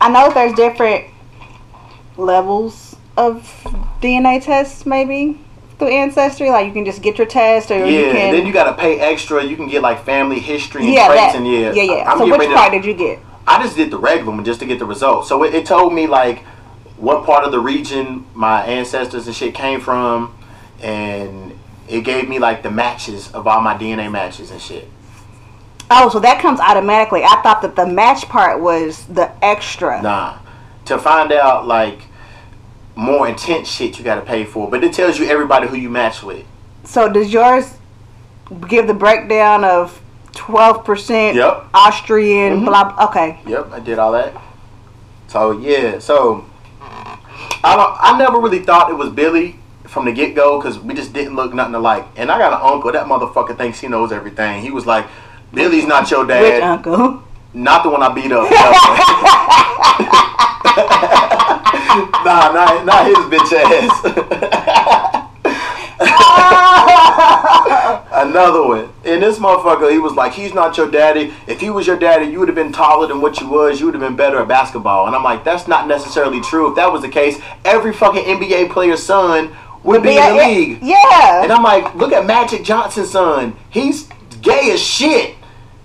I 0.00 0.08
know 0.10 0.32
there's 0.32 0.52
different 0.52 1.06
levels 2.16 2.96
of 3.16 3.42
DNA 4.00 4.42
tests, 4.42 4.86
maybe 4.86 5.40
through 5.78 5.88
ancestry. 5.88 6.50
Like 6.50 6.66
you 6.66 6.72
can 6.72 6.84
just 6.84 7.02
get 7.02 7.18
your 7.18 7.26
test, 7.26 7.70
or 7.70 7.78
Yeah, 7.78 7.86
you 7.86 8.04
and 8.06 8.16
can. 8.16 8.34
then 8.34 8.46
you 8.46 8.52
gotta 8.52 8.74
pay 8.74 9.00
extra. 9.00 9.44
You 9.44 9.56
can 9.56 9.68
get 9.68 9.82
like 9.82 10.04
family 10.04 10.38
history 10.40 10.84
and 10.84 10.92
yeah, 10.92 11.06
traits 11.08 11.32
that, 11.32 11.36
and 11.36 11.46
yeah. 11.46 11.72
yeah, 11.72 11.82
yeah. 11.82 12.10
I'm 12.10 12.18
so 12.18 12.24
which 12.24 12.32
ready 12.32 12.48
to- 12.48 12.54
part 12.54 12.72
did 12.72 12.84
you 12.84 12.94
get? 12.94 13.20
I 13.46 13.62
just 13.62 13.76
did 13.76 13.90
the 13.90 13.98
regular 13.98 14.32
one 14.32 14.44
just 14.44 14.60
to 14.60 14.66
get 14.66 14.78
the 14.78 14.84
results. 14.84 15.26
So 15.28 15.42
it, 15.42 15.54
it 15.54 15.64
told 15.64 15.94
me 15.94 16.06
like 16.06 16.40
what 16.98 17.24
part 17.24 17.44
of 17.44 17.52
the 17.52 17.60
region 17.60 18.26
my 18.34 18.62
ancestors 18.64 19.26
and 19.26 19.34
shit 19.34 19.54
came 19.54 19.80
from, 19.80 20.36
and 20.82 21.47
it 21.88 22.02
gave 22.04 22.28
me 22.28 22.38
like 22.38 22.62
the 22.62 22.70
matches 22.70 23.30
of 23.32 23.46
all 23.46 23.60
my 23.60 23.74
DNA 23.76 24.10
matches 24.10 24.50
and 24.50 24.60
shit. 24.60 24.88
Oh, 25.90 26.08
so 26.10 26.20
that 26.20 26.40
comes 26.40 26.60
automatically. 26.60 27.24
I 27.24 27.40
thought 27.42 27.62
that 27.62 27.74
the 27.74 27.86
match 27.86 28.28
part 28.28 28.60
was 28.60 29.06
the 29.06 29.30
extra. 29.42 30.02
Nah, 30.02 30.38
to 30.84 30.98
find 30.98 31.32
out 31.32 31.66
like 31.66 32.00
more 32.94 33.26
intense 33.28 33.68
shit 33.68 33.98
you 33.98 34.04
gotta 34.04 34.20
pay 34.20 34.44
for, 34.44 34.68
but 34.70 34.84
it 34.84 34.92
tells 34.92 35.18
you 35.18 35.26
everybody 35.26 35.66
who 35.66 35.76
you 35.76 35.88
match 35.88 36.22
with. 36.22 36.44
So 36.84 37.10
does 37.10 37.32
yours 37.32 37.74
give 38.68 38.86
the 38.86 38.94
breakdown 38.94 39.64
of 39.64 39.98
twelve 40.32 40.84
percent 40.84 41.36
Yep. 41.36 41.66
Austrian? 41.72 42.60
Mhm. 42.60 42.64
Blah. 42.66 43.06
Okay. 43.08 43.38
Yep, 43.46 43.72
I 43.72 43.80
did 43.80 43.98
all 43.98 44.12
that. 44.12 44.34
So 45.28 45.52
yeah, 45.52 45.98
so 46.00 46.44
I 46.82 47.76
don't. 47.76 47.96
I 47.98 48.18
never 48.18 48.38
really 48.38 48.60
thought 48.60 48.90
it 48.90 48.94
was 48.96 49.08
Billy 49.10 49.57
from 49.88 50.04
the 50.04 50.12
get 50.12 50.34
go 50.34 50.60
because 50.60 50.78
we 50.78 50.94
just 50.94 51.12
didn't 51.12 51.34
look 51.34 51.52
nothing 51.54 51.74
alike. 51.74 52.06
And 52.16 52.30
I 52.30 52.38
got 52.38 52.52
an 52.52 52.60
uncle. 52.62 52.92
That 52.92 53.06
motherfucker 53.06 53.56
thinks 53.56 53.80
he 53.80 53.88
knows 53.88 54.12
everything. 54.12 54.62
He 54.62 54.70
was 54.70 54.86
like, 54.86 55.06
"Billy's 55.52 55.86
not 55.86 56.08
your 56.10 56.26
dad." 56.26 56.42
Which 56.42 56.62
uncle? 56.62 57.22
Not 57.54 57.82
the 57.82 57.90
one 57.90 58.02
I 58.02 58.12
beat 58.12 58.30
up." 58.30 58.50
nah, 62.24 62.52
not 62.52 62.84
not 62.84 63.06
his 63.06 63.16
bitch 63.26 63.52
ass. 63.52 64.02
Another 68.10 68.66
one. 68.66 68.92
And 69.04 69.22
this 69.22 69.38
motherfucker, 69.38 69.90
he 69.90 69.98
was 69.98 70.14
like, 70.14 70.32
he's 70.32 70.52
not 70.52 70.76
your 70.76 70.90
daddy. 70.90 71.32
If 71.46 71.60
he 71.60 71.70
was 71.70 71.86
your 71.86 71.96
daddy, 71.96 72.26
you 72.26 72.38
would 72.40 72.48
have 72.48 72.54
been 72.54 72.72
taller 72.72 73.06
than 73.06 73.20
what 73.20 73.40
you 73.40 73.48
was. 73.48 73.80
You 73.80 73.86
would 73.86 73.94
have 73.94 74.02
been 74.02 74.16
better 74.16 74.40
at 74.40 74.48
basketball. 74.48 75.06
And 75.06 75.14
I'm 75.14 75.22
like, 75.22 75.44
that's 75.44 75.68
not 75.68 75.86
necessarily 75.86 76.40
true. 76.40 76.68
If 76.68 76.76
that 76.76 76.92
was 76.92 77.02
the 77.02 77.08
case, 77.08 77.40
every 77.64 77.92
fucking 77.92 78.24
NBA 78.24 78.70
player's 78.70 79.02
son 79.02 79.54
would 79.88 80.02
be 80.02 80.10
in 80.10 80.14
the 80.16 80.20
Yeah, 80.36 80.46
league. 80.46 80.78
Yeah. 80.82 81.42
And 81.42 81.52
I'm 81.52 81.62
like, 81.62 81.94
look 81.94 82.12
at 82.12 82.26
Magic 82.26 82.62
Johnson's 82.64 83.10
son. 83.10 83.56
He's 83.70 84.08
gay 84.42 84.70
as 84.72 84.80
shit. 84.80 85.34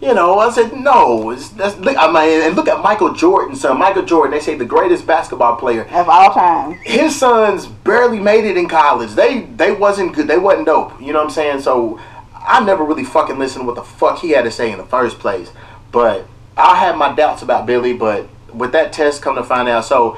You 0.02 0.14
know, 0.14 0.38
I 0.38 0.52
said 0.52 0.74
no. 0.74 1.30
It's, 1.30 1.48
that's 1.50 1.76
I 1.78 2.12
mean, 2.12 2.42
and 2.46 2.56
look 2.58 2.68
at 2.68 2.82
Michael 2.84 3.14
Jordan's 3.14 3.62
son. 3.62 3.80
Michael 3.80 4.04
Jordan, 4.04 4.32
they 4.32 4.42
say 4.42 4.56
the 4.56 4.66
greatest 4.66 5.08
basketball 5.08 5.56
player 5.56 5.84
of 5.86 6.10
all 6.10 6.34
time. 6.34 6.74
his 6.84 7.16
sons 7.16 7.68
barely 7.68 8.20
made 8.20 8.44
it 8.44 8.58
in 8.58 8.68
college. 8.68 9.12
They 9.12 9.44
they 9.44 9.72
wasn't 9.72 10.14
good. 10.14 10.28
They 10.28 10.38
wasn't 10.38 10.66
dope. 10.66 11.00
You 11.02 11.14
know 11.14 11.20
what 11.20 11.28
I'm 11.28 11.32
saying? 11.32 11.62
So 11.62 12.02
I 12.36 12.62
never 12.66 12.84
really 12.84 13.06
fucking 13.06 13.40
listened 13.40 13.64
to 13.64 13.66
what 13.66 13.76
the 13.76 13.84
fuck 13.84 14.20
he 14.20 14.32
had 14.32 14.44
to 14.44 14.52
say 14.52 14.72
in 14.74 14.78
the 14.78 14.84
first 14.86 15.20
place. 15.20 15.52
But 15.94 16.28
I 16.58 16.76
had 16.76 16.98
my 16.98 17.14
doubts 17.16 17.42
about 17.42 17.66
Billy. 17.66 17.94
But 17.94 18.28
with 18.54 18.74
that 18.74 18.92
test, 18.92 19.22
come 19.22 19.36
to 19.36 19.44
find 19.44 19.70
out, 19.70 19.86
so 19.86 20.18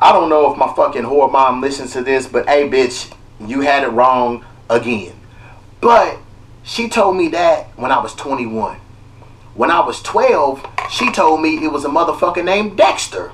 I 0.00 0.12
don't 0.12 0.28
know 0.28 0.52
if 0.52 0.58
my 0.58 0.72
fucking 0.74 1.02
whore 1.02 1.30
mom 1.30 1.60
listens 1.60 1.92
to 1.92 2.02
this. 2.02 2.26
But 2.26 2.48
hey, 2.48 2.68
bitch, 2.68 3.12
you 3.40 3.62
had 3.62 3.82
it 3.82 3.88
wrong 3.88 4.44
again. 4.70 5.14
But 5.80 6.18
she 6.62 6.88
told 6.88 7.16
me 7.16 7.28
that 7.28 7.66
when 7.76 7.90
I 7.90 8.00
was 8.00 8.14
21. 8.14 8.78
When 9.54 9.70
I 9.70 9.80
was 9.80 10.00
12, 10.02 10.64
she 10.90 11.10
told 11.10 11.42
me 11.42 11.64
it 11.64 11.72
was 11.72 11.84
a 11.84 11.88
motherfucker 11.88 12.44
named 12.44 12.76
Dexter. 12.76 13.32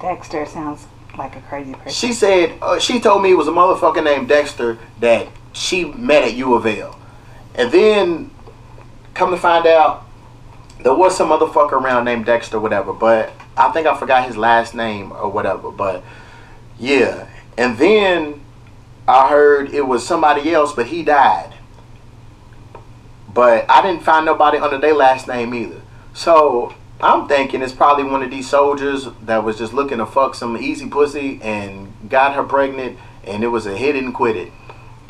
Dexter 0.00 0.46
sounds 0.46 0.86
like 1.18 1.36
a 1.36 1.40
crazy 1.42 1.74
person. 1.74 1.90
She 1.90 2.12
said 2.12 2.56
uh, 2.62 2.78
she 2.78 3.00
told 3.00 3.22
me 3.22 3.32
it 3.32 3.36
was 3.36 3.48
a 3.48 3.52
motherfucker 3.52 4.02
named 4.02 4.28
Dexter 4.28 4.78
that 5.00 5.28
she 5.52 5.84
met 5.84 6.22
at 6.22 6.34
U 6.34 6.54
of 6.54 6.64
L, 6.64 6.98
and 7.54 7.70
then 7.72 8.30
come 9.14 9.30
to 9.30 9.36
find 9.36 9.66
out 9.66 10.06
there 10.82 10.94
was 10.94 11.16
some 11.16 11.30
motherfucker 11.30 11.72
around 11.72 12.04
named 12.04 12.24
Dexter, 12.24 12.60
whatever. 12.60 12.92
But 12.92 13.32
I 13.58 13.70
think 13.72 13.86
I 13.86 13.96
forgot 13.98 14.26
his 14.26 14.36
last 14.36 14.74
name 14.74 15.12
or 15.12 15.28
whatever. 15.28 15.70
But 15.70 16.04
yeah, 16.78 17.28
and 17.56 17.76
then 17.76 18.40
I 19.08 19.28
heard 19.28 19.74
it 19.74 19.86
was 19.86 20.06
somebody 20.06 20.52
else, 20.52 20.72
but 20.72 20.86
he 20.86 21.02
died. 21.02 21.54
But 23.34 23.66
I 23.68 23.82
didn't 23.82 24.02
find 24.02 24.24
nobody 24.24 24.58
under 24.58 24.78
their 24.78 24.94
last 24.94 25.28
name 25.28 25.54
either. 25.54 25.80
So 26.14 26.74
I'm 27.00 27.28
thinking 27.28 27.62
it's 27.62 27.72
probably 27.72 28.04
one 28.04 28.22
of 28.22 28.30
these 28.30 28.48
soldiers 28.48 29.08
that 29.22 29.44
was 29.44 29.58
just 29.58 29.72
looking 29.72 29.98
to 29.98 30.06
fuck 30.06 30.34
some 30.34 30.56
easy 30.56 30.88
pussy 30.88 31.40
and 31.42 31.92
got 32.08 32.34
her 32.34 32.42
pregnant, 32.42 32.98
and 33.24 33.44
it 33.44 33.48
was 33.48 33.66
a 33.66 33.76
hit 33.76 33.96
and 33.96 34.14
quit 34.14 34.36
it. 34.36 34.52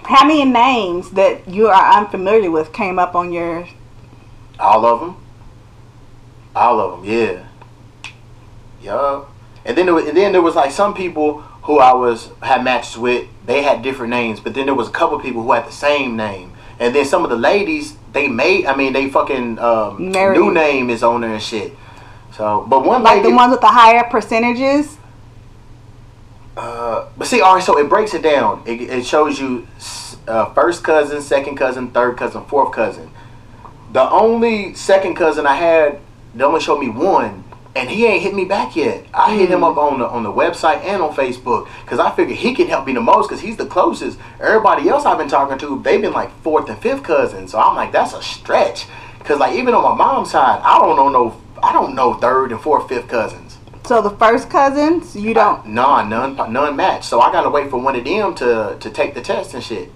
How 0.04 0.26
many 0.26 0.44
names 0.44 1.10
that 1.10 1.48
you 1.48 1.68
are 1.68 1.98
unfamiliar 1.98 2.50
with 2.50 2.72
came 2.72 2.98
up 2.98 3.14
on 3.14 3.32
your? 3.32 3.68
All 4.58 4.86
of 4.86 5.00
them. 5.00 5.16
All 6.54 6.80
of 6.80 7.00
them, 7.02 7.10
yeah. 7.10 7.47
Yup. 8.80 9.30
And 9.64 9.76
then 9.76 9.86
there 9.86 9.94
was, 9.94 10.06
and 10.06 10.16
then 10.16 10.32
there 10.32 10.42
was 10.42 10.54
like 10.54 10.70
some 10.70 10.94
people 10.94 11.40
who 11.62 11.78
I 11.78 11.92
was 11.92 12.30
had 12.42 12.64
matches 12.64 12.96
with. 12.96 13.28
They 13.46 13.62
had 13.62 13.82
different 13.82 14.10
names, 14.10 14.40
but 14.40 14.54
then 14.54 14.66
there 14.66 14.74
was 14.74 14.88
a 14.88 14.92
couple 14.92 15.18
people 15.20 15.42
who 15.42 15.52
had 15.52 15.66
the 15.66 15.72
same 15.72 16.16
name. 16.16 16.52
And 16.80 16.94
then 16.94 17.04
some 17.04 17.24
of 17.24 17.30
the 17.30 17.36
ladies, 17.36 17.96
they 18.12 18.28
made. 18.28 18.66
I 18.66 18.76
mean, 18.76 18.92
they 18.92 19.10
fucking 19.10 19.58
um, 19.58 20.12
Married. 20.12 20.38
new 20.38 20.52
name 20.52 20.90
is 20.90 21.02
on 21.02 21.22
there 21.22 21.34
and 21.34 21.42
shit. 21.42 21.72
So, 22.32 22.64
but 22.68 22.84
one 22.84 23.02
Like 23.02 23.16
lady, 23.16 23.30
the 23.30 23.36
ones 23.36 23.50
with 23.50 23.60
the 23.60 23.66
higher 23.66 24.04
percentages. 24.04 24.96
Uh, 26.56 27.08
but 27.16 27.26
see, 27.26 27.40
all 27.40 27.56
right, 27.56 27.62
so 27.62 27.78
it 27.78 27.88
breaks 27.88 28.14
it 28.14 28.22
down. 28.22 28.62
It, 28.66 28.80
it 28.82 29.06
shows 29.06 29.40
you 29.40 29.66
uh, 30.26 30.52
first 30.54 30.84
cousin, 30.84 31.20
second 31.20 31.56
cousin, 31.56 31.90
third 31.90 32.16
cousin, 32.16 32.44
fourth 32.44 32.72
cousin. 32.72 33.10
The 33.92 34.08
only 34.10 34.74
second 34.74 35.14
cousin 35.14 35.46
I 35.46 35.54
had, 35.54 36.00
they 36.34 36.44
only 36.44 36.60
showed 36.60 36.78
me 36.78 36.88
one, 36.88 37.44
and 37.78 37.88
he 37.88 38.06
ain't 38.06 38.22
hit 38.22 38.34
me 38.34 38.44
back 38.44 38.74
yet. 38.74 39.06
I 39.14 39.36
hit 39.36 39.50
him 39.50 39.60
mm. 39.60 39.70
up 39.70 39.76
on 39.76 40.00
the 40.00 40.08
on 40.08 40.24
the 40.24 40.32
website 40.32 40.82
and 40.82 41.00
on 41.00 41.14
Facebook 41.14 41.68
because 41.84 42.00
I 42.00 42.10
figured 42.10 42.36
he 42.36 42.54
can 42.54 42.66
help 42.66 42.86
me 42.86 42.92
the 42.92 43.00
most 43.00 43.28
because 43.28 43.40
he's 43.40 43.56
the 43.56 43.66
closest. 43.66 44.18
Everybody 44.40 44.88
else 44.88 45.04
I've 45.04 45.18
been 45.18 45.28
talking 45.28 45.58
to, 45.58 45.80
they've 45.82 46.00
been 46.00 46.12
like 46.12 46.30
fourth 46.42 46.68
and 46.68 46.78
fifth 46.78 47.04
cousins. 47.04 47.52
So 47.52 47.60
I'm 47.60 47.76
like, 47.76 47.92
that's 47.92 48.14
a 48.14 48.22
stretch. 48.22 48.86
Because 49.18 49.38
like 49.38 49.54
even 49.54 49.74
on 49.74 49.82
my 49.82 49.94
mom's 49.94 50.32
side, 50.32 50.60
I 50.64 50.78
don't 50.78 50.96
know 50.96 51.08
no, 51.08 51.40
I 51.62 51.72
don't 51.72 51.94
know 51.94 52.14
third 52.14 52.50
and 52.50 52.60
fourth, 52.60 52.88
fifth 52.88 53.08
cousins. 53.08 53.58
So 53.86 54.02
the 54.02 54.10
first 54.10 54.50
cousins, 54.50 55.14
you 55.14 55.32
don't. 55.32 55.66
Nah, 55.68 56.02
none, 56.02 56.36
none 56.52 56.76
match. 56.76 57.04
So 57.04 57.20
I 57.20 57.30
gotta 57.30 57.48
wait 57.48 57.70
for 57.70 57.78
one 57.78 57.94
of 57.94 58.04
them 58.04 58.34
to 58.36 58.76
to 58.80 58.90
take 58.90 59.14
the 59.14 59.20
test 59.20 59.54
and 59.54 59.62
shit. 59.62 59.92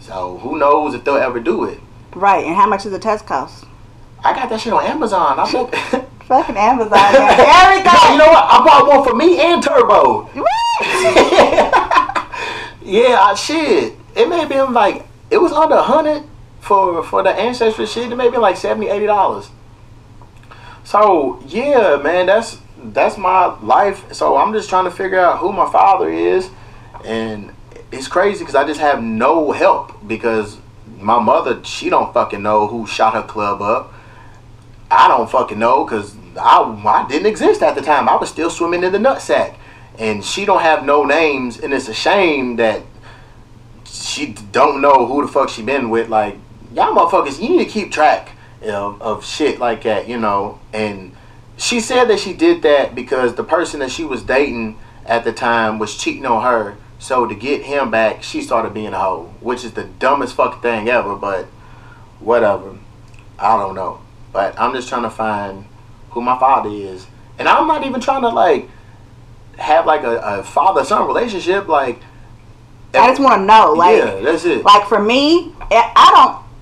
So 0.00 0.38
who 0.38 0.58
knows 0.58 0.94
if 0.94 1.04
they'll 1.04 1.16
ever 1.16 1.40
do 1.40 1.64
it? 1.64 1.78
Right. 2.14 2.44
And 2.44 2.54
how 2.56 2.66
much 2.66 2.82
does 2.82 2.92
the 2.92 2.98
test 2.98 3.26
cost? 3.26 3.64
I 4.22 4.34
got 4.34 4.48
that 4.48 4.60
shit 4.60 4.72
on 4.72 4.84
Amazon. 4.84 5.38
I 5.38 5.70
bet. 5.70 6.08
Fucking 6.28 6.56
Amazon. 6.56 6.92
everything. 6.94 7.42
you 8.12 8.18
know 8.18 8.28
what? 8.28 8.44
I 8.48 8.64
bought 8.64 8.86
one 8.88 9.04
for 9.08 9.14
me 9.14 9.40
and 9.40 9.62
Turbo. 9.62 10.28
Yeah, 12.84 13.18
I- 13.18 13.34
shit. 13.34 13.94
It 14.14 14.28
may 14.28 14.38
have 14.40 14.48
been 14.50 14.72
like 14.74 15.06
it 15.30 15.38
was 15.38 15.52
under 15.52 15.74
a 15.76 15.82
hundred 15.82 16.22
for 16.60 17.02
for 17.02 17.22
the 17.22 17.30
ancestry 17.30 17.86
shit. 17.86 18.12
It 18.12 18.16
may 18.16 18.28
be 18.30 18.36
like 18.36 18.56
70 18.58 18.88
80 18.88 19.06
dollars. 19.06 19.48
So 20.84 21.40
yeah, 21.46 21.96
man, 22.02 22.26
that's 22.26 22.58
that's 22.78 23.16
my 23.16 23.58
life. 23.60 24.12
So 24.12 24.36
I'm 24.36 24.52
just 24.52 24.68
trying 24.68 24.84
to 24.84 24.90
figure 24.90 25.18
out 25.18 25.38
who 25.38 25.50
my 25.52 25.70
father 25.72 26.10
is, 26.10 26.50
and 27.04 27.52
it's 27.90 28.06
crazy 28.06 28.40
because 28.40 28.54
I 28.54 28.66
just 28.66 28.80
have 28.80 29.02
no 29.02 29.52
help 29.52 30.06
because 30.06 30.58
my 30.98 31.18
mother 31.18 31.64
she 31.64 31.88
don't 31.88 32.12
fucking 32.12 32.42
know 32.42 32.66
who 32.66 32.86
shot 32.86 33.14
her 33.14 33.22
club 33.22 33.62
up. 33.62 33.93
I 34.90 35.08
don't 35.08 35.30
fucking 35.30 35.58
know 35.58 35.84
because 35.84 36.14
I 36.38 36.60
I 36.60 37.06
didn't 37.08 37.26
exist 37.26 37.62
at 37.62 37.74
the 37.74 37.82
time. 37.82 38.08
I 38.08 38.16
was 38.16 38.28
still 38.28 38.50
swimming 38.50 38.84
in 38.84 38.92
the 38.92 38.98
nutsack, 38.98 39.56
and 39.98 40.24
she 40.24 40.44
don't 40.44 40.62
have 40.62 40.84
no 40.84 41.04
names, 41.04 41.58
and 41.58 41.72
it's 41.72 41.88
a 41.88 41.94
shame 41.94 42.56
that 42.56 42.82
she 43.84 44.34
don't 44.52 44.80
know 44.80 45.06
who 45.06 45.24
the 45.24 45.32
fuck 45.32 45.48
she 45.48 45.62
been 45.62 45.90
with. 45.90 46.08
Like 46.08 46.36
y'all 46.74 46.94
motherfuckers, 46.94 47.40
you 47.40 47.50
need 47.50 47.64
to 47.64 47.70
keep 47.70 47.92
track 47.92 48.30
of, 48.62 49.00
of 49.00 49.24
shit 49.24 49.58
like 49.58 49.82
that, 49.84 50.08
you 50.08 50.18
know. 50.18 50.58
And 50.72 51.14
she 51.56 51.80
said 51.80 52.06
that 52.06 52.18
she 52.18 52.32
did 52.32 52.62
that 52.62 52.94
because 52.94 53.34
the 53.34 53.44
person 53.44 53.80
that 53.80 53.90
she 53.90 54.04
was 54.04 54.22
dating 54.22 54.78
at 55.06 55.24
the 55.24 55.32
time 55.32 55.78
was 55.78 55.96
cheating 55.96 56.26
on 56.26 56.42
her. 56.42 56.76
So 56.98 57.26
to 57.26 57.34
get 57.34 57.62
him 57.62 57.90
back, 57.90 58.22
she 58.22 58.40
started 58.40 58.72
being 58.72 58.94
a 58.94 58.98
hoe, 58.98 59.34
which 59.40 59.64
is 59.64 59.72
the 59.72 59.84
dumbest 59.84 60.34
fucking 60.34 60.62
thing 60.62 60.88
ever. 60.88 61.14
But 61.14 61.46
whatever, 62.18 62.78
I 63.38 63.58
don't 63.58 63.74
know. 63.74 64.00
But 64.34 64.60
I'm 64.60 64.74
just 64.74 64.88
trying 64.88 65.04
to 65.04 65.10
find 65.10 65.64
who 66.10 66.20
my 66.20 66.38
father 66.38 66.68
is, 66.68 67.06
and 67.38 67.48
I'm 67.48 67.66
not 67.66 67.86
even 67.86 68.00
trying 68.00 68.22
to 68.22 68.28
like 68.28 68.68
have 69.56 69.86
like 69.86 70.02
a, 70.02 70.18
a 70.18 70.42
father 70.42 70.84
son 70.84 71.06
relationship. 71.06 71.68
Like 71.68 72.00
I 72.92 73.08
just 73.08 73.22
want 73.22 73.42
to 73.42 73.46
know, 73.46 73.72
like, 73.72 73.96
yeah, 73.96 74.20
that's 74.20 74.44
it. 74.44 74.64
like 74.64 74.88
for 74.88 75.00
me, 75.00 75.52
I 75.70 75.92
I 75.94 76.10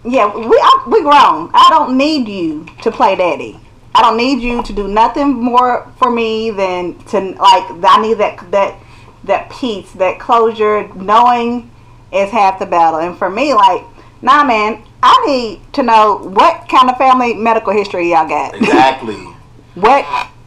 don't. 0.04 0.12
Yeah, 0.12 0.34
we 0.36 0.56
I, 0.56 0.84
we 0.86 1.00
grown. 1.00 1.50
I 1.54 1.68
don't 1.70 1.96
need 1.96 2.28
you 2.28 2.66
to 2.82 2.90
play 2.90 3.16
daddy. 3.16 3.58
I 3.94 4.02
don't 4.02 4.18
need 4.18 4.42
you 4.42 4.62
to 4.62 4.72
do 4.72 4.86
nothing 4.86 5.32
more 5.32 5.90
for 5.96 6.10
me 6.10 6.50
than 6.50 6.98
to 7.06 7.20
like. 7.20 7.64
I 7.84 8.02
need 8.02 8.18
that 8.18 8.50
that 8.50 8.78
that 9.24 9.50
peace, 9.50 9.90
that 9.92 10.18
closure, 10.18 10.88
knowing 10.94 11.70
is 12.12 12.30
half 12.30 12.58
the 12.58 12.66
battle. 12.66 13.00
And 13.00 13.16
for 13.16 13.30
me, 13.30 13.54
like, 13.54 13.82
nah, 14.20 14.44
man, 14.44 14.82
I 15.02 15.24
need 15.26 15.72
to 15.74 15.82
know 15.82 16.16
what 16.18 16.68
kind 16.68 16.88
of 16.88 16.96
family 16.96 17.34
medical 17.34 17.72
history 17.72 18.10
y'all 18.10 18.28
got. 18.28 18.54
exactly. 18.54 19.14
what 19.74 20.04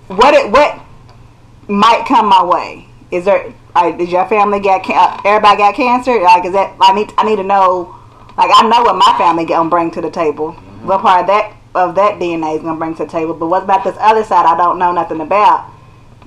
what 0.08 0.34
it 0.34 0.50
what 0.52 0.80
might 1.68 2.06
come 2.08 2.28
my 2.28 2.44
way? 2.44 2.88
Is 3.12 3.26
there? 3.26 3.54
Like, 3.74 3.98
did 3.98 4.10
your 4.10 4.26
family 4.28 4.60
get? 4.60 4.84
Can- 4.84 5.20
everybody 5.26 5.58
got 5.58 5.76
cancer? 5.76 6.20
Like, 6.22 6.46
is 6.46 6.54
that? 6.54 6.76
I 6.80 6.94
need. 6.94 7.12
I 7.18 7.24
need 7.26 7.36
to 7.38 7.44
know. 7.44 7.94
Like, 8.38 8.50
I 8.54 8.68
know 8.68 8.84
what 8.84 8.96
my 8.96 9.16
family 9.18 9.46
gonna 9.46 9.70
bring 9.70 9.92
to 9.92 10.02
the 10.02 10.10
table. 10.12 10.54
What 10.84 11.02
part 11.02 11.22
of 11.22 11.28
that 11.28 11.54
of 11.74 11.96
that 11.96 12.20
DNA 12.20 12.56
is 12.56 12.62
gonna 12.62 12.78
bring 12.78 12.96
to 12.96 13.06
the 13.06 13.12
table? 13.12 13.34
But 13.34 13.48
what 13.48 13.64
about 13.64 13.84
this 13.84 13.96
other 14.00 14.24
side? 14.24 14.46
I 14.46 14.56
don't 14.56 14.80
know 14.80 14.92
nothing 14.92 15.22
about. 15.22 15.72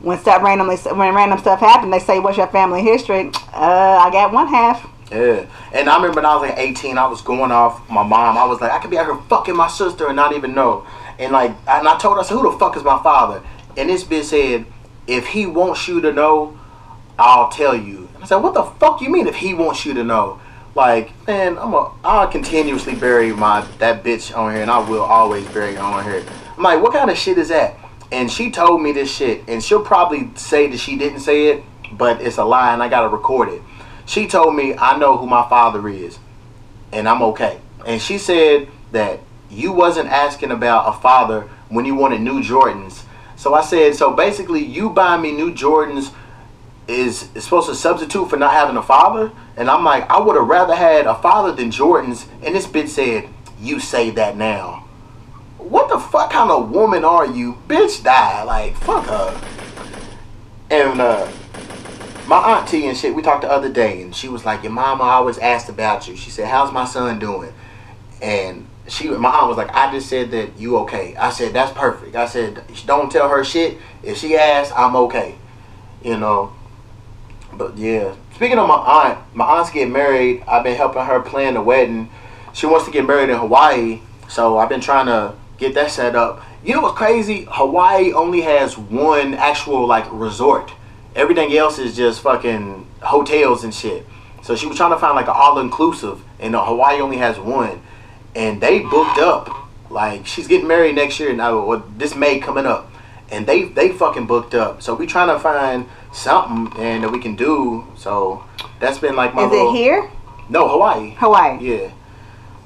When 0.03 0.19
stuff 0.19 0.43
randomly, 0.43 0.77
when 0.77 1.15
random 1.15 1.39
stuff 1.39 1.61
happen, 1.61 1.91
they 1.91 1.99
say, 1.99 2.21
"What's 2.21 2.37
your 2.37 2.47
family 2.49 2.83
history?" 2.83 3.31
Uh, 3.55 4.03
I 4.07 4.11
got 4.13 4.33
one 4.33 4.47
half. 4.49 4.87
Yeah. 5.11 5.47
And 5.73 5.89
I 5.89 5.97
remember 5.97 6.17
when 6.17 6.27
I 6.27 6.35
was 6.37 6.51
like 6.51 6.59
18, 6.59 6.99
I 6.99 7.07
was 7.07 7.23
going 7.23 7.51
off 7.51 7.89
my 7.89 8.03
mom. 8.03 8.37
I 8.37 8.45
was 8.45 8.61
like, 8.61 8.71
I 8.71 8.79
could 8.79 8.91
be 8.91 8.99
out 8.99 9.07
here 9.07 9.17
fucking 9.29 9.57
my 9.57 9.69
sister 9.69 10.07
and 10.07 10.17
not 10.17 10.35
even 10.35 10.55
know. 10.55 10.87
And 11.19 11.33
like, 11.33 11.51
and 11.67 11.89
I 11.89 11.99
told 11.99 12.17
her, 12.17 12.21
I 12.21 12.25
said, 12.25 12.35
who 12.35 12.51
the 12.51 12.59
fuck 12.59 12.77
is 12.77 12.85
my 12.85 13.03
father? 13.03 13.43
And 13.77 13.89
this 13.89 14.05
bitch 14.05 14.25
said, 14.25 14.67
if 15.07 15.29
he 15.29 15.47
wants 15.47 15.89
you 15.89 16.01
to 16.03 16.13
know, 16.13 16.59
I'll 17.19 17.49
tell 17.49 17.75
you. 17.75 18.09
And 18.15 18.25
I 18.25 18.27
said, 18.27 18.37
what 18.37 18.55
the 18.55 18.63
fuck 18.63 19.01
you 19.01 19.11
mean 19.11 19.27
if 19.27 19.37
he 19.37 19.55
wants 19.55 19.87
you 19.87 19.95
to 19.95 20.05
know? 20.05 20.41
Like, 20.75 21.11
man, 21.27 21.59
I'm 21.59 21.75
a, 21.75 21.93
I'll 22.05 22.29
continuously 22.29 22.95
bury 22.95 23.33
my 23.33 23.63
that 23.79 24.05
bitch 24.05 24.37
on 24.37 24.53
here, 24.53 24.63
and 24.63 24.71
I 24.71 24.79
will 24.89 25.03
always 25.03 25.45
bury 25.49 25.75
her 25.75 25.83
on 25.83 26.05
here. 26.05 26.25
I'm 26.57 26.63
like, 26.63 26.81
what 26.81 26.93
kind 26.93 27.11
of 27.11 27.17
shit 27.17 27.39
is 27.39 27.49
that? 27.49 27.77
And 28.13 28.31
she 28.31 28.51
told 28.51 28.81
me 28.81 28.93
this 28.93 29.13
shit, 29.13 29.43
and 29.49 29.63
she'll 29.63 29.85
probably 29.85 30.31
say 30.37 30.69
that 30.69 30.79
she 30.79 30.97
didn't 30.97 31.21
say 31.21 31.49
it, 31.49 31.65
but 31.93 32.21
it's 32.21 32.37
a 32.37 32.45
lie, 32.45 32.73
and 32.73 32.83
I 32.83 32.89
gotta 32.89 33.09
record 33.09 33.49
it. 33.49 33.63
She 34.09 34.27
told 34.27 34.57
me 34.57 34.75
I 34.75 34.97
know 34.97 35.19
who 35.19 35.27
my 35.27 35.47
father 35.51 35.87
is, 35.87 36.19
and 36.93 37.07
I'm 37.07 37.21
okay. 37.21 37.61
And 37.87 38.01
she 38.01 38.17
said 38.17 38.69
that 38.91 39.21
you 39.51 39.71
wasn't 39.71 40.09
asking 40.09 40.51
about 40.51 40.89
a 40.89 40.99
father 40.99 41.43
when 41.69 41.85
you 41.85 41.95
wanted 41.95 42.23
new 42.23 42.41
Jordans. 42.41 43.03
So 43.37 43.53
I 43.53 43.61
said, 43.61 43.95
so 43.95 44.15
basically, 44.15 44.65
you 44.65 44.89
buying 44.89 45.21
me 45.21 45.33
new 45.33 45.53
Jordans 45.53 46.15
is, 46.89 47.29
is 47.35 47.45
supposed 47.45 47.69
to 47.69 47.75
substitute 47.75 48.31
for 48.31 48.39
not 48.39 48.53
having 48.53 48.79
a 48.79 48.83
father? 48.83 49.31
And 49.59 49.69
I'm 49.69 49.85
like, 49.85 50.09
I 50.09 50.19
would 50.19 50.37
have 50.37 50.49
rather 50.49 50.75
had 50.75 51.07
a 51.07 51.15
father 51.17 51.53
than 51.53 51.71
Jordans. 51.71 52.27
And 52.43 52.55
this 52.55 52.67
bitch 52.67 52.89
said, 52.89 53.29
you 53.61 53.79
say 53.79 54.09
that 54.13 54.39
now. 54.39 54.89
What 55.59 55.91
the 55.91 55.99
fuck 55.99 56.33
kind 56.33 56.51
of 56.51 56.71
woman 56.71 57.05
are 57.05 57.27
you? 57.27 57.59
Bitch, 57.69 58.03
die. 58.03 58.43
Like, 58.45 58.75
fuck 58.75 59.05
her. 59.05 59.41
And 60.71 60.99
uh, 60.99 61.31
my 62.29 62.59
auntie 62.59 62.87
and 62.87 62.97
shit, 62.97 63.15
we 63.15 63.23
talked 63.23 63.43
the 63.43 63.51
other 63.51 63.71
day, 63.71 64.03
and 64.03 64.15
she 64.15 64.29
was 64.29 64.45
like, 64.45 64.63
your 64.63 64.73
mama 64.73 65.03
always 65.03 65.39
asked 65.39 65.71
about 65.71 66.07
you. 66.07 66.15
She 66.15 66.31
said, 66.31 66.47
how's 66.47 66.71
my 66.73 66.85
son 66.85 67.19
doing? 67.19 67.55
And 68.21 68.67
she, 68.87 69.09
my 69.09 69.31
aunt 69.31 69.49
was 69.49 69.57
like, 69.57 69.71
I 69.75 69.91
just 69.91 70.09
said 70.09 70.31
that 70.33 70.59
you 70.59 70.77
okay. 70.79 71.17
I 71.17 71.31
said, 71.31 71.55
that's 71.55 71.73
perfect. 71.73 72.17
I 72.17 72.27
said, 72.27 72.63
don't 72.87 73.11
tell 73.11 73.29
her 73.31 73.45
shit. 73.45 73.79
If 74.03 74.19
she 74.19 74.37
asks, 74.37 74.73
I'm 74.77 74.95
okay. 74.97 75.37
You 76.05 76.19
know. 76.19 76.53
But 77.53 77.79
yeah, 77.79 78.15
speaking 78.35 78.59
of 78.59 78.69
my 78.69 78.77
aunt, 78.77 79.35
my 79.35 79.45
aunt's 79.45 79.71
getting 79.71 79.93
married. 79.93 80.45
I've 80.47 80.63
been 80.63 80.77
helping 80.77 81.03
her 81.03 81.21
plan 81.21 81.55
the 81.55 81.63
wedding. 81.63 82.11
She 82.53 82.67
wants 82.67 82.85
to 82.85 82.93
get 82.93 83.07
married 83.07 83.31
in 83.31 83.39
Hawaii, 83.39 84.01
so 84.29 84.59
I've 84.59 84.69
been 84.69 84.81
trying 84.81 85.07
to 85.07 85.35
get 85.57 85.75
that 85.75 85.91
set 85.91 86.15
up. 86.15 86.43
You 86.63 86.75
know 86.75 86.83
what's 86.83 86.97
crazy? 86.99 87.47
Hawaii 87.51 88.13
only 88.13 88.43
has 88.43 88.77
one 88.77 89.35
actual 89.35 89.87
like 89.87 90.07
resort. 90.13 90.73
Everything 91.15 91.57
else 91.57 91.79
is 91.79 91.97
just 91.97 92.21
fucking 92.21 92.87
hotels 93.01 93.65
and 93.65 93.75
shit. 93.75 94.07
So 94.43 94.55
she 94.57 94.67
was 94.67 94.77
trying 94.77 94.91
to 94.93 94.99
find 94.99 95.15
like 95.17 95.27
an 95.27 95.35
all 95.37 95.59
inclusive, 95.59 96.23
and 96.39 96.55
Hawaii 96.55 97.01
only 97.01 97.17
has 97.19 97.39
one, 97.39 97.81
and 98.35 98.61
they 98.61 98.81
booked 98.81 99.19
up. 99.19 99.55
Like 99.91 100.27
she's 100.27 100.47
getting 100.47 100.69
married 100.69 100.95
next 100.95 101.19
year, 101.19 101.33
now 101.33 101.55
or 101.55 101.83
this 101.97 102.15
May 102.15 102.39
coming 102.39 102.67
up, 102.67 102.91
and 103.31 103.47
they 103.47 103.65
they 103.65 103.91
fucking 103.91 104.27
booked 104.27 104.55
up. 104.55 104.83
So 104.83 104.95
we 104.95 105.07
trying 105.07 105.29
to 105.29 105.39
find 105.39 105.89
something 106.13 106.81
and 106.81 107.05
that 107.05 107.11
we 107.11 107.19
can 107.21 107.37
do. 107.37 107.87
So 107.97 108.45
that's 108.81 108.99
been 108.99 109.17
like 109.17 109.35
my 109.35 109.47
Is 109.47 109.51
little 109.51 109.75
it 109.75 109.79
here? 109.79 110.11
no 110.49 110.69
Hawaii. 110.69 111.15
Hawaii. 111.19 111.59
Yeah. 111.61 111.91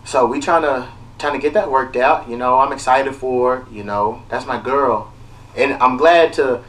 So 0.04 0.26
we 0.26 0.40
trying 0.40 0.62
to 0.62 0.88
trying 1.18 1.34
to 1.34 1.38
get 1.38 1.54
that 1.54 1.70
worked 1.70 1.96
out. 1.96 2.28
You 2.28 2.36
know, 2.36 2.58
I'm 2.58 2.72
excited 2.72 3.14
for. 3.14 3.66
You 3.70 3.84
know, 3.84 4.22
that's 4.28 4.46
my 4.46 4.60
girl, 4.60 5.12
and 5.56 5.74
I'm 5.74 5.96
glad 5.96 6.32
to 6.34 6.62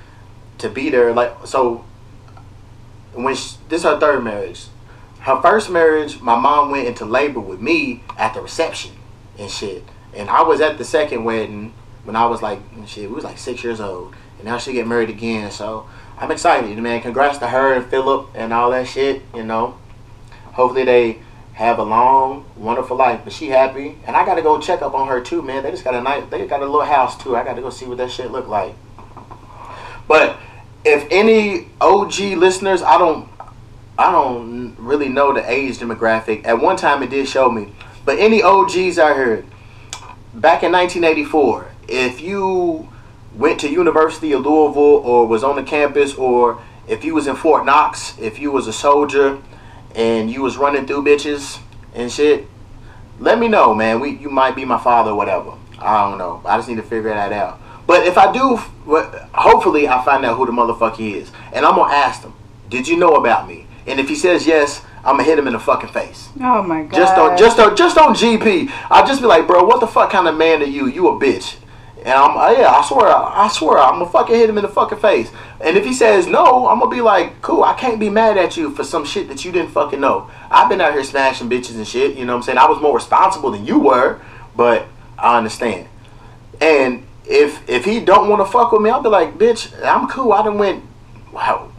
to 0.60 0.70
be 0.70 0.90
there. 0.90 1.14
Like 1.14 1.46
so, 1.46 1.86
when 3.14 3.36
she, 3.36 3.58
this 3.70 3.82
is 3.82 3.86
her 3.86 4.00
third 4.00 4.24
marriage. 4.24 4.66
Her 5.22 5.42
first 5.42 5.70
marriage, 5.70 6.20
my 6.20 6.38
mom 6.38 6.70
went 6.70 6.88
into 6.88 7.06
labor 7.06 7.40
with 7.40 7.62
me 7.62 8.04
at 8.18 8.34
the 8.34 8.42
reception 8.42 8.92
and 9.40 9.50
shit, 9.50 9.84
and 10.14 10.30
I 10.30 10.42
was 10.44 10.60
at 10.60 10.78
the 10.78 10.84
second 10.84 11.24
wedding 11.24 11.74
when 12.04 12.16
I 12.16 12.26
was 12.26 12.42
like 12.42 12.60
shit. 12.88 13.10
We 13.10 13.16
was 13.16 13.24
like 13.24 13.38
six 13.38 13.64
years 13.64 13.80
old, 13.80 14.14
and 14.38 14.46
now 14.46 14.58
she 14.58 14.74
get 14.74 14.86
married 14.86 15.10
again. 15.10 15.50
So 15.52 15.88
I'm 16.18 16.32
excited, 16.32 16.78
man. 16.78 17.02
Congrats 17.02 17.38
to 17.40 17.48
her 17.48 17.74
and 17.74 17.86
Philip 17.86 18.30
and 18.36 18.52
all 18.52 18.72
that 18.72 18.88
shit. 18.88 19.22
You 19.34 19.44
know, 19.44 19.78
hopefully 20.54 20.84
they 20.84 21.20
have 21.54 21.80
a 21.80 21.84
long, 21.84 22.46
wonderful 22.58 22.98
life. 22.98 23.22
But 23.24 23.34
she 23.34 23.48
happy, 23.48 23.98
and 24.06 24.16
I 24.16 24.26
got 24.26 24.36
to 24.36 24.42
go 24.42 24.60
check 24.60 24.82
up 24.82 24.94
on 24.94 25.08
her 25.08 25.22
too, 25.22 25.42
man. 25.42 25.64
They 25.64 25.72
just 25.72 25.84
got 25.84 25.96
a 25.96 26.02
nice, 26.02 26.30
they 26.30 26.46
got 26.48 26.62
a 26.62 26.66
little 26.66 26.84
house 26.84 27.22
too. 27.22 27.36
I 27.36 27.44
got 27.44 27.54
to 27.54 27.62
go 27.62 27.70
see 27.70 27.86
what 27.86 27.98
that 28.00 28.12
shit 28.12 28.32
look 28.32 28.48
like. 28.48 28.76
But 30.08 30.38
if 30.86 31.08
any 31.12 31.68
OG 31.80 32.20
listeners, 32.38 32.82
I 32.82 32.98
don't, 32.98 33.30
I 33.98 34.12
don't 34.12 34.76
really 34.78 35.10
know 35.10 35.34
the 35.34 35.50
age 35.50 35.78
demographic. 35.80 36.46
At 36.46 36.60
one 36.60 36.76
time, 36.76 37.04
it 37.04 37.10
did 37.10 37.28
show 37.28 37.50
me, 37.50 37.74
but 38.06 38.20
any 38.20 38.42
OGs 38.42 39.00
I 39.00 39.14
heard 39.14 39.46
back 40.34 40.64
in 40.64 40.72
1984, 40.72 41.68
if 41.88 42.22
you 42.22 42.90
went 43.36 43.60
to 43.62 43.70
University 43.70 44.32
of 44.32 44.42
Louisville 44.42 44.82
or 44.82 45.28
was 45.28 45.44
on 45.44 45.56
the 45.56 45.64
campus, 45.64 46.16
or 46.16 46.62
if 46.88 47.04
you 47.04 47.14
was 47.14 47.28
in 47.28 47.36
Fort 47.36 47.66
Knox, 47.66 48.18
if 48.20 48.40
you 48.40 48.52
was 48.52 48.68
a 48.68 48.74
soldier 48.74 49.40
and 49.96 50.30
you 50.30 50.42
was 50.42 50.58
running 50.58 50.86
through 50.86 51.04
bitches 51.04 51.60
and 51.94 52.12
shit, 52.12 52.48
let 53.20 53.40
me 53.40 53.48
know, 53.48 53.74
man. 53.74 54.00
We 54.00 54.12
you 54.18 54.30
might 54.30 54.56
be 54.56 54.66
my 54.66 54.80
father 54.80 55.12
or 55.12 55.16
whatever. 55.16 55.54
I 55.80 56.10
don't 56.10 56.18
know. 56.18 56.42
I 56.46 56.58
just 56.58 56.68
need 56.68 56.78
to 56.78 56.84
figure 56.84 57.10
that 57.10 57.32
out. 57.32 57.60
But 57.86 58.06
if 58.06 58.18
I 58.18 58.32
do, 58.32 58.58
hopefully 59.34 59.88
I 59.88 60.04
find 60.04 60.26
out 60.26 60.38
who 60.38 60.46
the 60.46 60.52
motherfucker 60.52 60.98
he 60.98 61.14
is, 61.16 61.32
and 61.52 61.66
I'm 61.66 61.76
gonna 61.76 61.94
ask 61.94 62.22
him, 62.22 62.34
"Did 62.70 62.88
you 62.88 62.98
know 62.98 63.16
about 63.16 63.48
me?" 63.48 63.68
And 63.86 64.00
if 64.00 64.08
he 64.08 64.16
says 64.16 64.48
yes, 64.48 64.82
I'm 65.04 65.18
gonna 65.18 65.24
hit 65.24 65.38
him 65.38 65.48
in 65.48 65.54
the 65.54 65.60
fucking 65.60 65.90
face. 65.90 66.30
Oh 66.42 66.64
my 66.64 66.84
god. 66.84 66.94
Just 66.94 67.18
on 67.18 67.38
just 67.38 67.60
on 67.60 67.76
just 67.76 67.98
on 67.98 68.14
GP. 68.16 68.72
I'll 68.90 69.06
just 69.06 69.22
be 69.22 69.28
like, 69.28 69.46
bro, 69.46 69.64
what 69.64 69.82
the 69.82 69.88
fuck 69.88 70.12
kind 70.12 70.28
of 70.28 70.38
man 70.38 70.62
are 70.62 70.66
you? 70.66 70.88
You 70.88 71.10
a 71.10 71.20
bitch. 71.20 71.58
And 72.06 72.12
I'm, 72.12 72.38
uh, 72.38 72.52
yeah, 72.52 72.70
I 72.70 72.84
swear, 72.86 73.08
I 73.08 73.48
swear, 73.48 73.78
I'm 73.78 74.00
gonna 74.00 74.10
fucking 74.10 74.36
hit 74.36 74.50
him 74.50 74.58
in 74.58 74.64
the 74.64 74.70
fucking 74.70 75.00
face. 75.00 75.32
And 75.62 75.78
if 75.78 75.86
he 75.86 75.94
says 75.94 76.28
no, 76.28 76.68
I'm 76.68 76.80
gonna 76.80 76.92
be 76.92 77.02
like, 77.02 77.42
cool, 77.42 77.64
I 77.64 77.74
can't 77.76 78.00
be 78.00 78.10
mad 78.10 78.38
at 78.38 78.58
you 78.58 78.72
for 78.72 78.84
some 78.84 79.06
shit 79.06 79.30
that 79.30 79.46
you 79.46 79.54
didn't 79.54 79.72
fucking 79.72 80.02
know. 80.02 80.30
I've 80.52 80.68
been 80.68 80.82
out 80.82 80.94
here 80.94 81.04
smashing 81.04 81.50
bitches 81.50 81.76
and 81.76 81.88
shit, 81.88 82.18
you 82.18 82.26
know 82.26 82.34
what 82.34 82.38
I'm 82.40 82.44
saying? 82.44 82.58
I 82.58 82.68
was 82.68 82.82
more 82.82 82.94
responsible 82.94 83.52
than 83.52 83.66
you 83.66 83.80
were, 83.80 84.20
but 84.54 84.86
I 85.18 85.38
understand. 85.38 85.88
And 86.60 87.06
if 87.26 87.68
if 87.70 87.86
he 87.86 88.00
don't 88.00 88.30
want 88.30 88.46
to 88.46 88.52
fuck 88.52 88.72
with 88.72 88.82
me, 88.82 88.90
I'll 88.90 89.02
be 89.02 89.10
like, 89.10 89.38
bitch, 89.38 89.74
I'm 89.84 90.08
cool. 90.08 90.34
I 90.34 90.44
done 90.44 90.58
went, 90.58 90.84
wow, 91.32 91.72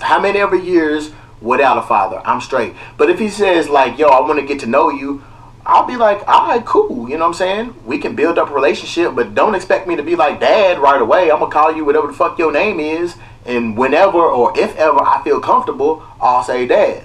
how 0.00 0.20
many 0.20 0.38
ever 0.38 0.56
years 0.56 1.12
without 1.40 1.78
a 1.78 1.82
father? 1.82 2.20
I'm 2.24 2.40
straight. 2.40 2.74
But 2.96 3.10
if 3.10 3.18
he 3.18 3.28
says 3.28 3.68
like, 3.68 3.98
yo, 3.98 4.08
I 4.08 4.20
want 4.20 4.40
to 4.40 4.46
get 4.46 4.60
to 4.60 4.66
know 4.66 4.90
you, 4.90 5.22
I'll 5.64 5.86
be 5.86 5.96
like, 5.96 6.26
all 6.26 6.48
right, 6.48 6.64
cool. 6.64 7.08
You 7.08 7.16
know 7.16 7.24
what 7.24 7.28
I'm 7.28 7.34
saying? 7.34 7.74
We 7.84 7.98
can 7.98 8.16
build 8.16 8.38
up 8.38 8.50
a 8.50 8.54
relationship, 8.54 9.14
but 9.14 9.34
don't 9.34 9.54
expect 9.54 9.86
me 9.86 9.96
to 9.96 10.02
be 10.02 10.16
like 10.16 10.40
dad 10.40 10.78
right 10.78 11.00
away. 11.00 11.30
I'm 11.30 11.38
gonna 11.38 11.52
call 11.52 11.74
you 11.74 11.84
whatever 11.84 12.08
the 12.08 12.12
fuck 12.12 12.38
your 12.38 12.52
name 12.52 12.80
is, 12.80 13.16
and 13.44 13.76
whenever 13.76 14.18
or 14.18 14.58
if 14.58 14.76
ever 14.76 15.00
I 15.00 15.22
feel 15.22 15.40
comfortable, 15.40 16.02
I'll 16.20 16.42
say 16.42 16.66
dad. 16.66 17.04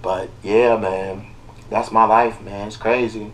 But 0.00 0.30
yeah, 0.42 0.76
man, 0.76 1.26
that's 1.70 1.90
my 1.90 2.04
life, 2.04 2.40
man. 2.40 2.68
It's 2.68 2.76
crazy. 2.76 3.32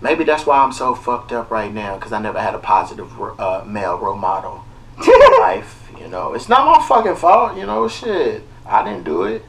Maybe 0.00 0.24
that's 0.24 0.46
why 0.46 0.58
I'm 0.58 0.72
so 0.72 0.94
fucked 0.94 1.32
up 1.32 1.50
right 1.50 1.72
now, 1.72 1.96
because 1.96 2.12
I 2.12 2.20
never 2.20 2.40
had 2.40 2.54
a 2.54 2.58
positive 2.58 3.10
uh, 3.40 3.64
male 3.66 3.98
role 3.98 4.16
model 4.16 4.64
in 4.98 5.04
my 5.06 5.38
life. 5.40 5.90
You 5.98 6.08
know, 6.08 6.34
it's 6.34 6.48
not 6.48 6.64
my 6.64 6.86
fucking 6.86 7.16
fault. 7.16 7.56
You 7.56 7.66
know, 7.66 7.88
shit, 7.88 8.42
I 8.64 8.84
didn't 8.84 9.04
do 9.04 9.24
it. 9.24 9.44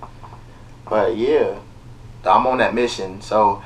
But 0.89 1.15
yeah, 1.15 1.59
I'm 2.25 2.47
on 2.47 2.57
that 2.57 2.73
mission. 2.73 3.21
So 3.21 3.61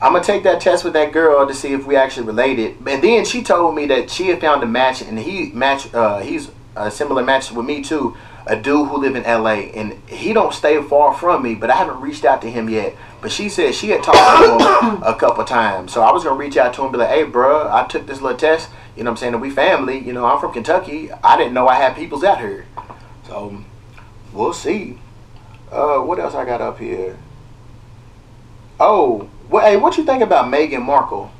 I'm 0.00 0.12
gonna 0.12 0.24
take 0.24 0.42
that 0.42 0.60
test 0.60 0.82
with 0.82 0.94
that 0.94 1.12
girl 1.12 1.46
to 1.46 1.54
see 1.54 1.72
if 1.72 1.86
we 1.86 1.94
actually 1.94 2.26
related. 2.26 2.76
And 2.86 3.02
then 3.02 3.24
she 3.24 3.42
told 3.44 3.76
me 3.76 3.86
that 3.86 4.10
she 4.10 4.28
had 4.28 4.40
found 4.40 4.64
a 4.64 4.66
match, 4.66 5.02
and 5.02 5.18
he 5.18 5.52
match. 5.52 5.92
Uh, 5.94 6.18
he's 6.20 6.50
a 6.74 6.90
similar 6.90 7.22
match 7.22 7.52
with 7.52 7.64
me 7.64 7.82
too. 7.82 8.16
A 8.46 8.56
dude 8.56 8.88
who 8.88 8.96
live 8.96 9.14
in 9.14 9.22
LA, 9.22 9.70
and 9.74 9.92
he 10.08 10.32
don't 10.32 10.52
stay 10.52 10.82
far 10.82 11.14
from 11.14 11.42
me, 11.42 11.54
but 11.54 11.70
I 11.70 11.76
haven't 11.76 12.00
reached 12.00 12.24
out 12.24 12.42
to 12.42 12.50
him 12.50 12.68
yet. 12.68 12.96
But 13.20 13.30
she 13.30 13.48
said 13.48 13.74
she 13.74 13.90
had 13.90 14.02
talked 14.02 14.18
to 14.18 14.86
him 14.86 15.02
a 15.06 15.14
couple 15.14 15.44
times, 15.44 15.92
so 15.92 16.02
I 16.02 16.10
was 16.10 16.24
gonna 16.24 16.36
reach 16.36 16.56
out 16.56 16.74
to 16.74 16.84
him, 16.84 16.90
be 16.90 16.98
like, 16.98 17.10
"Hey, 17.10 17.22
bro, 17.22 17.70
I 17.72 17.86
took 17.86 18.06
this 18.06 18.20
little 18.20 18.36
test. 18.36 18.68
You 18.96 19.04
know 19.04 19.10
what 19.10 19.12
I'm 19.12 19.16
saying? 19.18 19.32
And 19.34 19.42
we 19.42 19.50
family. 19.50 19.98
You 19.98 20.12
know, 20.12 20.24
I'm 20.26 20.40
from 20.40 20.52
Kentucky. 20.52 21.10
I 21.12 21.36
didn't 21.36 21.54
know 21.54 21.68
I 21.68 21.76
had 21.76 21.94
peoples 21.96 22.24
out 22.24 22.38
here. 22.40 22.66
So 23.26 23.62
we'll 24.32 24.52
see. 24.52 24.98
Uh, 25.70 26.00
what 26.00 26.18
else 26.18 26.34
I 26.34 26.44
got 26.44 26.60
up 26.60 26.78
here? 26.78 27.16
Oh, 28.78 29.30
well, 29.48 29.64
hey, 29.64 29.76
what 29.76 29.96
you 29.96 30.04
think 30.04 30.22
about 30.22 30.46
Meghan 30.46 30.82
Markle? 30.82 31.30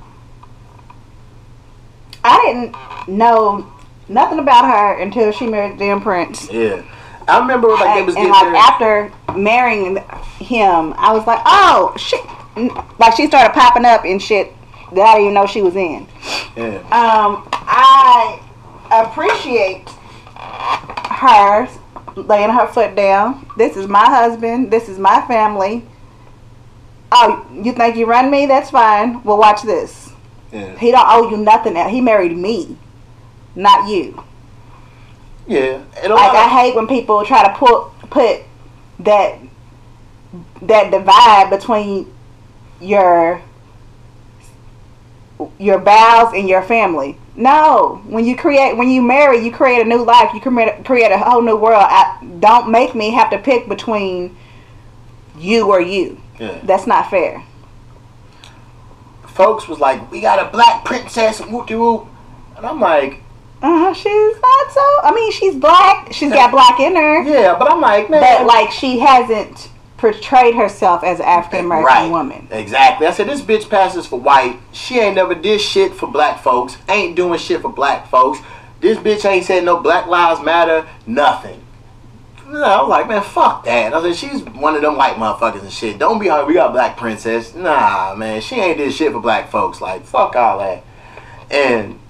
I 2.24 2.40
didn't 2.46 3.08
know 3.08 3.70
nothing 4.12 4.38
about 4.38 4.64
her 4.64 5.00
until 5.00 5.32
she 5.32 5.46
married 5.46 5.78
Dan 5.78 6.00
Prince. 6.00 6.50
Yeah. 6.50 6.82
I 7.28 7.38
remember 7.38 7.68
like 7.68 7.86
and, 7.86 7.98
they 7.98 8.02
was 8.04 8.16
and 8.16 8.28
like 8.28 8.42
there. 8.42 8.56
after 8.56 9.12
marrying 9.38 9.96
him, 10.38 10.94
I 10.96 11.12
was 11.12 11.26
like, 11.26 11.40
oh 11.46 11.94
shit! 11.96 12.20
Like 12.98 13.16
she 13.16 13.26
started 13.26 13.54
popping 13.54 13.84
up 13.84 14.04
in 14.04 14.18
shit 14.18 14.52
that 14.92 15.00
I 15.00 15.14
didn't 15.14 15.22
even 15.22 15.34
know 15.34 15.46
she 15.46 15.62
was 15.62 15.76
in. 15.76 16.06
Yeah. 16.56 16.78
Um, 16.90 17.48
I 17.52 18.40
appreciate 18.90 19.88
her 21.10 21.68
laying 22.16 22.50
her 22.50 22.66
foot 22.66 22.94
down. 22.94 23.46
This 23.56 23.76
is 23.76 23.86
my 23.86 24.04
husband. 24.04 24.70
This 24.70 24.88
is 24.88 24.98
my 24.98 25.24
family. 25.26 25.86
Oh, 27.12 27.46
you 27.52 27.72
think 27.72 27.96
you 27.96 28.06
run 28.06 28.30
me? 28.30 28.46
That's 28.46 28.70
fine. 28.70 29.22
Well, 29.22 29.38
watch 29.38 29.62
this. 29.62 30.12
Yeah. 30.50 30.76
He 30.78 30.90
don't 30.90 31.06
owe 31.08 31.30
you 31.30 31.36
nothing. 31.36 31.76
He 31.88 32.00
married 32.00 32.36
me, 32.36 32.76
not 33.54 33.88
you. 33.88 34.22
Yeah. 35.46 35.82
Like 36.02 36.34
I 36.34 36.48
hate 36.48 36.74
when 36.74 36.86
people 36.86 37.24
try 37.24 37.42
to 37.42 37.54
put 37.54 37.90
put 38.10 38.42
that 39.00 39.38
that 40.62 40.90
divide 40.90 41.50
between 41.50 42.12
your 42.80 43.42
your 45.58 45.78
vows 45.78 46.32
and 46.34 46.48
your 46.48 46.62
family. 46.62 47.18
No, 47.34 48.02
when 48.06 48.24
you 48.24 48.36
create 48.36 48.76
when 48.76 48.88
you 48.88 49.02
marry, 49.02 49.44
you 49.44 49.50
create 49.50 49.80
a 49.80 49.88
new 49.88 50.04
life. 50.04 50.32
You 50.34 50.40
create 50.40 50.84
create 50.84 51.10
a 51.10 51.18
whole 51.18 51.42
new 51.42 51.56
world. 51.56 51.84
I, 51.86 52.18
don't 52.40 52.70
make 52.70 52.94
me 52.94 53.10
have 53.10 53.30
to 53.30 53.38
pick 53.38 53.68
between 53.68 54.36
you 55.38 55.68
or 55.68 55.80
you. 55.80 56.20
yeah. 56.38 56.60
That's 56.62 56.86
not 56.86 57.10
fair. 57.10 57.42
Folks 59.26 59.66
was 59.66 59.78
like, 59.78 60.10
we 60.10 60.20
got 60.20 60.46
a 60.46 60.50
black 60.50 60.84
princess, 60.84 61.40
whoop 61.40 61.66
de 61.66 61.78
whoop. 61.78 62.06
And 62.56 62.66
I'm 62.66 62.80
like, 62.80 63.22
Uh, 63.62 63.92
she's 63.94 64.34
not 64.40 64.72
so. 64.72 64.80
I 65.04 65.12
mean, 65.14 65.30
she's 65.32 65.54
black. 65.54 66.12
She's 66.12 66.32
got 66.32 66.50
black 66.50 66.80
in 66.80 66.96
her, 66.96 67.22
yeah, 67.22 67.56
but 67.56 67.70
I'm 67.70 67.80
like, 67.80 68.10
man. 68.10 68.20
but 68.20 68.46
like 68.46 68.70
she 68.72 68.98
hasn't 68.98 69.68
portrayed 69.98 70.56
herself 70.56 71.04
as 71.04 71.20
an 71.20 71.26
African 71.26 71.66
American 71.66 71.86
Right. 71.86 72.10
woman. 72.10 72.48
Exactly. 72.50 73.06
I 73.06 73.12
said 73.12 73.28
this 73.28 73.40
bitch 73.40 73.70
passes 73.70 74.04
for 74.04 74.18
white. 74.18 74.58
She 74.72 74.98
ain't 74.98 75.14
never 75.14 75.34
did 75.36 75.60
shit 75.60 75.94
for 75.94 76.08
black 76.10 76.42
folks. 76.42 76.76
Ain't 76.88 77.14
doing 77.14 77.38
shit 77.38 77.62
for 77.62 77.72
black 77.72 78.08
folks. 78.08 78.40
This 78.80 78.98
bitch 78.98 79.24
ain't 79.24 79.44
said 79.44 79.64
no 79.64 79.78
Black 79.80 80.08
Lives 80.08 80.42
Matter. 80.42 80.84
Nothing. 81.06 81.60
No, 82.48 82.64
I 82.64 82.80
was 82.80 82.88
like, 82.90 83.06
man, 83.06 83.22
fuck 83.22 83.64
that. 83.64 83.94
I 83.94 84.02
said 84.02 84.16
she's 84.16 84.42
one 84.42 84.74
of 84.74 84.82
them 84.82 84.96
white 84.96 85.14
motherfuckers 85.14 85.62
and 85.62 85.72
shit. 85.72 85.98
Don't 86.00 86.18
be 86.18 86.26
hard. 86.26 86.48
We 86.48 86.54
got 86.54 86.72
black 86.72 86.96
princess. 86.96 87.54
Nah, 87.54 88.16
man, 88.16 88.40
she 88.40 88.56
ain't 88.56 88.78
did 88.78 88.92
shit 88.92 89.12
for 89.12 89.20
black 89.20 89.50
folks. 89.52 89.80
Like 89.80 90.04
fuck 90.04 90.34
all 90.34 90.58
that. 90.58 90.82
And 91.48 92.00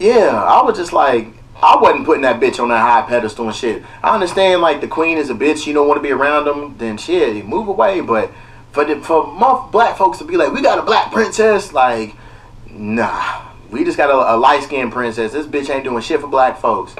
yeah, 0.00 0.42
I 0.42 0.62
was 0.62 0.78
just 0.78 0.92
like, 0.94 1.28
I 1.62 1.76
wasn't 1.78 2.06
putting 2.06 2.22
that 2.22 2.40
bitch 2.40 2.58
on 2.58 2.70
that 2.70 2.80
high 2.80 3.06
pedestal 3.06 3.46
and 3.46 3.54
shit. 3.54 3.82
I 4.02 4.14
understand 4.14 4.62
like 4.62 4.80
the 4.80 4.88
queen 4.88 5.18
is 5.18 5.28
a 5.28 5.34
bitch. 5.34 5.66
You 5.66 5.74
don't 5.74 5.86
want 5.86 5.98
to 5.98 6.02
be 6.02 6.10
around 6.10 6.46
them. 6.46 6.74
Then 6.78 6.96
shit, 6.96 7.44
move 7.44 7.68
away. 7.68 8.00
But 8.00 8.32
for 8.72 8.86
the 8.86 9.00
for 9.02 9.26
black 9.70 9.98
folks 9.98 10.18
to 10.18 10.24
be 10.24 10.38
like, 10.38 10.52
we 10.52 10.62
got 10.62 10.78
a 10.78 10.82
black 10.82 11.12
princess, 11.12 11.74
like, 11.74 12.14
nah, 12.70 13.42
we 13.70 13.84
just 13.84 13.98
got 13.98 14.08
a, 14.08 14.34
a 14.34 14.36
light 14.38 14.62
skinned 14.62 14.90
princess. 14.90 15.32
This 15.32 15.46
bitch 15.46 15.68
ain't 15.68 15.84
doing 15.84 16.02
shit 16.02 16.20
for 16.20 16.28
black 16.28 16.58
folks. 16.58 16.96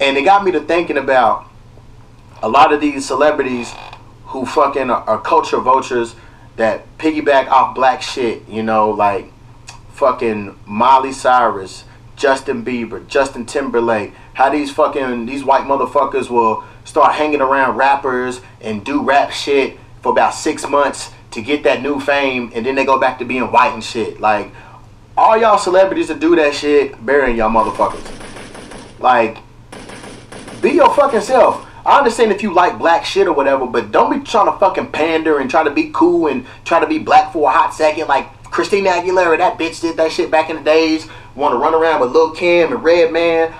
And 0.00 0.16
it 0.16 0.24
got 0.24 0.44
me 0.44 0.50
to 0.52 0.60
thinking 0.60 0.98
about 0.98 1.46
a 2.42 2.48
lot 2.48 2.72
of 2.72 2.80
these 2.80 3.06
celebrities 3.06 3.72
who 4.24 4.44
fucking 4.44 4.90
are, 4.90 5.02
are 5.02 5.20
culture 5.20 5.60
vultures 5.60 6.16
that 6.56 6.98
piggyback 6.98 7.46
off 7.46 7.76
black 7.76 8.02
shit. 8.02 8.48
You 8.48 8.64
know, 8.64 8.90
like 8.90 9.30
fucking 9.92 10.58
Miley 10.66 11.12
Cyrus, 11.12 11.84
Justin 12.16 12.64
Bieber, 12.64 13.06
Justin 13.06 13.46
Timberlake. 13.46 14.12
How 14.34 14.50
these 14.50 14.70
fucking 14.70 15.26
these 15.26 15.44
white 15.44 15.64
motherfuckers 15.64 16.30
will 16.30 16.64
start 16.84 17.14
hanging 17.14 17.40
around 17.40 17.76
rappers 17.76 18.40
and 18.60 18.84
do 18.84 19.02
rap 19.02 19.30
shit 19.30 19.78
for 20.02 20.12
about 20.12 20.34
six 20.34 20.68
months 20.68 21.10
to 21.30 21.42
get 21.42 21.64
that 21.64 21.82
new 21.82 21.98
fame, 21.98 22.52
and 22.54 22.64
then 22.64 22.74
they 22.74 22.84
go 22.84 22.98
back 22.98 23.18
to 23.18 23.24
being 23.24 23.50
white 23.50 23.72
and 23.72 23.82
shit. 23.82 24.20
Like 24.20 24.52
all 25.16 25.36
y'all 25.36 25.58
celebrities 25.58 26.08
that 26.08 26.20
do 26.20 26.36
that 26.36 26.54
shit, 26.54 27.04
burying 27.04 27.36
y'all 27.36 27.50
motherfuckers. 27.50 28.10
Like 29.00 29.38
be 30.60 30.70
your 30.70 30.94
fucking 30.94 31.20
self. 31.20 31.66
I 31.86 31.98
understand 31.98 32.32
if 32.32 32.42
you 32.42 32.54
like 32.54 32.78
black 32.78 33.04
shit 33.04 33.26
or 33.26 33.34
whatever, 33.34 33.66
but 33.66 33.92
don't 33.92 34.10
be 34.10 34.24
trying 34.24 34.50
to 34.50 34.58
fucking 34.58 34.90
pander 34.92 35.38
and 35.38 35.50
try 35.50 35.62
to 35.62 35.70
be 35.70 35.90
cool 35.92 36.28
and 36.28 36.46
try 36.64 36.80
to 36.80 36.86
be 36.86 36.98
black 36.98 37.32
for 37.32 37.50
a 37.50 37.52
hot 37.52 37.74
second 37.74 38.08
like 38.08 38.26
Christina 38.54 38.90
Aguilera. 38.90 39.36
That 39.36 39.58
bitch 39.58 39.80
did 39.80 39.96
that 39.96 40.12
shit 40.12 40.30
back 40.30 40.48
in 40.48 40.54
the 40.54 40.62
days. 40.62 41.08
Want 41.34 41.54
to 41.54 41.58
run 41.58 41.74
around 41.74 42.00
with 42.00 42.12
Lil 42.12 42.30
Kim 42.30 42.72
and 42.72 42.84
Redman. 42.84 43.52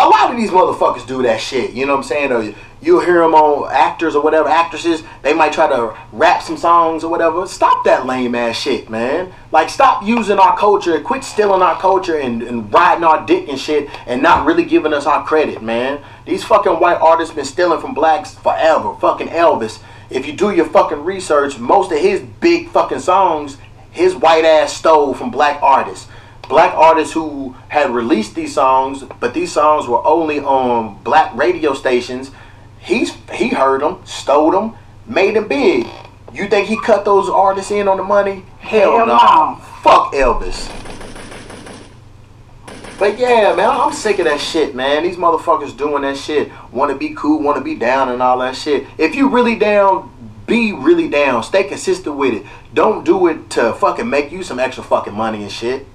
A 0.00 0.08
lot 0.08 0.32
of 0.32 0.36
these 0.36 0.50
motherfuckers 0.50 1.06
do 1.06 1.22
that 1.22 1.40
shit. 1.40 1.70
You 1.70 1.86
know 1.86 1.92
what 1.92 1.98
I'm 1.98 2.04
saying? 2.04 2.32
Or 2.32 2.52
you'll 2.82 3.04
hear 3.04 3.20
them 3.20 3.32
on 3.32 3.72
actors 3.72 4.16
or 4.16 4.24
whatever, 4.24 4.48
actresses. 4.48 5.04
They 5.22 5.34
might 5.34 5.52
try 5.52 5.68
to 5.68 5.96
rap 6.10 6.42
some 6.42 6.56
songs 6.56 7.04
or 7.04 7.12
whatever. 7.12 7.46
Stop 7.46 7.84
that 7.84 8.06
lame 8.06 8.34
ass 8.34 8.56
shit, 8.56 8.90
man. 8.90 9.32
Like, 9.52 9.68
stop 9.68 10.02
using 10.02 10.40
our 10.40 10.58
culture. 10.58 11.00
Quit 11.00 11.22
stealing 11.22 11.62
our 11.62 11.78
culture 11.78 12.18
and, 12.18 12.42
and 12.42 12.74
riding 12.74 13.04
our 13.04 13.24
dick 13.24 13.48
and 13.48 13.56
shit 13.56 13.88
and 14.04 14.20
not 14.20 14.44
really 14.44 14.64
giving 14.64 14.92
us 14.92 15.06
our 15.06 15.24
credit, 15.24 15.62
man. 15.62 16.02
These 16.26 16.42
fucking 16.42 16.80
white 16.80 16.98
artists 17.00 17.32
been 17.32 17.44
stealing 17.44 17.80
from 17.80 17.94
blacks 17.94 18.34
forever. 18.34 18.96
Fucking 18.96 19.28
Elvis. 19.28 19.78
If 20.10 20.26
you 20.26 20.32
do 20.32 20.50
your 20.50 20.66
fucking 20.66 21.04
research, 21.04 21.56
most 21.56 21.92
of 21.92 21.98
his 22.00 22.20
big 22.40 22.70
fucking 22.70 22.98
songs, 22.98 23.58
his 23.94 24.14
white 24.14 24.44
ass 24.44 24.72
stole 24.72 25.14
from 25.14 25.30
black 25.30 25.62
artists. 25.62 26.08
Black 26.48 26.74
artists 26.74 27.14
who 27.14 27.54
had 27.68 27.90
released 27.90 28.34
these 28.34 28.52
songs, 28.52 29.04
but 29.20 29.32
these 29.32 29.50
songs 29.50 29.86
were 29.86 30.04
only 30.04 30.40
on 30.40 31.02
black 31.02 31.34
radio 31.34 31.72
stations. 31.72 32.30
He's 32.80 33.14
he 33.32 33.48
heard 33.48 33.80
them, 33.80 34.02
stole 34.04 34.50
them, 34.50 34.74
made 35.06 35.36
them 35.36 35.48
big. 35.48 35.86
You 36.34 36.48
think 36.48 36.68
he 36.68 36.78
cut 36.78 37.04
those 37.04 37.30
artists 37.30 37.70
in 37.70 37.86
on 37.88 37.96
the 37.96 38.02
money? 38.02 38.44
Hell, 38.58 38.98
Hell 38.98 39.06
no. 39.06 39.16
no. 39.16 39.60
Fuck 39.82 40.12
Elvis. 40.12 40.68
But 42.98 43.18
yeah, 43.18 43.54
man, 43.56 43.70
I'm 43.70 43.92
sick 43.92 44.18
of 44.18 44.24
that 44.26 44.40
shit, 44.40 44.74
man. 44.74 45.02
These 45.02 45.16
motherfuckers 45.16 45.76
doing 45.76 46.02
that 46.02 46.16
shit. 46.16 46.50
Want 46.72 46.90
to 46.92 46.96
be 46.96 47.14
cool, 47.14 47.42
want 47.42 47.58
to 47.58 47.64
be 47.64 47.74
down, 47.74 48.08
and 48.08 48.22
all 48.22 48.38
that 48.38 48.56
shit. 48.56 48.86
If 48.98 49.14
you 49.14 49.28
really 49.30 49.56
down, 49.56 50.13
be 50.46 50.72
really 50.72 51.08
down. 51.08 51.42
Stay 51.42 51.64
consistent 51.64 52.16
with 52.16 52.34
it. 52.34 52.46
Don't 52.72 53.04
do 53.04 53.28
it 53.28 53.50
to 53.50 53.72
fucking 53.74 54.08
make 54.08 54.30
you 54.30 54.42
some 54.42 54.58
extra 54.58 54.84
fucking 54.84 55.14
money 55.14 55.42
and 55.42 55.52
shit. 55.52 55.86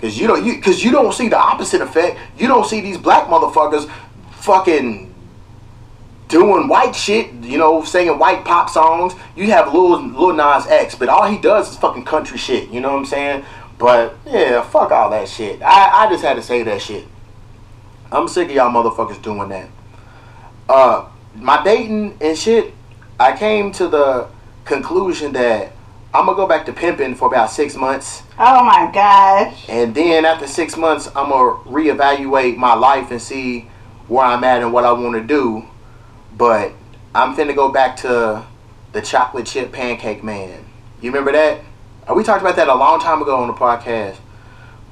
Cause 0.00 0.18
you 0.18 0.26
don't 0.26 0.44
you 0.44 0.60
cause 0.60 0.82
you 0.82 0.90
don't 0.90 1.14
see 1.14 1.28
the 1.28 1.38
opposite 1.38 1.80
effect. 1.80 2.18
You 2.38 2.46
don't 2.46 2.66
see 2.66 2.80
these 2.80 2.98
black 2.98 3.26
motherfuckers 3.28 3.90
fucking 4.32 5.14
doing 6.28 6.68
white 6.68 6.94
shit, 6.94 7.32
you 7.42 7.56
know, 7.58 7.84
singing 7.84 8.18
white 8.18 8.44
pop 8.44 8.68
songs. 8.68 9.14
You 9.36 9.46
have 9.52 9.72
Lil 9.72 10.02
Lil 10.02 10.34
Nas 10.34 10.66
X, 10.66 10.94
but 10.94 11.08
all 11.08 11.26
he 11.26 11.38
does 11.38 11.70
is 11.70 11.76
fucking 11.76 12.04
country 12.04 12.38
shit. 12.38 12.70
You 12.70 12.80
know 12.80 12.92
what 12.92 12.98
I'm 12.98 13.06
saying? 13.06 13.44
But 13.78 14.16
yeah, 14.26 14.62
fuck 14.62 14.90
all 14.90 15.10
that 15.10 15.28
shit. 15.28 15.62
I, 15.62 16.04
I 16.04 16.10
just 16.10 16.22
had 16.24 16.34
to 16.34 16.42
say 16.42 16.62
that 16.62 16.82
shit. 16.82 17.06
I'm 18.12 18.28
sick 18.28 18.48
of 18.48 18.54
y'all 18.54 18.70
motherfuckers 18.70 19.20
doing 19.22 19.48
that. 19.48 19.68
Uh, 20.68 21.06
my 21.34 21.62
dating 21.64 22.16
and 22.20 22.38
shit, 22.38 22.72
I 23.18 23.36
came 23.36 23.70
to 23.72 23.88
the 23.88 24.28
conclusion 24.64 25.32
that 25.34 25.72
I'm 26.12 26.26
gonna 26.26 26.36
go 26.36 26.46
back 26.46 26.66
to 26.66 26.72
pimping 26.72 27.14
for 27.14 27.28
about 27.28 27.50
six 27.50 27.76
months. 27.76 28.22
Oh 28.38 28.64
my 28.64 28.90
gosh. 28.92 29.68
And 29.68 29.94
then 29.94 30.24
after 30.24 30.46
six 30.46 30.76
months, 30.76 31.06
I'm 31.08 31.30
gonna 31.30 31.58
reevaluate 31.64 32.56
my 32.56 32.74
life 32.74 33.10
and 33.10 33.20
see 33.20 33.68
where 34.08 34.24
I'm 34.24 34.42
at 34.44 34.62
and 34.62 34.72
what 34.72 34.84
I 34.84 34.92
want 34.92 35.14
to 35.14 35.22
do. 35.22 35.64
But 36.36 36.72
I'm 37.14 37.36
finna 37.36 37.54
go 37.54 37.70
back 37.70 37.96
to 37.98 38.44
the 38.92 39.00
chocolate 39.00 39.46
chip 39.46 39.72
pancake 39.72 40.22
man. 40.24 40.64
You 41.00 41.10
remember 41.10 41.32
that? 41.32 41.60
Uh, 42.08 42.14
We 42.14 42.22
talked 42.24 42.42
about 42.42 42.56
that 42.56 42.68
a 42.68 42.74
long 42.74 43.00
time 43.00 43.22
ago 43.22 43.36
on 43.36 43.48
the 43.48 43.54
podcast. 43.54 44.16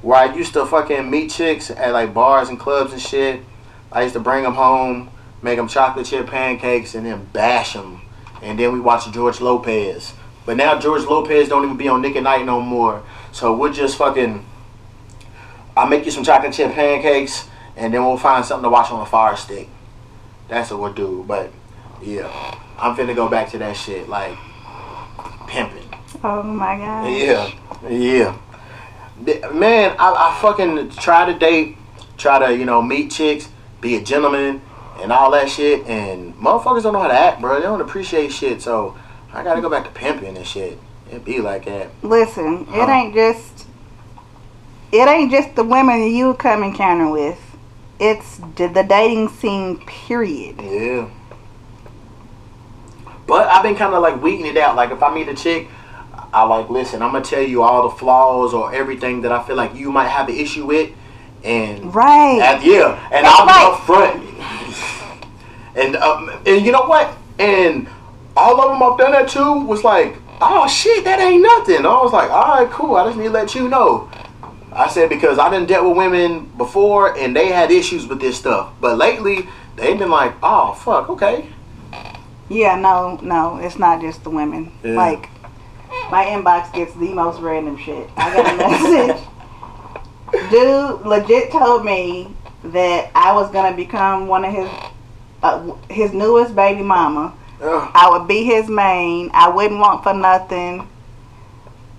Where 0.01 0.17
I 0.17 0.33
used 0.33 0.53
to 0.53 0.65
fucking 0.65 1.09
meet 1.09 1.31
chicks 1.31 1.71
at 1.71 1.91
like 1.93 2.13
bars 2.13 2.49
and 2.49 2.59
clubs 2.59 2.91
and 2.93 3.01
shit. 3.01 3.41
I 3.91 4.03
used 4.03 4.13
to 4.13 4.19
bring 4.19 4.43
them 4.43 4.53
home, 4.55 5.09
make 5.41 5.57
them 5.57 5.67
chocolate 5.67 6.05
chip 6.05 6.27
pancakes, 6.27 6.95
and 6.95 7.05
then 7.05 7.25
bash 7.31 7.73
them. 7.73 8.01
And 8.43 8.59
then 8.59 8.73
we 8.73 8.79
watch 8.79 9.09
George 9.11 9.41
Lopez. 9.41 10.13
But 10.45 10.57
now 10.57 10.77
George 10.77 11.03
Lopez 11.03 11.47
don't 11.47 11.63
even 11.63 11.77
be 11.77 11.87
on 11.87 12.01
Nick 12.01 12.15
at 12.17 12.23
Nite 12.23 12.45
no 12.45 12.59
more. 12.61 13.03
So 13.31 13.55
we're 13.55 13.71
just 13.71 13.97
fucking. 13.97 14.45
I'll 15.75 15.87
make 15.87 16.05
you 16.05 16.11
some 16.11 16.23
chocolate 16.23 16.53
chip 16.53 16.73
pancakes, 16.73 17.47
and 17.75 17.93
then 17.93 18.05
we'll 18.05 18.17
find 18.17 18.45
something 18.45 18.63
to 18.63 18.69
watch 18.69 18.91
on 18.91 19.01
a 19.01 19.05
fire 19.05 19.35
stick. 19.35 19.69
That's 20.49 20.69
what 20.69 20.79
we'll 20.81 20.93
do. 20.93 21.25
But 21.27 21.51
yeah, 22.01 22.27
I'm 22.77 22.95
finna 22.95 23.15
go 23.15 23.29
back 23.29 23.49
to 23.51 23.57
that 23.59 23.75
shit 23.75 24.07
like 24.09 24.37
pimping. 25.47 25.89
Oh 26.23 26.43
my 26.43 26.77
god. 26.77 27.07
Yeah, 27.07 27.51
yeah. 27.89 28.37
Man, 29.51 29.95
I, 29.97 30.11
I 30.11 30.39
fucking 30.41 30.89
try 30.91 31.31
to 31.31 31.37
date, 31.37 31.77
try 32.17 32.45
to 32.45 32.55
you 32.55 32.65
know 32.65 32.81
meet 32.81 33.11
chicks, 33.11 33.47
be 33.79 33.95
a 33.95 34.01
gentleman, 34.01 34.61
and 35.01 35.11
all 35.11 35.31
that 35.31 35.49
shit. 35.49 35.85
And 35.87 36.33
motherfuckers 36.35 36.83
don't 36.83 36.93
know 36.93 37.01
how 37.01 37.07
to 37.07 37.13
act, 37.13 37.41
bro. 37.41 37.55
They 37.55 37.61
don't 37.63 37.81
appreciate 37.81 38.31
shit. 38.31 38.61
So 38.61 38.97
I 39.33 39.43
gotta 39.43 39.61
go 39.61 39.69
back 39.69 39.83
to 39.85 39.91
pimping 39.91 40.37
and 40.37 40.45
shit. 40.45 40.77
It 41.11 41.23
be 41.25 41.39
like 41.39 41.65
that. 41.65 41.89
Listen, 42.01 42.67
it 42.73 42.89
ain't 42.89 43.13
just 43.13 43.67
it 44.91 45.07
ain't 45.07 45.31
just 45.31 45.55
the 45.55 45.63
women 45.63 46.03
you 46.03 46.33
come 46.35 46.63
encounter 46.63 47.09
with. 47.09 47.39
It's 47.99 48.37
the, 48.55 48.67
the 48.67 48.83
dating 48.83 49.29
scene 49.29 49.77
period. 49.85 50.59
Yeah. 50.61 51.09
But 53.27 53.47
I've 53.47 53.63
been 53.63 53.75
kind 53.75 53.93
of 53.93 54.01
like 54.01 54.21
weeding 54.21 54.45
it 54.45 54.57
out. 54.57 54.75
Like 54.75 54.91
if 54.91 55.01
I 55.01 55.13
meet 55.13 55.27
a 55.29 55.33
chick, 55.35 55.67
I 56.33 56.43
like 56.43 56.69
listen. 56.69 57.01
I'm 57.01 57.11
gonna 57.11 57.23
tell 57.23 57.41
you 57.41 57.61
all 57.63 57.89
the 57.89 57.95
flaws 57.95 58.53
or 58.53 58.73
everything 58.73 59.21
that 59.21 59.31
I 59.31 59.43
feel 59.43 59.55
like 59.55 59.75
you 59.75 59.91
might 59.91 60.07
have 60.07 60.27
an 60.29 60.35
issue 60.35 60.65
with, 60.65 60.91
and 61.43 61.93
Right. 61.93 62.39
and 62.41 62.63
yeah, 62.63 62.99
and 63.11 63.25
That's 63.25 63.39
I'm 63.39 63.47
right. 63.47 63.77
upfront. 63.77 64.62
And 65.75 65.95
um, 65.95 66.29
and 66.45 66.65
you 66.65 66.71
know 66.71 66.83
what? 66.83 67.15
And 67.39 67.87
all 68.35 68.61
of 68.61 68.71
them 68.71 68.83
I've 68.83 68.97
done 68.97 69.11
that 69.11 69.29
too 69.29 69.65
was 69.65 69.83
like, 69.83 70.15
oh 70.41 70.67
shit, 70.67 71.03
that 71.05 71.19
ain't 71.19 71.41
nothing. 71.41 71.85
I 71.85 72.01
was 72.01 72.13
like, 72.13 72.29
all 72.29 72.63
right, 72.63 72.69
cool. 72.71 72.95
I 72.95 73.05
just 73.05 73.17
need 73.17 73.25
to 73.25 73.29
let 73.31 73.55
you 73.55 73.67
know. 73.67 74.09
I 74.71 74.89
said 74.89 75.09
because 75.09 75.37
I 75.37 75.49
didn't 75.49 75.67
dealt 75.67 75.87
with 75.87 75.97
women 75.97 76.51
before 76.57 77.15
and 77.17 77.35
they 77.35 77.47
had 77.47 77.71
issues 77.71 78.07
with 78.07 78.19
this 78.19 78.37
stuff, 78.37 78.73
but 78.81 78.97
lately 78.97 79.47
they've 79.75 79.97
been 79.97 80.09
like, 80.09 80.33
oh 80.41 80.73
fuck, 80.73 81.09
okay. 81.09 81.47
Yeah, 82.49 82.75
no, 82.75 83.17
no, 83.21 83.57
it's 83.57 83.77
not 83.77 84.01
just 84.01 84.23
the 84.23 84.29
women. 84.29 84.71
Yeah. 84.83 84.93
Like 84.93 85.29
my 86.11 86.25
inbox 86.25 86.73
gets 86.73 86.93
the 86.95 87.13
most 87.13 87.39
random 87.39 87.77
shit. 87.77 88.09
I 88.17 88.33
got 88.33 88.53
a 88.53 88.57
message. 88.57 89.27
Dude 90.51 91.05
legit 91.05 91.51
told 91.51 91.85
me 91.85 92.35
that 92.63 93.11
I 93.13 93.33
was 93.33 93.51
gonna 93.51 93.75
become 93.75 94.27
one 94.27 94.43
of 94.43 94.53
his 94.53 94.69
uh, 95.43 95.75
his 95.89 96.13
newest 96.13 96.55
baby 96.55 96.81
mama. 96.81 97.35
Ugh. 97.61 97.91
I 97.93 98.09
would 98.09 98.27
be 98.27 98.43
his 98.43 98.67
main. 98.69 99.29
I 99.33 99.49
wouldn't 99.49 99.79
want 99.79 100.03
for 100.03 100.13
nothing. 100.13 100.87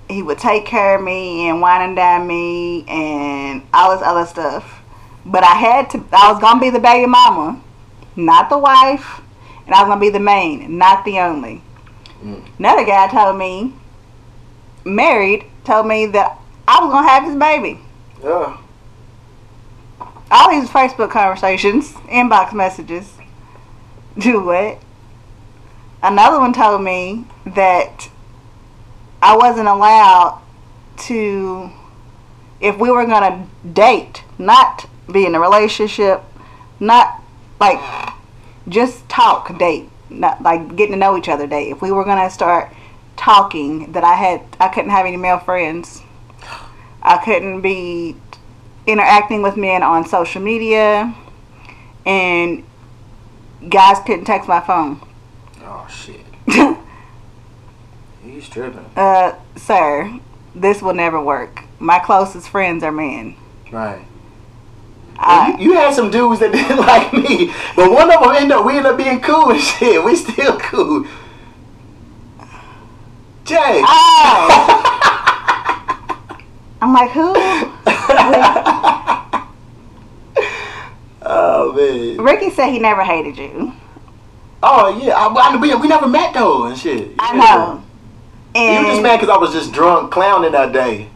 He 0.09 0.23
would 0.23 0.39
take 0.39 0.67
care 0.67 0.97
of 0.97 1.03
me 1.05 1.49
and 1.49 1.61
wine 1.61 1.83
and 1.83 1.97
dine 1.97 2.27
me 2.27 2.85
and 2.89 3.63
all 3.73 3.95
this 3.95 4.05
other 4.05 4.27
stuff. 4.27 4.81
But 5.25 5.45
I 5.45 5.55
had 5.55 5.91
to. 5.91 6.05
I 6.13 6.33
was 6.33 6.41
gonna 6.41 6.61
be 6.61 6.71
the 6.71 6.81
baby 6.81 7.07
mama, 7.07 7.63
not 8.17 8.51
the 8.51 8.59
wife, 8.59 9.21
and 9.67 9.75
I 9.75 9.83
was 9.83 9.89
gonna 9.89 10.01
be 10.01 10.11
the 10.11 10.21
main, 10.21 10.77
not 10.77 11.05
the 11.05 11.19
only. 11.21 11.63
Mm. 12.23 12.47
Another 12.59 12.85
guy 12.85 13.09
told 13.09 13.39
me, 13.39 13.75
married, 14.85 15.47
told 15.65 15.87
me 15.87 16.07
that 16.07 16.39
I 16.69 16.85
was 16.85 16.93
gonna 16.93 17.09
have 17.09 17.25
his 17.25 17.37
baby. 17.37 17.81
Ugh. 18.23 18.59
All 20.31 20.51
these 20.51 20.69
Facebook 20.69 21.11
conversations, 21.11 21.93
inbox 22.09 22.53
messages. 22.53 23.14
Do 24.19 24.45
what? 24.45 24.79
Another 26.03 26.39
one 26.39 26.53
told 26.53 26.83
me 26.83 27.25
that 27.47 28.09
I 29.21 29.37
wasn't 29.37 29.69
allowed 29.69 30.41
to, 30.99 31.71
if 32.61 32.79
we 32.79 32.91
were 32.91 33.07
gonna 33.07 33.47
date, 33.73 34.23
not 34.39 34.87
be 35.11 35.27
in 35.27 35.35
a 35.35 35.41
relationship, 35.41 36.23
not 36.79 37.21
like 37.59 37.81
just 38.69 39.09
talk, 39.09 39.59
date, 39.59 39.89
not 40.11 40.43
like 40.43 40.77
getting 40.77 40.93
to 40.93 40.99
know 40.99 41.17
each 41.17 41.29
other, 41.29 41.47
date. 41.47 41.71
If 41.71 41.83
we 41.83 41.91
were 41.91 42.05
gonna 42.05 42.31
start 42.31 42.73
talking, 43.17 43.93
that 43.93 44.05
I 44.05 44.15
had, 44.15 44.43
I 44.61 44.69
couldn't 44.69 44.91
have 44.91 45.07
any 45.07 45.17
male 45.17 45.39
friends. 45.39 46.03
I 47.03 47.19
couldn't 47.19 47.63
be 47.63 48.17
interacting 48.87 49.43
with 49.43 49.57
men 49.57 49.83
on 49.83 50.07
social 50.07 50.41
media, 50.41 51.15
and 52.07 52.65
guys 53.69 53.99
couldn't 54.05 54.25
text 54.25 54.49
my 54.49 54.61
phone. 54.61 55.01
Oh 55.63 55.87
shit. 55.91 56.21
He's 58.23 58.49
tripping. 58.49 58.85
uh, 58.97 59.35
sir, 59.57 60.19
this 60.55 60.81
will 60.83 60.95
never 60.95 61.21
work. 61.23 61.65
My 61.79 61.99
closest 61.99 62.49
friends 62.49 62.83
are 62.83 62.93
men. 62.93 63.37
Right. 63.71 64.05
I, 65.19 65.57
you, 65.59 65.71
you 65.73 65.77
had 65.79 65.95
some 65.95 66.11
dudes 66.11 66.41
that 66.41 66.53
didn't 66.59 66.79
like 66.79 67.13
me, 67.13 67.53
but 67.77 67.91
one 67.91 68.11
of 68.13 68.21
them 68.21 68.35
ended 68.35 68.53
up 68.53 68.65
we 68.67 68.77
ended 68.77 68.93
up 68.93 68.99
being 68.99 69.21
cool 69.21 69.51
and 69.51 69.61
shit. 69.79 70.03
We 70.05 70.17
still 70.17 70.59
cool. 70.59 71.07
Jay. 73.45 73.83
oh, 73.87 74.81
I'm 76.81 76.93
like, 76.95 77.11
who? 77.11 77.35
Oh 81.25 81.73
man. 81.73 82.25
Ricky 82.25 82.51
said 82.51 82.71
he 82.71 82.79
never 82.79 83.03
hated 83.03 83.37
you. 83.39 83.73
Oh 84.63 84.99
yeah. 85.03 85.15
I, 85.15 85.27
I, 85.27 85.57
we, 85.57 85.75
we 85.75 85.89
never 85.89 86.09
met 86.09 86.33
though 86.35 86.65
and 86.67 86.79
shit. 86.79 87.13
I 87.19 87.35
Yeah. 87.35 87.41
know. 87.41 87.83
You 88.57 88.61
were 88.79 88.85
just 88.85 88.95
And 88.95 89.03
mad 89.03 89.21
because 89.21 89.35
I 89.35 89.39
was 89.39 89.53
just 89.53 89.73
drunk 89.73 90.13
clowning 90.13 90.53
that 90.53 90.73
day. 90.73 91.09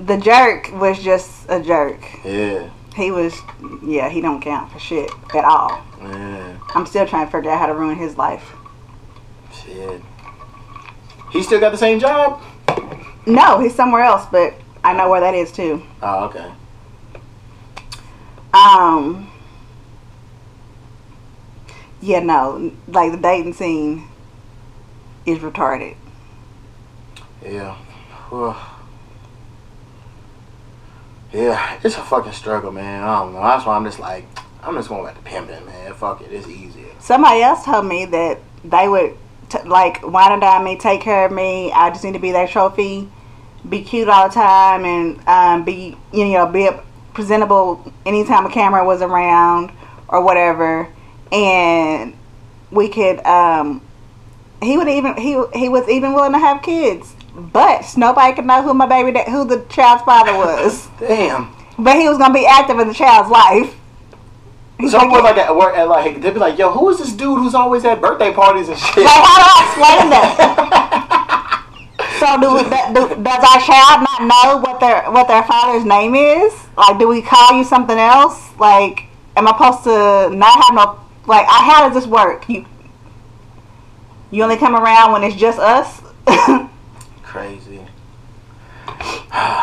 the 0.00 0.16
jerk 0.16 0.70
was 0.72 1.02
just 1.02 1.48
a 1.48 1.60
jerk. 1.62 2.00
Yeah. 2.24 2.68
He 2.96 3.10
was, 3.10 3.34
yeah, 3.84 4.08
he 4.08 4.20
don't 4.20 4.40
count 4.40 4.72
for 4.72 4.78
shit 4.78 5.10
at 5.34 5.44
all. 5.44 5.80
Yeah. 6.00 6.58
I'm 6.74 6.86
still 6.86 7.06
trying 7.06 7.26
to 7.26 7.32
figure 7.32 7.50
out 7.50 7.58
how 7.60 7.66
to 7.66 7.74
ruin 7.74 7.96
his 7.96 8.16
life. 8.16 8.52
Shit. 9.52 10.00
He 11.30 11.42
still 11.42 11.60
got 11.60 11.70
the 11.72 11.78
same 11.78 11.98
job? 12.00 12.40
No, 13.26 13.60
he's 13.60 13.74
somewhere 13.74 14.02
else, 14.02 14.24
but 14.32 14.54
I 14.82 14.92
know 14.94 15.10
where 15.10 15.20
that 15.20 15.34
is 15.34 15.52
too. 15.52 15.82
Oh, 16.02 16.24
okay. 16.26 16.50
Um. 18.56 19.30
Yeah, 22.00 22.20
no, 22.20 22.72
like 22.88 23.12
the 23.12 23.18
dating 23.18 23.54
scene 23.54 24.06
is 25.24 25.38
retarded. 25.38 25.96
Yeah. 27.44 27.76
Yeah, 31.32 31.78
it's 31.82 31.96
a 31.96 32.02
fucking 32.02 32.32
struggle, 32.32 32.72
man. 32.72 33.02
I 33.02 33.20
don't 33.20 33.34
know. 33.34 33.42
That's 33.42 33.66
why 33.66 33.76
I'm 33.76 33.84
just 33.84 33.98
like, 33.98 34.24
I'm 34.62 34.74
just 34.74 34.88
going 34.88 35.04
back 35.04 35.16
to 35.16 35.22
pimping, 35.22 35.66
man. 35.66 35.94
Fuck 35.94 36.22
it, 36.22 36.32
it's 36.32 36.48
easier. 36.48 36.88
Somebody 36.98 37.42
else 37.42 37.64
told 37.64 37.86
me 37.86 38.06
that 38.06 38.38
they 38.64 38.88
would 38.88 39.16
t- 39.48 39.62
like 39.64 40.06
wine 40.06 40.32
and 40.32 40.40
dine 40.40 40.64
me, 40.64 40.76
take 40.76 41.00
care 41.00 41.26
of 41.26 41.32
me. 41.32 41.72
I 41.72 41.90
just 41.90 42.04
need 42.04 42.14
to 42.14 42.18
be 42.18 42.32
their 42.32 42.48
trophy, 42.48 43.08
be 43.68 43.82
cute 43.82 44.08
all 44.08 44.28
the 44.28 44.34
time, 44.34 44.84
and 44.84 45.28
um, 45.28 45.64
be 45.64 45.96
you 46.12 46.26
know 46.26 46.46
be 46.46 46.68
presentable 47.16 47.92
anytime 48.04 48.46
a 48.46 48.50
camera 48.50 48.84
was 48.84 49.02
around 49.02 49.72
or 50.08 50.22
whatever. 50.22 50.88
And 51.32 52.14
we 52.70 52.88
could 52.88 53.24
um, 53.26 53.82
he 54.62 54.76
would 54.76 54.88
even 54.88 55.16
he 55.16 55.42
he 55.54 55.68
was 55.68 55.88
even 55.88 56.12
willing 56.12 56.32
to 56.32 56.38
have 56.38 56.62
kids 56.62 57.16
but 57.36 57.84
nobody 57.96 58.34
could 58.34 58.46
know 58.46 58.62
who 58.62 58.72
my 58.72 58.86
baby, 58.86 59.12
da- 59.12 59.30
who 59.30 59.44
the 59.44 59.60
child's 59.68 60.02
father 60.04 60.32
was. 60.32 60.88
Damn. 60.98 61.54
but 61.78 61.96
he 61.96 62.08
was 62.08 62.18
gonna 62.18 62.32
be 62.34 62.46
active 62.46 62.78
in 62.78 62.88
the 62.88 62.94
child's 62.94 63.30
life. 63.30 63.74
He's 64.78 64.90
Some 64.90 65.10
like, 65.10 65.22
like 65.22 65.36
at 65.38 65.56
work 65.56 65.76
at 65.76 65.88
like 65.88 66.20
they'd 66.20 66.34
be 66.34 66.40
like, 66.40 66.58
yo, 66.58 66.70
who 66.70 66.88
is 66.90 66.98
this 66.98 67.12
dude 67.12 67.38
who's 67.38 67.54
always 67.54 67.84
at 67.84 68.00
birthday 68.00 68.32
parties 68.32 68.68
and 68.68 68.78
shit? 68.78 69.04
like, 69.04 69.06
how 69.06 69.36
do 69.36 69.42
I 69.44 69.66
explain 69.66 70.10
that? 70.10 70.82
so 72.18 72.40
do, 72.40 72.54
we, 72.54 72.62
do 72.62 73.22
does 73.22 73.44
our 73.44 73.60
child 73.60 74.02
not 74.02 74.22
know 74.22 74.58
what 74.58 74.80
their 74.80 75.10
what 75.10 75.28
their 75.28 75.42
father's 75.44 75.84
name 75.84 76.14
is? 76.14 76.52
Like, 76.76 76.98
do 76.98 77.08
we 77.08 77.22
call 77.22 77.52
you 77.56 77.64
something 77.64 77.96
else? 77.98 78.50
Like, 78.58 79.04
am 79.36 79.46
I 79.48 79.52
supposed 79.52 79.84
to 79.84 80.34
not 80.36 80.64
have 80.64 80.74
no 80.74 81.00
like? 81.26 81.46
I, 81.48 81.64
how 81.64 81.86
does 81.86 81.94
this 81.94 82.06
work? 82.06 82.48
You 82.48 82.64
you 84.30 84.42
only 84.42 84.56
come 84.56 84.74
around 84.74 85.12
when 85.12 85.22
it's 85.24 85.36
just 85.36 85.58
us. 85.58 86.00
Crazy. 87.22 87.80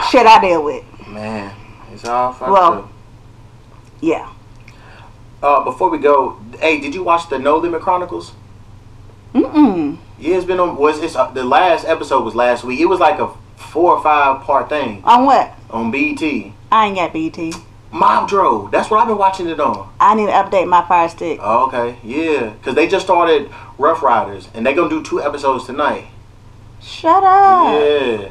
Shit, 0.09 0.25
I 0.27 0.39
deal 0.41 0.63
with. 0.63 0.83
Man, 1.07 1.53
it's 1.91 2.05
all 2.05 2.33
fucked 2.33 2.51
Well- 2.51 2.73
up. 2.73 2.89
Yeah. 4.01 4.29
Uh, 5.41 5.63
before 5.63 5.89
we 5.89 5.97
go, 5.97 6.39
hey, 6.59 6.79
did 6.79 6.93
you 6.95 7.03
watch 7.03 7.29
the 7.29 7.37
No 7.37 7.57
Limit 7.57 7.81
Chronicles? 7.81 8.31
Mm-mm. 9.33 9.97
Yeah, 10.23 10.37
it's 10.37 10.45
been 10.45 10.59
on. 10.61 10.77
Was 10.77 11.01
it's 11.03 11.17
uh, 11.17 11.31
the 11.31 11.43
last 11.43 11.83
episode 11.85 12.23
was 12.23 12.33
last 12.33 12.63
week? 12.63 12.79
It 12.79 12.85
was 12.85 12.97
like 13.01 13.19
a 13.19 13.27
four 13.57 13.97
or 13.97 14.01
five 14.01 14.41
part 14.43 14.69
thing 14.69 15.01
On 15.03 15.25
what? 15.25 15.53
on 15.69 15.91
BET. 15.91 16.21
I 16.71 16.85
ain't 16.87 16.95
got 16.95 17.11
BET. 17.11 17.53
Mob 17.91 18.29
Drove. 18.29 18.71
That's 18.71 18.89
what 18.89 19.01
I've 19.01 19.07
been 19.09 19.17
watching 19.17 19.47
it 19.49 19.59
on. 19.59 19.93
I 19.99 20.15
need 20.15 20.27
to 20.27 20.31
update 20.31 20.65
my 20.69 20.81
Fire 20.87 21.09
Stick. 21.09 21.39
Oh, 21.41 21.65
okay, 21.67 21.97
yeah, 22.05 22.51
because 22.51 22.73
they 22.73 22.87
just 22.87 23.05
started 23.05 23.51
Ruff 23.77 24.01
Ryders, 24.01 24.47
and 24.53 24.65
they 24.65 24.73
gonna 24.73 24.89
do 24.89 25.03
two 25.03 25.21
episodes 25.21 25.65
tonight. 25.65 26.05
Shut 26.81 27.21
up. 27.21 27.73
Yeah, 27.81 28.29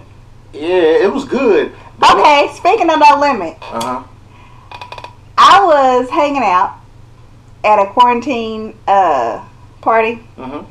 yeah, 0.54 1.04
it 1.04 1.12
was 1.12 1.26
good. 1.26 1.72
Okay, 2.02 2.48
speaking 2.54 2.88
of 2.88 3.00
No 3.00 3.20
Limit, 3.20 3.58
Uh 3.60 3.80
huh. 3.84 4.02
I 5.36 5.62
was 5.62 6.08
hanging 6.08 6.42
out 6.42 6.74
at 7.62 7.78
a 7.78 7.86
quarantine 7.92 8.76
uh, 8.88 9.44
party. 9.82 10.20
Mhm. 10.38 10.64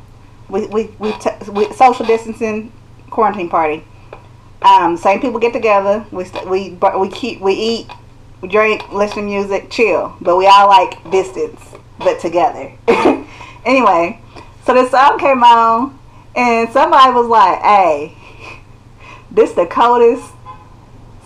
We 0.52 0.68
we 0.68 0.84
we, 1.00 1.14
t- 1.14 1.52
we 1.52 1.72
social 1.74 2.06
distancing 2.06 2.74
quarantine 3.10 3.50
party. 3.50 3.86
Um, 4.62 4.98
same 4.98 5.22
people 5.22 5.40
get 5.40 5.54
together. 5.54 6.06
We 6.12 6.26
st- 6.26 6.48
we 6.48 6.78
we 6.98 7.10
keep 7.10 7.40
we 7.40 7.54
eat, 7.54 7.88
we 8.42 8.50
drink, 8.50 8.92
listen 8.92 9.18
to 9.18 9.22
music, 9.24 9.70
chill. 9.70 10.16
But 10.20 10.36
we 10.36 10.48
all 10.48 10.68
like 10.68 11.10
distance, 11.10 11.62
but 12.00 12.20
together. 12.20 12.74
anyway, 13.66 14.20
so 14.66 14.74
the 14.74 14.90
song 14.90 15.18
came 15.20 15.42
on, 15.42 15.98
and 16.36 16.70
somebody 16.70 17.14
was 17.14 17.28
like, 17.28 17.62
"Hey, 17.62 18.18
this 19.32 19.54
the 19.54 19.66
coldest." 19.66 20.34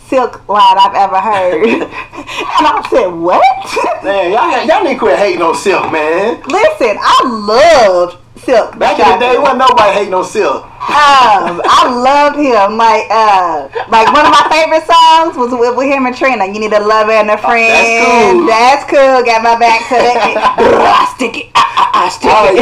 Silkk 0.07 0.47
line 0.47 0.77
I've 0.77 0.93
ever 0.93 1.19
heard, 1.19 1.65
and 1.65 1.83
I 1.89 2.87
said, 2.91 3.07
"What?" 3.07 4.03
Man, 4.03 4.31
y'all, 4.31 4.67
y'all 4.67 4.83
need 4.83 4.93
to 4.93 4.99
quit 4.99 5.17
hating 5.17 5.41
on 5.41 5.55
Silkk, 5.55 5.91
man. 5.91 6.43
Listen, 6.47 6.95
I 7.01 7.21
loved 7.25 8.24
Silkk. 8.35 8.77
Back 8.77 8.99
in 8.99 9.07
the 9.07 9.17
day, 9.19 9.37
wasn't 9.39 9.59
nobody 9.59 9.91
hating 9.93 10.13
on 10.13 10.23
Silkk. 10.25 10.63
um, 10.85 11.61
I 11.63 11.87
loved 11.87 12.35
him. 12.37 12.77
Like, 12.77 13.07
uh, 13.09 13.69
like 13.89 14.11
one 14.11 14.25
of 14.27 14.31
my 14.35 14.45
favorite 14.51 14.83
songs 14.85 15.37
was 15.39 15.51
with, 15.55 15.75
with 15.77 15.87
him 15.87 16.05
and 16.05 16.15
Trina. 16.15 16.45
You 16.45 16.59
need 16.59 16.73
a 16.73 16.79
lover 16.83 17.11
and 17.15 17.31
a 17.31 17.37
friend. 17.37 17.71
That's 17.71 18.03
cool. 18.05 18.45
That's 18.47 18.83
cool. 18.91 19.23
Got 19.25 19.41
my 19.41 19.55
back 19.57 19.87
to 19.87 19.95
that. 19.95 20.19
I 20.59 21.05
stick 21.15 21.37
it. 21.37 21.51
I, 21.55 21.63
I, 21.63 22.05
I 22.05 22.09
stick 22.11 22.29
Oh 22.29 22.51
it. 22.51 22.59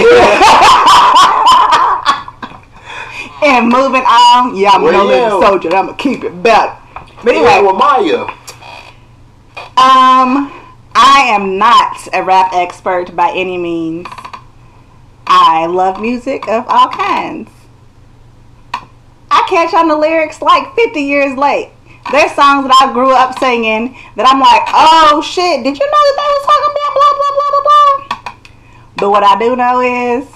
yeah. 3.42 3.50
and 3.58 3.68
moving 3.68 4.04
on. 4.06 4.56
Yeah, 4.56 4.72
I'm 4.78 4.84
Well, 4.84 5.08
no 5.08 5.12
yeah. 5.12 5.30
soldier. 5.42 5.70
I'm 5.76 5.88
gonna 5.88 5.98
keep 5.98 6.24
it 6.24 6.42
better. 6.44 6.78
But 7.24 7.34
anyway, 7.36 7.50
anyway, 7.60 7.74
with 7.74 7.82
Mya. 7.82 8.30
Um, 9.76 10.52
I 10.96 11.26
am 11.34 11.58
not 11.58 11.98
a 12.14 12.22
rap 12.24 12.54
expert 12.54 13.16
by 13.16 13.32
any 13.36 13.58
means. 13.58 14.08
I 15.36 15.66
love 15.66 16.00
music 16.00 16.48
of 16.48 16.64
all 16.68 16.90
kinds. 16.90 17.50
I 19.32 19.44
catch 19.50 19.74
on 19.74 19.88
the 19.88 19.98
lyrics 19.98 20.44
like 20.44 20.76
50 20.76 21.02
years 21.02 21.36
late. 21.36 21.72
There's 22.12 22.32
songs 22.34 22.68
that 22.68 22.78
I 22.80 22.94
grew 22.94 23.16
up 23.16 23.40
singing 23.40 23.98
that 24.16 24.28
I'm 24.28 24.40
like, 24.40 24.62
oh 24.68 25.24
shit, 25.24 25.64
did 25.64 25.80
you 25.80 25.86
know 25.86 25.92
that 25.92 26.16
they 26.20 26.30
was 26.30 26.46
talking 26.46 26.70
about 26.70 26.94
blah, 26.94 27.14
blah, 27.18 27.34
blah, 27.34 27.50
blah, 27.50 27.64
blah? 27.66 28.34
But 28.98 29.10
what 29.10 29.24
I 29.24 29.40
do 29.40 29.56
know 29.56 29.82
is, 29.82 30.28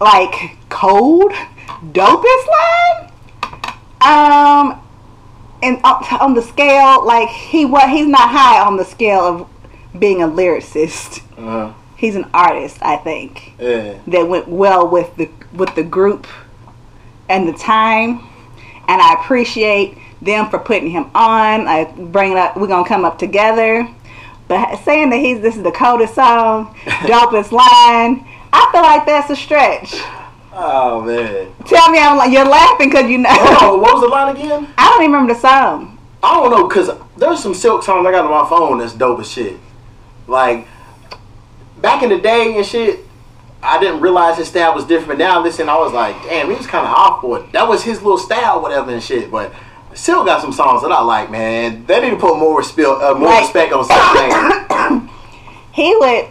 like, 0.00 0.56
cold, 0.70 1.32
dopest 1.92 2.46
line? 2.56 3.12
Um, 4.00 4.80
and 5.62 5.78
on, 5.84 6.32
the 6.32 6.40
scale, 6.40 7.04
like 7.04 7.28
he 7.28 7.66
what 7.66 7.90
he's 7.90 8.06
not 8.06 8.30
high 8.30 8.64
on 8.64 8.78
the 8.78 8.84
scale 8.84 9.20
of 9.20 9.48
being 9.98 10.22
a 10.22 10.26
lyricist. 10.26 11.20
Uh, 11.36 11.74
He's 11.96 12.14
an 12.14 12.28
artist, 12.34 12.78
I 12.82 12.96
think, 12.96 13.54
yeah. 13.58 13.98
that 14.06 14.28
went 14.28 14.48
well 14.48 14.88
with 14.88 15.16
the 15.16 15.30
with 15.52 15.74
the 15.74 15.82
group 15.82 16.26
and 17.28 17.48
the 17.48 17.54
time, 17.54 18.20
and 18.86 19.00
I 19.00 19.16
appreciate 19.20 19.96
them 20.20 20.50
for 20.50 20.58
putting 20.58 20.90
him 20.90 21.04
on. 21.14 21.66
I 21.66 21.84
bring 21.96 22.32
it 22.32 22.38
up. 22.38 22.56
We're 22.56 22.66
gonna 22.66 22.86
come 22.86 23.04
up 23.04 23.18
together. 23.18 23.88
But 24.48 24.76
saying 24.84 25.10
that 25.10 25.16
he's 25.16 25.40
this 25.40 25.56
is 25.56 25.62
the 25.62 25.72
coldest 25.72 26.14
song, 26.14 26.74
dopest 26.84 27.50
line, 27.50 28.26
I 28.52 28.68
feel 28.72 28.82
like 28.82 29.06
that's 29.06 29.30
a 29.30 29.36
stretch. 29.36 29.94
Oh 30.52 31.02
man. 31.02 31.52
Tell 31.64 31.90
me, 31.90 31.98
I'm 31.98 32.16
like 32.16 32.32
you're 32.32 32.44
laughing 32.44 32.90
because 32.90 33.10
you 33.10 33.18
know. 33.18 33.28
Oh, 33.30 33.78
what 33.78 33.94
was 33.94 34.02
the 34.02 34.08
line 34.08 34.36
again? 34.36 34.72
I 34.78 34.90
don't 34.90 35.02
even 35.02 35.12
remember 35.12 35.34
the 35.34 35.40
song. 35.40 35.98
I 36.22 36.34
don't 36.34 36.50
know, 36.50 36.66
cause 36.68 36.90
there's 37.16 37.42
some 37.42 37.52
Silkk 37.52 37.82
songs 37.82 38.06
I 38.06 38.10
got 38.10 38.24
on 38.24 38.30
my 38.30 38.48
phone 38.48 38.78
that's 38.78 38.94
dope 38.94 39.20
as 39.20 39.30
shit. 39.30 39.58
Like 40.26 40.66
back 41.86 42.02
in 42.02 42.08
the 42.10 42.18
day 42.18 42.56
and 42.56 42.66
shit, 42.66 43.00
I 43.62 43.78
didn't 43.80 44.00
realize 44.00 44.36
his 44.38 44.48
style 44.48 44.74
was 44.74 44.84
different. 44.84 45.08
But 45.08 45.18
now 45.18 45.42
listen, 45.42 45.68
I 45.68 45.76
was 45.78 45.92
like, 45.92 46.20
damn, 46.24 46.48
he 46.50 46.56
was 46.56 46.66
kind 46.66 46.86
of 46.86 46.92
off 46.92 47.20
for 47.20 47.38
it. 47.40 47.52
That 47.52 47.68
was 47.68 47.82
his 47.82 48.02
little 48.02 48.18
style, 48.18 48.60
whatever 48.60 48.90
and 48.92 49.02
shit. 49.02 49.30
But 49.30 49.52
still 49.94 50.24
got 50.24 50.40
some 50.40 50.52
songs 50.52 50.82
that 50.82 50.92
I 50.92 51.00
like, 51.02 51.30
man. 51.30 51.86
They 51.86 52.00
need 52.00 52.10
to 52.10 52.16
put 52.16 52.36
more 52.38 52.58
respect, 52.58 52.88
uh, 52.88 53.14
more 53.14 53.28
Like- 53.28 53.42
respect 53.42 53.72
on 53.72 53.84
Silkk's 53.84 54.90
name. 54.90 55.10
he 55.72 55.96
would 55.96 56.26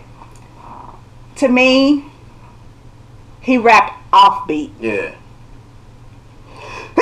to 1.38 1.48
me 1.50 2.06
he 3.42 3.58
rapped 3.58 3.94
offbeat 4.12 4.72
Yeah, 4.80 5.14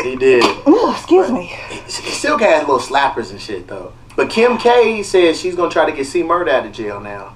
he 0.01 0.15
did. 0.15 0.43
Ooh, 0.67 0.91
excuse 0.91 1.31
me 1.31 1.49
Silkk 1.87 2.41
has 2.41 2.61
little 2.67 2.79
slappers 2.79 3.29
and 3.31 3.39
shit 3.39 3.67
though. 3.67 3.93
But 4.15 4.29
Kim 4.29 4.57
K 4.57 5.03
says 5.03 5.39
she's 5.39 5.55
gonna 5.55 5.71
try 5.71 5.85
to 5.89 5.91
get 5.95 6.05
C 6.07 6.23
Murder 6.23 6.51
out 6.51 6.65
of 6.65 6.71
jail 6.71 6.99
now. 6.99 7.35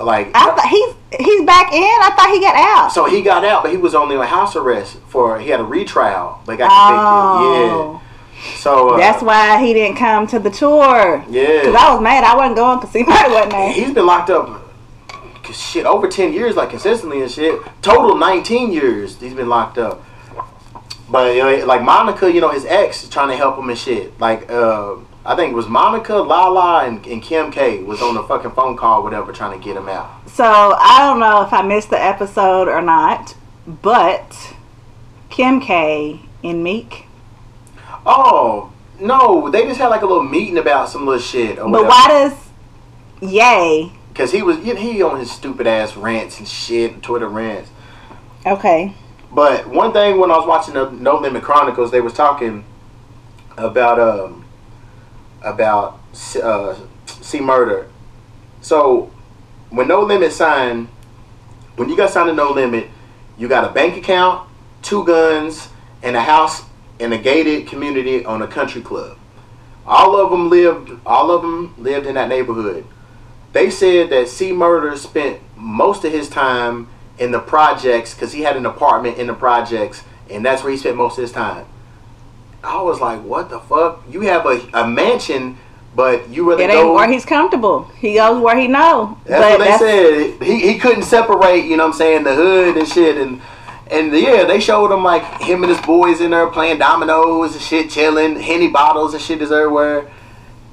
Like 0.00 0.28
i 0.34 0.46
thought 0.46 0.68
he's 0.68 0.94
he's 1.26 1.44
back 1.44 1.72
in 1.72 1.82
i 1.82 2.10
thought 2.16 2.30
he 2.32 2.40
got 2.40 2.56
out 2.56 2.92
So 2.92 3.04
he 3.04 3.20
got 3.22 3.44
out, 3.44 3.62
but 3.62 3.72
he 3.72 3.76
was 3.76 3.94
only 3.94 4.16
on 4.16 4.26
house 4.26 4.56
arrest 4.56 4.96
for 5.08 5.38
he 5.38 5.50
had 5.50 5.60
a 5.60 5.64
retrial, 5.64 6.40
but 6.46 6.56
got 6.58 6.70
oh 6.72 8.00
convicted. 8.00 8.02
Yeah. 8.42 8.56
So 8.56 8.94
uh, 8.94 8.96
that's 8.96 9.22
why 9.22 9.64
he 9.64 9.74
didn't 9.74 9.98
come 9.98 10.26
to 10.28 10.38
the 10.38 10.50
tour 10.50 11.22
Yeah, 11.28 11.60
because 11.60 11.74
i 11.74 11.92
was 11.92 12.02
mad 12.02 12.24
i 12.24 12.34
wasn't 12.34 12.56
going 12.56 12.80
because 12.80 12.94
he 12.94 13.02
might 13.04 13.28
wasn't 13.30 13.50
there 13.52 13.72
He's 13.72 13.92
been 13.92 14.06
locked 14.06 14.30
up. 14.30 14.60
Shit, 15.52 15.84
over 15.84 16.08
ten 16.08 16.32
years, 16.32 16.56
like 16.56 16.70
consistently 16.70 17.20
and 17.20 17.30
shit. 17.30 17.60
Total 17.82 18.16
nineteen 18.16 18.72
years 18.72 19.20
he's 19.20 19.34
been 19.34 19.50
locked 19.50 19.76
up. 19.76 20.02
But 21.10 21.34
you 21.36 21.42
know, 21.42 21.66
like 21.66 21.82
Monica, 21.82 22.32
you 22.32 22.40
know, 22.40 22.48
his 22.48 22.64
ex 22.64 23.02
is 23.02 23.10
trying 23.10 23.28
to 23.28 23.36
help 23.36 23.58
him 23.58 23.68
and 23.68 23.76
shit. 23.78 24.18
Like 24.18 24.50
uh, 24.50 24.96
I 25.24 25.36
think 25.36 25.52
it 25.52 25.54
was 25.54 25.68
Monica, 25.68 26.16
Lala, 26.16 26.84
and, 26.84 27.06
and 27.06 27.22
Kim 27.22 27.52
K 27.52 27.82
was 27.82 28.02
on 28.02 28.14
the 28.14 28.22
fucking 28.24 28.50
phone 28.52 28.76
call, 28.76 29.02
whatever, 29.04 29.32
trying 29.32 29.58
to 29.58 29.64
get 29.64 29.76
him 29.76 29.88
out. 29.88 30.10
so 30.28 30.44
i 30.44 30.98
don't 31.00 31.20
know 31.20 31.42
if 31.42 31.52
i 31.52 31.62
missed 31.62 31.90
the 31.90 32.00
episode 32.02 32.66
or 32.68 32.82
not 32.82 33.36
but 33.66 34.54
kim 35.30 35.60
k 35.60 36.20
and 36.42 36.62
meek 36.64 37.06
Oh 38.04 38.72
no, 38.98 39.48
they 39.50 39.62
just 39.64 39.78
had 39.78 39.88
like 39.88 40.02
a 40.02 40.06
little 40.06 40.24
meeting 40.24 40.58
about 40.58 40.88
some 40.88 41.06
little 41.06 41.20
shit. 41.20 41.56
But 41.56 41.86
why 41.86 42.06
does 42.08 42.34
yay 43.20 43.92
Because 44.08 44.32
he 44.32 44.42
was 44.42 44.58
he 44.58 45.02
on 45.02 45.20
his 45.20 45.30
stupid 45.30 45.66
ass 45.68 45.96
rants 45.96 46.38
and 46.40 46.48
shit, 46.48 47.00
Twitter 47.02 47.28
rants. 47.28 47.70
okay 48.44 48.94
But 49.32 49.68
one 49.68 49.92
thing 49.92 50.18
when 50.18 50.30
I 50.32 50.36
was 50.36 50.46
watching 50.48 50.74
the 50.74 50.90
No 50.90 51.16
Limit 51.18 51.42
Chronicles, 51.44 51.92
they 51.92 52.00
was 52.00 52.12
talking 52.12 52.64
about 53.56 54.00
um 54.00 54.41
about 55.44 56.00
uh, 56.42 56.76
C 57.06 57.40
Murder. 57.40 57.88
So 58.60 59.10
when 59.70 59.88
No 59.88 60.02
Limit 60.02 60.32
signed, 60.32 60.88
when 61.76 61.88
you 61.88 61.96
got 61.96 62.10
signed 62.10 62.28
to 62.28 62.34
No 62.34 62.52
Limit, 62.52 62.88
you 63.38 63.48
got 63.48 63.68
a 63.68 63.72
bank 63.72 63.96
account, 63.96 64.48
two 64.82 65.04
guns, 65.04 65.68
and 66.02 66.16
a 66.16 66.20
house 66.20 66.62
in 66.98 67.12
a 67.12 67.18
gated 67.18 67.66
community 67.66 68.24
on 68.24 68.42
a 68.42 68.46
country 68.46 68.82
club. 68.82 69.18
All 69.86 70.16
of 70.16 70.30
them 70.30 70.48
lived. 70.48 70.92
All 71.04 71.30
of 71.30 71.42
them 71.42 71.74
lived 71.78 72.06
in 72.06 72.14
that 72.14 72.28
neighborhood. 72.28 72.86
They 73.52 73.70
said 73.70 74.10
that 74.10 74.28
C 74.28 74.52
Murder 74.52 74.96
spent 74.96 75.40
most 75.56 76.04
of 76.04 76.12
his 76.12 76.28
time 76.28 76.88
in 77.18 77.32
the 77.32 77.40
projects 77.40 78.14
because 78.14 78.32
he 78.32 78.42
had 78.42 78.56
an 78.56 78.66
apartment 78.66 79.18
in 79.18 79.26
the 79.26 79.34
projects 79.34 80.02
and 80.30 80.44
that's 80.44 80.62
where 80.62 80.72
he 80.72 80.78
spent 80.78 80.96
most 80.96 81.18
of 81.18 81.22
his 81.22 81.32
time. 81.32 81.66
I 82.64 82.80
was 82.82 83.00
like, 83.00 83.22
what 83.22 83.50
the 83.50 83.58
fuck? 83.60 84.02
You 84.08 84.20
have 84.22 84.46
a, 84.46 84.60
a 84.74 84.86
mansion, 84.88 85.58
but 85.96 86.28
you 86.28 86.48
really 86.48 86.64
It 86.64 86.68
go. 86.68 86.94
where 86.94 87.10
he's 87.10 87.24
comfortable. 87.24 87.84
He 87.98 88.14
goes 88.14 88.40
where 88.40 88.56
he 88.56 88.68
know. 88.68 89.18
That's 89.26 89.58
what 89.58 89.66
they 89.66 89.78
said. 89.78 90.42
He, 90.42 90.72
he 90.72 90.78
couldn't 90.78 91.02
separate, 91.02 91.64
you 91.64 91.76
know 91.76 91.84
what 91.86 91.92
I'm 91.94 91.98
saying, 91.98 92.24
the 92.24 92.34
hood 92.34 92.76
and 92.76 92.88
shit. 92.88 93.16
And 93.16 93.40
and 93.90 94.10
yeah, 94.16 94.44
they 94.44 94.58
showed 94.58 94.90
him 94.90 95.04
like 95.04 95.22
him 95.42 95.62
and 95.64 95.70
his 95.70 95.80
boys 95.82 96.20
in 96.22 96.30
there 96.30 96.46
playing 96.46 96.78
dominoes 96.78 97.52
and 97.52 97.60
shit, 97.62 97.90
chilling, 97.90 98.40
henny 98.40 98.68
bottles 98.68 99.12
and 99.12 99.22
shit 99.22 99.42
is 99.42 99.52
everywhere. 99.52 100.10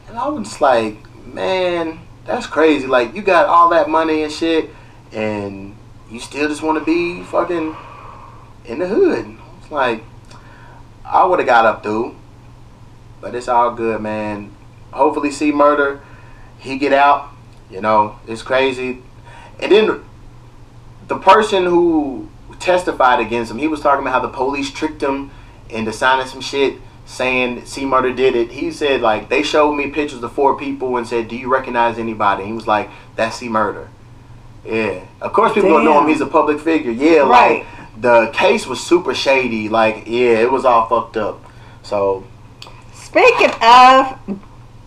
And 0.07 0.17
I 0.17 0.27
was 0.29 0.47
just 0.47 0.61
like, 0.61 0.97
man, 1.25 1.99
that's 2.25 2.45
crazy. 2.47 2.87
Like 2.87 3.13
you 3.15 3.21
got 3.21 3.47
all 3.47 3.69
that 3.71 3.89
money 3.89 4.23
and 4.23 4.31
shit, 4.31 4.69
and 5.11 5.75
you 6.09 6.19
still 6.19 6.47
just 6.47 6.61
want 6.61 6.79
to 6.79 6.85
be 6.85 7.23
fucking 7.23 7.75
in 8.65 8.79
the 8.79 8.87
hood. 8.87 9.35
It's 9.61 9.71
like 9.71 10.01
I 11.10 11.26
would 11.26 11.40
have 11.40 11.48
got 11.48 11.65
up 11.65 11.84
through, 11.84 12.15
but 13.19 13.34
it's 13.36 13.48
all 13.48 13.73
good, 13.73 14.02
man. 14.02 14.52
Hopefully, 14.91 15.31
C 15.31 15.52
Murder. 15.52 16.02
He 16.60 16.77
get 16.77 16.94
out. 16.94 17.30
You 17.69 17.81
know, 17.81 18.19
it's 18.27 18.41
crazy. 18.41 19.02
And 19.60 19.72
then 19.72 20.03
the 21.07 21.18
person 21.18 21.65
who 21.65 22.30
testified 22.60 23.19
against 23.19 23.52
him, 23.52 23.57
he 23.57 23.68
was 23.68 23.80
talking 23.80 24.02
about 24.06 24.14
how 24.14 24.19
the 24.19 24.30
police 24.34 24.72
tricked 24.72 25.02
him 25.02 25.31
into 25.69 25.94
signing 25.94 26.27
some 26.27 26.41
shit 26.41 26.76
saying 27.06 27.65
C 27.65 27.86
Murder 27.86 28.14
did 28.14 28.36
it. 28.36 28.52
He 28.52 28.72
said 28.72 29.02
like 29.02 29.30
they 29.30 29.41
showed 29.44 29.73
me 29.73 29.90
pictures 29.90 30.22
of 30.23 30.31
four 30.31 30.57
people 30.57 30.98
and 30.98 31.07
said, 31.07 31.27
"Do 31.27 31.36
you 31.36 31.52
recognize 31.52 31.98
anybody?" 31.98 32.45
He 32.45 32.53
was 32.53 32.68
like, 32.68 32.90
"That's 33.15 33.38
C 33.38 33.49
Murder." 33.49 33.88
Yeah, 34.65 35.06
of 35.22 35.34
course 35.34 35.53
people 35.53 35.69
don't 35.69 35.86
know 35.86 36.02
him. 36.02 36.07
He's 36.07 36.22
a 36.22 36.27
public 36.27 36.60
figure. 36.60 36.91
Yeah, 36.91 37.19
Right. 37.19 37.60
like 37.60 37.78
the 37.99 38.27
case 38.34 38.65
was 38.67 38.80
super 38.81 39.13
shady. 39.13 39.69
Like 39.69 40.03
yeah, 40.07 40.39
it 40.39 40.51
was 40.51 40.65
all 40.65 40.88
fucked 40.88 41.17
up. 41.17 41.43
So 41.84 42.26
Speaking 42.93 43.49
of 43.61 44.17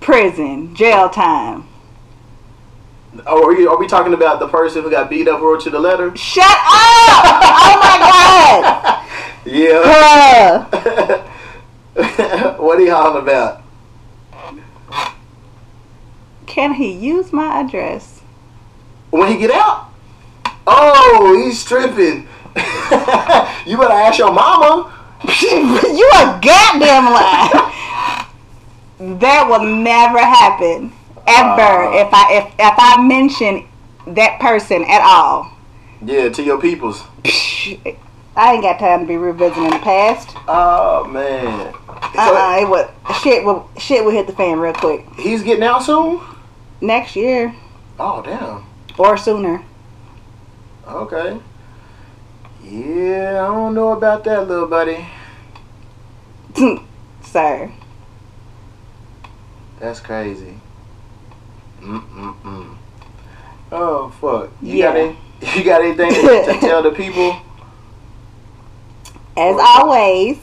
prison, 0.00 0.74
jail 0.74 1.08
time. 1.08 1.66
oh, 3.26 3.44
are, 3.46 3.52
you, 3.58 3.68
are 3.68 3.78
we 3.78 3.86
talking 3.88 4.14
about 4.14 4.38
the 4.38 4.46
person 4.48 4.82
who 4.82 4.90
got 4.90 5.10
beat 5.10 5.26
up 5.28 5.40
wrote 5.40 5.64
you 5.64 5.70
the 5.72 5.80
letter? 5.80 6.14
Shut 6.16 6.44
up! 6.44 6.54
oh 7.64 7.78
my 7.82 9.08
Yeah. 9.44 9.82
god! 9.82 11.28
Bruh. 11.96 12.58
what 12.58 12.78
are 12.78 12.82
y'all 12.82 13.16
about? 13.16 13.62
Can 16.46 16.74
he 16.74 16.92
use 16.92 17.32
my 17.32 17.60
address? 17.60 18.20
When 19.10 19.28
he 19.32 19.38
get 19.38 19.50
out? 19.50 19.88
Oh, 20.66 21.42
he's 21.44 21.58
stripping. 21.60 22.28
you 23.66 23.76
better 23.76 23.92
ask 23.92 24.18
your 24.18 24.32
mama. 24.32 24.92
you 25.42 26.10
a 26.14 26.40
goddamn 26.42 27.06
lie. 27.12 28.28
that 29.20 29.46
will 29.48 29.64
never 29.64 30.18
happen 30.18 30.92
ever 31.26 31.84
Uh. 31.88 32.06
if 32.06 32.08
I 32.12 32.32
if 32.34 32.46
if 32.58 32.74
I 32.78 33.00
mention 33.02 33.66
that 34.08 34.40
person 34.40 34.84
at 34.84 35.00
all. 35.02 35.50
Yeah, 36.04 36.28
to 36.30 36.42
your 36.42 36.60
peoples. 36.60 37.02
I 38.34 38.54
ain't 38.54 38.62
got 38.62 38.78
time 38.80 39.00
to 39.02 39.06
be 39.06 39.16
revisiting 39.16 39.70
the 39.70 39.78
past. 39.78 40.36
Oh 40.48 41.04
man. 41.06 41.72
So 42.14 42.18
Uh-uh, 42.20 42.58
it 42.60 42.68
would 42.68 42.88
shit 43.22 43.44
will 43.44 43.70
shit 43.78 44.04
will 44.04 44.10
hit 44.10 44.26
the 44.26 44.32
fan 44.32 44.58
real 44.58 44.72
quick 44.74 45.06
he's 45.16 45.42
getting 45.42 45.62
out 45.62 45.82
soon? 45.84 46.20
next 46.80 47.14
year 47.14 47.54
Oh 48.00 48.20
damn. 48.22 48.64
or 48.98 49.16
sooner. 49.16 49.62
Okay. 50.88 51.38
Yeah, 52.72 53.44
I 53.44 53.54
don't 53.54 53.74
know 53.74 53.92
about 53.92 54.24
that, 54.24 54.48
little 54.48 54.66
buddy. 54.66 55.06
Sir, 57.22 57.70
That's 59.78 60.00
crazy. 60.00 60.54
Mm 61.82 62.00
mm 62.02 62.34
mm. 62.42 62.76
Oh 63.70 64.08
fuck. 64.20 64.50
You 64.62 64.76
Yeah. 64.76 64.86
got 64.86 64.96
any, 64.96 65.16
you 65.58 65.64
got 65.64 65.82
anything 65.82 66.14
to 66.14 66.58
tell 66.60 66.82
the 66.82 66.92
people? 66.92 67.32
as 69.36 69.56
always, 69.60 70.38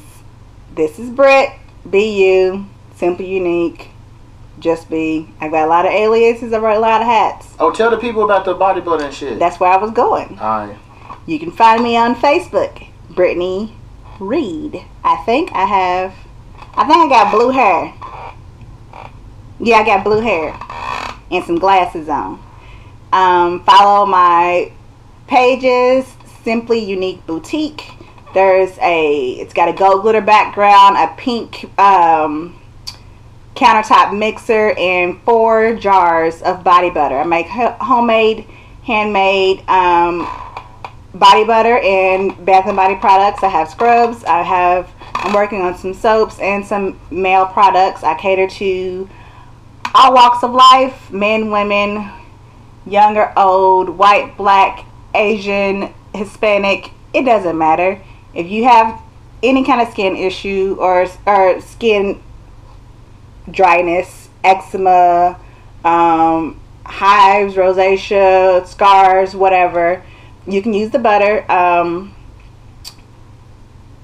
this 0.75 0.99
is 0.99 1.09
Brett. 1.09 1.57
Be 1.89 2.23
you, 2.23 2.67
simple, 2.95 3.25
unique. 3.25 3.87
Just 4.59 4.87
be. 4.87 5.29
I 5.41 5.47
got 5.47 5.65
a 5.65 5.69
lot 5.69 5.85
of 5.87 5.93
aliases. 5.93 6.53
I 6.53 6.59
wear 6.59 6.71
a 6.71 6.79
lot 6.79 7.01
of 7.01 7.07
hats. 7.07 7.55
Oh, 7.59 7.71
tell 7.71 7.89
the 7.89 7.97
people 7.97 8.23
about 8.23 8.45
the 8.45 8.53
bodybuilding 8.53 9.13
shit. 9.13 9.39
That's 9.39 9.59
where 9.59 9.71
I 9.71 9.77
was 9.77 9.89
going. 9.91 10.37
Alright. 10.39 10.77
You 11.29 11.37
can 11.37 11.51
find 11.51 11.83
me 11.83 11.95
on 11.95 12.15
Facebook, 12.15 12.87
Brittany 13.11 13.75
Reed. 14.19 14.83
I 15.03 15.17
think 15.27 15.51
I 15.53 15.63
have. 15.63 16.15
I 16.73 16.87
think 16.87 16.97
I 16.97 17.07
got 17.07 17.31
blue 17.31 17.51
hair. 17.51 17.93
Yeah, 19.59 19.75
I 19.75 19.85
got 19.85 20.03
blue 20.03 20.21
hair 20.21 20.57
and 21.29 21.45
some 21.45 21.59
glasses 21.59 22.09
on. 22.09 22.43
Um, 23.13 23.63
follow 23.63 24.07
my 24.07 24.71
pages, 25.27 26.11
Simply 26.43 26.79
Unique 26.79 27.23
Boutique. 27.27 27.83
There's 28.33 28.75
a. 28.79 29.33
It's 29.33 29.53
got 29.53 29.69
a 29.69 29.73
gold 29.73 30.01
glitter 30.01 30.21
background, 30.21 30.97
a 30.97 31.13
pink 31.15 31.65
um, 31.77 32.59
countertop 33.55 34.17
mixer, 34.17 34.71
and 34.79 35.21
four 35.21 35.75
jars 35.75 36.41
of 36.41 36.63
body 36.63 36.89
butter. 36.89 37.19
I 37.19 37.23
make 37.23 37.45
homemade, 37.45 38.47
handmade. 38.81 39.59
Um, 39.69 40.27
body 41.13 41.43
butter 41.43 41.77
and 41.79 42.45
bath 42.45 42.67
and 42.67 42.75
body 42.75 42.95
products. 42.95 43.43
I 43.43 43.49
have 43.49 43.69
scrubs. 43.69 44.23
I 44.23 44.43
have 44.43 44.89
I'm 45.15 45.33
working 45.33 45.61
on 45.61 45.77
some 45.77 45.93
soaps 45.93 46.39
and 46.39 46.65
some 46.65 46.99
male 47.11 47.45
products. 47.45 48.03
I 48.03 48.15
cater 48.15 48.47
to 48.47 49.09
all 49.93 50.13
walks 50.13 50.43
of 50.43 50.51
life, 50.51 51.11
men, 51.11 51.51
women, 51.51 52.09
young 52.85 53.17
or 53.17 53.33
old, 53.37 53.89
white, 53.89 54.37
black, 54.37 54.85
Asian, 55.13 55.93
Hispanic. 56.13 56.91
It 57.13 57.23
doesn't 57.23 57.57
matter. 57.57 58.01
If 58.33 58.49
you 58.49 58.65
have 58.65 59.01
any 59.41 59.63
kind 59.63 59.81
of 59.81 59.89
skin 59.89 60.15
issue 60.15 60.77
or 60.79 61.07
or 61.25 61.61
skin 61.61 62.21
dryness, 63.49 64.29
eczema, 64.43 65.39
um, 65.83 66.59
hives, 66.85 67.55
rosacea, 67.55 68.65
scars, 68.67 69.35
whatever, 69.35 70.03
you 70.51 70.61
can 70.61 70.73
use 70.73 70.91
the 70.91 70.99
butter. 70.99 71.49
Um, 71.51 72.15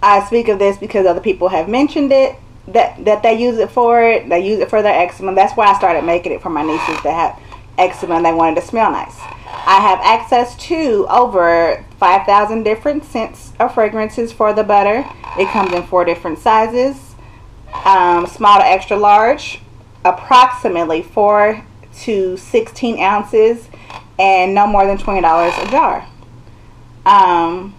I 0.01 0.23
speak 0.25 0.47
of 0.47 0.59
this 0.59 0.77
because 0.77 1.05
other 1.05 1.21
people 1.21 1.49
have 1.49 1.67
mentioned 1.67 2.11
it 2.11 2.35
that 2.67 3.03
that 3.05 3.23
they 3.23 3.39
use 3.39 3.57
it 3.57 3.71
for 3.71 4.01
it. 4.01 4.29
They 4.29 4.45
use 4.45 4.59
it 4.59 4.69
for 4.69 4.81
their 4.81 4.93
eczema. 4.93 5.35
That's 5.35 5.55
why 5.55 5.65
I 5.65 5.77
started 5.77 6.03
making 6.03 6.31
it 6.31 6.41
for 6.41 6.49
my 6.49 6.63
nieces 6.63 7.01
that 7.03 7.13
have 7.13 7.41
eczema 7.77 8.15
and 8.15 8.25
they 8.25 8.33
wanted 8.33 8.61
to 8.61 8.67
smell 8.67 8.91
nice. 8.91 9.17
I 9.67 9.79
have 9.79 9.99
access 10.03 10.55
to 10.67 11.07
over 11.09 11.83
5,000 11.99 12.63
different 12.63 13.03
scents 13.03 13.51
or 13.59 13.69
fragrances 13.69 14.31
for 14.31 14.53
the 14.53 14.63
butter. 14.63 15.05
It 15.39 15.49
comes 15.49 15.73
in 15.73 15.83
four 15.83 16.05
different 16.05 16.39
sizes 16.39 17.15
um, 17.83 18.25
small 18.27 18.59
to 18.59 18.65
extra 18.65 18.97
large, 18.97 19.59
approximately 20.03 21.01
4 21.01 21.63
to 22.01 22.37
16 22.37 22.99
ounces, 22.99 23.69
and 24.17 24.53
no 24.55 24.65
more 24.65 24.85
than 24.85 24.97
$20 24.97 25.19
a 25.19 25.71
jar. 25.71 26.07
Um, 27.05 27.75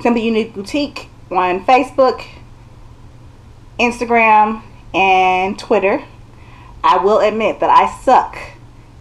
Simple 0.00 0.22
Unique 0.22 0.54
Boutique 0.54 1.08
on 1.30 1.64
Facebook, 1.64 2.24
Instagram, 3.78 4.62
and 4.94 5.58
Twitter. 5.58 6.02
I 6.82 6.98
will 6.98 7.18
admit 7.18 7.60
that 7.60 7.70
I 7.70 7.90
suck 8.00 8.38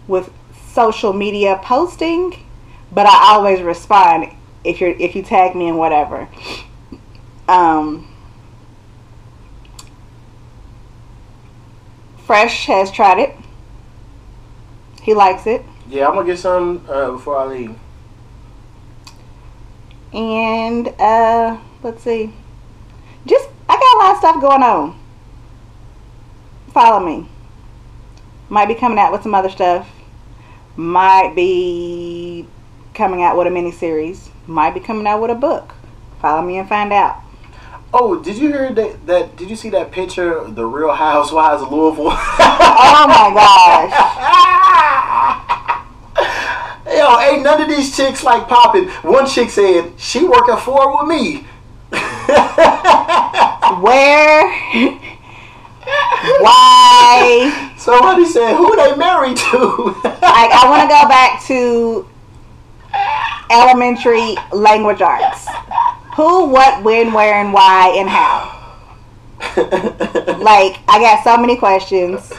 with 0.07 0.31
social 0.71 1.13
media 1.13 1.59
posting, 1.63 2.45
but 2.91 3.05
I 3.05 3.33
always 3.33 3.61
respond 3.61 4.33
if 4.63 4.81
you're 4.81 4.91
if 4.91 5.15
you 5.15 5.23
tag 5.23 5.55
me 5.55 5.67
in 5.67 5.77
whatever. 5.77 6.27
Um, 7.47 8.07
Fresh 12.25 12.67
has 12.67 12.91
tried 12.91 13.19
it. 13.19 13.35
He 15.01 15.13
likes 15.13 15.47
it. 15.47 15.63
Yeah, 15.89 16.07
I'm 16.07 16.15
gonna 16.15 16.27
get 16.27 16.37
some 16.37 16.85
uh, 16.87 17.11
before 17.11 17.37
I 17.37 17.45
leave. 17.45 17.75
And 20.13 20.87
uh 20.99 21.57
let's 21.83 22.03
see. 22.03 22.33
Just 23.25 23.49
I 23.67 23.75
got 23.75 23.95
a 23.95 23.97
lot 23.97 24.11
of 24.11 24.17
stuff 24.17 24.41
going 24.41 24.63
on. 24.63 24.99
Follow 26.73 27.05
me. 27.05 27.27
Might 28.49 28.67
be 28.67 28.75
coming 28.75 28.97
out 28.97 29.11
with 29.11 29.23
some 29.23 29.35
other 29.35 29.49
stuff. 29.49 29.89
Might 30.75 31.33
be 31.35 32.47
coming 32.93 33.21
out 33.21 33.37
with 33.37 33.47
a 33.47 33.51
mini 33.51 33.71
series. 33.71 34.29
Might 34.47 34.73
be 34.73 34.79
coming 34.79 35.05
out 35.05 35.21
with 35.21 35.31
a 35.31 35.35
book. 35.35 35.73
Follow 36.21 36.41
me 36.41 36.57
and 36.57 36.67
find 36.67 36.91
out. 36.91 37.21
Oh, 37.93 38.21
did 38.21 38.37
you 38.37 38.49
hear 38.49 38.73
that? 38.73 39.05
That 39.07 39.35
did 39.35 39.49
you 39.49 39.55
see 39.55 39.69
that 39.71 39.91
picture? 39.91 40.43
The 40.47 40.65
Real 40.65 40.93
Housewives 40.93 41.63
of 41.63 41.71
Louisville. 41.71 42.11
Oh 42.11 43.05
my 43.07 43.31
gosh. 43.33 45.45
Yo, 46.91 47.19
ain't 47.19 47.43
none 47.43 47.61
of 47.61 47.69
these 47.69 47.95
chicks 47.95 48.23
like 48.23 48.47
popping. 48.47 48.89
One 49.03 49.27
chick 49.27 49.49
said 49.49 49.93
she 49.97 50.23
working 50.25 50.57
for 50.57 50.97
with 50.97 51.07
me. 51.07 51.45
Where? 53.81 54.49
Why? 56.39 57.73
Somebody 57.77 58.25
said, 58.25 58.55
"Who 58.55 58.75
they 58.75 58.95
married 58.95 59.37
to?" 59.37 59.95
Like, 60.39 60.51
I 60.51 60.69
want 60.69 60.83
to 60.83 60.87
go 60.87 61.07
back 61.07 61.43
to 61.45 62.07
elementary 63.49 64.35
language 64.51 65.01
arts. 65.01 65.47
Who, 66.15 66.45
what, 66.45 66.83
when, 66.83 67.13
where, 67.13 67.35
and 67.35 67.53
why, 67.53 67.95
and 67.97 68.09
how. 68.09 68.55
Like, 70.39 70.79
I 70.87 70.99
got 70.99 71.23
so 71.23 71.37
many 71.37 71.57
questions. 71.57 72.31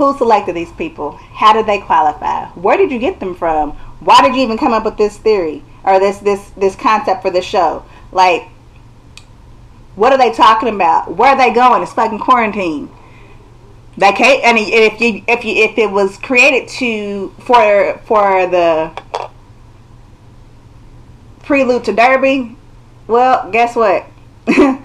Who 0.00 0.16
selected 0.16 0.56
these 0.56 0.72
people? 0.72 1.10
How 1.10 1.52
did 1.52 1.66
they 1.66 1.78
qualify? 1.78 2.46
Where 2.52 2.78
did 2.78 2.90
you 2.90 2.98
get 2.98 3.20
them 3.20 3.34
from? 3.34 3.72
Why 4.00 4.22
did 4.22 4.34
you 4.34 4.40
even 4.40 4.56
come 4.56 4.72
up 4.72 4.86
with 4.86 4.96
this 4.96 5.18
theory 5.18 5.62
or 5.84 6.00
this 6.00 6.16
this 6.20 6.48
this 6.56 6.74
concept 6.74 7.20
for 7.20 7.30
the 7.30 7.42
show? 7.42 7.84
Like, 8.10 8.48
what 9.96 10.10
are 10.10 10.16
they 10.16 10.32
talking 10.32 10.74
about? 10.74 11.14
Where 11.14 11.32
are 11.32 11.36
they 11.36 11.52
going? 11.52 11.82
It's 11.82 11.92
fucking 11.92 12.18
quarantine. 12.18 12.88
They 13.98 14.12
can't. 14.12 14.42
And 14.42 14.56
if 14.56 15.02
you 15.02 15.22
if 15.28 15.44
you 15.44 15.64
if 15.64 15.76
it 15.76 15.90
was 15.90 16.16
created 16.16 16.70
to 16.78 17.28
for 17.40 18.00
for 18.06 18.46
the 18.46 18.98
prelude 21.42 21.84
to 21.84 21.92
Derby, 21.92 22.56
well, 23.06 23.50
guess 23.50 23.76
what? 23.76 24.06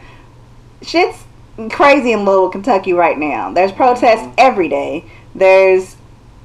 Shit's 0.81 1.23
crazy 1.69 2.11
in 2.11 2.19
Louisville, 2.19 2.49
Kentucky 2.49 2.94
right 2.94 3.18
now. 3.18 3.52
There's 3.52 3.72
protests 3.72 4.22
mm-hmm. 4.22 4.36
every 4.38 4.68
day. 4.68 5.06
There's 5.34 5.95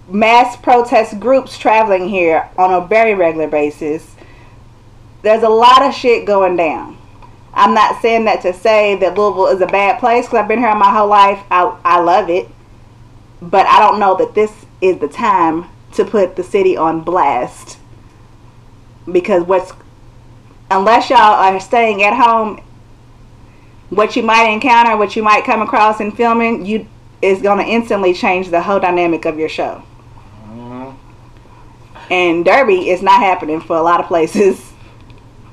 mass 0.09 0.57
protest 0.57 1.21
groups 1.21 1.59
traveling 1.59 2.09
here 2.09 2.49
on 2.59 2.73
a 2.73 2.87
very 2.87 3.15
regular 3.15 3.49
basis. 3.49 4.15
There's 5.23 5.43
a 5.43 5.49
lot 5.49 5.83
of 5.83 5.95
shit 5.95 6.27
going 6.27 6.57
down. 6.57 6.97
I'm 7.53 7.75
not 7.75 8.01
saying 8.01 8.25
that 8.27 8.43
to 8.43 8.53
say 8.53 8.97
that 8.97 9.19
Louisville 9.19 9.49
is 9.49 9.61
a 9.61 9.67
bad 9.67 9.99
place 9.99 10.27
because 10.27 10.39
I've 10.39 10.49
been 10.49 10.61
here 10.61 10.75
my 10.75 10.91
whole 10.91 11.09
life. 11.09 11.43
I, 11.51 11.77
I 11.85 12.01
love 12.01 12.31
it. 12.31 12.49
But 13.43 13.67
I 13.67 13.81
don't 13.81 13.99
know 13.99 14.17
that 14.17 14.35
this 14.35 14.53
is 14.81 14.99
the 14.99 15.09
time 15.09 15.67
to 15.95 16.05
put 16.05 16.37
the 16.37 16.45
city 16.45 16.77
on 16.77 17.01
blast. 17.01 17.79
Because 19.11 19.43
what's, 19.43 19.73
unless 20.71 21.11
y'all 21.11 21.19
are 21.19 21.59
staying 21.59 22.03
at 22.03 22.15
home, 22.15 22.63
what 23.91 24.17
you 24.17 24.23
might 24.23 24.45
encounter, 24.45 24.97
what 24.97 25.15
you 25.17 25.23
might 25.23 25.45
come 25.45 25.63
across 25.63 26.01
in 26.01 26.13
filming, 26.13 26.65
you 26.65 26.87
is 27.23 27.43
going 27.43 27.59
to 27.59 27.71
instantly 27.71 28.15
change 28.15 28.49
the 28.49 28.63
whole 28.63 28.81
dynamic 28.81 29.27
of 29.27 29.39
your 29.39 29.49
show. 29.49 29.83
And 32.11 32.45
Derby 32.45 32.89
is 32.89 33.03
not 33.03 33.21
happening 33.21 33.61
for 33.61 33.77
a 33.77 33.83
lot 33.83 34.01
of 34.01 34.07
places. 34.07 34.73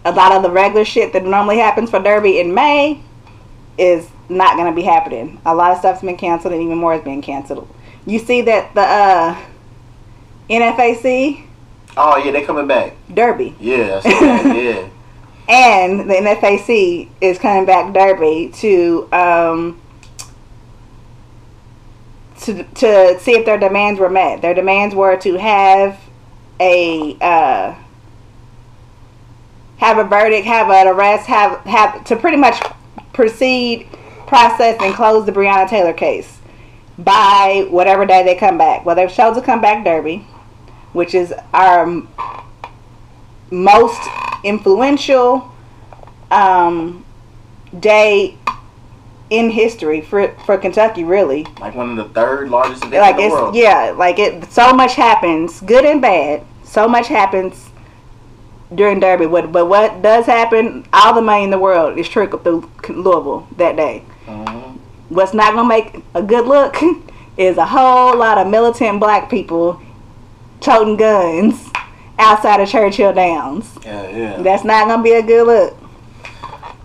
A 0.06 0.12
lot 0.12 0.32
of 0.32 0.42
the 0.42 0.50
regular 0.50 0.86
shit 0.86 1.14
that 1.14 1.24
normally 1.26 1.58
happens 1.58 1.90
for 1.90 2.00
Derby 2.00 2.40
in 2.40 2.54
May 2.54 3.02
is 3.78 4.08
not 4.30 4.56
going 4.56 4.72
to 4.72 4.76
be 4.76 4.82
happening. 4.82 5.40
A 5.46 5.54
lot 5.54 5.72
of 5.72 5.80
stuff's 5.80 6.02
been 6.02 6.18
canceled 6.18 6.54
and 6.54 6.64
even 6.64 6.78
more 6.78 6.96
is 6.96 7.04
being 7.04 7.22
canceled. 7.22 7.68
You 8.06 8.18
see 8.20 8.42
that 8.44 8.74
the 8.74 8.82
uh, 8.82 9.46
NFAC 10.50 11.44
oh 11.98 12.18
yeah, 12.18 12.32
they're 12.32 12.46
coming 12.46 12.68
back. 12.68 12.96
Derby 13.14 13.56
Yeah, 13.60 14.02
I 14.04 14.10
saw 14.10 14.20
that, 14.20 14.56
yeah. 14.56 14.90
and 15.48 16.10
the 16.10 16.14
NFAC 16.14 17.10
is 17.22 17.38
coming 17.38 17.66
back 17.66 17.94
Derby 17.94 18.52
to 18.56 19.08
um, 19.12 19.82
to 22.42 22.64
to 22.64 23.20
see 23.20 23.34
if 23.34 23.46
their 23.46 23.58
demands 23.58 24.00
were 24.00 24.10
met. 24.10 24.42
Their 24.42 24.54
demands 24.54 24.94
were 24.94 25.18
to 25.18 25.38
have 25.38 26.00
a 26.60 27.18
uh, 27.22 27.76
have 29.78 29.98
a 29.98 30.04
verdict, 30.04 30.46
have 30.46 30.70
an 30.70 30.88
arrest, 30.88 31.28
have 31.28 31.60
have 31.62 32.04
to 32.06 32.16
pretty 32.16 32.38
much 32.38 32.62
proceed, 33.14 33.88
process, 34.28 34.78
and 34.82 34.94
close 34.94 35.26
the 35.26 35.32
Breonna 35.32 35.70
Taylor 35.70 35.94
case 35.94 36.40
by 36.98 37.68
whatever 37.70 38.06
day 38.06 38.24
they 38.24 38.36
come 38.36 38.58
back. 38.58 38.86
Well, 38.86 38.96
they've 38.96 39.12
chosen 39.12 39.42
to 39.42 39.46
come 39.46 39.62
back 39.62 39.84
Derby, 39.84 40.28
which 40.94 41.14
is 41.14 41.34
our 41.54 41.86
most 43.52 44.02
influential 44.44 45.52
um, 46.32 47.06
day 47.80 48.38
in 49.30 49.50
history 49.50 50.02
for 50.02 50.30
for 50.46 50.58
Kentucky, 50.58 51.04
really. 51.04 51.46
Like 51.60 51.76
one 51.76 51.92
of 51.92 51.98
the 51.98 52.14
third 52.14 52.50
largest 52.50 52.84
events 52.84 53.02
Like 53.02 53.16
in 53.16 53.22
the 53.22 53.26
it's 53.28 53.34
world. 53.34 53.56
yeah, 53.56 53.94
like 53.98 54.20
it. 54.20 54.52
So 54.52 54.74
much 54.74 54.96
happens, 54.96 55.60
good 55.62 55.86
and 55.86 56.02
bad. 56.02 56.44
So 56.64 56.88
much 56.88 57.08
happens 57.08 57.70
during 58.74 59.00
Derby. 59.00 59.26
What 59.26 59.52
but 59.52 59.66
what 59.68 60.02
does 60.02 60.26
happen? 60.26 60.86
All 60.94 61.14
the 61.14 61.22
money 61.22 61.44
in 61.44 61.50
the 61.50 61.60
world 61.60 61.98
is 61.98 62.08
trickled 62.08 62.44
through 62.44 62.70
Louisville 62.90 63.48
that 63.58 63.76
day. 63.76 64.04
Mhm. 64.28 64.78
What's 65.10 65.34
not 65.34 65.54
gonna 65.54 65.68
make 65.68 66.04
a 66.14 66.22
good 66.22 66.46
look 66.48 66.78
is 67.38 67.58
a 67.58 67.66
whole 67.66 68.16
lot 68.18 68.38
of 68.38 68.48
militant 68.48 69.00
black 69.00 69.30
people 69.30 69.82
toting 70.60 70.98
guns 70.98 71.70
outside 72.20 72.60
of 72.60 72.70
Churchill 72.70 73.14
Downs. 73.14 73.70
Yeah, 73.84 74.10
yeah. 74.10 74.42
That's 74.42 74.64
not 74.64 74.88
gonna 74.88 75.04
be 75.04 75.14
a 75.14 75.22
good 75.24 75.46
look. 75.48 75.78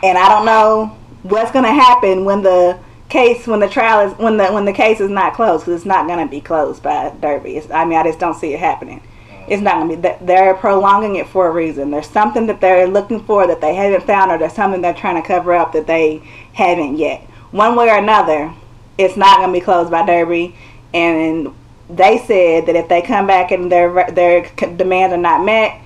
And 0.02 0.18
I 0.18 0.28
don't 0.28 0.44
know 0.46 0.96
what's 1.22 1.50
gonna 1.52 1.72
happen 1.72 2.24
when 2.24 2.42
the 2.42 2.78
case, 3.08 3.46
when 3.46 3.60
the 3.60 3.68
trial 3.68 4.08
is, 4.10 4.18
when 4.18 4.36
the 4.36 4.46
when 4.52 4.64
the 4.64 4.72
case 4.72 5.00
is 5.00 5.10
not 5.10 5.34
closed, 5.34 5.64
because 5.64 5.80
it's 5.80 5.86
not 5.86 6.06
gonna 6.06 6.26
be 6.26 6.40
closed 6.40 6.82
by 6.82 7.10
Derby. 7.20 7.56
It's, 7.56 7.70
I 7.70 7.84
mean, 7.84 7.98
I 7.98 8.02
just 8.04 8.18
don't 8.18 8.34
see 8.34 8.52
it 8.54 8.60
happening. 8.60 9.02
It's 9.48 9.62
not 9.62 9.74
gonna 9.74 9.96
be. 9.96 10.02
th- 10.02 10.18
They're 10.22 10.54
prolonging 10.54 11.16
it 11.16 11.28
for 11.28 11.46
a 11.48 11.50
reason. 11.50 11.90
There's 11.90 12.08
something 12.08 12.46
that 12.46 12.60
they're 12.60 12.86
looking 12.86 13.22
for 13.24 13.46
that 13.46 13.60
they 13.60 13.74
haven't 13.74 14.04
found, 14.04 14.30
or 14.30 14.38
there's 14.38 14.52
something 14.54 14.80
they're 14.80 14.94
trying 14.94 15.20
to 15.20 15.26
cover 15.26 15.52
up 15.52 15.72
that 15.72 15.86
they 15.86 16.18
haven't 16.52 16.96
yet. 16.96 17.20
One 17.50 17.76
way 17.76 17.90
or 17.90 17.98
another, 17.98 18.52
it's 18.98 19.16
not 19.16 19.38
gonna 19.38 19.52
be 19.52 19.60
closed 19.60 19.90
by 19.90 20.06
Derby. 20.06 20.54
And 20.94 21.54
they 21.96 22.18
said 22.18 22.66
that 22.66 22.76
if 22.76 22.88
they 22.88 23.02
come 23.02 23.26
back 23.26 23.50
and 23.50 23.70
their 23.70 24.10
their 24.10 24.48
demands 24.76 25.12
are 25.12 25.18
not 25.18 25.44
met, 25.44 25.80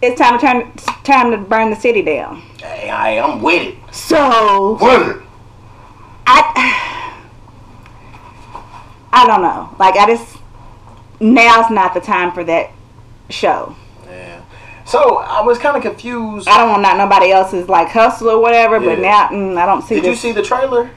it's 0.00 0.18
time 0.18 0.38
to 0.38 0.46
turn 0.46 0.72
time 1.04 1.30
to 1.32 1.38
burn 1.38 1.70
the 1.70 1.76
city 1.76 2.02
down. 2.02 2.40
Hey, 2.60 2.88
I, 2.88 3.18
I'm 3.18 3.42
with 3.42 3.74
it. 3.74 3.94
So 3.94 4.78
With 4.80 5.16
it. 5.16 5.22
I 6.26 7.08
I 9.12 9.26
don't 9.26 9.42
know. 9.42 9.74
Like 9.78 9.96
I 9.96 10.06
just 10.06 10.38
now's 11.20 11.70
not 11.70 11.94
the 11.94 12.00
time 12.00 12.32
for 12.32 12.44
that 12.44 12.70
show. 13.30 13.74
Yeah. 14.06 14.42
So 14.84 15.18
I 15.18 15.42
was 15.42 15.58
kind 15.58 15.76
of 15.76 15.82
confused. 15.82 16.48
I 16.48 16.58
don't 16.58 16.70
want 16.70 16.82
not 16.82 16.96
nobody 16.96 17.32
else's 17.32 17.68
like 17.68 17.88
hustle 17.88 18.30
or 18.30 18.40
whatever, 18.40 18.78
but 18.78 18.98
now 19.00 19.28
mm, 19.28 19.56
I 19.56 19.66
don't 19.66 19.82
see 19.82 19.96
Did 19.96 20.04
you 20.04 20.14
see 20.14 20.32
the 20.32 20.42
trailer? 20.42 20.90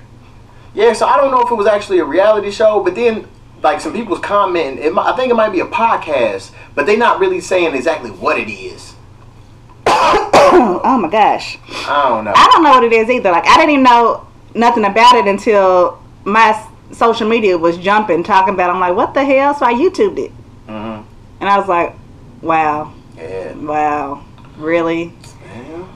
Yeah. 0.74 0.94
So 0.94 1.08
I 1.08 1.18
don't 1.18 1.32
know 1.32 1.42
if 1.42 1.52
it 1.52 1.56
was 1.56 1.68
actually 1.68 2.00
a 2.00 2.06
reality 2.06 2.52
show, 2.52 2.84
but 2.84 2.96
then 2.96 3.28
like 3.64 3.80
some 3.82 3.94
people's 3.94 4.20
commenting. 4.20 4.84
It, 4.84 4.98
I 4.98 5.16
think 5.16 5.32
it 5.32 5.36
might 5.36 5.52
be 5.52 5.60
a 5.60 5.66
podcast, 5.66 6.52
but 6.76 6.86
they're 6.86 6.98
not 6.98 7.20
really 7.20 7.40
saying 7.42 7.76
exactly 7.76 8.10
what 8.12 8.40
it 8.40 8.50
is. 8.52 8.96
oh 9.88 10.98
my 11.02 11.10
gosh. 11.10 11.58
I 11.88 12.10
don't 12.10 12.26
know. 12.26 12.34
I 12.36 12.50
don't 12.52 12.64
know 12.64 12.72
what 12.72 12.84
it 12.84 12.94
is 12.94 13.10
either. 13.10 13.32
Like 13.32 13.46
I 13.48 13.56
didn't 13.58 13.72
even 13.72 13.84
know 13.84 14.28
nothing 14.56 14.86
about 14.86 15.16
it 15.16 15.28
until 15.28 16.02
my 16.24 16.68
social 16.92 17.28
media 17.28 17.58
was 17.58 17.78
jumping 17.78 18.24
talking 18.24 18.54
about. 18.54 18.70
it. 18.70 18.74
I'm 18.74 18.80
like, 18.80 18.96
what 18.96 19.14
the 19.14 19.24
hell? 19.24 19.54
So 19.54 19.66
I 19.66 19.74
YouTubed 19.74 20.18
it, 20.20 20.32
hmm 20.68 21.02
and 21.40 21.50
I 21.50 21.58
was 21.58 21.68
like, 21.68 21.96
wow, 22.42 22.94
Yeah. 23.18 23.54
wow, 23.56 24.24
really? 24.58 25.14
Yeah. 25.56 25.88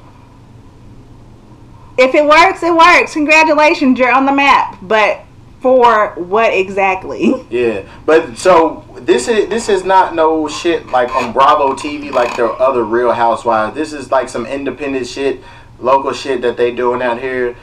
If 1.98 2.16
it 2.16 2.26
works, 2.26 2.64
it 2.64 2.76
works. 2.76 3.14
Congratulations, 3.14 3.98
you're 4.00 4.12
on 4.12 4.26
the 4.26 4.32
map. 4.32 4.78
But 4.82 5.22
for 5.66 6.14
what 6.14 6.54
exactly? 6.54 7.34
Yeah, 7.50 7.88
but 8.06 8.38
so 8.38 8.86
this 9.00 9.28
is 9.28 9.50
this 9.50 9.68
is 9.68 9.84
not 9.84 10.14
no 10.14 10.48
shit 10.48 10.86
like 10.88 11.10
on 11.16 11.34
Bravo 11.34 11.74
TV 11.74 12.12
like 12.12 12.36
the 12.36 12.46
other 12.46 12.84
Real 12.84 13.12
Housewives. 13.12 13.74
This 13.74 13.92
is 13.92 14.12
like 14.12 14.30
some 14.30 14.46
independent 14.46 15.08
shit, 15.08 15.42
local 15.80 16.14
shit 16.14 16.42
that 16.42 16.56
they 16.56 16.70
doing 16.70 17.02
out 17.02 17.20
here. 17.20 17.56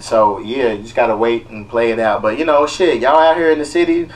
So 0.00 0.40
yeah, 0.40 0.72
you 0.72 0.82
just 0.82 0.96
gotta 0.96 1.16
wait 1.16 1.48
and 1.48 1.68
play 1.68 1.92
it 1.92 2.00
out. 2.00 2.22
But 2.22 2.40
you 2.40 2.44
know, 2.44 2.66
shit, 2.66 3.00
y'all 3.00 3.20
out 3.20 3.36
here 3.36 3.52
in 3.52 3.60
the 3.60 3.64
city. 3.64 4.08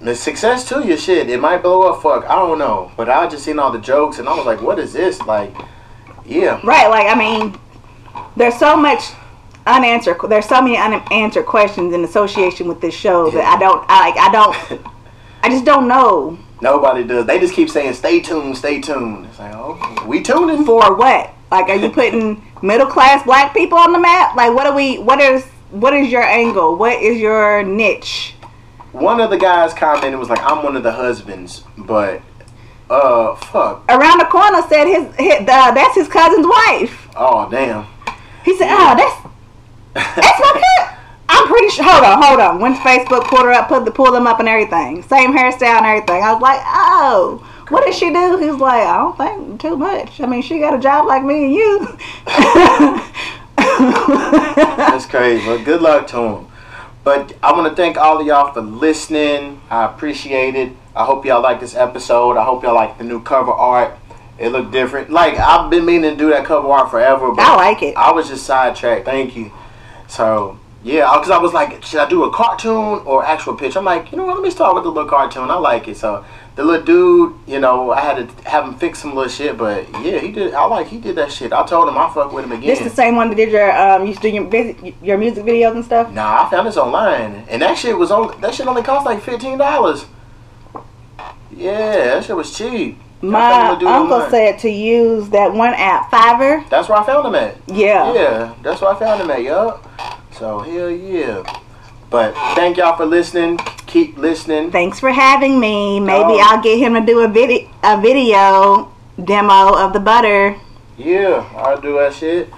The 0.00 0.16
success 0.16 0.68
to 0.70 0.84
your 0.84 0.96
shit. 0.96 1.30
It 1.30 1.38
might 1.38 1.62
blow 1.62 1.82
up. 1.82 2.02
Fuck, 2.02 2.24
I 2.24 2.34
don't 2.34 2.58
know. 2.58 2.90
But 2.96 3.08
I 3.08 3.28
just 3.28 3.44
seen 3.44 3.60
all 3.60 3.70
the 3.70 3.78
jokes 3.78 4.18
and 4.18 4.28
I 4.28 4.34
was 4.34 4.46
like, 4.46 4.62
what 4.62 4.80
is 4.80 4.92
this? 4.92 5.20
Like, 5.22 5.54
yeah, 6.24 6.60
Right, 6.64 6.88
like 6.88 7.06
I 7.06 7.14
mean, 7.14 7.56
there's 8.36 8.58
so 8.58 8.76
much 8.76 9.12
unanswered. 9.66 10.18
There's 10.28 10.46
so 10.46 10.62
many 10.62 10.76
unanswered 10.76 11.46
questions 11.46 11.94
in 11.94 12.04
association 12.04 12.68
with 12.68 12.80
this 12.80 12.94
show 12.94 13.30
that 13.30 13.44
I 13.44 13.58
don't. 13.58 13.84
I 13.88 14.08
like. 14.08 14.16
I 14.18 14.32
don't. 14.32 14.86
I 15.42 15.48
just 15.48 15.64
don't 15.64 15.86
know 15.86 16.38
nobody 16.60 17.04
does. 17.04 17.26
They 17.26 17.38
just 17.38 17.54
keep 17.54 17.68
saying, 17.70 17.94
stay 17.94 18.20
tuned, 18.20 18.56
stay 18.56 18.80
tuned. 18.80 19.26
It's 19.26 19.38
like, 19.38 19.54
oh, 19.54 20.04
we 20.06 20.22
tuning. 20.22 20.64
for 20.64 20.96
what. 20.96 21.32
Like, 21.50 21.68
are 21.68 21.76
you 21.76 21.90
putting 21.90 22.44
middle 22.62 22.86
class 22.86 23.24
black 23.24 23.54
people 23.54 23.78
on 23.78 23.92
the 23.92 23.98
map? 23.98 24.34
Like, 24.34 24.54
what 24.54 24.66
are 24.66 24.74
we? 24.74 24.98
What 24.98 25.20
is? 25.20 25.44
What 25.70 25.94
is 25.94 26.10
your 26.10 26.22
angle? 26.22 26.76
What 26.76 27.00
is 27.00 27.18
your 27.18 27.62
niche? 27.62 28.34
One 28.92 29.20
of 29.20 29.30
the 29.30 29.36
guys 29.36 29.74
commented 29.74 30.18
was 30.18 30.28
like, 30.28 30.40
"I'm 30.42 30.64
one 30.64 30.76
of 30.76 30.82
the 30.82 30.92
husbands," 30.92 31.64
but 31.76 32.20
uh, 32.90 33.36
fuck. 33.36 33.84
Around 33.88 34.18
the 34.18 34.24
corner 34.24 34.62
said 34.68 34.86
his, 34.86 35.14
his 35.16 35.40
uh, 35.48 35.70
that's 35.70 35.94
his 35.94 36.08
cousin's 36.08 36.46
wife. 36.46 37.08
Oh 37.14 37.48
damn. 37.48 37.86
He 38.44 38.56
said, 38.56 38.68
"Oh, 38.70 38.96
that's 38.96 39.35
that's 39.96 40.40
my 40.40 40.52
cut." 40.52 40.98
I'm 41.28 41.48
pretty 41.48 41.70
sure. 41.70 41.84
Hold 41.84 42.04
on, 42.04 42.22
hold 42.22 42.40
on. 42.40 42.60
Went 42.60 42.76
to 42.76 42.82
Facebook, 42.82 43.24
pulled 43.24 43.42
her 43.42 43.52
up, 43.52 43.68
put 43.68 43.84
the 43.84 43.90
pull 43.90 44.12
them 44.12 44.26
up 44.26 44.38
and 44.38 44.48
everything. 44.48 45.02
Same 45.02 45.32
hairstyle 45.36 45.78
and 45.78 45.86
everything. 45.86 46.22
I 46.22 46.32
was 46.32 46.42
like, 46.42 46.60
"Oh, 46.64 47.44
what 47.68 47.84
did 47.84 47.94
she 47.94 48.12
do?" 48.12 48.36
He's 48.38 48.54
like, 48.60 48.82
"I 48.86 48.96
don't 48.98 49.16
think 49.18 49.60
too 49.60 49.76
much. 49.76 50.20
I 50.20 50.26
mean, 50.26 50.42
she 50.42 50.58
got 50.60 50.74
a 50.74 50.78
job 50.78 51.06
like 51.06 51.24
me 51.24 51.46
and 51.46 51.54
you." 51.54 51.98
That's 54.76 55.06
crazy. 55.06 55.44
But 55.44 55.64
good 55.64 55.82
luck 55.82 56.06
to 56.08 56.18
him. 56.18 56.46
But 57.02 57.34
I 57.42 57.52
want 57.52 57.68
to 57.68 57.76
thank 57.76 57.96
all 57.96 58.20
of 58.20 58.26
y'all 58.26 58.52
for 58.52 58.60
listening. 58.60 59.60
I 59.70 59.84
appreciate 59.84 60.54
it. 60.56 60.72
I 60.94 61.04
hope 61.04 61.24
y'all 61.24 61.42
like 61.42 61.60
this 61.60 61.74
episode. 61.74 62.36
I 62.36 62.44
hope 62.44 62.62
y'all 62.62 62.74
like 62.74 62.98
the 62.98 63.04
new 63.04 63.22
cover 63.22 63.52
art. 63.52 63.96
It 64.38 64.50
looked 64.50 64.72
different. 64.72 65.10
Like 65.10 65.38
I've 65.38 65.70
been 65.70 65.84
meaning 65.84 66.10
to 66.10 66.16
do 66.16 66.30
that 66.30 66.44
cover 66.44 66.68
art 66.68 66.90
forever, 66.90 67.32
but 67.32 67.44
I 67.44 67.54
like 67.56 67.82
it. 67.82 67.96
I 67.96 68.12
was 68.12 68.28
just 68.28 68.44
sidetracked. 68.44 69.04
Thank 69.04 69.36
you. 69.36 69.52
So 70.16 70.58
yeah, 70.82 71.12
because 71.14 71.30
I 71.30 71.38
was 71.38 71.52
like, 71.52 71.82
should 71.82 72.00
I 72.00 72.08
do 72.08 72.24
a 72.24 72.32
cartoon 72.32 73.02
or 73.04 73.22
actual 73.22 73.54
pitch? 73.54 73.76
I'm 73.76 73.84
like, 73.84 74.10
you 74.12 74.16
know 74.16 74.24
what? 74.24 74.36
Let 74.36 74.42
me 74.42 74.50
start 74.50 74.74
with 74.74 74.84
the 74.84 74.90
little 74.90 75.10
cartoon. 75.10 75.50
I 75.50 75.56
like 75.56 75.88
it. 75.88 75.96
So 75.98 76.24
the 76.54 76.64
little 76.64 76.86
dude, 76.86 77.34
you 77.46 77.60
know, 77.60 77.90
I 77.90 78.00
had 78.00 78.16
to 78.16 78.48
have 78.48 78.64
him 78.64 78.76
fix 78.76 79.00
some 79.00 79.14
little 79.14 79.28
shit, 79.28 79.58
but 79.58 79.86
yeah, 80.02 80.18
he 80.18 80.32
did. 80.32 80.54
I 80.54 80.64
like 80.64 80.86
he 80.86 80.98
did 80.98 81.16
that 81.16 81.30
shit. 81.32 81.52
I 81.52 81.66
told 81.66 81.88
him 81.88 81.98
I 81.98 82.10
fuck 82.14 82.32
with 82.32 82.44
him 82.46 82.52
again. 82.52 82.66
This 82.66 82.78
the 82.78 82.88
same 82.88 83.16
one 83.16 83.28
that 83.28 83.34
did 83.34 83.50
your 83.50 83.70
um 83.76 84.06
used 84.06 84.22
to 84.22 84.30
do 84.30 84.34
your 84.34 84.94
your 85.02 85.18
music 85.18 85.44
videos 85.44 85.74
and 85.74 85.84
stuff. 85.84 86.10
Nah, 86.12 86.46
I 86.46 86.50
found 86.50 86.66
this 86.66 86.78
online, 86.78 87.44
and 87.50 87.60
that 87.60 87.76
shit 87.76 87.98
was 87.98 88.10
on. 88.10 88.40
That 88.40 88.54
shit 88.54 88.66
only 88.66 88.82
cost 88.82 89.04
like 89.04 89.20
fifteen 89.20 89.58
dollars. 89.58 90.06
Yeah, 91.54 92.14
that 92.14 92.24
shit 92.24 92.36
was 92.36 92.56
cheap. 92.56 92.98
My 93.22 93.50
found 93.50 93.76
a 93.76 93.80
dude 93.80 93.88
uncle 93.88 94.30
said 94.30 94.58
to 94.60 94.68
use 94.68 95.28
that 95.30 95.52
one 95.52 95.72
app, 95.74 96.10
Fiverr. 96.10 96.68
That's 96.68 96.88
where 96.88 96.98
I 96.98 97.04
found 97.06 97.26
him 97.26 97.34
at. 97.34 97.56
Yeah. 97.66 98.12
Yeah, 98.12 98.54
that's 98.62 98.80
where 98.80 98.90
I 98.94 98.98
found 98.98 99.22
him 99.22 99.30
at. 99.30 99.42
Yup. 99.42 99.82
So 100.32 100.60
hell 100.60 100.90
yeah. 100.90 101.42
But 102.10 102.34
thank 102.54 102.76
y'all 102.76 102.96
for 102.96 103.06
listening. 103.06 103.58
Keep 103.86 104.18
listening. 104.18 104.70
Thanks 104.70 105.00
for 105.00 105.10
having 105.10 105.58
me. 105.58 105.98
Maybe 105.98 106.34
Oh. 106.34 106.40
I'll 106.50 106.62
get 106.62 106.78
him 106.78 106.94
to 106.94 107.00
do 107.00 107.20
a 107.20 107.28
video 107.28 107.68
a 107.82 108.00
video 108.00 108.92
demo 109.22 109.74
of 109.74 109.92
the 109.94 110.00
butter 110.00 110.56
Yeah, 110.98 111.48
I'll 111.56 111.80
do 111.80 111.94
that 111.94 112.12
shit. 112.12 112.50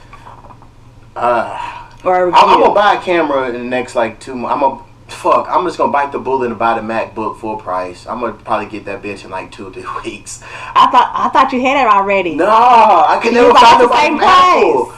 Uh, 1.14 1.89
or 2.05 2.28
I'm, 2.28 2.35
I'm 2.35 2.60
gonna 2.60 2.74
buy 2.74 2.94
a 2.94 3.01
camera 3.01 3.48
in 3.48 3.55
the 3.55 3.64
next 3.64 3.94
like 3.94 4.20
two 4.20 4.35
months. 4.35 4.55
I'm 4.55 4.60
gonna 4.60 4.85
fuck. 5.09 5.47
I'm 5.48 5.64
just 5.64 5.78
gonna 5.78 5.93
bite 5.93 6.12
the 6.12 6.18
bullet 6.18 6.51
and 6.51 6.59
buy 6.59 6.74
the 6.74 6.86
MacBook 6.86 7.39
full 7.39 7.56
price. 7.56 8.06
I'm 8.06 8.20
gonna 8.20 8.32
probably 8.35 8.66
get 8.66 8.85
that 8.86 9.02
bitch 9.02 9.24
in 9.24 9.30
like 9.30 9.51
two 9.51 9.68
or 9.68 9.72
three 9.72 9.85
weeks. 10.05 10.43
I 10.74 10.90
thought 10.90 11.12
I 11.14 11.28
thought 11.30 11.52
you 11.52 11.60
had 11.60 11.80
it 11.85 11.90
already. 11.90 12.35
No, 12.35 12.47
I 12.47 13.18
can 13.22 13.35
You 13.35 13.43
never 13.43 13.55
find 13.55 13.80
the 13.80 13.93
same 13.94 14.18
from 14.18 14.24
Apple. 14.28 14.94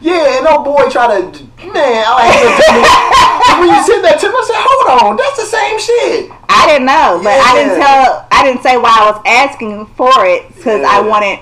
Yeah, 0.00 0.36
and 0.36 0.44
no 0.44 0.64
boy 0.64 0.88
try 0.88 1.08
to 1.08 1.20
man. 1.68 2.04
I 2.06 2.12
like 2.16 3.60
when 3.60 3.68
you 3.68 3.82
said 3.84 4.00
that 4.00 4.16
to 4.20 4.28
me, 4.28 4.34
I 4.34 4.44
said, 4.48 4.56
"Hold 4.56 5.02
on, 5.02 5.16
that's 5.16 5.36
the 5.36 5.44
same 5.44 5.78
shit." 5.78 6.32
I 6.48 6.66
didn't 6.66 6.86
know, 6.86 7.20
but 7.22 7.36
I 7.36 7.52
didn't 7.54 7.78
tell. 7.78 8.26
I 8.32 8.42
didn't 8.42 8.62
say 8.62 8.78
why 8.78 8.96
I 8.96 9.10
was 9.10 9.20
asking 9.26 9.86
for 9.96 10.10
it 10.24 10.48
because 10.56 10.82
I 10.82 11.00
wanted. 11.00 11.40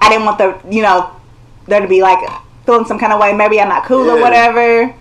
I 0.00 0.08
didn't 0.08 0.24
want 0.24 0.38
the 0.38 0.56
you 0.74 0.80
know 0.80 1.14
there 1.66 1.80
to 1.80 1.88
be 1.88 2.00
like 2.00 2.18
feeling 2.64 2.86
some 2.86 2.98
kind 2.98 3.12
of 3.12 3.20
way. 3.20 3.34
Maybe 3.34 3.60
I'm 3.60 3.68
not 3.68 3.84
cool 3.84 4.08
or 4.10 4.18
whatever. 4.20 4.94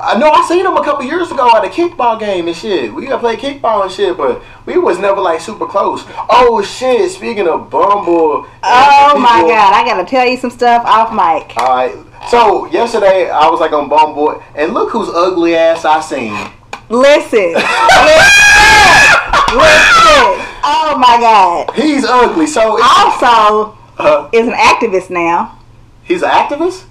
I 0.00 0.16
know 0.16 0.30
I 0.30 0.46
seen 0.46 0.64
him 0.64 0.76
a 0.76 0.84
couple 0.84 1.04
years 1.04 1.30
ago 1.32 1.50
at 1.56 1.64
a 1.64 1.68
kickball 1.68 2.20
game 2.20 2.46
and 2.46 2.56
shit. 2.56 2.94
We 2.94 3.06
got 3.06 3.18
play 3.18 3.36
kickball 3.36 3.82
and 3.82 3.90
shit, 3.90 4.16
but 4.16 4.40
we 4.64 4.78
was 4.78 4.98
never 4.98 5.20
like 5.20 5.40
super 5.40 5.66
close. 5.66 6.04
Oh 6.30 6.62
shit! 6.62 7.10
Speaking 7.10 7.48
of 7.48 7.68
Bumble, 7.68 8.46
Oh 8.62 9.18
my 9.18 9.42
god! 9.42 9.74
I 9.74 9.82
gotta 9.84 10.04
tell 10.08 10.24
you 10.24 10.36
some 10.36 10.50
stuff 10.50 10.84
off 10.86 11.10
mic. 11.10 11.56
All 11.56 11.74
right. 11.74 11.96
So 12.30 12.66
yesterday 12.66 13.28
I 13.28 13.48
was 13.48 13.58
like 13.60 13.72
on 13.72 13.88
Bumble, 13.88 14.40
and 14.54 14.72
look 14.72 14.90
whose 14.92 15.08
ugly 15.08 15.56
ass 15.56 15.84
I 15.84 16.00
seen. 16.00 16.32
Listen, 16.88 17.54
listen, 17.54 17.58
listen. 19.52 20.46
Oh 20.62 20.96
my 20.98 21.18
god! 21.20 21.74
He's 21.74 22.04
ugly. 22.04 22.46
So 22.46 22.76
it's, 22.76 22.86
Also, 22.86 23.76
uh, 23.98 24.30
is 24.32 24.46
an 24.46 24.54
activist 24.54 25.10
now 25.10 25.58
he's 26.08 26.22
an 26.22 26.30
activist. 26.30 26.84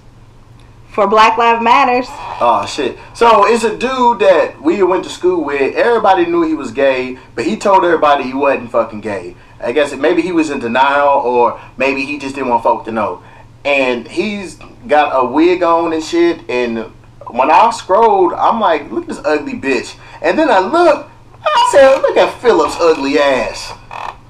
For 0.98 1.06
Black 1.06 1.38
Lives 1.38 1.62
Matters. 1.62 2.06
Oh 2.40 2.66
shit! 2.68 2.98
So 3.14 3.46
it's 3.46 3.62
a 3.62 3.78
dude 3.78 4.18
that 4.18 4.60
we 4.60 4.82
went 4.82 5.04
to 5.04 5.10
school 5.10 5.44
with. 5.44 5.76
Everybody 5.76 6.26
knew 6.26 6.42
he 6.42 6.54
was 6.54 6.72
gay, 6.72 7.16
but 7.36 7.44
he 7.44 7.56
told 7.56 7.84
everybody 7.84 8.24
he 8.24 8.34
wasn't 8.34 8.72
fucking 8.72 9.00
gay. 9.00 9.36
I 9.60 9.70
guess 9.70 9.94
maybe 9.94 10.22
he 10.22 10.32
was 10.32 10.50
in 10.50 10.58
denial, 10.58 11.20
or 11.20 11.60
maybe 11.76 12.04
he 12.04 12.18
just 12.18 12.34
didn't 12.34 12.48
want 12.48 12.64
folk 12.64 12.84
to 12.86 12.90
know. 12.90 13.22
And 13.64 14.08
he's 14.08 14.58
got 14.88 15.12
a 15.12 15.24
wig 15.24 15.62
on 15.62 15.92
and 15.92 16.02
shit. 16.02 16.40
And 16.50 16.90
when 17.28 17.48
I 17.48 17.70
scrolled, 17.70 18.32
I'm 18.32 18.58
like, 18.58 18.90
look 18.90 19.04
at 19.04 19.08
this 19.10 19.24
ugly 19.24 19.54
bitch. 19.54 19.96
And 20.20 20.36
then 20.36 20.50
I 20.50 20.58
look, 20.58 21.08
I 21.44 21.68
said, 21.70 22.02
look 22.02 22.16
at 22.16 22.40
Phillips' 22.40 22.76
ugly 22.80 23.20
ass. 23.20 23.72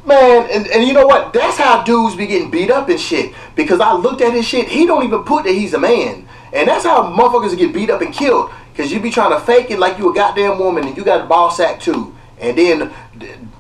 Man, 0.05 0.47
and, 0.51 0.67
and 0.67 0.87
you 0.87 0.93
know 0.93 1.07
what? 1.07 1.33
That's 1.33 1.57
how 1.57 1.83
dudes 1.83 2.15
be 2.15 2.27
getting 2.27 2.51
beat 2.51 2.71
up 2.71 2.91
and 2.91 3.01
shit. 3.01 3.33
Because 3.57 3.81
I 3.81 3.95
looked 3.95 4.21
at 4.21 4.35
his 4.35 4.47
shit, 4.47 4.69
he 4.69 4.85
don't 4.85 5.05
even 5.05 5.25
put 5.25 5.45
that 5.45 5.53
he's 5.53 5.73
a 5.73 5.79
man. 5.79 6.29
And 6.53 6.69
that's 6.69 6.85
how 6.85 7.03
motherfuckers 7.15 7.57
get 7.57 7.73
beat 7.73 7.91
up 7.91 8.01
and 8.01 8.13
killed. 8.13 8.51
Because 8.73 8.93
you 8.93 9.01
be 9.01 9.11
trying 9.11 9.31
to 9.31 9.41
fake 9.41 9.71
it 9.71 9.79
like 9.79 9.99
you 9.99 10.11
a 10.11 10.15
goddamn 10.15 10.59
woman 10.59 10.87
and 10.87 10.97
you 10.97 11.05
got 11.05 11.21
a 11.21 11.27
ball 11.27 11.51
sack 11.51 11.81
too. 11.81 12.15
And 12.41 12.57
then 12.57 12.93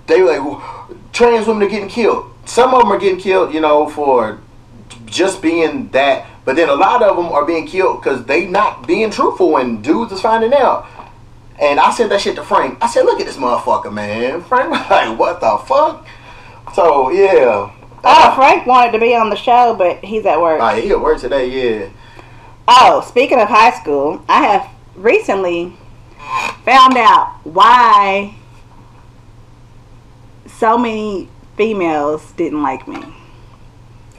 they 0.06 0.22
like, 0.22 0.62
trans 1.12 1.46
women 1.46 1.64
are 1.64 1.70
getting 1.70 1.88
killed. 1.88 2.32
Some 2.44 2.72
of 2.72 2.82
them 2.82 2.92
are 2.92 2.98
getting 2.98 3.18
killed, 3.18 3.52
you 3.52 3.60
know, 3.60 3.88
for 3.88 4.40
just 5.06 5.42
being 5.42 5.88
that. 5.88 6.26
But 6.44 6.56
then 6.56 6.68
a 6.68 6.74
lot 6.74 7.02
of 7.02 7.16
them 7.16 7.26
are 7.26 7.44
being 7.44 7.66
killed 7.66 8.00
because 8.00 8.24
they 8.24 8.46
not 8.46 8.86
being 8.86 9.10
truthful 9.10 9.56
and 9.58 9.82
dudes 9.82 10.12
is 10.12 10.20
finding 10.20 10.54
out. 10.54 10.86
And 11.60 11.80
I 11.80 11.90
said 11.90 12.10
that 12.10 12.20
shit 12.20 12.36
to 12.36 12.44
Frank. 12.44 12.78
I 12.80 12.86
said, 12.86 13.02
look 13.02 13.20
at 13.20 13.26
this 13.26 13.36
motherfucker, 13.36 13.92
man. 13.92 14.42
Frank 14.42 14.70
was 14.70 14.80
like, 14.90 15.18
what 15.18 15.40
the 15.40 15.58
fuck? 15.66 16.06
So, 16.74 17.10
yeah. 17.10 17.72
Oh, 18.04 18.32
Frank 18.36 18.66
wanted 18.66 18.92
to 18.92 19.00
be 19.00 19.14
on 19.14 19.28
the 19.28 19.36
show, 19.36 19.74
but 19.76 20.02
he's 20.04 20.24
at 20.24 20.40
work. 20.40 20.60
Right, 20.60 20.82
he 20.82 20.90
at 20.90 21.00
work 21.00 21.20
today, 21.20 21.48
yeah. 21.48 21.88
Oh, 22.70 23.02
speaking 23.08 23.40
of 23.40 23.48
high 23.48 23.70
school, 23.80 24.22
I 24.28 24.42
have 24.42 24.68
recently 24.94 25.72
found 26.66 26.98
out 26.98 27.38
why 27.44 28.34
so 30.46 30.76
many 30.76 31.30
females 31.56 32.30
didn't 32.32 32.62
like 32.62 32.86
me. 32.86 33.02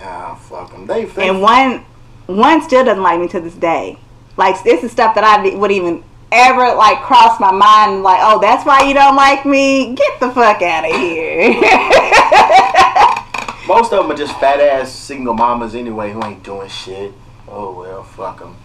Ah, 0.02 0.34
fuck 0.34 0.72
them. 0.72 0.88
They 0.88 1.06
think. 1.06 1.30
And 1.30 1.44
one 1.44 1.86
one 2.26 2.64
still 2.64 2.84
doesn't 2.84 3.04
like 3.04 3.20
me 3.20 3.28
to 3.28 3.40
this 3.40 3.54
day. 3.54 4.00
Like 4.36 4.64
this 4.64 4.84
is 4.84 4.92
stuff 4.92 5.14
that 5.14 5.24
I 5.24 5.56
would 5.56 5.72
even 5.72 6.04
ever 6.32 6.74
like 6.74 7.02
cross 7.02 7.40
my 7.40 7.52
mind 7.52 8.02
like, 8.02 8.20
"Oh, 8.24 8.40
that's 8.40 8.66
why 8.66 8.82
you 8.82 8.96
don't 8.96 9.16
like 9.16 9.46
me? 9.46 9.94
Get 9.94 10.20
the 10.20 10.32
fuck 10.32 10.64
out 10.64 10.86
of 10.86 10.96
here." 10.96 11.54
Most 13.68 13.94
of 13.94 14.02
them 14.02 14.12
are 14.12 14.18
just 14.18 14.36
fat 14.40 14.60
ass 14.60 14.92
single 14.92 15.36
mamas 15.36 15.76
anyway 15.76 16.14
who 16.14 16.26
ain't 16.26 16.44
doing 16.44 16.68
shit. 16.68 17.14
Oh 17.52 17.74
well, 17.78 18.04
fuck 18.04 18.40
them. 18.40 18.56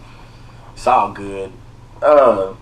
It's 0.73 0.85
all 0.85 1.11
good. 1.11 1.51
Uh, 2.01 2.53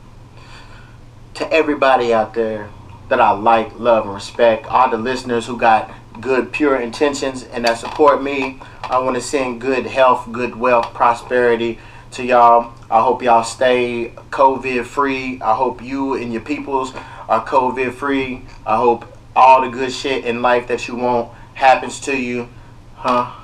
to 1.33 1.51
everybody 1.51 2.13
out 2.13 2.33
there 2.33 2.69
that 3.09 3.19
I 3.19 3.31
like, 3.31 3.79
love, 3.79 4.05
and 4.05 4.13
respect, 4.13 4.65
all 4.67 4.89
the 4.89 4.97
listeners 4.97 5.45
who 5.45 5.57
got 5.57 5.91
good, 6.21 6.51
pure 6.53 6.79
intentions 6.79 7.43
and 7.43 7.65
that 7.65 7.77
support 7.77 8.23
me, 8.23 8.59
I 8.83 8.99
want 8.99 9.15
to 9.15 9.21
send 9.21 9.59
good 9.59 9.85
health, 9.85 10.31
good 10.31 10.55
wealth, 10.55 10.93
prosperity 10.93 11.79
to 12.11 12.23
y'all. 12.23 12.73
I 12.89 13.01
hope 13.01 13.21
y'all 13.21 13.43
stay 13.43 14.13
COVID 14.29 14.85
free. 14.85 15.41
I 15.41 15.55
hope 15.55 15.81
you 15.81 16.13
and 16.13 16.31
your 16.31 16.41
peoples 16.41 16.93
are 17.27 17.45
COVID 17.45 17.93
free. 17.93 18.43
I 18.65 18.77
hope 18.77 19.05
all 19.35 19.61
the 19.61 19.69
good 19.69 19.91
shit 19.91 20.23
in 20.25 20.41
life 20.41 20.67
that 20.67 20.87
you 20.87 20.95
want 20.95 21.33
happens 21.55 21.99
to 22.01 22.15
you. 22.15 22.47
Huh? 22.95 23.42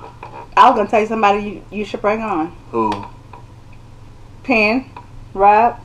I 0.56 0.68
was 0.68 0.76
gonna 0.76 0.88
tell 0.88 1.00
you 1.00 1.06
somebody 1.06 1.42
you, 1.42 1.64
you 1.78 1.84
should 1.84 2.00
bring 2.00 2.20
on. 2.20 2.54
Who? 2.70 3.06
Penn, 4.42 4.90
Rob, 5.34 5.80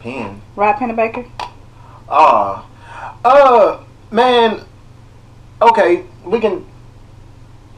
Pen. 0.00 0.40
Rob 0.56 0.76
Pennebaker. 0.76 1.28
Ah. 2.08 2.66
Uh, 3.24 3.82
man. 4.10 4.64
Okay, 5.62 6.04
we 6.24 6.40
can. 6.40 6.66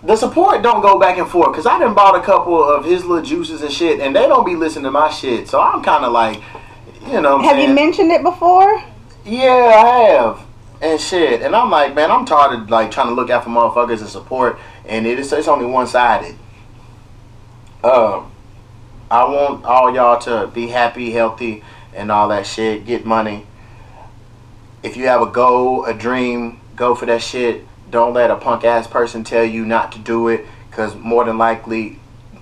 The 0.05 0.17
support 0.17 0.63
don't 0.63 0.83
go 0.83 0.99
back 0.99 1.19
and 1.19 1.29
forth 1.29 1.53
because 1.53 1.67
I 1.67 1.79
done 1.79 1.95
bought 1.95 2.17
a 2.17 2.23
couple 2.23 2.63
of 2.63 2.85
his 2.85 3.05
little 3.05 3.25
juices 3.25 3.63
and 3.63 3.71
shit, 3.71 4.01
and 4.01 4.15
they 4.15 4.27
don't 4.27 4.45
be 4.45 4.57
listening 4.57 4.85
to 4.85 4.91
my 4.91 5.11
shit. 5.11 5.49
So 5.49 5.61
I'm 5.61 5.83
kind 5.83 6.05
of 6.05 6.13
like, 6.13 6.41
you 7.09 7.21
know, 7.21 7.41
Have 7.41 7.59
you 7.59 7.73
mentioned 7.73 8.11
it 8.11 8.23
before? 8.23 8.83
Yeah, 9.25 9.73
I 9.77 9.99
have. 10.11 10.41
And 10.81 11.01
shit. 11.01 11.43
And 11.43 11.55
I'm 11.55 11.71
like, 11.71 11.95
man, 11.95 12.11
I'm 12.11 12.25
tired 12.25 12.59
of 12.59 12.71
like 12.71 12.91
trying 12.91 13.09
to 13.09 13.15
look 13.15 13.31
out 13.31 13.45
for 13.45 13.51
motherfuckers 13.51 14.01
and 14.01 14.09
support 14.09 14.59
and 14.87 15.07
it 15.07 15.19
is 15.19 15.33
it's 15.33 15.49
only 15.49 15.67
one 15.67 15.87
sided. 15.87 16.37
Um 17.85 18.31
I 19.11 19.25
want 19.25 19.65
all 19.67 19.95
y'all 19.95 20.19
to 20.21 20.51
be 20.55 20.69
happy, 20.69 21.11
healthy, 21.11 21.63
and 21.95 22.11
all 22.11 22.29
that 22.29 22.47
shit. 22.47 22.87
Get 22.87 23.05
money. 23.05 23.47
If 24.83 24.97
you 24.97 25.07
have 25.07 25.21
a 25.21 25.27
goal, 25.27 25.85
a 25.85 25.93
dream, 25.93 26.61
go 26.77 26.95
for 26.95 27.05
that 27.07 27.21
shit. 27.21 27.67
Don't 27.91 28.15
let 28.15 28.31
a 28.31 28.37
punk 28.37 28.65
ass 28.65 28.87
person 28.87 29.23
tell 29.23 29.45
you 29.45 29.67
not 29.67 29.93
to 29.93 29.99
do 29.99 30.29
it, 30.29 30.47
cause 30.71 30.97
more 30.97 31.25
than 31.25 31.37
likely 31.37 31.99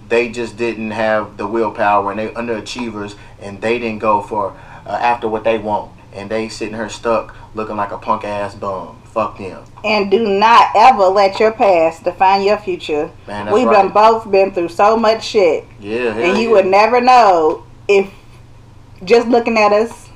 they 0.09 0.31
just 0.31 0.57
didn't 0.57 0.91
have 0.91 1.37
the 1.37 1.47
willpower 1.47 2.11
and 2.11 2.21
they 2.21 2.29
underachievers 2.29 3.17
and 3.41 3.61
they 3.61 3.79
didn't 3.79 4.01
go 4.01 4.23
for 4.23 4.57
uh, 4.87 4.91
after 4.91 5.29
what 5.29 5.45
they 5.45 5.59
want 5.59 5.91
and 6.13 6.31
they 6.31 6.49
sitting 6.49 6.75
here 6.75 6.89
stuck 6.89 7.35
looking 7.55 7.77
like 7.77 7.93
a 7.93 7.99
punk 7.99 8.25
ass 8.25 8.55
bum. 8.55 9.00
Fuck 9.13 9.39
them. 9.39 9.65
And 9.85 10.11
do 10.11 10.27
not 10.29 10.71
ever 10.77 11.05
let 11.05 11.41
your 11.41 11.53
past 11.53 12.05
define 12.05 12.43
your 12.45 12.59
future. 12.59 13.11
Man, 13.27 13.53
We've 13.53 13.67
right. 13.67 13.83
done 13.83 13.89
both 13.93 14.31
been 14.31 14.53
through 14.53 14.69
so 14.69 14.97
much 14.97 15.25
shit. 15.25 15.65
Yeah, 15.81 16.13
hell 16.13 16.23
and 16.23 16.39
you 16.39 16.49
yeah. 16.49 16.55
would 16.55 16.67
never 16.67 17.01
know 17.01 17.65
if 17.89 18.11
just 19.05 19.27
looking 19.29 19.59
at 19.59 19.73
us 19.73 20.09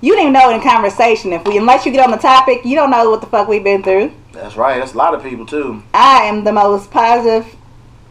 you 0.00 0.12
didn't 0.14 0.30
even 0.30 0.32
know 0.32 0.50
in 0.50 0.60
conversation 0.62 1.32
if 1.32 1.44
we 1.46 1.58
unless 1.58 1.84
you 1.84 1.92
get 1.92 2.04
on 2.04 2.10
the 2.10 2.16
topic 2.16 2.64
you 2.64 2.74
don't 2.74 2.90
know 2.90 3.10
what 3.10 3.20
the 3.20 3.26
fuck 3.26 3.46
we've 3.48 3.62
been 3.64 3.82
through 3.82 4.10
That's 4.32 4.56
right. 4.56 4.78
That's 4.78 4.94
a 4.94 4.96
lot 4.96 5.14
of 5.14 5.22
people 5.22 5.44
too. 5.46 5.82
i 5.92 6.22
am 6.22 6.44
the 6.44 6.52
most 6.52 6.90
positive 6.90 7.54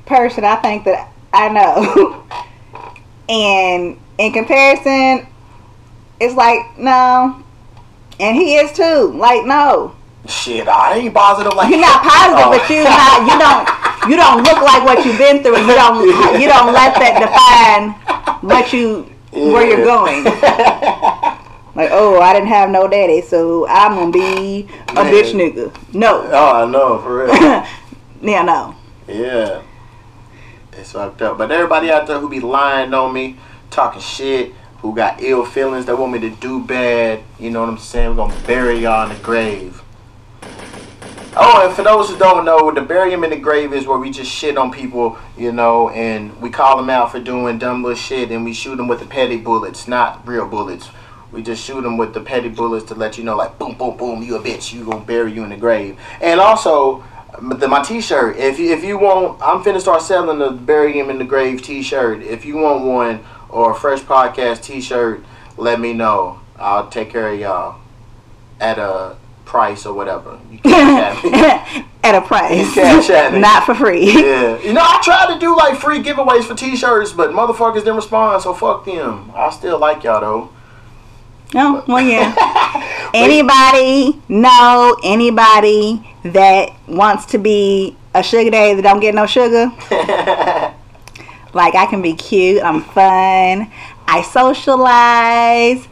person 0.05 0.43
i 0.43 0.55
think 0.57 0.85
that 0.85 1.11
i 1.33 1.49
know 1.49 2.23
and 3.29 3.99
in 4.17 4.31
comparison 4.33 5.27
it's 6.19 6.35
like 6.35 6.77
no 6.77 7.43
and 8.19 8.35
he 8.35 8.55
is 8.55 8.71
too 8.73 9.11
like 9.15 9.45
no 9.45 9.95
Shit, 10.27 10.67
I 10.67 10.95
ain't 10.97 11.13
positive 11.13 11.53
like 11.55 11.69
you're 11.71 11.79
not 11.81 12.03
positive 12.03 12.45
Oh. 12.45 12.51
but 12.57 12.69
you 12.69 12.83
not 12.83 13.21
you 13.23 13.39
don't 13.39 14.09
you 14.09 14.15
don't 14.17 14.43
look 14.43 14.61
like 14.61 14.83
what 14.83 15.05
you've 15.05 15.17
been 15.17 15.41
through 15.43 15.57
you 15.59 15.73
don't 15.73 16.05
you 16.39 16.47
don't 16.47 16.73
let 16.73 16.93
that 16.95 17.19
define 17.19 17.91
what 18.41 18.71
you 18.73 19.09
where 19.31 19.65
you're 19.67 19.85
going 19.85 20.23
Like, 21.75 21.91
oh, 21.93 22.19
I 22.19 22.33
didn't 22.33 22.49
have 22.49 22.69
no 22.71 22.89
daddy, 22.89 23.21
so 23.21 23.65
I'm 23.67 23.93
gonna 23.95 24.11
be 24.11 24.67
a 24.89 24.93
Man. 24.95 25.13
bitch 25.13 25.31
nigga. 25.33 25.93
No. 25.93 26.23
oh, 26.29 26.63
I 26.63 26.69
know 26.69 26.99
for 26.99 27.23
real. 27.23 27.33
yeah, 28.21 28.41
no. 28.41 28.75
Yeah. 29.07 29.61
It's 30.73 30.91
fucked 30.91 31.21
up. 31.21 31.37
But 31.37 31.51
everybody 31.51 31.89
out 31.89 32.05
there 32.07 32.19
who 32.19 32.27
be 32.27 32.41
lying 32.41 32.93
on 32.93 33.13
me, 33.13 33.37
talking 33.69 34.01
shit, 34.01 34.53
who 34.79 34.93
got 34.93 35.21
ill 35.21 35.45
feelings 35.45 35.85
that 35.85 35.97
want 35.97 36.11
me 36.11 36.19
to 36.19 36.29
do 36.29 36.61
bad, 36.61 37.21
you 37.39 37.49
know 37.49 37.61
what 37.61 37.69
I'm 37.69 37.77
saying? 37.77 38.09
We're 38.09 38.27
gonna 38.27 38.41
bury 38.45 38.79
y'all 38.79 39.09
in 39.09 39.15
the 39.15 39.23
grave. 39.23 39.81
Oh, 41.35 41.65
and 41.65 41.75
for 41.75 41.83
those 41.83 42.09
who 42.09 42.17
don't 42.17 42.43
know, 42.43 42.71
the 42.71 42.81
bury 42.81 43.11
them 43.11 43.23
in 43.23 43.29
the 43.29 43.37
grave 43.37 43.71
is 43.73 43.85
where 43.85 43.99
we 43.99 44.09
just 44.09 44.31
shit 44.31 44.57
on 44.57 44.71
people, 44.71 45.17
you 45.37 45.51
know, 45.51 45.89
and 45.89 46.35
we 46.41 46.49
call 46.49 46.77
them 46.77 46.89
out 46.89 47.11
for 47.11 47.19
doing 47.19 47.59
dumb 47.59 47.83
little 47.83 47.95
shit 47.95 48.31
and 48.31 48.43
we 48.43 48.53
shoot 48.53 48.77
them 48.77 48.87
with 48.87 48.99
the 48.99 49.05
petty 49.05 49.37
bullets, 49.37 49.87
not 49.87 50.27
real 50.27 50.47
bullets. 50.47 50.89
We 51.31 51.43
just 51.43 51.63
shoot 51.63 51.81
them 51.81 51.97
with 51.97 52.15
the 52.15 52.21
petty 52.21 52.49
bullets 52.49 52.85
to 52.85 52.95
let 52.95 53.17
you 53.19 53.23
know, 53.23 53.37
like, 53.37 53.59
boom, 53.59 53.75
boom, 53.75 53.95
boom, 53.95 54.23
you 54.23 54.35
a 54.37 54.39
bitch, 54.39 54.73
you 54.73 54.83
gonna 54.83 55.05
bury 55.05 55.31
you 55.31 55.43
in 55.43 55.51
the 55.51 55.57
grave. 55.57 55.99
And 56.19 56.39
also, 56.39 57.03
the, 57.41 57.67
my 57.67 57.83
T-shirt. 57.83 58.37
If 58.37 58.59
you 58.59 58.73
if 58.73 58.83
you 58.83 58.97
want, 58.97 59.41
I'm 59.41 59.63
finna 59.63 59.79
start 59.79 60.01
selling 60.01 60.39
the 60.39 60.51
bury 60.51 60.93
him 60.93 61.09
in 61.09 61.19
the 61.19 61.25
grave 61.25 61.61
T-shirt. 61.61 62.23
If 62.23 62.45
you 62.45 62.57
want 62.57 62.83
one 62.83 63.23
or 63.49 63.71
a 63.71 63.75
Freshhh 63.75 64.03
podcast 64.03 64.63
T-shirt, 64.63 65.23
let 65.57 65.79
me 65.79 65.93
know. 65.93 66.39
I'll 66.57 66.89
take 66.89 67.11
care 67.11 67.29
of 67.29 67.39
y'all 67.39 67.79
at 68.59 68.77
a 68.77 69.15
price 69.49 69.85
or 69.85 69.93
whatever. 69.93 70.39
You. 70.51 70.59
At 70.63 72.15
a 72.15 72.21
price. 72.21 72.73
Cash 72.73 73.09
at 73.09 73.33
me. 73.33 73.39
Not 73.41 73.65
for 73.65 73.75
free. 73.75 74.05
Yeah, 74.05 74.57
you 74.61 74.71
know 74.71 74.81
I 74.81 75.01
tried 75.03 75.33
to 75.33 75.39
do 75.39 75.55
like 75.57 75.77
free 75.77 76.01
giveaways 76.01 76.45
for 76.45 76.55
T-shirts, 76.55 77.11
but 77.11 77.31
motherfuckers 77.31 77.79
didn't 77.79 77.97
respond. 77.97 78.41
So 78.41 78.53
fuck 78.53 78.85
them. 78.85 79.31
I 79.35 79.49
still 79.49 79.77
like 79.77 80.03
y'all 80.03 80.21
though. 80.21 80.49
Oh, 81.55 81.83
well, 81.87 82.01
yeah. 82.01 83.09
anybody 83.13 84.21
know 84.29 84.95
anybody 85.03 86.07
that 86.23 86.69
wants 86.87 87.25
to 87.27 87.37
be 87.37 87.97
a 88.13 88.23
sugar 88.23 88.51
daddy 88.51 88.75
that 88.75 88.83
don't 88.83 89.01
get 89.01 89.13
no 89.13 89.25
sugar? 89.25 89.71
Like, 91.53 91.73
I 91.75 91.87
can 91.87 92.01
be 92.01 92.13
cute, 92.13 92.61
I'm 92.63 92.81
fun, 92.81 93.71
I 94.07 94.21
socialize, 94.21 95.87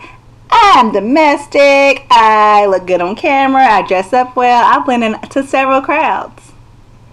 I'm 0.49 0.91
domestic, 0.91 2.05
I 2.09 2.65
look 2.67 2.87
good 2.87 3.01
on 3.01 3.15
camera, 3.15 3.63
I 3.63 3.87
dress 3.87 4.13
up 4.13 4.35
well, 4.35 4.63
I 4.63 4.83
blend 4.83 5.03
into 5.03 5.43
several 5.43 5.81
crowds. 5.81 6.43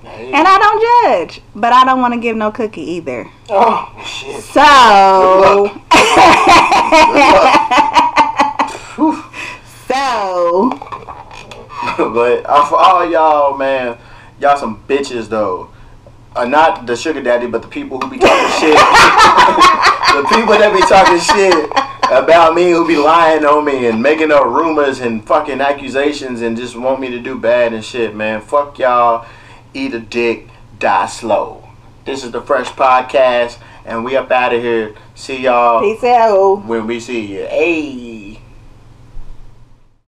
And 0.04 0.46
I 0.46 0.58
don't 0.58 1.28
judge, 1.32 1.40
but 1.56 1.72
I 1.72 1.84
don't 1.84 2.00
want 2.00 2.14
to 2.14 2.20
give 2.20 2.36
no 2.36 2.50
cookie 2.50 2.82
either. 2.82 3.28
oh 3.48 3.90
shit. 4.06 4.42
So, 4.42 5.80
so, 9.88 10.68
but 11.96 12.44
uh, 12.46 12.64
for 12.66 12.78
all 12.78 13.10
y'all, 13.10 13.56
man, 13.56 13.98
y'all 14.40 14.56
some 14.56 14.82
bitches 14.86 15.28
though. 15.28 15.70
Uh, 16.36 16.44
not 16.44 16.86
the 16.86 16.96
sugar 16.96 17.22
daddy, 17.22 17.46
but 17.46 17.62
the 17.62 17.68
people 17.68 17.98
who 18.00 18.10
be 18.10 18.18
talking 18.18 18.60
shit. 18.60 18.74
the 18.74 20.26
people 20.36 20.58
that 20.58 20.72
be 20.74 20.80
talking 20.82 21.20
shit 21.20 21.70
about 22.14 22.54
me, 22.54 22.70
who 22.70 22.86
be 22.86 22.96
lying 22.96 23.44
on 23.44 23.64
me 23.64 23.86
and 23.86 24.02
making 24.02 24.30
up 24.30 24.44
rumors 24.44 25.00
and 25.00 25.26
fucking 25.26 25.60
accusations 25.60 26.42
and 26.42 26.56
just 26.56 26.76
want 26.76 27.00
me 27.00 27.10
to 27.10 27.18
do 27.18 27.38
bad 27.38 27.72
and 27.72 27.84
shit, 27.84 28.14
man. 28.14 28.40
Fuck 28.40 28.78
y'all. 28.78 29.26
Eat 29.72 29.94
a 29.94 30.00
dick. 30.00 30.48
Die 30.78 31.06
slow. 31.06 31.68
This 32.04 32.22
is 32.22 32.32
the 32.32 32.42
Freshhh 32.42 32.72
Podcast, 32.72 33.58
and 33.86 34.04
we 34.04 34.16
up 34.16 34.30
out 34.30 34.52
of 34.52 34.60
here. 34.60 34.94
See 35.14 35.42
y'all 35.42 35.80
peace 35.80 36.04
out. 36.04 36.66
when 36.66 36.86
we 36.86 37.00
see 37.00 37.24
you. 37.24 37.46
Hey. 37.46 38.13